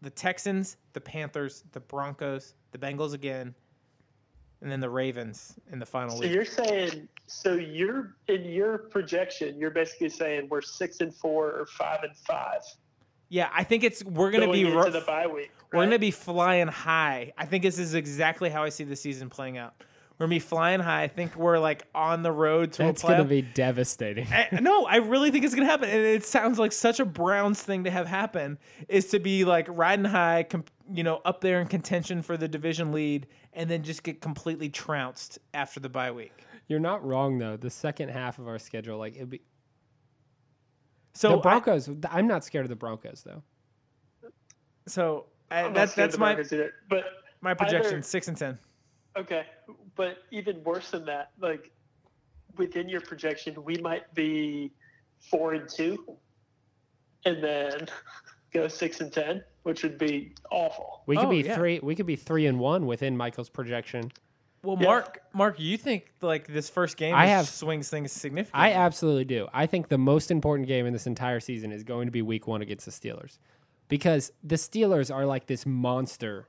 The 0.01 0.11
Texans, 0.11 0.76
the 0.93 1.01
Panthers, 1.01 1.64
the 1.72 1.80
Broncos, 1.80 2.55
the 2.70 2.78
Bengals 2.78 3.14
again, 3.14 3.55
and 4.61 4.70
then 4.70 4.80
the 4.80 4.91
Ravens 4.91 5.55
in 5.70 5.78
the 5.78 5.86
final 5.86 6.16
So 6.16 6.20
week. 6.20 6.30
So 6.30 6.34
you're 6.34 6.45
saying, 6.45 7.09
so 7.26 7.55
you're 7.55 8.16
in 8.28 8.45
your 8.45 8.78
projection, 8.78 9.59
you're 9.59 9.70
basically 9.70 10.09
saying 10.09 10.49
we're 10.51 10.62
six 10.62 11.01
and 11.01 11.14
four 11.14 11.53
or 11.53 11.66
five 11.66 12.03
and 12.03 12.16
five 12.16 12.62
Yeah, 13.28 13.51
I 13.53 13.64
think 13.64 13.84
it's 13.84 14.05
we're 14.05 14.30
going 14.30 14.41
to 14.41 14.47
going 14.47 14.64
be 14.64 14.70
into 14.70 14.91
the 14.91 15.01
bye 15.03 15.26
week. 15.26 15.51
We're 15.72 15.80
going 15.80 15.91
to 15.91 15.99
be 15.99 16.11
flying 16.11 16.68
high. 16.68 17.32
I 17.36 17.45
think 17.45 17.62
this 17.62 17.78
is 17.78 17.95
exactly 17.95 18.49
how 18.49 18.64
I 18.64 18.70
see 18.70 18.84
the 18.84 18.97
season 18.97 19.28
playing 19.28 19.59
out. 19.59 19.74
We're 20.19 20.27
going 20.27 20.41
to 20.41 20.45
be 20.45 20.49
flying 20.49 20.81
high. 20.81 21.05
I 21.05 21.09
think 21.09 21.37
we're 21.37 21.61
like 21.61 21.85
on 21.95 22.25
the 22.25 22.33
road 22.33 22.73
to 22.73 22.83
That's 22.83 23.05
a 23.05 23.07
going 23.07 23.19
to 23.19 23.25
be 23.25 23.43
devastating. 23.43 24.27
I- 24.33 24.59
no, 24.61 24.85
I 24.85 24.97
really 24.97 25.31
think 25.31 25.45
it's 25.45 25.55
going 25.55 25.64
to 25.66 25.71
happen. 25.71 25.89
And 25.89 26.01
it 26.05 26.25
sounds 26.25 26.59
like 26.59 26.73
such 26.73 26.99
a 26.99 27.05
Browns 27.05 27.62
thing 27.62 27.85
to 27.85 27.91
have 27.91 28.09
happen 28.09 28.59
is 28.89 29.07
to 29.11 29.21
be 29.21 29.45
like 29.45 29.69
riding 29.71 30.05
high, 30.05 30.43
com- 30.43 30.64
you 30.93 31.05
know, 31.05 31.21
up 31.25 31.41
there 31.41 31.61
in 31.61 31.69
contention 31.69 32.23
for 32.23 32.37
the 32.37 32.49
division 32.49 32.91
lead 32.91 33.29
and 33.53 33.71
then 33.71 33.85
just 33.85 34.03
get 34.03 34.21
completely 34.21 34.69
trounced 34.69 35.39
after 35.55 35.79
the 35.79 35.89
bye 35.89 36.11
week. 36.11 36.33
You're 36.66 36.81
not 36.81 37.05
wrong 37.05 37.39
though. 37.39 37.57
The 37.57 37.71
second 37.71 38.09
half 38.09 38.41
of 38.41 38.49
our 38.49 38.59
schedule, 38.59 38.99
like 38.99 39.14
it'd 39.14 39.31
be 39.31 39.41
So 41.14 41.31
the 41.31 41.37
Broncos. 41.39 41.89
I, 42.11 42.19
am 42.19 42.27
not 42.27 42.45
scared 42.45 42.64
of 42.64 42.71
the 42.71 42.77
Broncos 42.77 43.23
though. 43.25 43.43
so 44.89 45.27
I, 45.51 45.62
I'm 45.62 45.75
that's 45.75 45.95
that's 45.95 46.19
my 46.19 46.33
either. 46.39 46.73
But 46.91 47.05
my 47.41 47.55
projection 47.55 47.95
either- 47.99 48.03
6 48.03 48.29
and 48.29 48.37
10. 48.37 48.59
Okay, 49.19 49.47
but 49.97 50.19
even 50.31 50.62
worse 50.64 50.91
than 50.91 51.05
that, 51.07 51.31
like 51.41 51.71
within 52.57 52.89
your 52.89 53.01
projection, 53.01 53.62
we 53.64 53.77
might 53.77 54.12
be 54.14 54.73
four 55.31 55.55
and 55.55 55.69
two, 55.69 56.16
and 57.25 57.43
then 57.43 57.87
go 58.53 58.69
six 58.69 59.01
and 59.01 59.12
ten, 59.12 59.43
which 59.62 59.83
would 59.83 59.99
be 59.99 60.35
awful. 60.51 61.03
We 61.07 61.16
could 61.16 61.27
Oh, 61.27 61.31
be 61.31 61.39
yeah. 61.43 61.55
three. 61.57 61.81
We 61.83 61.95
could 61.95 62.07
be 62.07 62.16
three 62.16 62.47
and 62.47 62.59
one 62.59 62.87
within 62.87 63.16
Michael's 63.16 63.49
projection. 63.51 64.11
Well, 64.64 64.77
Yeah. 64.81 64.87
Mark, 64.87 65.21
Mark, 65.33 65.61
you 65.61 65.77
think 65.77 66.12
like 66.21 66.47
this 66.49 66.69
first 66.69 66.97
game 66.97 67.14
I 67.14 67.27
have- 67.27 67.47
swings 67.49 67.89
things 67.91 68.11
significantly? 68.11 68.71
I 68.71 68.73
absolutely 68.75 69.25
do. 69.25 69.47
I 69.53 69.66
think 69.66 69.89
the 69.89 69.99
most 69.99 70.31
important 70.31 70.66
game 70.66 70.85
in 70.87 70.93
this 70.93 71.07
entire 71.07 71.39
season 71.41 71.71
is 71.71 71.85
going 71.85 72.07
to 72.09 72.12
be 72.12 72.23
Week 72.23 72.47
One 72.49 72.61
against 72.62 72.85
the 72.85 72.91
Steelers, 72.91 73.39
because 73.89 74.33
the 74.43 74.57
Steelers 74.57 75.14
are 75.14 75.27
like 75.27 75.47
this 75.47 75.64
monster 75.64 76.49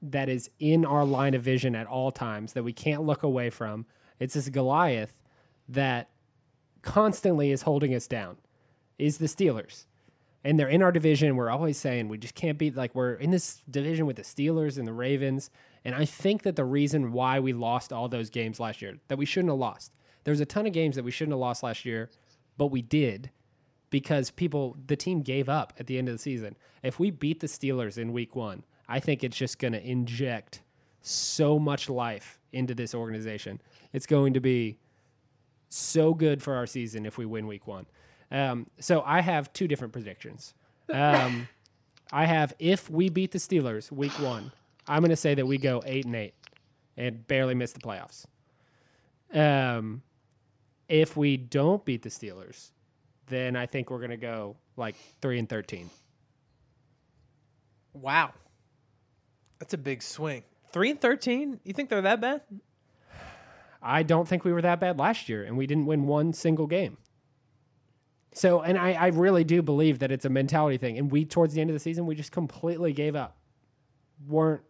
that 0.00 0.28
is 0.28 0.50
in 0.58 0.84
our 0.84 1.04
line 1.04 1.34
of 1.34 1.42
vision 1.42 1.74
at 1.74 1.86
all 1.86 2.10
times 2.12 2.52
that 2.52 2.62
we 2.62 2.72
can't 2.72 3.02
look 3.02 3.22
away 3.22 3.50
from. 3.50 3.86
It's 4.20 4.34
this 4.34 4.48
Goliath 4.48 5.20
that 5.68 6.10
constantly 6.82 7.50
is 7.50 7.62
holding 7.62 7.94
us 7.94 8.06
down. 8.06 8.36
Is 8.98 9.18
the 9.18 9.26
Steelers. 9.26 9.86
And 10.44 10.58
they're 10.58 10.68
in 10.68 10.82
our 10.82 10.92
division. 10.92 11.36
We're 11.36 11.50
always 11.50 11.76
saying 11.78 12.08
we 12.08 12.18
just 12.18 12.34
can't 12.34 12.58
beat 12.58 12.76
like 12.76 12.94
we're 12.94 13.14
in 13.14 13.30
this 13.30 13.62
division 13.70 14.06
with 14.06 14.16
the 14.16 14.22
Steelers 14.22 14.78
and 14.78 14.86
the 14.86 14.92
Ravens. 14.92 15.50
And 15.84 15.94
I 15.94 16.04
think 16.04 16.42
that 16.42 16.56
the 16.56 16.64
reason 16.64 17.12
why 17.12 17.40
we 17.40 17.52
lost 17.52 17.92
all 17.92 18.08
those 18.08 18.30
games 18.30 18.58
last 18.58 18.82
year 18.82 18.98
that 19.08 19.18
we 19.18 19.24
shouldn't 19.24 19.50
have 19.50 19.58
lost. 19.58 19.92
There's 20.24 20.40
a 20.40 20.46
ton 20.46 20.66
of 20.66 20.72
games 20.72 20.96
that 20.96 21.04
we 21.04 21.10
shouldn't 21.10 21.32
have 21.32 21.40
lost 21.40 21.62
last 21.62 21.84
year, 21.84 22.10
but 22.56 22.66
we 22.66 22.82
did 22.82 23.30
because 23.90 24.30
people 24.30 24.76
the 24.86 24.96
team 24.96 25.22
gave 25.22 25.48
up 25.48 25.72
at 25.78 25.86
the 25.86 25.98
end 25.98 26.08
of 26.08 26.14
the 26.14 26.18
season. 26.18 26.56
If 26.82 26.98
we 26.98 27.10
beat 27.10 27.40
the 27.40 27.46
Steelers 27.46 27.98
in 27.98 28.12
week 28.12 28.36
1, 28.36 28.62
I 28.88 29.00
think 29.00 29.22
it's 29.22 29.36
just 29.36 29.58
going 29.58 29.72
to 29.72 29.86
inject 29.86 30.62
so 31.00 31.58
much 31.58 31.88
life 31.88 32.38
into 32.52 32.74
this 32.74 32.94
organization. 32.94 33.60
It's 33.92 34.06
going 34.06 34.34
to 34.34 34.40
be 34.40 34.78
so 35.68 36.14
good 36.14 36.42
for 36.42 36.54
our 36.54 36.66
season 36.66 37.04
if 37.04 37.18
we 37.18 37.26
win 37.26 37.46
week 37.46 37.66
one. 37.66 37.86
Um, 38.30 38.66
so 38.80 39.02
I 39.04 39.20
have 39.20 39.52
two 39.52 39.68
different 39.68 39.92
predictions. 39.92 40.54
Um, 40.92 41.48
I 42.12 42.24
have 42.24 42.54
if 42.58 42.88
we 42.88 43.10
beat 43.10 43.32
the 43.32 43.38
Steelers 43.38 43.92
week 43.92 44.12
one, 44.18 44.52
I'm 44.86 45.00
going 45.00 45.10
to 45.10 45.16
say 45.16 45.34
that 45.34 45.46
we 45.46 45.58
go 45.58 45.82
eight 45.84 46.06
and 46.06 46.16
eight 46.16 46.34
and 46.96 47.26
barely 47.26 47.54
miss 47.54 47.72
the 47.72 47.80
playoffs. 47.80 48.24
Um, 49.32 50.02
if 50.88 51.16
we 51.16 51.36
don't 51.36 51.84
beat 51.84 52.02
the 52.02 52.08
Steelers, 52.08 52.70
then 53.26 53.56
I 53.56 53.66
think 53.66 53.90
we're 53.90 54.00
gonna 54.00 54.16
go 54.16 54.56
like 54.76 54.96
three 55.20 55.38
and 55.38 55.48
thirteen. 55.48 55.90
Wow. 57.92 58.32
That's 59.58 59.74
a 59.74 59.78
big 59.78 60.02
swing. 60.02 60.42
3 60.72 60.90
and 60.90 61.00
13? 61.00 61.60
You 61.64 61.72
think 61.72 61.88
they're 61.88 62.02
that 62.02 62.20
bad? 62.20 62.42
I 63.82 64.02
don't 64.02 64.26
think 64.26 64.44
we 64.44 64.52
were 64.52 64.62
that 64.62 64.80
bad 64.80 64.98
last 64.98 65.28
year, 65.28 65.44
and 65.44 65.56
we 65.56 65.66
didn't 65.66 65.86
win 65.86 66.06
one 66.06 66.32
single 66.32 66.66
game. 66.66 66.98
So, 68.32 68.60
and 68.60 68.76
I, 68.78 68.92
I 68.92 69.06
really 69.08 69.44
do 69.44 69.62
believe 69.62 70.00
that 70.00 70.12
it's 70.12 70.24
a 70.24 70.28
mentality 70.28 70.76
thing. 70.76 70.98
And 70.98 71.10
we, 71.10 71.24
towards 71.24 71.54
the 71.54 71.60
end 71.60 71.70
of 71.70 71.74
the 71.74 71.80
season, 71.80 72.06
we 72.06 72.14
just 72.14 72.32
completely 72.32 72.92
gave 72.92 73.16
up. 73.16 73.36
weren't 74.26 74.62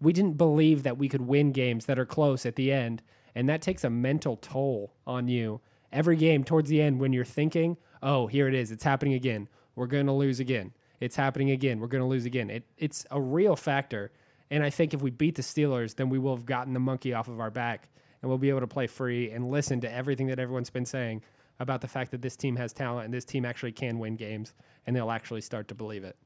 we 0.00 0.12
didn't 0.12 0.36
believe 0.36 0.82
that 0.82 0.98
we 0.98 1.08
could 1.08 1.22
win 1.22 1.52
games 1.52 1.86
that 1.86 1.98
are 1.98 2.04
close 2.04 2.44
at 2.44 2.56
the 2.56 2.70
end, 2.70 3.02
and 3.34 3.48
that 3.48 3.62
takes 3.62 3.84
a 3.84 3.90
mental 3.90 4.36
toll 4.36 4.92
on 5.06 5.28
you 5.28 5.60
every 5.92 6.16
game 6.16 6.44
towards 6.44 6.68
the 6.68 6.82
end 6.82 7.00
when 7.00 7.12
you're 7.12 7.24
thinking, 7.24 7.76
"Oh, 8.02 8.26
here 8.26 8.48
it 8.48 8.54
is. 8.54 8.70
It's 8.70 8.84
happening 8.84 9.14
again. 9.14 9.48
We're 9.74 9.86
going 9.86 10.06
to 10.06 10.12
lose 10.12 10.40
again. 10.40 10.72
It's 11.00 11.16
happening 11.16 11.50
again. 11.50 11.80
We're 11.80 11.86
going 11.86 12.02
to 12.02 12.08
lose 12.08 12.26
again." 12.26 12.50
It 12.50 12.64
it's 12.76 13.06
a 13.10 13.20
real 13.20 13.56
factor. 13.56 14.12
And 14.50 14.62
I 14.62 14.70
think 14.70 14.94
if 14.94 15.02
we 15.02 15.10
beat 15.10 15.36
the 15.36 15.42
Steelers, 15.42 15.96
then 15.96 16.08
we 16.08 16.18
will 16.18 16.36
have 16.36 16.46
gotten 16.46 16.72
the 16.74 16.80
monkey 16.80 17.14
off 17.14 17.28
of 17.28 17.40
our 17.40 17.50
back 17.50 17.88
and 18.22 18.28
we'll 18.28 18.38
be 18.38 18.48
able 18.48 18.60
to 18.60 18.66
play 18.66 18.86
free 18.86 19.30
and 19.30 19.50
listen 19.50 19.80
to 19.82 19.92
everything 19.92 20.28
that 20.28 20.38
everyone's 20.38 20.70
been 20.70 20.86
saying 20.86 21.22
about 21.60 21.80
the 21.80 21.88
fact 21.88 22.10
that 22.10 22.22
this 22.22 22.36
team 22.36 22.56
has 22.56 22.72
talent 22.72 23.04
and 23.04 23.14
this 23.14 23.24
team 23.24 23.44
actually 23.44 23.72
can 23.72 23.98
win 23.98 24.16
games 24.16 24.54
and 24.86 24.94
they'll 24.94 25.10
actually 25.10 25.40
start 25.40 25.68
to 25.68 25.74
believe 25.74 26.04
it. 26.04 26.16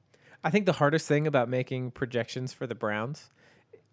I 0.42 0.50
think 0.50 0.66
the 0.66 0.72
hardest 0.72 1.08
thing 1.08 1.26
about 1.26 1.48
making 1.48 1.90
projections 1.90 2.52
for 2.52 2.66
the 2.66 2.74
Browns 2.74 3.30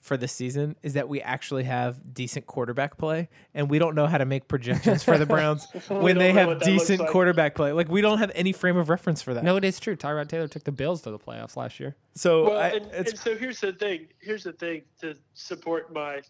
for 0.05 0.17
the 0.17 0.27
season 0.27 0.75
is 0.83 0.93
that 0.93 1.09
we 1.09 1.19
actually 1.19 1.63
have 1.63 2.13
decent 2.13 2.45
quarterback 2.45 2.95
play, 2.95 3.27
and 3.55 3.71
we 3.71 3.79
don't 3.79 3.95
know 3.95 4.05
how 4.05 4.19
to 4.19 4.25
make 4.25 4.47
projections 4.47 5.03
for 5.03 5.17
the 5.17 5.25
Browns 5.35 5.67
when 5.89 6.19
they 6.19 6.31
have 6.31 6.47
what 6.47 6.59
that 6.59 6.69
looks 6.69 6.83
decent 6.83 6.99
like. 7.01 7.09
quarterback 7.09 7.55
play. 7.55 7.71
Like 7.71 7.89
we 7.89 8.01
don't 8.01 8.19
have 8.19 8.31
any 8.35 8.51
frame 8.51 8.77
of 8.77 8.89
reference 8.89 9.23
for 9.23 9.33
that. 9.33 9.43
No, 9.43 9.55
it 9.55 9.65
is 9.65 9.79
true. 9.79 9.95
Tyrod 9.95 10.29
Taylor 10.29 10.47
took 10.47 10.63
the 10.63 10.71
Bills 10.71 11.01
to 11.01 11.11
the 11.11 11.17
playoffs 11.17 11.57
last 11.57 11.79
year. 11.79 11.95
So 12.13 12.49
Well, 12.49 12.59
I, 12.59 12.67
and, 12.67 12.85
it's 12.91 13.11
and 13.11 13.19
so 13.19 13.35
here's 13.35 13.59
the 13.59 13.73
thing. 13.73 14.07
Here's 14.19 14.43
the 14.43 14.53
thing 14.53 14.83
to 15.01 15.15
support 15.33 15.91
my 15.91 16.21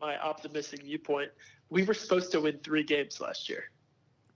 my 0.00 0.18
optimistic 0.18 0.82
viewpoint. 0.82 1.30
We 1.68 1.82
were 1.84 1.94
supposed 1.94 2.32
to 2.32 2.40
win 2.40 2.58
three 2.64 2.82
games 2.82 3.20
last 3.20 3.50
year. 3.50 3.64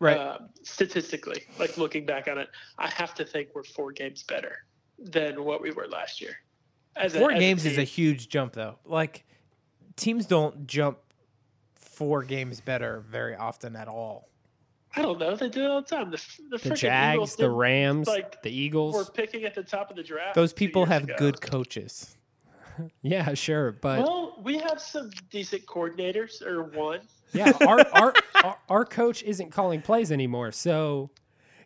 right. 0.00 0.18
Um, 0.18 0.50
statistically, 0.64 1.44
like 1.58 1.78
looking 1.78 2.04
back 2.04 2.28
on 2.28 2.36
it, 2.36 2.50
I 2.78 2.90
have 2.90 3.14
to 3.14 3.24
think 3.24 3.48
we're 3.54 3.64
four 3.64 3.90
games 3.90 4.22
better 4.22 4.66
than 4.98 5.44
what 5.44 5.62
we 5.62 5.70
were 5.70 5.86
last 5.88 6.20
year. 6.20 6.36
As 6.96 7.14
a- 7.14 7.18
Four 7.18 7.32
as 7.32 7.38
games 7.40 7.64
is 7.66 7.78
a 7.78 7.84
huge 7.84 8.28
jump, 8.28 8.52
though. 8.52 8.78
Like 8.84 9.24
teams 9.96 10.26
don't 10.26 10.66
jump 10.66 10.98
four 11.74 12.22
games 12.22 12.60
better 12.60 13.04
very 13.08 13.34
often 13.36 13.76
at 13.76 13.88
all. 13.88 14.28
I 14.94 15.00
don't 15.02 15.18
know. 15.18 15.34
They 15.36 15.48
do 15.48 15.64
it 15.64 15.70
all 15.70 15.80
the 15.80 15.86
time. 15.88 16.10
The, 16.10 16.22
the, 16.50 16.68
The 16.68 16.74
Jags, 16.74 17.14
Eagles 17.16 17.36
the 17.36 17.48
Rams, 17.50 18.06
like, 18.06 18.42
the 18.42 18.50
Eagles 18.50 18.94
were 18.94 19.00
Eagles. 19.02 19.10
picking 19.16 19.44
at 19.44 19.54
the 19.54 19.62
top 19.62 19.88
of 19.90 19.96
the 19.96 20.02
draft. 20.02 20.34
Those 20.34 20.52
people 20.52 20.84
have 20.84 21.04
ago. 21.04 21.14
good 21.18 21.40
coaches. 21.40 22.16
Yeah, 23.02 23.34
sure, 23.34 23.72
but 23.72 23.98
Well, 24.02 24.38
we 24.42 24.56
have 24.58 24.80
some 24.80 25.10
decent 25.30 25.66
coordinators, 25.66 26.40
or 26.40 26.62
one. 26.64 27.00
yeah, 27.34 27.52
our, 27.66 27.86
our 27.92 28.14
our 28.42 28.58
our 28.70 28.84
coach 28.86 29.22
isn't 29.24 29.50
calling 29.50 29.82
plays 29.82 30.10
anymore, 30.10 30.52
so 30.52 31.10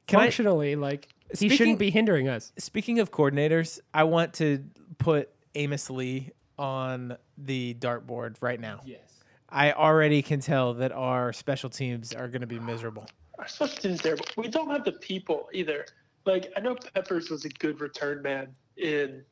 Can 0.09 0.19
I- 0.19 0.23
functionally, 0.25 0.75
like 0.75 1.09
he 1.31 1.37
Speaking- 1.37 1.57
shouldn't 1.57 1.79
be 1.79 1.91
hindering 1.91 2.27
us. 2.29 2.53
Speaking 2.59 2.99
of 2.99 3.13
coordinators, 3.13 3.79
I 3.95 4.03
want 4.03 4.35
to 4.35 4.65
put 4.99 5.31
Amos 5.55 5.91
Lee 5.91 6.31
on 6.59 7.17
the 7.39 7.75
dartboard 7.81 8.37
right 8.41 8.61
now. 8.61 8.81
Yes. 8.85 9.01
I 9.49 9.73
already 9.73 10.23
can 10.23 10.41
tell 10.41 10.75
that 10.75 10.93
our 10.93 11.33
special 11.33 11.71
teams 11.71 12.13
are 12.13 12.29
going 12.29 12.41
to 12.41 12.47
be 12.47 12.59
miserable. 12.59 13.07
Our 13.39 13.47
special 13.47 13.77
teams 13.77 14.01
terrible. 14.03 14.25
We 14.37 14.49
don't 14.49 14.71
have 14.71 14.85
the 14.85 14.93
people 14.93 15.49
either. 15.53 15.87
Like 16.25 16.51
I 16.57 16.61
know 16.61 16.75
Peppers 16.95 17.31
was 17.31 17.45
a 17.45 17.49
good 17.51 17.81
return 17.81 18.23
man 18.23 18.49
in 18.77 19.23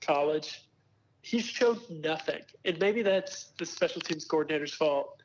college. 0.00 0.64
He 1.22 1.40
showed 1.40 1.78
nothing, 1.90 2.40
and 2.64 2.78
maybe 2.80 3.02
that's 3.02 3.52
the 3.58 3.66
special 3.66 4.00
teams 4.00 4.24
coordinator's 4.24 4.74
fault. 4.74 5.20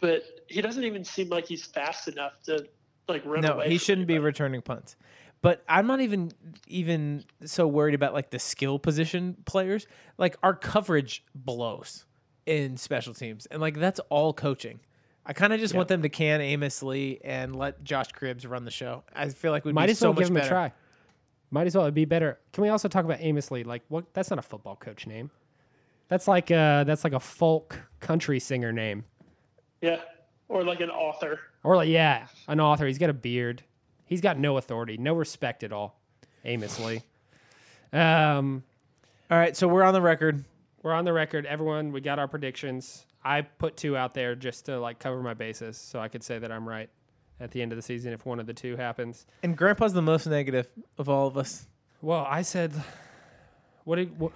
But 0.00 0.22
he 0.48 0.60
doesn't 0.60 0.84
even 0.84 1.02
seem 1.04 1.28
like 1.30 1.46
he's 1.46 1.64
fast 1.64 2.08
enough 2.08 2.42
to 2.44 2.66
like 3.08 3.24
run 3.24 3.40
No, 3.40 3.54
away. 3.54 3.68
he 3.70 3.78
shouldn't 3.78 4.06
be 4.06 4.18
returning 4.18 4.60
punts. 4.62 4.96
But 5.46 5.62
I'm 5.68 5.86
not 5.86 6.00
even 6.00 6.32
even 6.66 7.22
so 7.44 7.68
worried 7.68 7.94
about 7.94 8.12
like 8.12 8.30
the 8.30 8.38
skill 8.40 8.80
position 8.80 9.36
players. 9.44 9.86
Like 10.18 10.36
our 10.42 10.56
coverage 10.56 11.22
blows 11.36 12.04
in 12.46 12.76
special 12.76 13.14
teams, 13.14 13.46
and 13.46 13.60
like 13.60 13.78
that's 13.78 14.00
all 14.10 14.32
coaching. 14.32 14.80
I 15.24 15.34
kind 15.34 15.52
of 15.52 15.60
just 15.60 15.72
want 15.72 15.86
them 15.86 16.02
to 16.02 16.08
can 16.08 16.40
Amos 16.40 16.82
Lee 16.82 17.20
and 17.22 17.54
let 17.54 17.84
Josh 17.84 18.08
Cribbs 18.10 18.44
run 18.44 18.64
the 18.64 18.72
show. 18.72 19.04
I 19.14 19.28
feel 19.28 19.52
like 19.52 19.64
we'd 19.64 19.76
Might 19.76 19.86
be 19.86 19.92
as 19.92 20.00
so 20.00 20.10
well 20.10 20.18
give 20.18 20.26
him 20.26 20.34
better. 20.34 20.46
a 20.46 20.48
try. 20.48 20.72
Might 21.52 21.68
as 21.68 21.76
well. 21.76 21.84
It'd 21.84 21.94
be 21.94 22.06
better. 22.06 22.40
Can 22.52 22.62
we 22.62 22.68
also 22.68 22.88
talk 22.88 23.04
about 23.04 23.18
Amos 23.20 23.52
Lee? 23.52 23.62
Like, 23.62 23.84
what? 23.86 24.12
That's 24.14 24.30
not 24.30 24.40
a 24.40 24.42
football 24.42 24.74
coach 24.74 25.06
name. 25.06 25.30
That's 26.08 26.26
like 26.26 26.50
uh 26.50 26.82
that's 26.82 27.04
like 27.04 27.12
a 27.12 27.20
folk 27.20 27.78
country 28.00 28.40
singer 28.40 28.72
name. 28.72 29.04
Yeah, 29.80 30.00
or 30.48 30.64
like 30.64 30.80
an 30.80 30.90
author. 30.90 31.38
Or 31.62 31.76
like, 31.76 31.88
yeah, 31.88 32.26
an 32.48 32.58
author. 32.58 32.88
He's 32.88 32.98
got 32.98 33.10
a 33.10 33.14
beard. 33.14 33.62
He's 34.06 34.20
got 34.20 34.38
no 34.38 34.56
authority, 34.56 34.96
no 34.96 35.14
respect 35.14 35.62
at 35.64 35.72
all. 35.72 35.98
Amos 36.44 36.78
Lee. 36.80 37.02
Um, 37.92 38.62
All 39.30 39.38
right, 39.38 39.56
so 39.56 39.66
we're 39.68 39.82
on 39.82 39.94
the 39.94 40.00
record. 40.00 40.44
we're 40.82 40.92
on 40.92 41.04
the 41.04 41.12
record. 41.12 41.44
Everyone, 41.46 41.92
we 41.92 42.00
got 42.00 42.18
our 42.18 42.28
predictions. 42.28 43.04
I 43.24 43.42
put 43.42 43.76
two 43.76 43.96
out 43.96 44.14
there 44.14 44.34
just 44.36 44.66
to 44.66 44.78
like 44.78 44.98
cover 45.00 45.20
my 45.22 45.34
bases, 45.34 45.76
so 45.76 45.98
I 45.98 46.06
could 46.08 46.22
say 46.22 46.38
that 46.38 46.52
I'm 46.52 46.68
right 46.68 46.88
at 47.40 47.50
the 47.50 47.60
end 47.60 47.72
of 47.72 47.76
the 47.76 47.82
season 47.82 48.12
if 48.12 48.24
one 48.24 48.38
of 48.38 48.46
the 48.46 48.54
two 48.54 48.76
happens. 48.76 49.26
And 49.42 49.56
Grandpa's 49.56 49.92
the 49.92 50.02
most 50.02 50.26
negative 50.26 50.68
of 50.98 51.08
all 51.08 51.26
of 51.26 51.36
us. 51.36 51.66
Well, 52.00 52.24
I 52.28 52.42
said, 52.42 52.72
what 53.84 53.96
did 53.96 54.16
what, 54.18 54.32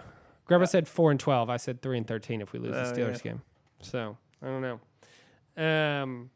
Grandpa 0.46 0.66
said 0.66 0.88
four 0.88 1.12
and 1.12 1.20
twelve. 1.20 1.48
I 1.48 1.56
said 1.58 1.80
three 1.82 1.96
and 1.98 2.06
thirteen 2.06 2.40
if 2.40 2.52
we 2.52 2.58
lose 2.58 2.74
Oh, 2.74 2.82
the 2.92 3.00
Steelers 3.00 3.24
yeah. 3.24 3.30
game. 3.32 3.42
So 3.80 4.16
I 4.42 4.46
don't 4.46 4.62
know. 5.56 5.62
Um, 6.02 6.30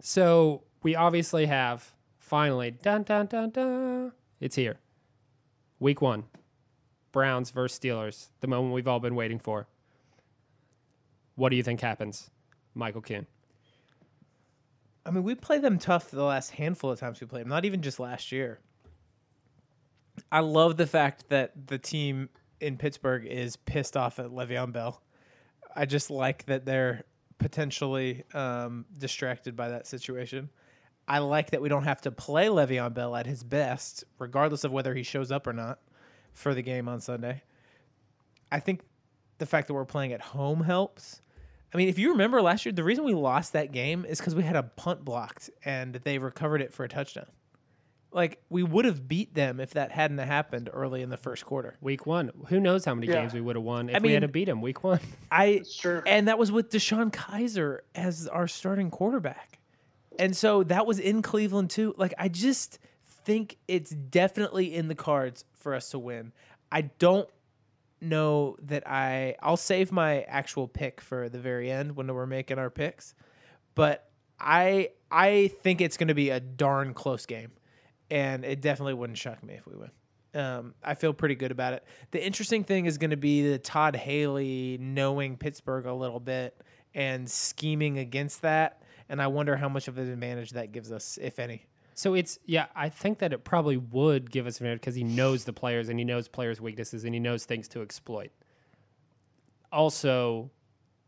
so 0.00 0.62
we 0.82 0.94
obviously 0.96 1.46
have 1.46 1.90
finally 2.30 2.70
dun 2.70 3.02
dun 3.02 3.26
dun 3.26 3.50
dun. 3.50 4.12
It's 4.40 4.54
here. 4.54 4.78
Week 5.80 6.00
one, 6.00 6.24
Browns 7.10 7.50
versus 7.50 7.76
Steelers. 7.76 8.28
The 8.38 8.46
moment 8.46 8.72
we've 8.72 8.86
all 8.86 9.00
been 9.00 9.16
waiting 9.16 9.40
for. 9.40 9.66
What 11.34 11.48
do 11.48 11.56
you 11.56 11.64
think 11.64 11.80
happens, 11.80 12.30
Michael 12.72 13.00
Kuhn? 13.00 13.26
I 15.04 15.10
mean, 15.10 15.24
we 15.24 15.34
played 15.34 15.62
them 15.62 15.78
tough 15.78 16.12
the 16.12 16.22
last 16.22 16.52
handful 16.52 16.92
of 16.92 17.00
times 17.00 17.20
we 17.20 17.26
played 17.26 17.42
them, 17.42 17.48
not 17.48 17.64
even 17.64 17.82
just 17.82 17.98
last 17.98 18.30
year. 18.30 18.60
I 20.30 20.40
love 20.40 20.76
the 20.76 20.86
fact 20.86 21.30
that 21.30 21.66
the 21.66 21.78
team 21.78 22.28
in 22.60 22.76
Pittsburgh 22.76 23.26
is 23.26 23.56
pissed 23.56 23.96
off 23.96 24.20
at 24.20 24.26
Le'Veon 24.26 24.72
Bell. 24.72 25.02
I 25.74 25.84
just 25.84 26.10
like 26.10 26.44
that 26.46 26.64
they're 26.64 27.02
potentially 27.38 28.22
um, 28.34 28.84
distracted 28.98 29.56
by 29.56 29.70
that 29.70 29.88
situation. 29.88 30.50
I 31.10 31.18
like 31.18 31.50
that 31.50 31.60
we 31.60 31.68
don't 31.68 31.84
have 31.84 32.00
to 32.02 32.10
play 32.12 32.46
Le'Veon 32.46 32.94
Bell 32.94 33.16
at 33.16 33.26
his 33.26 33.42
best, 33.42 34.04
regardless 34.18 34.62
of 34.64 34.70
whether 34.70 34.94
he 34.94 35.02
shows 35.02 35.32
up 35.32 35.46
or 35.48 35.52
not 35.52 35.80
for 36.32 36.54
the 36.54 36.62
game 36.62 36.88
on 36.88 37.00
Sunday. 37.00 37.42
I 38.52 38.60
think 38.60 38.82
the 39.38 39.46
fact 39.46 39.66
that 39.68 39.74
we're 39.74 39.84
playing 39.84 40.12
at 40.12 40.20
home 40.20 40.62
helps. 40.62 41.20
I 41.74 41.76
mean, 41.76 41.88
if 41.88 41.98
you 41.98 42.10
remember 42.12 42.40
last 42.40 42.64
year, 42.64 42.72
the 42.72 42.84
reason 42.84 43.04
we 43.04 43.14
lost 43.14 43.52
that 43.54 43.72
game 43.72 44.04
is 44.04 44.18
because 44.18 44.34
we 44.34 44.42
had 44.42 44.56
a 44.56 44.62
punt 44.62 45.04
blocked 45.04 45.50
and 45.64 45.94
they 45.94 46.18
recovered 46.18 46.62
it 46.62 46.72
for 46.72 46.84
a 46.84 46.88
touchdown. 46.88 47.26
Like 48.12 48.42
we 48.50 48.64
would 48.64 48.84
have 48.86 49.06
beat 49.06 49.34
them 49.34 49.60
if 49.60 49.70
that 49.74 49.92
hadn't 49.92 50.18
happened 50.18 50.68
early 50.72 51.02
in 51.02 51.10
the 51.10 51.16
first 51.16 51.44
quarter. 51.44 51.76
Week 51.80 52.06
one. 52.06 52.32
Who 52.48 52.58
knows 52.58 52.84
how 52.84 52.94
many 52.94 53.06
Yeah. 53.06 53.20
games 53.20 53.34
we 53.34 53.40
would 53.40 53.54
have 53.54 53.64
won 53.64 53.88
if 53.88 53.96
I 53.96 53.98
we 54.00 54.12
had 54.12 54.22
to 54.22 54.28
beat 54.28 54.46
them. 54.46 54.62
week 54.62 54.82
one. 54.82 54.98
I 55.30 55.62
Sure. 55.68 56.02
and 56.06 56.26
that 56.26 56.36
was 56.38 56.50
with 56.50 56.70
DeShone 56.70 57.12
Kizer 57.12 57.80
as 57.94 58.26
our 58.26 58.48
starting 58.48 58.90
quarterback. 58.90 59.59
And 60.20 60.36
so 60.36 60.62
that 60.64 60.86
was 60.86 60.98
in 60.98 61.22
Cleveland 61.22 61.70
too. 61.70 61.94
Like 61.96 62.12
I 62.18 62.28
just 62.28 62.78
think 63.24 63.56
it's 63.66 63.90
definitely 63.90 64.74
in 64.74 64.88
the 64.88 64.94
cards 64.94 65.46
for 65.54 65.74
us 65.74 65.90
to 65.90 65.98
win. 65.98 66.32
I 66.70 66.82
don't 66.82 67.28
know 68.02 68.56
that 68.62 68.86
I 68.86 69.36
I'll 69.42 69.56
save 69.56 69.90
my 69.90 70.20
actual 70.22 70.68
pick 70.68 71.00
for 71.00 71.30
the 71.30 71.38
very 71.38 71.70
end 71.70 71.96
when 71.96 72.12
we're 72.12 72.26
making 72.26 72.58
our 72.58 72.68
picks. 72.68 73.14
But 73.74 74.10
I 74.38 74.90
I 75.10 75.52
think 75.62 75.80
it's 75.80 75.96
going 75.96 76.08
to 76.08 76.14
be 76.14 76.28
a 76.28 76.38
darn 76.38 76.92
close 76.92 77.24
game. 77.24 77.52
And 78.10 78.44
it 78.44 78.60
definitely 78.60 78.94
wouldn't 78.94 79.18
shock 79.18 79.42
me 79.42 79.54
if 79.54 79.66
we 79.66 79.74
win. 79.76 79.90
Um, 80.34 80.74
I 80.84 80.94
feel 80.96 81.14
pretty 81.14 81.34
good 81.34 81.50
about 81.50 81.72
it. 81.72 81.84
The 82.10 82.24
interesting 82.24 82.64
thing 82.64 82.84
is 82.84 82.98
going 82.98 83.10
to 83.10 83.16
be 83.16 83.50
the 83.50 83.58
Todd 83.58 83.96
Haley 83.96 84.76
knowing 84.80 85.38
Pittsburgh 85.38 85.86
a 85.86 85.94
little 85.94 86.20
bit 86.20 86.60
and 86.94 87.28
scheming 87.30 87.98
against 87.98 88.42
that. 88.42 88.82
And 89.10 89.20
I 89.20 89.26
wonder 89.26 89.56
how 89.56 89.68
much 89.68 89.88
of 89.88 89.98
an 89.98 90.08
advantage 90.10 90.52
that 90.52 90.72
gives 90.72 90.90
us, 90.90 91.18
if 91.20 91.38
any. 91.38 91.66
So 91.94 92.14
it's 92.14 92.38
yeah, 92.46 92.66
I 92.74 92.88
think 92.88 93.18
that 93.18 93.32
it 93.32 93.44
probably 93.44 93.76
would 93.76 94.30
give 94.30 94.46
us 94.46 94.60
an 94.60 94.66
advantage 94.66 94.80
because 94.80 94.94
he 94.94 95.04
knows 95.04 95.44
the 95.44 95.52
players 95.52 95.90
and 95.90 95.98
he 95.98 96.04
knows 96.04 96.28
players' 96.28 96.60
weaknesses 96.60 97.04
and 97.04 97.12
he 97.12 97.20
knows 97.20 97.44
things 97.44 97.68
to 97.68 97.82
exploit. 97.82 98.30
Also, 99.72 100.50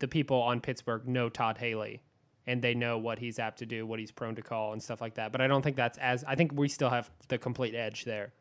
the 0.00 0.08
people 0.08 0.42
on 0.42 0.60
Pittsburgh 0.60 1.06
know 1.08 1.28
Todd 1.28 1.56
Haley 1.56 2.02
and 2.46 2.60
they 2.60 2.74
know 2.74 2.98
what 2.98 3.20
he's 3.20 3.38
apt 3.38 3.60
to 3.60 3.66
do, 3.66 3.86
what 3.86 4.00
he's 4.00 4.10
prone 4.10 4.34
to 4.34 4.42
call, 4.42 4.72
and 4.72 4.82
stuff 4.82 5.00
like 5.00 5.14
that. 5.14 5.32
But 5.32 5.40
I 5.40 5.46
don't 5.46 5.62
think 5.62 5.76
that's 5.76 5.96
as. 5.98 6.24
I 6.24 6.34
think 6.34 6.52
we 6.54 6.68
still 6.68 6.90
have 6.90 7.10
the 7.28 7.38
complete 7.38 7.74
edge 7.74 8.04
there. 8.04 8.32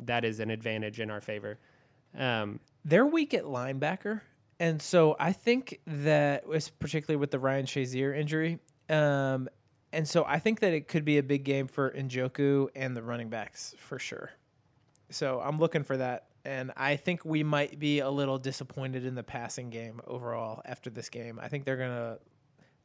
That 0.00 0.24
is 0.24 0.40
an 0.40 0.50
advantage 0.50 1.00
in 1.00 1.10
our 1.10 1.20
favor. 1.20 1.58
Um, 2.18 2.60
They're 2.84 3.06
weak 3.06 3.34
at 3.34 3.44
linebacker, 3.44 4.22
and 4.58 4.80
so 4.80 5.16
I 5.20 5.32
think 5.32 5.80
that 5.86 6.46
was 6.46 6.70
particularly 6.70 7.20
with 7.20 7.30
the 7.30 7.38
Ryan 7.38 7.66
Shazier 7.66 8.18
injury. 8.18 8.58
Um, 8.88 9.48
and 9.92 10.08
so 10.08 10.24
I 10.24 10.38
think 10.38 10.60
that 10.60 10.72
it 10.72 10.88
could 10.88 11.04
be 11.04 11.18
a 11.18 11.22
big 11.22 11.44
game 11.44 11.66
for 11.66 11.90
Njoku 11.90 12.68
and 12.74 12.96
the 12.96 13.02
running 13.02 13.28
backs 13.28 13.74
for 13.78 13.98
sure. 13.98 14.30
So 15.10 15.40
I'm 15.44 15.58
looking 15.58 15.84
for 15.84 15.96
that, 15.98 16.28
and 16.44 16.72
I 16.76 16.96
think 16.96 17.24
we 17.24 17.42
might 17.42 17.78
be 17.78 18.00
a 18.00 18.08
little 18.08 18.38
disappointed 18.38 19.04
in 19.04 19.14
the 19.14 19.22
passing 19.22 19.68
game 19.68 20.00
overall 20.06 20.62
after 20.64 20.88
this 20.88 21.10
game. 21.10 21.38
I 21.42 21.48
think 21.48 21.64
they're 21.64 21.76
gonna 21.76 22.18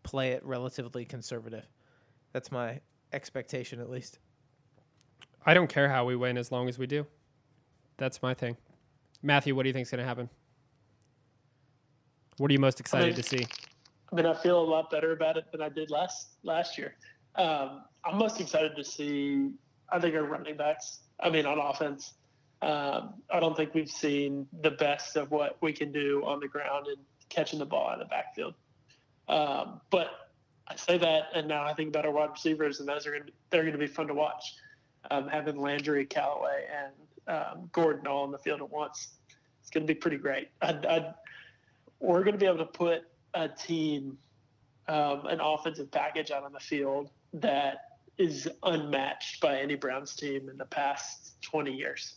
play 0.03 0.31
it 0.31 0.45
relatively 0.45 1.05
conservative. 1.05 1.65
That's 2.33 2.51
my 2.51 2.81
expectation, 3.13 3.79
at 3.79 3.89
least. 3.89 4.19
I 5.45 5.53
don't 5.53 5.67
care 5.67 5.89
how 5.89 6.05
we 6.05 6.15
win 6.15 6.37
as 6.37 6.51
long 6.51 6.67
as 6.67 6.77
we 6.77 6.87
do. 6.87 7.05
That's 7.97 8.21
my 8.21 8.33
thing. 8.33 8.57
Matthew, 9.23 9.55
what 9.55 9.63
do 9.63 9.69
you 9.69 9.73
think 9.73 9.85
is 9.85 9.91
going 9.91 9.99
to 9.99 10.05
happen? 10.05 10.29
What 12.37 12.51
are 12.51 12.53
you 12.53 12.59
most 12.59 12.79
excited 12.79 13.15
to 13.15 13.23
see? 13.23 13.47
I 14.11 14.15
mean, 14.15 14.25
I 14.25 14.34
feel 14.34 14.59
a 14.59 14.63
lot 14.63 14.89
better 14.89 15.11
about 15.11 15.38
it 15.38 15.51
than 15.51 15.61
I 15.61 15.69
did 15.69 15.91
last 15.91 16.29
last 16.43 16.77
year. 16.77 16.95
Um, 17.35 17.84
I'm 18.05 18.17
most 18.17 18.39
excited 18.39 18.75
to 18.75 18.84
see. 18.84 19.51
I 19.89 19.99
think 19.99 20.15
our 20.15 20.23
running 20.23 20.57
backs. 20.57 20.99
I 21.19 21.29
mean, 21.29 21.45
on 21.45 21.59
offense, 21.59 22.13
um, 22.61 23.15
I 23.29 23.39
don't 23.39 23.55
think 23.55 23.73
we've 23.73 23.89
seen 23.89 24.47
the 24.61 24.71
best 24.71 25.15
of 25.15 25.31
what 25.31 25.57
we 25.61 25.73
can 25.73 25.91
do 25.91 26.23
on 26.25 26.39
the 26.39 26.47
ground 26.47 26.88
and 26.88 26.97
catching 27.29 27.59
the 27.59 27.65
ball 27.65 27.91
in 27.93 27.99
the 27.99 28.05
backfield. 28.05 28.53
Um, 29.27 29.81
but 29.89 30.29
I 30.67 30.75
say 30.75 30.97
that, 30.97 31.29
and 31.34 31.47
now 31.47 31.63
I 31.65 31.73
think 31.73 31.89
about 31.89 32.05
our 32.05 32.11
wide 32.11 32.31
receivers, 32.31 32.79
and 32.79 32.88
those 32.88 33.05
are 33.05 33.11
going 33.11 33.25
to 33.25 33.31
they're 33.49 33.63
going 33.63 33.73
to 33.73 33.79
be 33.79 33.88
fun 33.88 34.07
to 34.07 34.13
watch. 34.13 34.55
Um, 35.11 35.27
having 35.27 35.57
Landry, 35.57 36.05
Callaway, 36.05 36.65
and 36.75 37.35
um, 37.35 37.69
Gordon 37.71 38.07
all 38.07 38.23
on 38.23 38.31
the 38.31 38.38
field 38.38 38.61
at 38.61 38.69
once, 38.69 39.09
it's 39.61 39.69
going 39.69 39.85
to 39.85 39.93
be 39.93 39.97
pretty 39.97 40.17
great. 40.17 40.49
I'd, 40.61 40.85
I'd, 40.85 41.13
we're 41.99 42.23
going 42.23 42.34
to 42.34 42.39
be 42.39 42.45
able 42.45 42.57
to 42.57 42.65
put 42.65 43.03
a 43.38 43.47
team, 43.47 44.18
um, 44.88 45.26
an 45.27 45.39
offensive 45.39 45.91
package 45.91 46.31
out 46.31 46.43
on 46.43 46.53
the 46.53 46.59
field 46.59 47.11
that 47.34 47.77
is 48.18 48.49
unmatched 48.64 49.39
by 49.41 49.59
any 49.59 49.76
Browns 49.76 50.15
team 50.15 50.49
in 50.49 50.57
the 50.57 50.65
past 50.65 51.39
20 51.43 51.72
years, 51.72 52.15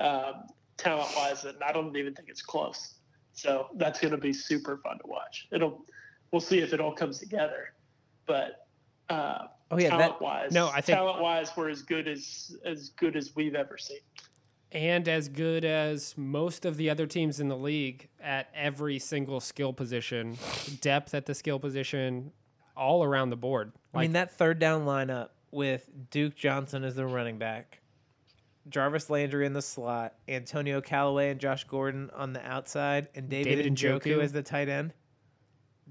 um, 0.00 0.46
talent 0.76 1.08
wise, 1.16 1.44
and 1.44 1.62
I 1.62 1.72
don't 1.72 1.96
even 1.96 2.14
think 2.14 2.28
it's 2.28 2.42
close. 2.42 2.94
So 3.32 3.68
that's 3.76 4.00
going 4.00 4.10
to 4.10 4.18
be 4.18 4.32
super 4.32 4.78
fun 4.78 4.98
to 4.98 5.06
watch. 5.06 5.46
It'll, 5.52 5.84
we'll 6.32 6.40
see 6.40 6.58
if 6.58 6.72
it 6.72 6.80
all 6.80 6.92
comes 6.92 7.18
together, 7.18 7.74
but 8.26 8.66
uh, 9.08 9.46
Oh 9.72 9.78
yeah, 9.78 9.90
that, 9.90 9.98
talent 9.98 10.20
wise, 10.20 10.52
no, 10.52 10.68
I 10.68 10.80
think- 10.80 10.98
talent 10.98 11.22
wise, 11.22 11.52
we're 11.56 11.68
as 11.68 11.82
good 11.82 12.08
as 12.08 12.56
as 12.64 12.88
good 12.90 13.14
as 13.16 13.36
we've 13.36 13.54
ever 13.54 13.78
seen. 13.78 14.00
And 14.72 15.08
as 15.08 15.28
good 15.28 15.64
as 15.64 16.14
most 16.16 16.64
of 16.64 16.76
the 16.76 16.90
other 16.90 17.06
teams 17.06 17.40
in 17.40 17.48
the 17.48 17.56
league 17.56 18.08
at 18.20 18.48
every 18.54 18.98
single 18.98 19.40
skill 19.40 19.72
position, 19.72 20.38
depth 20.80 21.14
at 21.14 21.26
the 21.26 21.34
skill 21.34 21.58
position, 21.58 22.30
all 22.76 23.02
around 23.02 23.30
the 23.30 23.36
board. 23.36 23.72
I 23.94 24.02
mean, 24.02 24.12
that 24.12 24.32
third 24.32 24.58
down 24.58 24.86
lineup 24.86 25.30
with 25.50 25.88
Duke 26.10 26.36
Johnson 26.36 26.84
as 26.84 26.94
the 26.94 27.06
running 27.06 27.38
back, 27.38 27.80
Jarvis 28.68 29.10
Landry 29.10 29.46
in 29.46 29.52
the 29.52 29.62
slot, 29.62 30.14
Antonio 30.28 30.80
Callaway 30.80 31.30
and 31.30 31.40
Josh 31.40 31.64
Gordon 31.64 32.10
on 32.14 32.32
the 32.32 32.46
outside, 32.46 33.08
and 33.14 33.28
David, 33.28 33.56
David 33.56 33.74
Njoku 33.74 34.16
Njoku. 34.16 34.22
as 34.22 34.32
the 34.32 34.42
tight 34.42 34.68
end. 34.68 34.92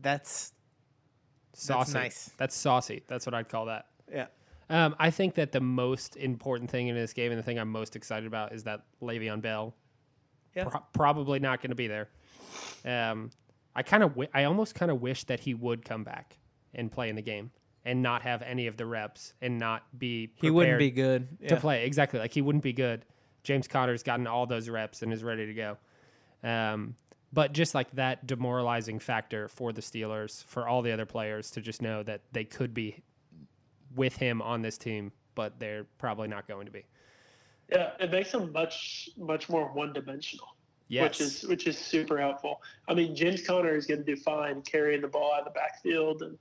That's 0.02 0.54
saucy. 1.54 1.94
nice. 1.94 2.32
That's 2.38 2.56
saucy. 2.56 3.04
That's 3.08 3.26
what 3.26 3.34
I'd 3.34 3.50
call 3.50 3.66
that. 3.66 3.88
yeah. 4.12 4.28
Um, 4.70 4.96
I 5.00 5.10
think 5.10 5.36
that 5.36 5.52
the 5.52 5.60
most 5.62 6.16
important 6.16 6.70
thing 6.70 6.88
in 6.88 6.96
this 6.96 7.14
game 7.14 7.32
and 7.32 7.40
the 7.40 7.44
thing 7.44 7.58
I'm 7.58 7.72
most 7.72 7.96
excited 7.96 8.28
about 8.28 8.54
is 8.54 8.64
that 8.66 8.82
Le'Veon 9.02 9.42
Bell, 9.42 9.74
Yeah. 10.56 10.66
pro- 10.66 10.82
probably 10.94 11.40
not 11.40 11.62
going 11.62 11.72
to 11.72 11.76
be 11.76 11.88
there. 11.88 12.10
Um, 12.86 13.32
I 13.76 13.84
kind 13.84 14.04
of, 14.04 14.12
wi- 14.12 14.30
I 14.34 14.44
almost 14.44 14.76
kind 14.76 14.92
of 14.92 15.02
wish 15.02 15.24
that 15.26 15.40
he 15.40 15.54
would 15.54 15.84
come 15.86 16.04
back 16.04 16.38
and 16.74 16.92
play 16.92 17.10
in 17.10 17.16
the 17.16 17.22
game 17.22 17.52
and 17.86 18.02
not 18.04 18.22
have 18.24 18.42
any 18.44 18.68
of 18.68 18.78
the 18.78 18.86
reps 18.86 19.34
and 19.42 19.58
not 19.58 19.84
be. 19.98 20.32
He 20.36 20.50
wouldn't 20.52 20.78
be 20.80 20.92
good 20.92 21.40
to 21.48 21.56
Yeah. 21.56 21.60
play 21.60 21.86
exactly 21.86 22.20
like 22.20 22.34
he 22.34 22.42
wouldn't 22.42 22.64
be 22.64 22.74
good. 22.74 23.06
James 23.44 23.68
Conner's 23.68 24.04
gotten 24.04 24.28
all 24.28 24.46
those 24.46 24.70
reps 24.70 25.02
and 25.02 25.12
is 25.14 25.24
ready 25.24 25.46
to 25.48 25.54
go. 25.54 25.78
Um, 26.44 26.96
but 27.32 27.54
just 27.54 27.74
like 27.74 27.90
that 27.92 28.28
demoralizing 28.28 29.00
factor 29.00 29.48
for 29.48 29.72
the 29.72 29.82
Steelers, 29.82 30.44
for 30.46 30.68
all 30.68 30.82
the 30.82 30.92
other 30.92 31.06
players 31.06 31.52
to 31.52 31.62
just 31.62 31.82
know 31.82 32.04
that 32.04 32.22
they 32.34 32.44
could 32.44 32.74
be 32.74 33.02
with 33.96 34.16
him 34.18 34.42
on 34.42 34.62
this 34.62 34.78
team, 34.78 35.12
but 35.36 35.60
they're 35.60 35.86
probably 35.98 36.28
not 36.28 36.48
going 36.48 36.66
to 36.66 36.72
be. 36.72 36.86
Yeah, 37.72 37.92
it 38.00 38.12
makes 38.12 38.32
them 38.32 38.52
much 38.52 39.10
much 39.18 39.50
more 39.50 39.66
one 39.68 39.94
dimensional. 39.94 40.48
Yes. 40.88 41.04
which 41.04 41.22
is 41.22 41.44
which 41.44 41.68
is 41.68 41.78
super 41.78 42.18
helpful. 42.20 42.64
I 42.88 42.96
mean, 42.96 43.16
James 43.16 43.46
Conner 43.46 43.76
is 43.76 43.86
going 43.86 44.00
to 44.00 44.06
do 44.06 44.16
fine 44.16 44.64
carrying 44.64 45.02
the 45.02 45.08
ball 45.08 45.34
out 45.34 45.42
of 45.42 45.46
the 45.46 45.52
backfield, 45.52 46.24
and 46.24 46.36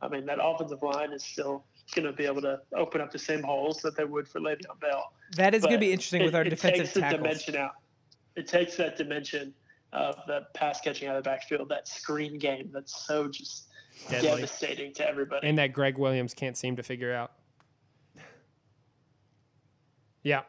I 0.00 0.08
mean 0.08 0.26
that 0.26 0.38
offensive 0.42 0.82
line 0.82 1.12
is 1.12 1.22
still 1.22 1.64
going 1.94 2.06
to 2.06 2.12
be 2.12 2.24
able 2.26 2.42
to 2.42 2.60
open 2.74 3.00
up 3.00 3.12
the 3.12 3.18
same 3.18 3.42
holes 3.44 3.80
that 3.82 3.96
they 3.96 4.04
would 4.04 4.26
for 4.26 4.40
Le'Veon 4.40 4.80
Bell. 4.80 5.12
That 5.36 5.54
is 5.54 5.62
going 5.62 5.74
to 5.74 5.78
be 5.78 5.92
interesting 5.92 6.22
it- 6.22 6.24
with 6.24 6.34
our 6.34 6.42
defense. 6.42 6.64
it 6.64 6.66
defensive 6.72 6.84
takes 6.84 6.94
the 6.94 7.00
tackles. 7.00 7.22
dimension 7.22 7.56
out. 7.56 7.70
It 8.34 8.48
takes 8.48 8.76
that 8.76 8.96
dimension 8.96 9.54
of 9.92 10.16
the 10.26 10.46
pass 10.54 10.80
catching 10.80 11.06
out 11.06 11.16
of 11.16 11.22
the 11.22 11.30
backfield, 11.30 11.68
that 11.68 11.86
screen 11.86 12.38
game 12.38 12.70
that's 12.72 13.06
so 13.06 13.28
just 13.28 13.68
Deadly. 14.08 14.28
devastating 14.28 14.92
to 14.94 15.06
everybody. 15.08 15.46
and 15.48 15.58
that 15.58 15.72
Gregg 15.72 15.98
Williams 15.98 16.34
can't 16.34 16.56
seem 16.56 16.76
to 16.76 16.82
figure 16.82 17.12
out. 17.14 17.32
Yeah. 20.22 20.42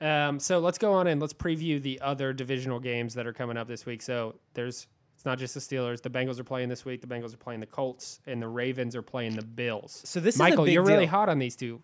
Um, 0.00 0.40
so 0.40 0.58
let's 0.58 0.78
go 0.78 0.92
on 0.92 1.06
and 1.06 1.20
let's 1.20 1.32
preview 1.32 1.80
the 1.80 2.00
other 2.00 2.32
divisional 2.32 2.80
games 2.80 3.14
that 3.14 3.26
are 3.26 3.32
coming 3.32 3.56
up 3.56 3.68
this 3.68 3.86
week. 3.86 4.02
So 4.02 4.34
there's 4.54 4.86
it's 5.14 5.24
not 5.24 5.38
just 5.38 5.54
the 5.54 5.60
Steelers. 5.60 6.02
The 6.02 6.10
Bengals 6.10 6.40
are 6.40 6.44
playing 6.44 6.68
this 6.68 6.84
week. 6.84 7.00
The 7.00 7.06
Bengals 7.06 7.32
are 7.34 7.38
playing 7.38 7.60
the 7.60 7.66
Colts, 7.66 8.20
and 8.26 8.42
the 8.42 8.48
Ravens 8.48 8.96
are 8.96 9.02
playing 9.02 9.36
the 9.36 9.44
Bills. 9.44 10.00
So 10.04 10.18
this 10.20 10.38
Michael, 10.38 10.64
is 10.64 10.66
a 10.66 10.66
big 10.68 10.74
you're 10.74 10.82
really 10.84 11.00
deal. 11.04 11.10
hot 11.10 11.28
on 11.28 11.38
these 11.38 11.54
two, 11.54 11.80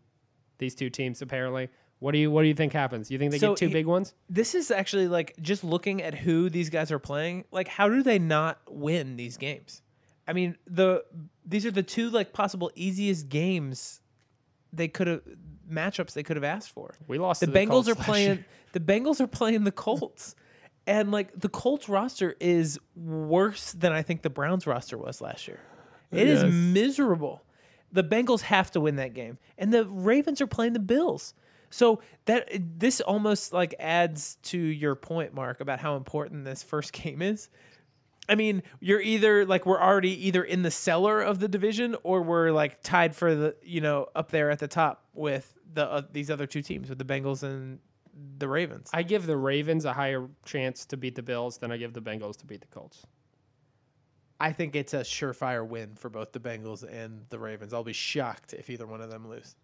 these 0.58 0.74
two 0.74 0.90
teams. 0.90 1.22
Apparently, 1.22 1.68
what 2.00 2.12
do 2.12 2.18
you 2.18 2.30
what 2.30 2.42
do 2.42 2.48
you 2.48 2.54
think 2.54 2.72
happens? 2.72 3.10
You 3.10 3.18
think 3.18 3.30
they 3.30 3.38
So 3.38 3.50
get 3.50 3.58
two 3.58 3.66
he- 3.68 3.72
big 3.72 3.86
ones? 3.86 4.14
This 4.28 4.54
is 4.56 4.70
actually 4.72 5.06
like 5.08 5.36
just 5.40 5.62
looking 5.62 6.02
at 6.02 6.14
who 6.14 6.50
these 6.50 6.70
guys 6.70 6.90
are 6.90 6.98
playing. 6.98 7.44
Like, 7.52 7.68
how 7.68 7.88
do 7.88 8.02
they 8.02 8.18
not 8.18 8.58
win 8.68 9.16
these 9.16 9.36
games? 9.36 9.82
I 10.28 10.34
mean, 10.34 10.56
the 10.66 11.04
these 11.44 11.64
are 11.66 11.70
the 11.72 11.82
two 11.82 12.10
like 12.10 12.32
possible 12.32 12.70
easiest 12.74 13.28
games 13.28 14.00
they 14.72 14.86
could 14.86 15.06
have 15.06 15.22
matchups 15.68 16.12
they 16.12 16.22
could 16.22 16.36
have 16.36 16.44
asked 16.44 16.70
for. 16.70 16.94
We 17.08 17.18
lost. 17.18 17.40
The 17.40 17.46
to 17.46 17.52
Bengals 17.52 17.68
Colts 17.68 17.88
are 17.88 17.94
playing. 17.96 18.28
year. 18.36 18.46
The 18.72 18.80
Bengals 18.80 19.18
are 19.18 19.26
playing 19.26 19.64
the 19.64 19.72
Colts, 19.72 20.36
and 20.86 21.10
like 21.10 21.32
the 21.40 21.48
Colts 21.48 21.88
roster 21.88 22.36
is 22.38 22.78
worse 22.94 23.72
than 23.72 23.94
I 23.94 24.02
think 24.02 24.20
the 24.20 24.28
Browns 24.30 24.66
roster 24.66 24.98
was 24.98 25.22
last 25.22 25.48
year. 25.48 25.58
It 26.12 26.28
is 26.28 26.42
Yes. 26.42 26.52
miserable. 26.52 27.42
The 27.92 28.04
Bengals 28.04 28.42
have 28.42 28.70
to 28.72 28.80
win 28.80 28.96
that 28.96 29.14
game, 29.14 29.38
and 29.56 29.72
the 29.72 29.86
Ravens 29.86 30.42
are 30.42 30.46
playing 30.46 30.74
the 30.74 30.80
Bills. 30.80 31.32
So 31.70 32.00
that 32.26 32.48
this 32.78 33.00
almost 33.00 33.54
like 33.54 33.74
adds 33.78 34.36
to 34.44 34.58
your 34.58 34.94
point, 34.94 35.32
Mark, 35.32 35.60
about 35.62 35.80
how 35.80 35.96
important 35.96 36.44
this 36.44 36.62
first 36.62 36.92
game 37.02 37.22
is. 37.22 37.48
I 38.28 38.34
mean, 38.34 38.62
you're 38.80 39.00
either 39.00 39.46
like 39.46 39.64
we're 39.64 39.80
already 39.80 40.26
either 40.26 40.44
in 40.44 40.62
the 40.62 40.70
cellar 40.70 41.20
of 41.20 41.38
the 41.38 41.48
division 41.48 41.96
or 42.02 42.22
we're 42.22 42.50
like 42.50 42.82
tied 42.82 43.16
for 43.16 43.34
the 43.34 43.56
you 43.62 43.80
know 43.80 44.06
up 44.14 44.30
there 44.30 44.50
at 44.50 44.58
the 44.58 44.68
top 44.68 45.04
with 45.14 45.54
the 45.72 45.90
uh, 45.90 46.02
these 46.12 46.30
other 46.30 46.46
two 46.46 46.62
teams 46.62 46.88
with 46.88 46.98
the 46.98 47.04
Bengals 47.04 47.42
and 47.42 47.78
the 48.38 48.48
Ravens. 48.48 48.90
I 48.92 49.02
give 49.02 49.26
the 49.26 49.36
Ravens 49.36 49.84
a 49.84 49.92
higher 49.92 50.28
chance 50.44 50.84
to 50.86 50.96
beat 50.96 51.14
the 51.14 51.22
Bills 51.22 51.58
than 51.58 51.72
I 51.72 51.76
give 51.76 51.92
the 51.94 52.02
Bengals 52.02 52.36
to 52.38 52.46
beat 52.46 52.60
the 52.60 52.66
Colts. 52.66 53.06
I 54.40 54.52
think 54.52 54.76
it's 54.76 54.94
a 54.94 55.00
surefire 55.00 55.66
win 55.66 55.94
for 55.96 56.10
both 56.10 56.32
the 56.32 56.40
Bengals 56.40 56.84
and 56.88 57.22
the 57.30 57.38
Ravens. 57.38 57.72
I'll 57.72 57.82
be 57.82 57.92
shocked 57.92 58.52
if 58.52 58.70
either 58.70 58.86
one 58.86 59.00
of 59.00 59.10
them 59.10 59.28
lose. 59.28 59.56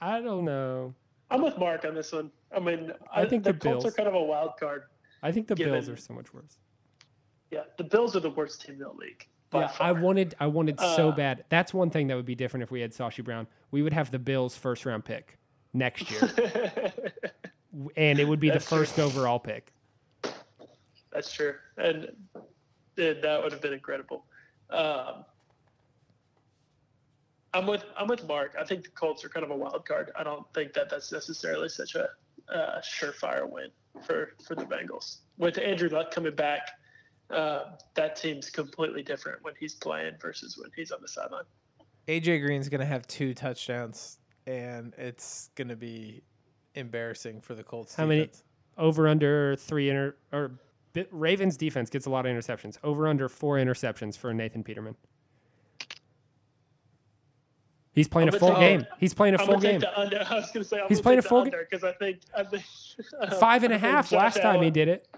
I 0.00 0.20
don't 0.20 0.44
know. 0.44 0.94
I'm 1.30 1.42
with 1.42 1.58
Mark 1.58 1.84
on 1.84 1.94
this 1.94 2.12
one. 2.12 2.30
I 2.54 2.60
mean, 2.60 2.92
I 3.12 3.24
think 3.24 3.42
the, 3.44 3.52
the 3.52 3.58
Colts 3.58 3.84
Bills- 3.84 3.86
are 3.86 3.96
kind 3.96 4.08
of 4.08 4.14
a 4.14 4.22
wild 4.22 4.52
card. 4.58 4.84
I 5.24 5.32
think 5.32 5.48
the 5.48 5.56
Bills 5.56 5.88
are 5.88 5.96
so 5.96 6.12
much 6.12 6.32
worse. 6.34 6.58
Yeah, 7.50 7.62
the 7.78 7.84
Bills 7.84 8.14
are 8.14 8.20
the 8.20 8.30
worst 8.30 8.60
team 8.60 8.74
in 8.74 8.80
the 8.82 8.90
league. 8.90 9.26
Yeah, 9.54 9.72
I 9.80 9.92
wanted 9.92 10.34
I 10.38 10.46
wanted 10.46 10.78
so 10.78 11.08
Uh, 11.08 11.16
bad. 11.16 11.44
That's 11.48 11.72
one 11.72 11.88
thing 11.88 12.08
that 12.08 12.16
would 12.16 12.26
be 12.26 12.34
different 12.34 12.62
if 12.62 12.70
we 12.70 12.80
had 12.80 12.92
Sashi 12.92 13.24
Brown. 13.24 13.46
We 13.70 13.82
would 13.82 13.92
have 13.92 14.10
the 14.10 14.18
Bills 14.18 14.56
first 14.56 14.84
round 14.84 15.04
pick 15.04 15.38
next 15.72 16.10
year, 16.10 16.20
and 17.96 18.18
it 18.18 18.28
would 18.28 18.40
be 18.40 18.48
the 18.48 18.54
That's 18.54 18.68
true. 18.68 18.78
first 18.78 18.98
overall 18.98 19.38
pick. 19.38 19.72
That's 21.10 21.32
true, 21.32 21.54
and 21.78 22.08
that 22.96 23.40
would 23.42 23.52
have 23.52 23.62
been 23.62 23.72
incredible. 23.72 24.26
Um, 24.70 25.24
I'm 27.54 27.66
with 27.66 27.84
I'm 27.96 28.08
with 28.08 28.26
Mark. 28.26 28.56
I 28.58 28.64
think 28.64 28.82
the 28.82 28.90
Colts 28.90 29.24
are 29.24 29.28
kind 29.28 29.44
of 29.44 29.50
a 29.52 29.56
wild 29.56 29.86
card. 29.86 30.10
I 30.16 30.24
don't 30.24 30.44
think 30.52 30.74
that 30.74 30.90
that's 30.90 31.12
necessarily 31.12 31.68
such 31.68 31.94
a 31.94 32.08
uh, 32.52 32.80
surefire 32.82 33.48
win 33.48 33.70
for 34.02 34.32
for 34.46 34.54
the 34.54 34.64
Bengals. 34.64 35.18
With 35.38 35.58
Andrew 35.58 35.88
Luck 35.88 36.10
coming 36.10 36.34
back, 36.34 36.60
uh, 37.30 37.76
that 37.94 38.16
team's 38.16 38.50
completely 38.50 39.02
different 39.02 39.42
when 39.42 39.54
he's 39.58 39.74
playing 39.74 40.14
versus 40.20 40.58
when 40.58 40.70
he's 40.76 40.90
on 40.90 40.98
the 41.00 41.08
sideline. 41.08 41.44
AJ 42.08 42.40
Green's 42.40 42.68
gonna 42.68 42.84
have 42.84 43.06
two 43.06 43.34
touchdowns, 43.34 44.18
and 44.46 44.94
it's 44.98 45.50
gonna 45.54 45.76
be 45.76 46.22
embarrassing 46.74 47.40
for 47.40 47.54
the 47.54 47.62
Colts. 47.64 47.94
How 47.94 48.06
many- 48.06 48.30
Over 48.76 49.06
under 49.06 49.54
three 49.54 49.88
inter 49.88 50.16
or 50.32 50.58
Ravens 51.12 51.56
defense 51.56 51.90
gets 51.90 52.06
a 52.06 52.10
lot 52.10 52.26
of 52.26 52.32
interceptions. 52.36 52.76
Over 52.82 53.06
under 53.06 53.28
four 53.28 53.56
interceptions 53.56 54.16
for 54.18 54.34
Nathan 54.34 54.64
Peterman. 54.64 54.96
He's 57.94 58.08
playing 58.08 58.28
I'm 58.28 58.34
a 58.34 58.38
full 58.38 58.54
game. 58.56 58.86
He's 58.98 59.14
playing 59.14 59.34
a 59.34 59.40
I'm 59.40 59.46
full 59.46 59.58
game. 59.58 59.82
under. 59.96 60.26
I 60.28 60.34
was 60.34 60.50
gonna 60.52 60.64
say 60.64 60.80
I'm 60.80 60.88
He's 60.88 61.00
playing 61.00 61.20
a 61.20 61.22
full 61.22 61.44
game 61.44 61.52
ga- 61.52 61.58
because 61.70 61.84
I 61.84 61.92
think 61.92 62.20
I 62.36 62.42
think 62.42 62.64
uh, 63.20 63.34
Five 63.38 63.62
and 63.64 63.72
a 63.72 63.78
half 63.78 64.10
last 64.12 64.40
time 64.42 64.62
he 64.62 64.70
did 64.70 64.88
it. 64.88 65.08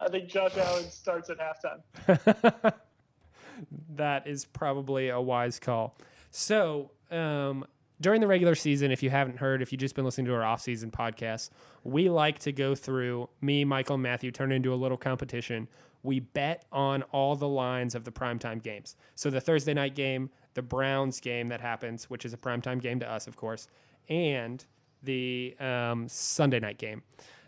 I 0.00 0.08
think 0.08 0.28
Josh 0.28 0.56
Allen 0.56 0.90
starts 0.90 1.30
at 1.30 1.38
halftime. 1.38 2.74
that 3.96 4.26
is 4.26 4.44
probably 4.44 5.08
a 5.08 5.20
wise 5.20 5.58
call. 5.58 5.96
So, 6.30 6.90
um, 7.10 7.64
during 8.00 8.20
the 8.20 8.26
regular 8.26 8.56
season, 8.56 8.90
if 8.90 9.02
you 9.02 9.10
haven't 9.10 9.38
heard, 9.38 9.62
if 9.62 9.70
you've 9.70 9.80
just 9.80 9.94
been 9.94 10.04
listening 10.04 10.26
to 10.26 10.34
our 10.34 10.42
off-season 10.42 10.90
podcast, 10.90 11.50
we 11.84 12.08
like 12.10 12.40
to 12.40 12.50
go 12.52 12.74
through 12.74 13.28
me, 13.40 13.64
Michael, 13.64 13.94
and 13.94 14.02
Matthew 14.02 14.32
turn 14.32 14.50
into 14.50 14.74
a 14.74 14.76
little 14.76 14.96
competition. 14.96 15.68
We 16.02 16.18
bet 16.18 16.64
on 16.72 17.02
all 17.12 17.36
the 17.36 17.46
lines 17.46 17.94
of 17.94 18.02
the 18.02 18.10
primetime 18.10 18.60
games. 18.60 18.96
So 19.14 19.30
the 19.30 19.40
Thursday 19.40 19.72
night 19.72 19.94
game, 19.94 20.30
the 20.54 20.62
Browns 20.62 21.20
game 21.20 21.48
that 21.48 21.60
happens, 21.60 22.10
which 22.10 22.24
is 22.24 22.32
a 22.32 22.36
primetime 22.36 22.80
game 22.80 23.00
to 23.00 23.10
us, 23.10 23.26
of 23.26 23.36
course, 23.36 23.68
and 24.08 24.64
the 25.02 25.56
um, 25.60 26.08
Sunday 26.08 26.60
night 26.60 26.78
game. 26.78 27.02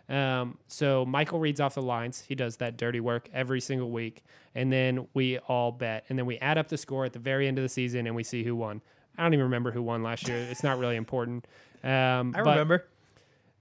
Um, 0.08 0.58
so 0.68 1.04
Michael 1.06 1.38
reads 1.38 1.60
off 1.60 1.74
the 1.74 1.82
lines. 1.82 2.24
He 2.26 2.34
does 2.34 2.56
that 2.58 2.76
dirty 2.76 3.00
work 3.00 3.28
every 3.32 3.60
single 3.60 3.90
week, 3.90 4.22
and 4.54 4.72
then 4.72 5.06
we 5.14 5.38
all 5.38 5.72
bet, 5.72 6.04
and 6.08 6.18
then 6.18 6.26
we 6.26 6.38
add 6.38 6.58
up 6.58 6.68
the 6.68 6.76
score 6.76 7.04
at 7.04 7.12
the 7.12 7.18
very 7.18 7.48
end 7.48 7.58
of 7.58 7.62
the 7.62 7.68
season, 7.68 8.06
and 8.06 8.14
we 8.14 8.22
see 8.22 8.44
who 8.44 8.54
won. 8.54 8.82
I 9.16 9.22
don't 9.22 9.32
even 9.32 9.44
remember 9.44 9.70
who 9.70 9.82
won 9.82 10.02
last 10.02 10.28
year. 10.28 10.36
It's 10.50 10.62
not 10.62 10.78
really 10.78 10.96
important. 10.96 11.46
Um, 11.82 12.34
I 12.34 12.42
but, 12.42 12.58
remember. 12.58 12.86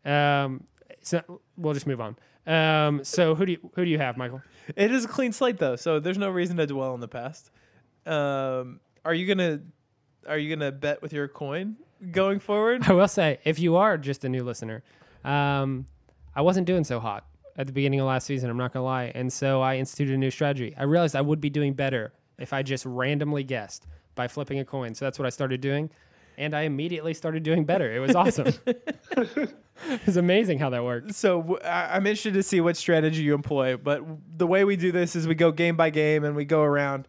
Um, 0.03 0.63
so 1.01 1.41
we'll 1.57 1.73
just 1.73 1.87
move 1.87 2.01
on. 2.01 2.17
Um, 2.45 3.03
so 3.03 3.35
who 3.35 3.45
do 3.45 3.51
you 3.53 3.71
who 3.75 3.85
do 3.85 3.91
you 3.91 3.99
have, 3.99 4.17
Michael? 4.17 4.41
It 4.75 4.91
is 4.91 5.05
a 5.05 5.07
clean 5.07 5.31
slate 5.31 5.57
though, 5.57 5.75
so 5.75 5.99
there's 5.99 6.17
no 6.17 6.29
reason 6.29 6.57
to 6.57 6.67
dwell 6.67 6.93
on 6.93 6.99
the 6.99 7.07
past. 7.07 7.51
Um, 8.05 8.79
are 9.05 9.13
you 9.13 9.25
gonna 9.27 9.61
are 10.27 10.37
you 10.37 10.55
gonna 10.55 10.71
bet 10.71 11.01
with 11.01 11.13
your 11.13 11.27
coin 11.27 11.75
going 12.11 12.39
forward? 12.39 12.83
I 12.87 12.93
will 12.93 13.07
say, 13.07 13.39
if 13.43 13.59
you 13.59 13.75
are 13.75 13.97
just 13.97 14.23
a 14.23 14.29
new 14.29 14.43
listener, 14.43 14.83
um, 15.23 15.85
I 16.35 16.41
wasn't 16.41 16.67
doing 16.67 16.83
so 16.83 16.99
hot 16.99 17.25
at 17.57 17.67
the 17.67 17.73
beginning 17.73 17.99
of 17.99 18.07
last 18.07 18.25
season. 18.27 18.49
I'm 18.49 18.57
not 18.57 18.73
gonna 18.73 18.85
lie, 18.85 19.11
and 19.15 19.31
so 19.31 19.61
I 19.61 19.75
instituted 19.77 20.15
a 20.15 20.17
new 20.17 20.31
strategy. 20.31 20.73
I 20.77 20.83
realized 20.83 21.15
I 21.15 21.21
would 21.21 21.41
be 21.41 21.49
doing 21.49 21.73
better 21.73 22.13
if 22.39 22.53
I 22.53 22.63
just 22.63 22.85
randomly 22.85 23.43
guessed 23.43 23.85
by 24.15 24.27
flipping 24.27 24.59
a 24.59 24.65
coin. 24.65 24.95
So 24.95 25.05
that's 25.05 25.19
what 25.19 25.25
I 25.25 25.29
started 25.29 25.59
doing, 25.61 25.89
and 26.37 26.55
I 26.55 26.61
immediately 26.61 27.13
started 27.13 27.43
doing 27.43 27.65
better. 27.65 27.93
It 27.95 27.99
was 27.99 28.15
awesome. 28.15 28.53
it 28.65 30.05
was 30.05 30.17
amazing 30.17 30.59
how 30.59 30.69
that 30.71 30.83
worked. 30.83 31.13
So 31.13 31.41
w- 31.41 31.59
I- 31.63 31.95
I'm 31.95 32.05
interested 32.07 32.33
to 32.35 32.43
see 32.43 32.61
what 32.61 32.77
strategy 32.77 33.21
you 33.23 33.33
employ. 33.33 33.77
But 33.77 34.01
the 34.37 34.47
way 34.47 34.63
we 34.63 34.75
do 34.75 34.91
this 34.91 35.15
is 35.15 35.27
we 35.27 35.35
go 35.35 35.51
game 35.51 35.75
by 35.75 35.89
game 35.89 36.23
and 36.23 36.35
we 36.35 36.45
go 36.45 36.61
around. 36.61 37.07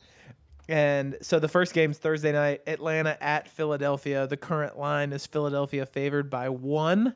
And 0.68 1.18
so 1.20 1.38
the 1.38 1.48
first 1.48 1.74
game's 1.74 1.98
Thursday 1.98 2.32
night, 2.32 2.62
Atlanta 2.66 3.22
at 3.22 3.48
Philadelphia. 3.48 4.26
The 4.26 4.36
current 4.36 4.78
line 4.78 5.12
is 5.12 5.26
Philadelphia 5.26 5.84
favored 5.84 6.30
by 6.30 6.48
one, 6.48 7.14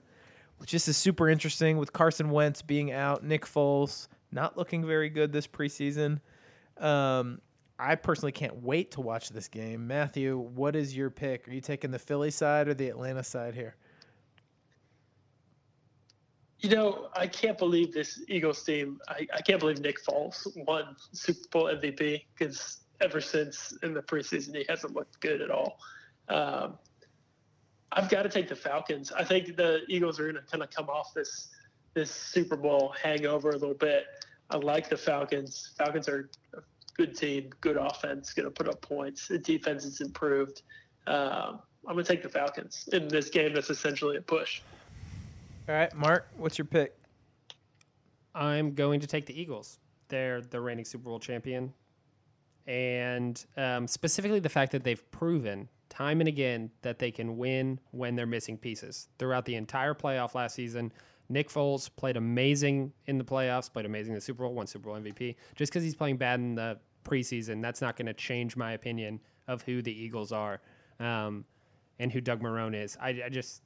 which 0.59 0.75
is 0.75 0.85
super 0.97 1.29
interesting 1.29 1.79
with 1.79 1.93
Carson 1.93 2.31
Wentz 2.31 2.61
being 2.61 2.93
out, 2.93 3.25
Nick 3.25 3.47
Foles 3.47 4.09
not 4.33 4.57
looking 4.57 4.87
very 4.87 5.09
good 5.09 5.33
this 5.33 5.47
preseason. 5.47 6.21
Um, 6.79 7.41
I 7.79 7.95
personally 7.95 8.33
can't 8.33 8.63
wait 8.63 8.91
to 8.93 9.01
watch 9.01 9.31
this 9.31 9.49
game. 9.49 9.87
Matthew, 9.87 10.39
what 10.39 10.75
is 10.77 10.97
your 10.97 11.11
pick? 11.11 11.49
Are 11.49 11.53
you 11.53 11.61
taking 11.61 11.91
the 11.91 11.99
Philly 11.99 12.31
side 12.31 12.69
or 12.69 12.75
the 12.75 12.89
Atlanta 12.89 13.23
side 13.23 13.55
here? 13.55 13.77
You 16.59 16.71
know, 16.71 17.09
I 17.17 17.29
can't 17.29 17.57
believe 17.57 17.93
this 17.93 18.21
Eagles 18.27 18.65
team. 18.65 18.99
I, 19.09 19.27
I 19.33 19.41
can't 19.43 19.61
believe 19.61 19.79
Nick 19.81 20.05
Foles 20.05 20.45
won 20.67 20.97
Super 21.13 21.49
Bowl 21.53 21.65
MVP 21.67 22.25
because 22.37 22.79
ever 23.01 23.21
since 23.21 23.77
in 23.83 23.95
the 23.95 24.03
preseason 24.03 24.57
he 24.57 24.65
hasn't 24.69 24.95
looked 24.95 25.21
good 25.21 25.41
at 25.41 25.51
all. 25.51 25.79
Um, 26.29 26.79
I've 27.93 28.09
got 28.09 28.23
to 28.25 28.29
take 28.29 28.49
the 28.49 28.57
Falcons. 28.57 29.13
I 29.13 29.25
think 29.25 29.57
the 29.57 29.81
Eagles 29.89 30.21
are 30.21 30.25
going 30.25 30.35
to 30.35 30.51
kind 30.51 30.63
of 30.63 30.71
come 30.71 30.89
off 30.89 31.15
this 31.15 31.49
this 31.95 32.11
Super 32.11 32.57
Bowl 32.57 32.95
hangover 33.03 33.51
a 33.51 33.57
little 33.57 33.75
bit. 33.75 34.05
I 34.51 34.57
like 34.57 34.89
the 34.89 34.97
Falcons. 34.97 35.73
Falcons 35.77 36.09
are 36.09 36.29
a 36.55 36.61
good 36.97 37.17
team, 37.17 37.51
good 37.61 37.77
offense, 37.77 38.33
going 38.35 38.45
to 38.45 38.51
put 38.51 38.69
up 38.69 38.81
points. 38.83 39.29
The 39.29 39.39
defense 39.39 39.85
is 39.85 40.01
improved. 40.01 40.63
Um, 41.07 41.61
I'm 41.87 41.95
going 41.95 42.05
to 42.05 42.13
take 42.13 42.23
the 42.23 42.29
Falcons 42.29 42.89
in 42.93 43.09
this 43.09 43.31
game. 43.31 43.55
That's 43.55 43.71
essentially 43.71 44.17
a 44.17 44.21
push. 44.21 44.61
All 45.69 45.75
right, 45.75 45.93
Mark, 45.95 46.29
what's 46.37 46.59
your 46.59 46.67
pick? 46.67 46.95
I'm 48.35 48.75
going 48.75 49.01
to 49.01 49.07
take 49.07 49.27
the 49.27 49.39
Eagles. 49.39 49.79
They're 50.09 50.41
the 50.41 50.61
reigning 50.61 50.85
Super 50.85 51.05
Bowl 51.05 51.19
champion. 51.19 51.73
And 52.69 53.45
um, 53.57 53.89
specifically 53.89 54.41
the 54.41 54.49
fact 54.49 54.73
that 54.73 54.85
they've 54.85 55.11
proven 55.11 55.69
time 55.89 56.21
and 56.21 56.29
again 56.29 56.71
that 56.83 56.99
they 56.99 57.11
can 57.11 57.39
win 57.39 57.81
when 57.91 58.15
they're 58.15 58.27
missing 58.27 58.59
pieces. 58.59 59.09
Throughout 59.19 59.45
the 59.47 59.55
entire 59.55 59.95
playoff 59.95 60.35
last 60.35 60.55
season, 60.55 60.93
Nick 61.29 61.49
Foles 61.49 61.91
played 61.97 62.17
amazing 62.17 62.93
in 63.07 63.19
the 63.19 63.25
playoffs, 63.25 63.73
played 63.73 63.87
amazing 63.87 64.13
in 64.13 64.17
the 64.17 64.21
Super 64.21 64.45
Bowl, 64.45 64.55
won 64.55 64.67
Super 64.67 64.91
Bowl 64.91 65.01
MVP. 65.01 65.37
Just 65.57 65.73
because 65.73 65.83
he's 65.83 65.95
playing 65.95 66.19
bad 66.19 66.41
in 66.41 66.55
the 66.55 66.79
preseason, 67.05 67.61
that's 67.63 67.81
not 67.81 67.97
going 67.97 68.07
to 68.07 68.15
change 68.15 68.57
my 68.57 68.73
opinion 68.73 69.21
of 69.47 69.63
who 69.63 69.83
the 69.83 69.93
Eagles 69.93 70.31
are 70.31 70.61
um, 71.01 71.45
and 71.99 72.13
who 72.13 72.21
Doug 72.21 72.43
Marrone 72.43 72.75
is. 72.75 72.97
I, 73.01 73.23
I 73.25 73.29
just 73.29 73.63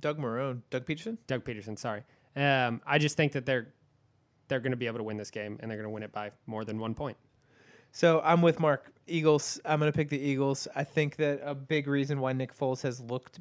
Doug 0.00 0.18
Marrone, 0.18 0.62
Doug 0.70 0.86
Pederson. 0.86 1.18
Doug 1.26 1.44
Pederson, 1.44 1.78
sorry. 1.78 2.02
Um, 2.36 2.80
I 2.86 2.98
just 2.98 3.16
think 3.16 3.32
that 3.32 3.46
they're 3.46 3.72
they're 4.48 4.60
going 4.60 4.72
to 4.72 4.76
be 4.76 4.88
able 4.88 4.98
to 4.98 5.04
win 5.04 5.16
this 5.16 5.30
game, 5.30 5.58
and 5.60 5.70
they're 5.70 5.78
going 5.78 5.88
to 5.88 5.94
win 5.94 6.02
it 6.02 6.10
by 6.10 6.32
more 6.46 6.64
than 6.64 6.78
one 6.78 6.94
point. 6.94 7.16
So 7.92 8.20
I'm 8.24 8.42
with 8.42 8.60
Mark. 8.60 8.92
Eagles. 9.10 9.60
I'm 9.64 9.80
going 9.80 9.92
to 9.92 9.96
pick 9.96 10.08
the 10.08 10.20
Eagles. 10.20 10.68
I 10.74 10.84
think 10.84 11.16
that 11.16 11.40
a 11.44 11.54
big 11.54 11.86
reason 11.86 12.20
why 12.20 12.32
Nick 12.32 12.56
Foles 12.56 12.82
has 12.82 13.00
looked 13.00 13.40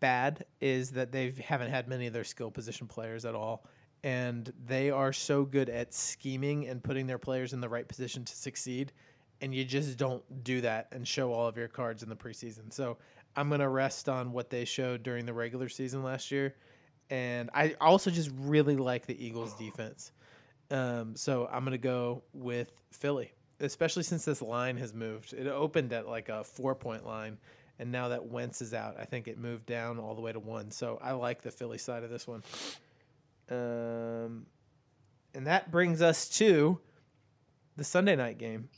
bad 0.00 0.44
is 0.60 0.90
that 0.90 1.12
they 1.12 1.32
haven't 1.42 1.70
had 1.70 1.88
many 1.88 2.06
of 2.06 2.12
their 2.12 2.24
skill 2.24 2.50
position 2.50 2.86
players 2.86 3.24
at 3.24 3.34
all. 3.34 3.64
And 4.02 4.52
they 4.66 4.90
are 4.90 5.12
so 5.12 5.44
good 5.44 5.68
at 5.68 5.94
scheming 5.94 6.68
and 6.68 6.82
putting 6.82 7.06
their 7.06 7.18
players 7.18 7.52
in 7.52 7.60
the 7.60 7.68
right 7.68 7.86
position 7.86 8.24
to 8.24 8.36
succeed. 8.36 8.92
And 9.40 9.54
you 9.54 9.64
just 9.64 9.96
don't 9.96 10.22
do 10.44 10.60
that 10.62 10.88
and 10.92 11.06
show 11.06 11.32
all 11.32 11.46
of 11.46 11.56
your 11.56 11.68
cards 11.68 12.02
in 12.02 12.08
the 12.08 12.16
preseason. 12.16 12.72
So 12.72 12.98
I'm 13.36 13.48
going 13.48 13.60
to 13.60 13.68
rest 13.68 14.08
on 14.08 14.32
what 14.32 14.50
they 14.50 14.64
showed 14.64 15.02
during 15.02 15.26
the 15.26 15.32
regular 15.32 15.68
season 15.68 16.02
last 16.02 16.30
year. 16.30 16.54
And 17.10 17.50
I 17.54 17.74
also 17.80 18.10
just 18.10 18.30
really 18.36 18.76
like 18.76 19.06
the 19.06 19.24
Eagles 19.24 19.54
defense. 19.54 20.12
Um, 20.70 21.14
so 21.14 21.48
I'm 21.52 21.60
going 21.60 21.72
to 21.72 21.78
go 21.78 22.22
with 22.32 22.72
Philly 22.90 23.32
especially 23.60 24.02
since 24.02 24.24
this 24.24 24.42
line 24.42 24.76
has 24.76 24.92
moved. 24.94 25.32
It 25.32 25.46
opened 25.46 25.92
at 25.92 26.08
like 26.08 26.28
a 26.28 26.44
four 26.44 26.74
point 26.74 27.06
line, 27.06 27.38
and 27.78 27.90
now 27.92 28.08
that 28.08 28.26
Wentz 28.26 28.62
is 28.62 28.74
out, 28.74 28.96
I 28.98 29.04
think 29.04 29.28
it 29.28 29.38
moved 29.38 29.66
down 29.66 29.98
all 29.98 30.14
the 30.14 30.20
way 30.20 30.32
to 30.32 30.40
one. 30.40 30.70
So 30.70 30.98
I 31.02 31.12
like 31.12 31.42
the 31.42 31.50
Philly 31.50 31.78
side 31.78 32.04
of 32.04 32.10
this 32.10 32.26
one. 32.26 32.42
Um, 33.50 34.46
and 35.34 35.46
that 35.46 35.70
brings 35.70 36.02
us 36.02 36.28
to 36.38 36.80
the 37.76 37.84
Sunday 37.84 38.16
night 38.16 38.38
game, 38.38 38.68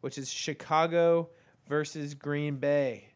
which 0.00 0.18
is 0.18 0.30
Chicago 0.30 1.28
versus 1.68 2.14
Green 2.14 2.56
Bay, 2.56 3.12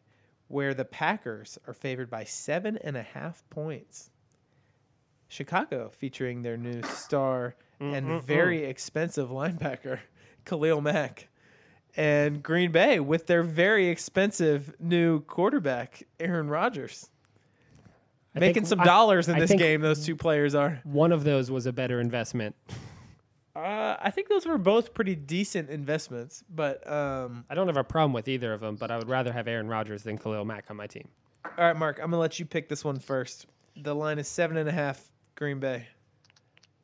where 0.47 0.73
the 0.73 0.85
Packers 0.85 1.57
are 1.67 1.73
favored 1.73 2.09
by 2.09 2.25
seven 2.25 2.77
and 2.77 2.97
a 2.97 3.03
half 3.03 3.43
points. 3.49 4.09
Chicago 5.29 5.89
featuring 5.97 6.41
their 6.41 6.57
new 6.57 6.83
star 6.83 7.55
and 7.79 8.21
very 8.21 8.65
expensive 8.65 9.29
linebacker. 9.29 9.99
Khalil 10.45 10.81
Mack. 10.81 11.27
And 11.97 12.41
Green 12.41 12.71
Bay 12.71 12.99
with 13.01 13.27
their 13.27 13.43
very 13.43 13.87
expensive 13.89 14.73
new 14.79 15.19
quarterback, 15.21 16.03
Aaron 16.19 16.47
Rodgers. 16.47 17.09
I 18.33 18.39
Making 18.39 18.53
think- 18.63 18.67
some 18.67 18.79
I- 18.79 18.85
dollars 18.85 19.27
in 19.27 19.35
I 19.35 19.39
this 19.41 19.53
game, 19.53 19.81
those 19.81 20.05
two 20.05 20.15
players 20.15 20.55
are. 20.55 20.79
One 20.85 21.11
of 21.11 21.25
those 21.25 21.51
was 21.51 21.65
a 21.65 21.73
better 21.73 21.99
investment. 21.99 22.55
Uh, 23.53 23.97
I 23.99 24.09
think 24.11 24.29
those 24.29 24.45
were 24.45 24.57
both 24.57 24.93
pretty 24.93 25.15
decent 25.15 25.69
investments, 25.69 26.41
but 26.49 26.89
um, 26.89 27.43
I 27.49 27.55
don't 27.55 27.67
have 27.67 27.75
a 27.75 27.83
problem 27.83 28.13
with 28.13 28.29
either 28.29 28.53
of 28.53 28.61
them, 28.61 28.77
but 28.77 28.89
I 28.89 28.97
would 28.97 29.09
rather 29.09 29.33
have 29.33 29.49
Aaron 29.49 29.67
Rodgers 29.67 30.03
than 30.03 30.17
Khalil 30.17 30.45
Mack 30.45 30.71
on 30.71 30.77
my 30.77 30.87
team. 30.87 31.09
all 31.43 31.51
right, 31.65 31.75
Mark, 31.75 31.99
I'm 32.01 32.09
gonna 32.11 32.21
let 32.21 32.39
you 32.39 32.45
pick 32.45 32.69
this 32.69 32.85
one 32.85 32.97
first. 32.99 33.47
The 33.75 33.93
line 33.93 34.17
is 34.19 34.29
seven 34.29 34.55
and 34.55 34.69
a 34.69 34.71
half, 34.71 35.03
Green 35.35 35.59
Bay. 35.59 35.87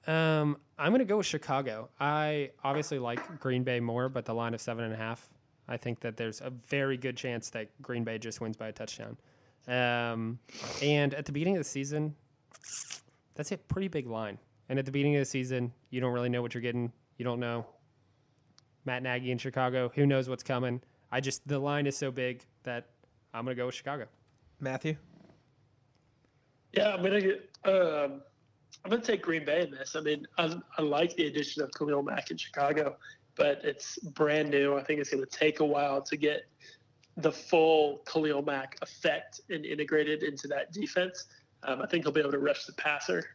Um, 0.06 0.58
I'm 0.78 0.92
going 0.92 1.00
to 1.00 1.06
go 1.06 1.18
with 1.18 1.26
Chicago. 1.26 1.90
I 2.00 2.52
obviously 2.64 3.00
like 3.00 3.40
Green 3.40 3.64
Bay 3.64 3.80
more, 3.80 4.10
but 4.10 4.26
the 4.26 4.34
line 4.34 4.54
of 4.54 4.62
seven 4.62 4.84
and 4.84 4.94
a 4.94 4.98
half, 4.98 5.28
I 5.68 5.78
think 5.78 6.00
that 6.02 6.18
there's 6.18 6.42
a 6.42 6.50
very 6.50 6.98
good 6.98 7.18
chance 7.18 7.50
that 7.52 7.70
Green 7.82 8.04
Bay 8.04 8.18
just 8.18 8.42
wins 8.42 8.56
by 8.56 8.68
a 8.68 8.72
touchdown. 8.72 9.18
Um, 9.68 10.40
and 10.82 11.14
at 11.14 11.26
the 11.26 11.32
beginning 11.32 11.56
of 11.56 11.60
the 11.60 11.70
season, 11.70 12.16
that's 13.36 13.52
a 13.52 13.58
pretty 13.58 13.88
big 13.88 14.08
line. 14.08 14.38
And 14.70 14.78
at 14.80 14.86
the 14.86 14.92
beginning 14.92 15.16
of 15.16 15.22
the 15.22 15.26
season, 15.26 15.74
you 15.90 16.00
don't 16.00 16.14
really 16.14 16.30
know 16.30 16.42
what 16.42 16.54
you're 16.54 16.62
getting. 16.62 16.92
You 17.18 17.26
don't 17.26 17.40
know 17.40 17.66
Matt 18.86 19.04
Nagy 19.04 19.32
in 19.32 19.38
Chicago. 19.38 19.92
Who 19.96 20.06
knows 20.06 20.30
what's 20.30 20.44
coming? 20.44 20.82
I 21.12 21.22
just 21.22 21.48
the 21.48 21.60
line 21.60 21.88
is 21.88 21.98
so 21.98 22.12
big 22.12 22.44
that 22.64 22.88
I'm 23.34 23.46
gonna 23.46 23.56
go 23.56 23.68
with 23.68 23.76
Chicago. 23.76 24.06
Matthew. 24.60 24.96
Yeah, 26.74 26.90
I'm 26.90 27.04
gonna 27.04 27.22
get. 27.22 27.50
Um, 27.64 28.22
I'm 28.88 28.92
gonna 28.92 29.04
take 29.04 29.22
Green 29.22 29.44
Bay 29.44 29.64
in 29.64 29.70
this. 29.72 29.98
I 29.98 30.00
mean, 30.00 30.26
I, 30.38 30.58
I 30.78 30.82
like 30.82 31.14
the 31.18 31.28
addition 31.28 31.62
of 31.62 31.70
Khalil 31.78 32.04
Mack 32.04 32.32
in 32.32 32.38
Chicago, 32.38 32.96
but 33.36 33.60
it's 33.66 33.98
brand 34.00 34.50
new. 34.50 34.78
I 34.78 34.84
think 34.84 35.02
it's 35.02 35.10
gonna 35.10 35.26
take 35.26 35.60
a 35.60 35.66
while 35.66 36.02
to 36.04 36.16
get 36.16 36.44
the 37.18 37.30
full 37.32 37.98
Khalil 38.10 38.44
Mack 38.44 38.78
effect 38.82 39.42
and 39.50 39.66
integrated 39.66 40.24
into 40.24 40.48
that 40.48 40.72
defense. 40.72 41.26
Um, 41.64 41.82
I 41.82 41.86
think 41.88 42.06
he'll 42.06 42.14
be 42.14 42.22
able 42.22 42.32
to 42.32 42.40
rush 42.40 42.64
the 42.64 42.72
passer 42.74 43.26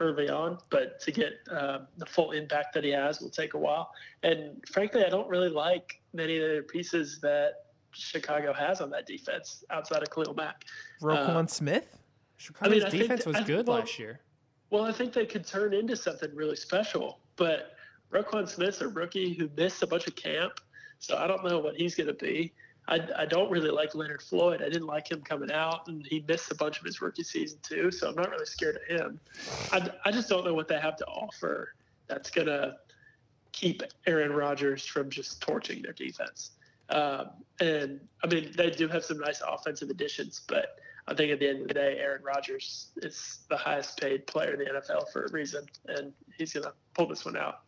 early 0.00 0.30
on, 0.30 0.56
but 0.70 0.98
to 1.00 1.12
get 1.12 1.34
um, 1.50 1.88
the 1.98 2.06
full 2.06 2.30
impact 2.30 2.72
that 2.72 2.82
he 2.82 2.90
has 2.90 3.20
will 3.20 3.28
take 3.28 3.52
a 3.52 3.58
while. 3.58 3.90
And 4.22 4.64
frankly, 4.72 5.04
I 5.04 5.10
don't 5.10 5.28
really 5.28 5.50
like 5.50 6.00
many 6.14 6.38
of 6.38 6.56
the 6.56 6.62
pieces 6.62 7.18
that 7.20 7.66
Chicago 7.90 8.54
has 8.54 8.80
on 8.80 8.88
that 8.90 9.06
defense 9.06 9.62
outside 9.68 10.00
of 10.00 10.08
Khalil 10.10 10.32
Mack. 10.32 10.64
Roquan 11.02 11.50
Smith. 11.50 11.98
Chicago's 12.38 12.84
I 12.84 12.88
think 12.88 13.02
defense 13.02 13.24
that- 13.24 13.28
was 13.30 13.36
I- 13.36 13.44
good 13.44 13.66
well- 13.66 13.80
last 13.80 13.98
year. 13.98 14.20
Well, 14.72 14.86
I 14.86 14.92
think 14.92 15.12
they 15.12 15.26
could 15.26 15.46
turn 15.46 15.74
into 15.74 15.94
something 15.94 16.34
really 16.34 16.56
special. 16.56 17.18
But 17.36 17.74
Roquan 18.10 18.48
Smith's 18.48 18.80
a 18.80 18.88
rookie 18.88 19.34
who 19.34 19.50
missed 19.54 19.82
a 19.82 19.86
bunch 19.86 20.06
of 20.06 20.16
camp, 20.16 20.60
so 20.98 21.18
I 21.18 21.26
don't 21.26 21.44
know 21.44 21.58
what 21.58 21.76
he's 21.76 21.94
going 21.94 22.06
to 22.06 22.14
be. 22.14 22.54
I, 22.88 23.00
I 23.18 23.26
don't 23.26 23.50
really 23.50 23.68
like 23.68 23.94
Leonard 23.94 24.22
Floyd. 24.22 24.62
I 24.62 24.70
didn't 24.70 24.86
like 24.86 25.10
him 25.10 25.20
coming 25.20 25.52
out, 25.52 25.88
and 25.88 26.06
he 26.06 26.24
missed 26.26 26.50
a 26.50 26.54
bunch 26.54 26.80
of 26.80 26.86
his 26.86 27.02
rookie 27.02 27.22
season 27.22 27.58
too. 27.62 27.90
So 27.90 28.08
I'm 28.08 28.14
not 28.14 28.30
really 28.30 28.46
scared 28.46 28.76
of 28.76 28.98
him. 28.98 29.20
I, 29.72 29.90
I 30.06 30.10
just 30.10 30.30
don't 30.30 30.42
know 30.42 30.54
what 30.54 30.68
they 30.68 30.80
have 30.80 30.96
to 30.96 31.04
offer 31.04 31.74
that's 32.06 32.30
going 32.30 32.48
to 32.48 32.76
keep 33.52 33.82
Aaron 34.06 34.32
Rodgers 34.32 34.86
from 34.86 35.10
just 35.10 35.42
torching 35.42 35.82
their 35.82 35.92
defense. 35.92 36.52
Um, 36.88 37.28
and 37.60 38.00
I 38.24 38.26
mean, 38.26 38.52
they 38.56 38.70
do 38.70 38.88
have 38.88 39.04
some 39.04 39.18
nice 39.18 39.42
offensive 39.46 39.90
additions, 39.90 40.40
but 40.48 40.78
I 41.08 41.14
think 41.14 41.32
at 41.32 41.40
the 41.40 41.48
end 41.48 41.62
of 41.62 41.68
the 41.68 41.74
day, 41.74 41.98
Aaron 41.98 42.22
Rodgers 42.22 42.88
is 42.98 43.40
the 43.48 43.56
highest 43.56 44.00
paid 44.00 44.26
player 44.26 44.54
in 44.54 44.60
the 44.60 44.66
NFL 44.66 45.10
for 45.12 45.24
a 45.24 45.32
reason, 45.32 45.66
and 45.88 46.12
he's 46.38 46.52
going 46.52 46.64
to 46.64 46.72
pull 46.94 47.06
this 47.06 47.24
one 47.24 47.36
out. 47.36 47.62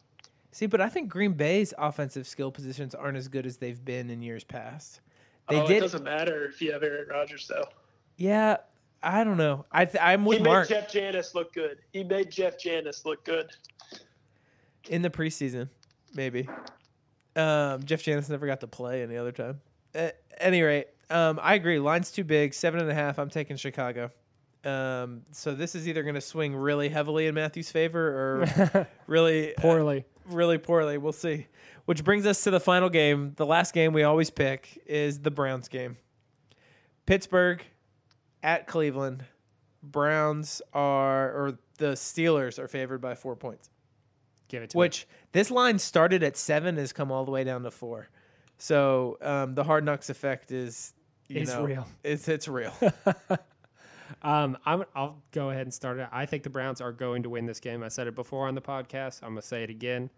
See, 0.52 0.66
but 0.66 0.81
I 0.81 0.89
think 0.89 1.09
Green 1.09 1.32
Bay's 1.32 1.74
offensive 1.77 2.28
skill 2.28 2.52
positions 2.52 2.94
aren't 2.94 3.16
as 3.16 3.27
good 3.27 3.44
as 3.44 3.56
they've 3.56 3.85
been 3.85 4.09
in 4.09 4.23
years 4.23 4.44
past. 4.44 5.01
They 5.48 5.61
oh, 5.61 5.66
did. 5.66 5.78
It 5.78 5.81
doesn't 5.81 6.05
matter 6.05 6.44
if 6.44 6.62
you 6.62 6.73
have 6.73 6.85
Aaron 6.85 7.09
Rodgers, 7.09 7.48
though. 7.48 7.65
Yeah, 8.16 8.59
I 9.02 9.24
don't 9.24 9.36
know. 9.36 9.66
I 9.73 9.85
th- 9.85 10.02
I'm 10.02 10.24
with 10.24 10.39
he 10.39 10.44
Mark 10.44 10.70
made 10.70 10.77
Jeff 10.77 10.93
Janis 10.93 11.35
look 11.35 11.52
good. 11.52 11.78
He 11.93 12.05
made 12.05 12.31
Jeff 12.31 12.59
Janis 12.59 13.05
look 13.05 13.24
good. 13.24 13.51
in 14.89 15.02
the 15.02 15.11
preseason, 15.11 15.69
maybe. 16.15 16.48
Um, 17.35 17.82
Jeff 17.82 18.02
Janis 18.02 18.28
never 18.28 18.47
got 18.47 18.61
to 18.61 18.69
play 18.69 19.02
any 19.02 19.16
other 19.16 19.32
time. 19.32 19.61
At 19.94 20.20
any 20.39 20.62
rate, 20.62 20.86
um, 21.14 21.40
I 21.42 21.54
agree. 21.54 21.78
Line's 21.78 22.10
too 22.10 22.24
big. 22.24 22.52
Seven 22.54 22.80
and 22.80 22.90
a 22.90 22.94
half. 22.94 23.18
I'm 23.18 23.30
taking 23.30 23.56
Chicago. 23.56 24.10
Um, 24.64 25.22
so 25.30 25.54
this 25.54 25.74
is 25.74 25.86
either 25.86 26.02
going 26.02 26.14
to 26.14 26.20
swing 26.20 26.56
really 26.56 26.88
heavily 26.88 27.26
in 27.26 27.34
Matthew's 27.34 27.70
favor 27.70 28.00
or 28.72 28.86
really 29.06 29.54
uh, 29.54 29.60
Poorly. 29.60 30.04
really 30.26 30.56
poorly. 30.58 30.96
We'll 30.98 31.12
see. 31.12 31.46
Which 31.84 32.02
brings 32.02 32.24
us 32.24 32.42
to 32.44 32.50
the 32.50 32.60
final 32.60 32.88
game. 32.88 33.34
The 33.36 33.44
last 33.44 33.74
game 33.74 33.92
we 33.92 34.04
always 34.04 34.30
pick 34.30 34.82
is 34.86 35.20
the 35.20 35.30
Browns 35.30 35.68
game. 35.68 35.98
Pittsburgh 37.06 37.62
at 38.42 38.66
Cleveland. 38.66 39.24
Browns 39.82 40.62
are, 40.72 41.30
or 41.30 41.58
the 41.76 41.92
Steelers 41.92 42.58
are 42.58 42.68
favored 42.68 43.02
by 43.02 43.14
four 43.14 43.36
points. 43.36 43.68
Give 44.48 44.62
it 44.62 44.70
to 44.70 44.76
me. 44.76 44.80
Which 44.80 45.06
this 45.32 45.50
line 45.50 45.78
started 45.78 46.22
at 46.22 46.38
seven, 46.38 46.78
has 46.78 46.92
come 46.94 47.12
all 47.12 47.26
the 47.26 47.30
way 47.30 47.44
down 47.44 47.62
to 47.64 47.70
four. 47.70 48.08
So 48.56 49.18
um, 49.20 49.54
the 49.54 49.64
hard 49.64 49.84
knocks 49.84 50.08
effect 50.08 50.52
is, 50.52 50.94
you 51.28 51.40
Is 51.40 51.48
know, 51.48 51.64
real. 51.64 51.86
It's 52.02 52.28
it's 52.28 52.48
real. 52.48 52.72
Um, 54.22 54.56
I'm, 54.64 54.84
I'll 54.94 55.22
go 55.32 55.51
ahead 55.51 55.62
and 55.62 55.74
start 55.74 55.98
it. 55.98 56.09
I 56.12 56.26
think 56.26 56.42
the 56.42 56.51
Browns 56.51 56.80
are 56.80 56.92
going 56.92 57.22
to 57.24 57.30
win 57.30 57.46
this 57.46 57.60
game. 57.60 57.82
I 57.82 57.88
said 57.88 58.06
it 58.06 58.14
before 58.14 58.48
on 58.48 58.55
the 58.55 58.60
podcast. 58.60 59.22
I'm 59.22 59.30
going 59.30 59.42
to 59.42 59.46
say 59.46 59.62
it 59.62 59.70
again. 59.70 60.10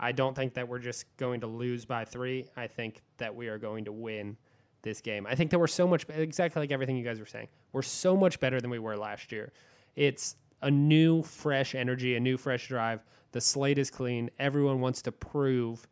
I 0.00 0.12
don't 0.12 0.34
think 0.34 0.54
that 0.54 0.68
we're 0.68 0.80
just 0.80 1.04
going 1.16 1.40
to 1.40 1.46
lose 1.46 1.84
by 1.84 2.04
three. 2.04 2.48
I 2.56 2.66
think 2.66 3.02
that 3.18 3.34
we 3.34 3.48
are 3.48 3.58
going 3.58 3.84
to 3.84 3.92
win 3.92 4.36
this 4.82 5.00
game. 5.00 5.26
I 5.28 5.36
think 5.36 5.50
that 5.50 5.60
we're 5.60 5.68
so 5.68 5.86
much, 5.86 6.06
exactly 6.08 6.60
like 6.60 6.72
everything 6.72 6.96
you 6.96 7.04
guys 7.04 7.20
were 7.20 7.26
saying, 7.26 7.48
we're 7.72 7.82
so 7.82 8.16
much 8.16 8.40
better 8.40 8.60
than 8.60 8.70
we 8.70 8.80
were 8.80 8.96
last 8.96 9.30
year. 9.30 9.52
It's 9.94 10.36
a 10.60 10.70
new, 10.70 11.22
fresh 11.22 11.74
energy, 11.74 12.16
a 12.16 12.20
new, 12.20 12.36
fresh 12.36 12.66
drive. 12.66 13.04
The 13.30 13.40
slate 13.40 13.78
is 13.78 13.90
clean. 13.90 14.30
Everyone 14.38 14.80
wants 14.80 15.02
to 15.02 15.12
prove 15.12 15.86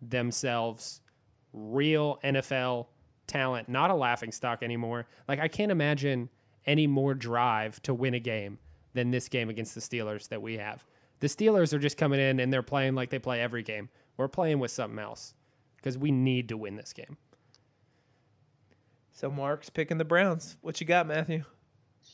themselves 0.00 1.02
real 1.52 2.18
NFL 2.24 2.86
talent, 3.30 3.68
not 3.68 3.90
a 3.90 3.94
laughing 3.94 4.32
stock 4.32 4.62
anymore. 4.62 5.06
Like 5.28 5.40
I 5.40 5.48
can't 5.48 5.72
imagine 5.72 6.28
any 6.66 6.86
more 6.86 7.14
drive 7.14 7.80
to 7.82 7.94
win 7.94 8.14
a 8.14 8.20
game 8.20 8.58
than 8.92 9.10
this 9.10 9.28
game 9.28 9.48
against 9.48 9.74
the 9.74 9.80
Steelers 9.80 10.28
that 10.28 10.42
we 10.42 10.58
have. 10.58 10.84
The 11.20 11.28
Steelers 11.28 11.72
are 11.72 11.78
just 11.78 11.96
coming 11.96 12.20
in 12.20 12.40
and 12.40 12.52
they're 12.52 12.62
playing 12.62 12.94
like 12.94 13.10
they 13.10 13.18
play 13.18 13.40
every 13.40 13.62
game. 13.62 13.88
We're 14.16 14.28
playing 14.28 14.58
with 14.58 14.70
something 14.70 14.98
else 14.98 15.34
because 15.76 15.96
we 15.96 16.10
need 16.10 16.48
to 16.48 16.56
win 16.56 16.76
this 16.76 16.92
game. 16.92 17.16
so 19.12 19.30
Mark's 19.30 19.70
picking 19.70 19.98
the 19.98 20.04
Browns. 20.04 20.56
What 20.60 20.80
you 20.80 20.86
got, 20.86 21.06
Matthew? 21.06 21.44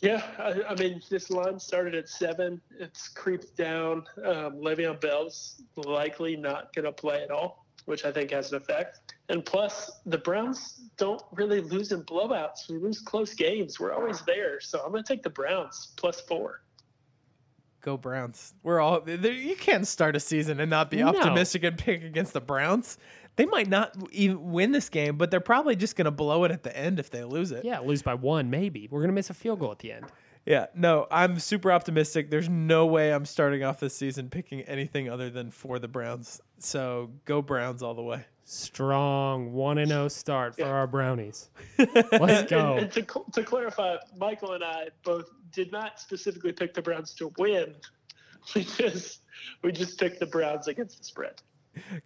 Yeah, 0.01 0.23
I, 0.39 0.73
I 0.73 0.75
mean, 0.75 1.01
this 1.09 1.31
line 1.31 1.59
started 1.59 1.95
at 1.95 2.09
seven. 2.09 2.61
It's 2.79 3.09
creeped 3.09 3.57
down. 3.57 4.05
Um, 4.19 4.61
Le'Veon 4.61 5.01
Bell's 5.01 5.63
likely 5.77 6.37
not 6.37 6.75
going 6.75 6.85
to 6.85 6.93
play 6.93 7.23
at 7.23 7.31
all, 7.31 7.67
which 7.87 8.05
I 8.05 8.13
think 8.13 8.31
has 8.33 8.53
an 8.53 8.59
effect. 8.59 9.15
And 9.29 9.45
plus, 9.45 9.91
the 10.07 10.19
Browns 10.19 10.81
don't 10.97 11.23
really 11.33 11.61
lose 11.61 11.91
in 11.93 12.03
blowouts. 12.05 12.69
We 12.71 12.79
lose 12.79 13.01
close 13.01 13.35
games. 13.35 13.81
We're 13.81 13.93
always 13.93 14.21
there. 14.23 14.61
So 14.61 14.81
I'm 14.85 14.93
going 14.93 15.03
to 15.03 15.09
take 15.13 15.23
the 15.23 15.31
Browns 15.31 15.93
plus 15.97 16.21
four. 16.21 16.63
Go 17.81 17.97
Browns. 17.97 18.55
We're 18.63 18.81
all 18.81 19.01
there, 19.01 19.33
you 19.33 19.55
can't 19.57 19.87
start 19.87 20.17
a 20.17 20.21
season 20.21 20.59
and 20.61 20.71
not 20.71 20.91
be 20.91 20.99
No. 20.99 21.09
optimistic 21.09 21.63
and 21.65 21.79
pick 21.79 22.03
against 22.03 22.33
the 22.33 22.41
Browns. 22.41 22.99
They 23.37 23.47
might 23.47 23.69
not 23.69 23.95
even 24.13 24.51
win 24.51 24.73
this 24.73 24.89
game, 24.89 25.17
but 25.19 25.31
they're 25.31 25.41
probably 25.41 25.77
just 25.77 25.95
going 25.95 26.07
to 26.07 26.11
blow 26.11 26.45
it 26.45 26.51
at 26.51 26.63
the 26.63 26.77
end 26.77 26.99
if 26.99 27.11
they 27.11 27.23
lose 27.23 27.53
it. 27.53 27.65
Yeah, 27.65 27.81
lose 27.81 28.03
by 28.03 28.15
one, 28.15 28.49
maybe. 28.51 28.89
We're 28.91 29.01
going 29.01 29.11
to 29.11 29.15
miss 29.15 29.31
a 29.31 29.35
field 29.35 29.61
goal 29.61 29.73
at 29.73 29.81
the 29.81 29.93
end. 29.93 30.07
Yeah, 30.47 30.67
no, 30.75 31.07
I'm 31.11 31.39
super 31.39 31.71
optimistic. 31.71 32.31
There's 32.31 32.49
no 32.49 32.87
way 32.87 33.13
I'm 33.13 33.27
starting 33.27 33.63
off 33.63 33.79
this 33.79 33.95
season 33.95 34.31
picking 34.31 34.63
anything 34.63 35.11
other 35.11 35.29
than 35.29 35.51
for 35.51 35.79
the 35.79 35.89
Browns. 35.89 36.41
So 36.59 37.11
go 37.25 37.43
Browns 37.43 37.83
all 37.83 37.95
the 37.95 38.03
way. 38.03 38.25
Strong 38.49 39.53
1 39.53 39.79
and 39.79 39.89
0 39.89 40.07
start 40.07 40.55
for 40.55 40.67
our 40.67 40.87
Brownies. 40.87 41.51
Let's 41.79 42.49
go. 42.49 42.75
And, 42.75 42.85
and 42.85 42.93
to, 42.93 43.25
to 43.33 43.43
clarify, 43.43 43.97
Michael 44.17 44.53
and 44.53 44.63
I 44.63 44.91
both 45.03 45.31
did 45.51 45.73
not 45.73 45.99
specifically 45.99 46.53
pick 46.53 46.73
the 46.73 46.81
Browns 46.81 47.13
to 47.15 47.33
win. 47.39 47.75
We 48.55 48.63
just 48.63 49.23
we 49.65 49.73
just 49.73 49.99
picked 49.99 50.21
the 50.21 50.27
Browns 50.27 50.69
against 50.69 50.99
the 50.99 51.05
spread. 51.05 51.43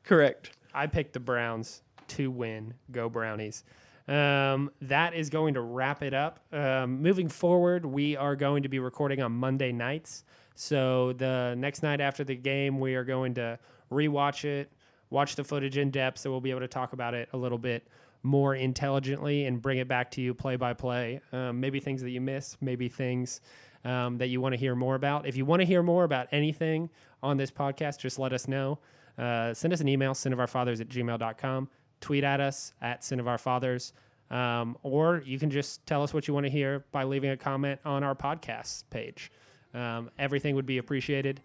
Correct. 0.04 0.56
I 0.72 0.86
picked 0.86 1.12
the 1.12 1.20
Browns 1.20 1.82
to 2.08 2.30
win. 2.30 2.72
Go 2.90 3.10
Brownies. 3.10 3.62
Um, 4.08 4.70
that 4.80 5.12
is 5.12 5.28
going 5.28 5.52
to 5.54 5.60
wrap 5.60 6.02
it 6.02 6.14
up. 6.14 6.40
Um, 6.50 7.02
moving 7.02 7.28
forward, 7.28 7.84
we 7.84 8.16
are 8.16 8.36
going 8.36 8.62
to 8.62 8.70
be 8.70 8.78
recording 8.78 9.20
on 9.20 9.32
Monday 9.32 9.70
nights. 9.70 10.24
So 10.54 11.12
the 11.12 11.54
next 11.58 11.82
night 11.82 12.00
after 12.00 12.24
the 12.24 12.36
game, 12.36 12.80
we 12.80 12.94
are 12.94 13.04
going 13.04 13.34
to 13.34 13.58
rewatch 13.92 14.46
it, 14.46 14.72
watch 15.10 15.36
the 15.36 15.44
footage 15.44 15.76
in 15.76 15.90
depth, 15.90 16.18
so 16.18 16.30
we'll 16.30 16.40
be 16.40 16.50
able 16.50 16.60
to 16.60 16.68
talk 16.68 16.92
about 16.92 17.14
it 17.14 17.28
a 17.32 17.36
little 17.36 17.58
bit 17.58 17.86
more 18.22 18.54
intelligently 18.54 19.46
and 19.46 19.60
bring 19.60 19.78
it 19.78 19.88
back 19.88 20.10
to 20.12 20.20
you 20.20 20.34
play 20.34 20.56
by 20.56 20.72
play. 20.72 21.20
Um, 21.32 21.60
maybe 21.60 21.80
things 21.80 22.02
that 22.02 22.10
you 22.10 22.20
miss, 22.20 22.56
maybe 22.60 22.88
things 22.88 23.40
um, 23.84 24.18
that 24.18 24.28
you 24.28 24.40
want 24.40 24.52
to 24.52 24.58
hear 24.58 24.74
more 24.74 24.94
about. 24.94 25.26
If 25.26 25.36
you 25.36 25.44
want 25.44 25.60
to 25.60 25.66
hear 25.66 25.82
more 25.82 26.04
about 26.04 26.28
anything 26.32 26.90
on 27.22 27.36
this 27.36 27.50
podcast, 27.50 27.98
just 27.98 28.18
let 28.18 28.32
us 28.32 28.46
know. 28.48 28.78
Uh, 29.18 29.52
send 29.54 29.72
us 29.72 29.80
an 29.80 29.88
email, 29.88 30.12
sinofourfathers 30.12 30.80
at 30.80 30.88
gmail.com. 30.88 31.68
Tweet 32.00 32.24
at 32.24 32.40
us 32.40 32.72
at 32.80 33.04
sin 33.04 33.20
of 33.20 33.28
our 33.28 33.38
fathers. 33.38 33.92
Um, 34.30 34.76
or 34.82 35.22
you 35.26 35.38
can 35.38 35.50
just 35.50 35.84
tell 35.86 36.02
us 36.02 36.14
what 36.14 36.28
you 36.28 36.34
want 36.34 36.44
to 36.46 36.50
hear 36.50 36.84
by 36.92 37.04
leaving 37.04 37.30
a 37.30 37.36
comment 37.36 37.80
on 37.84 38.04
our 38.04 38.14
podcast 38.14 38.84
page. 38.90 39.32
Um, 39.74 40.10
everything 40.18 40.54
would 40.54 40.66
be 40.66 40.78
appreciated. 40.78 41.40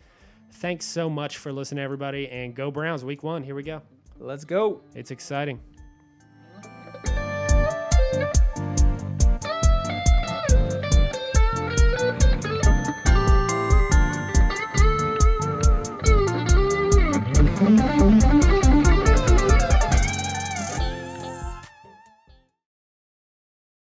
Thanks 0.54 0.86
so 0.86 1.10
much 1.10 1.38
for 1.38 1.52
listening, 1.52 1.84
everybody, 1.84 2.28
and 2.30 2.56
go 2.56 2.72
Browns 2.72 3.04
week 3.04 3.24
one. 3.24 3.44
Here 3.44 3.56
we 3.56 3.64
go. 3.64 3.82
Let's 4.20 4.46
go. 4.46 4.82
It's 4.94 5.12
exciting. 5.12 5.60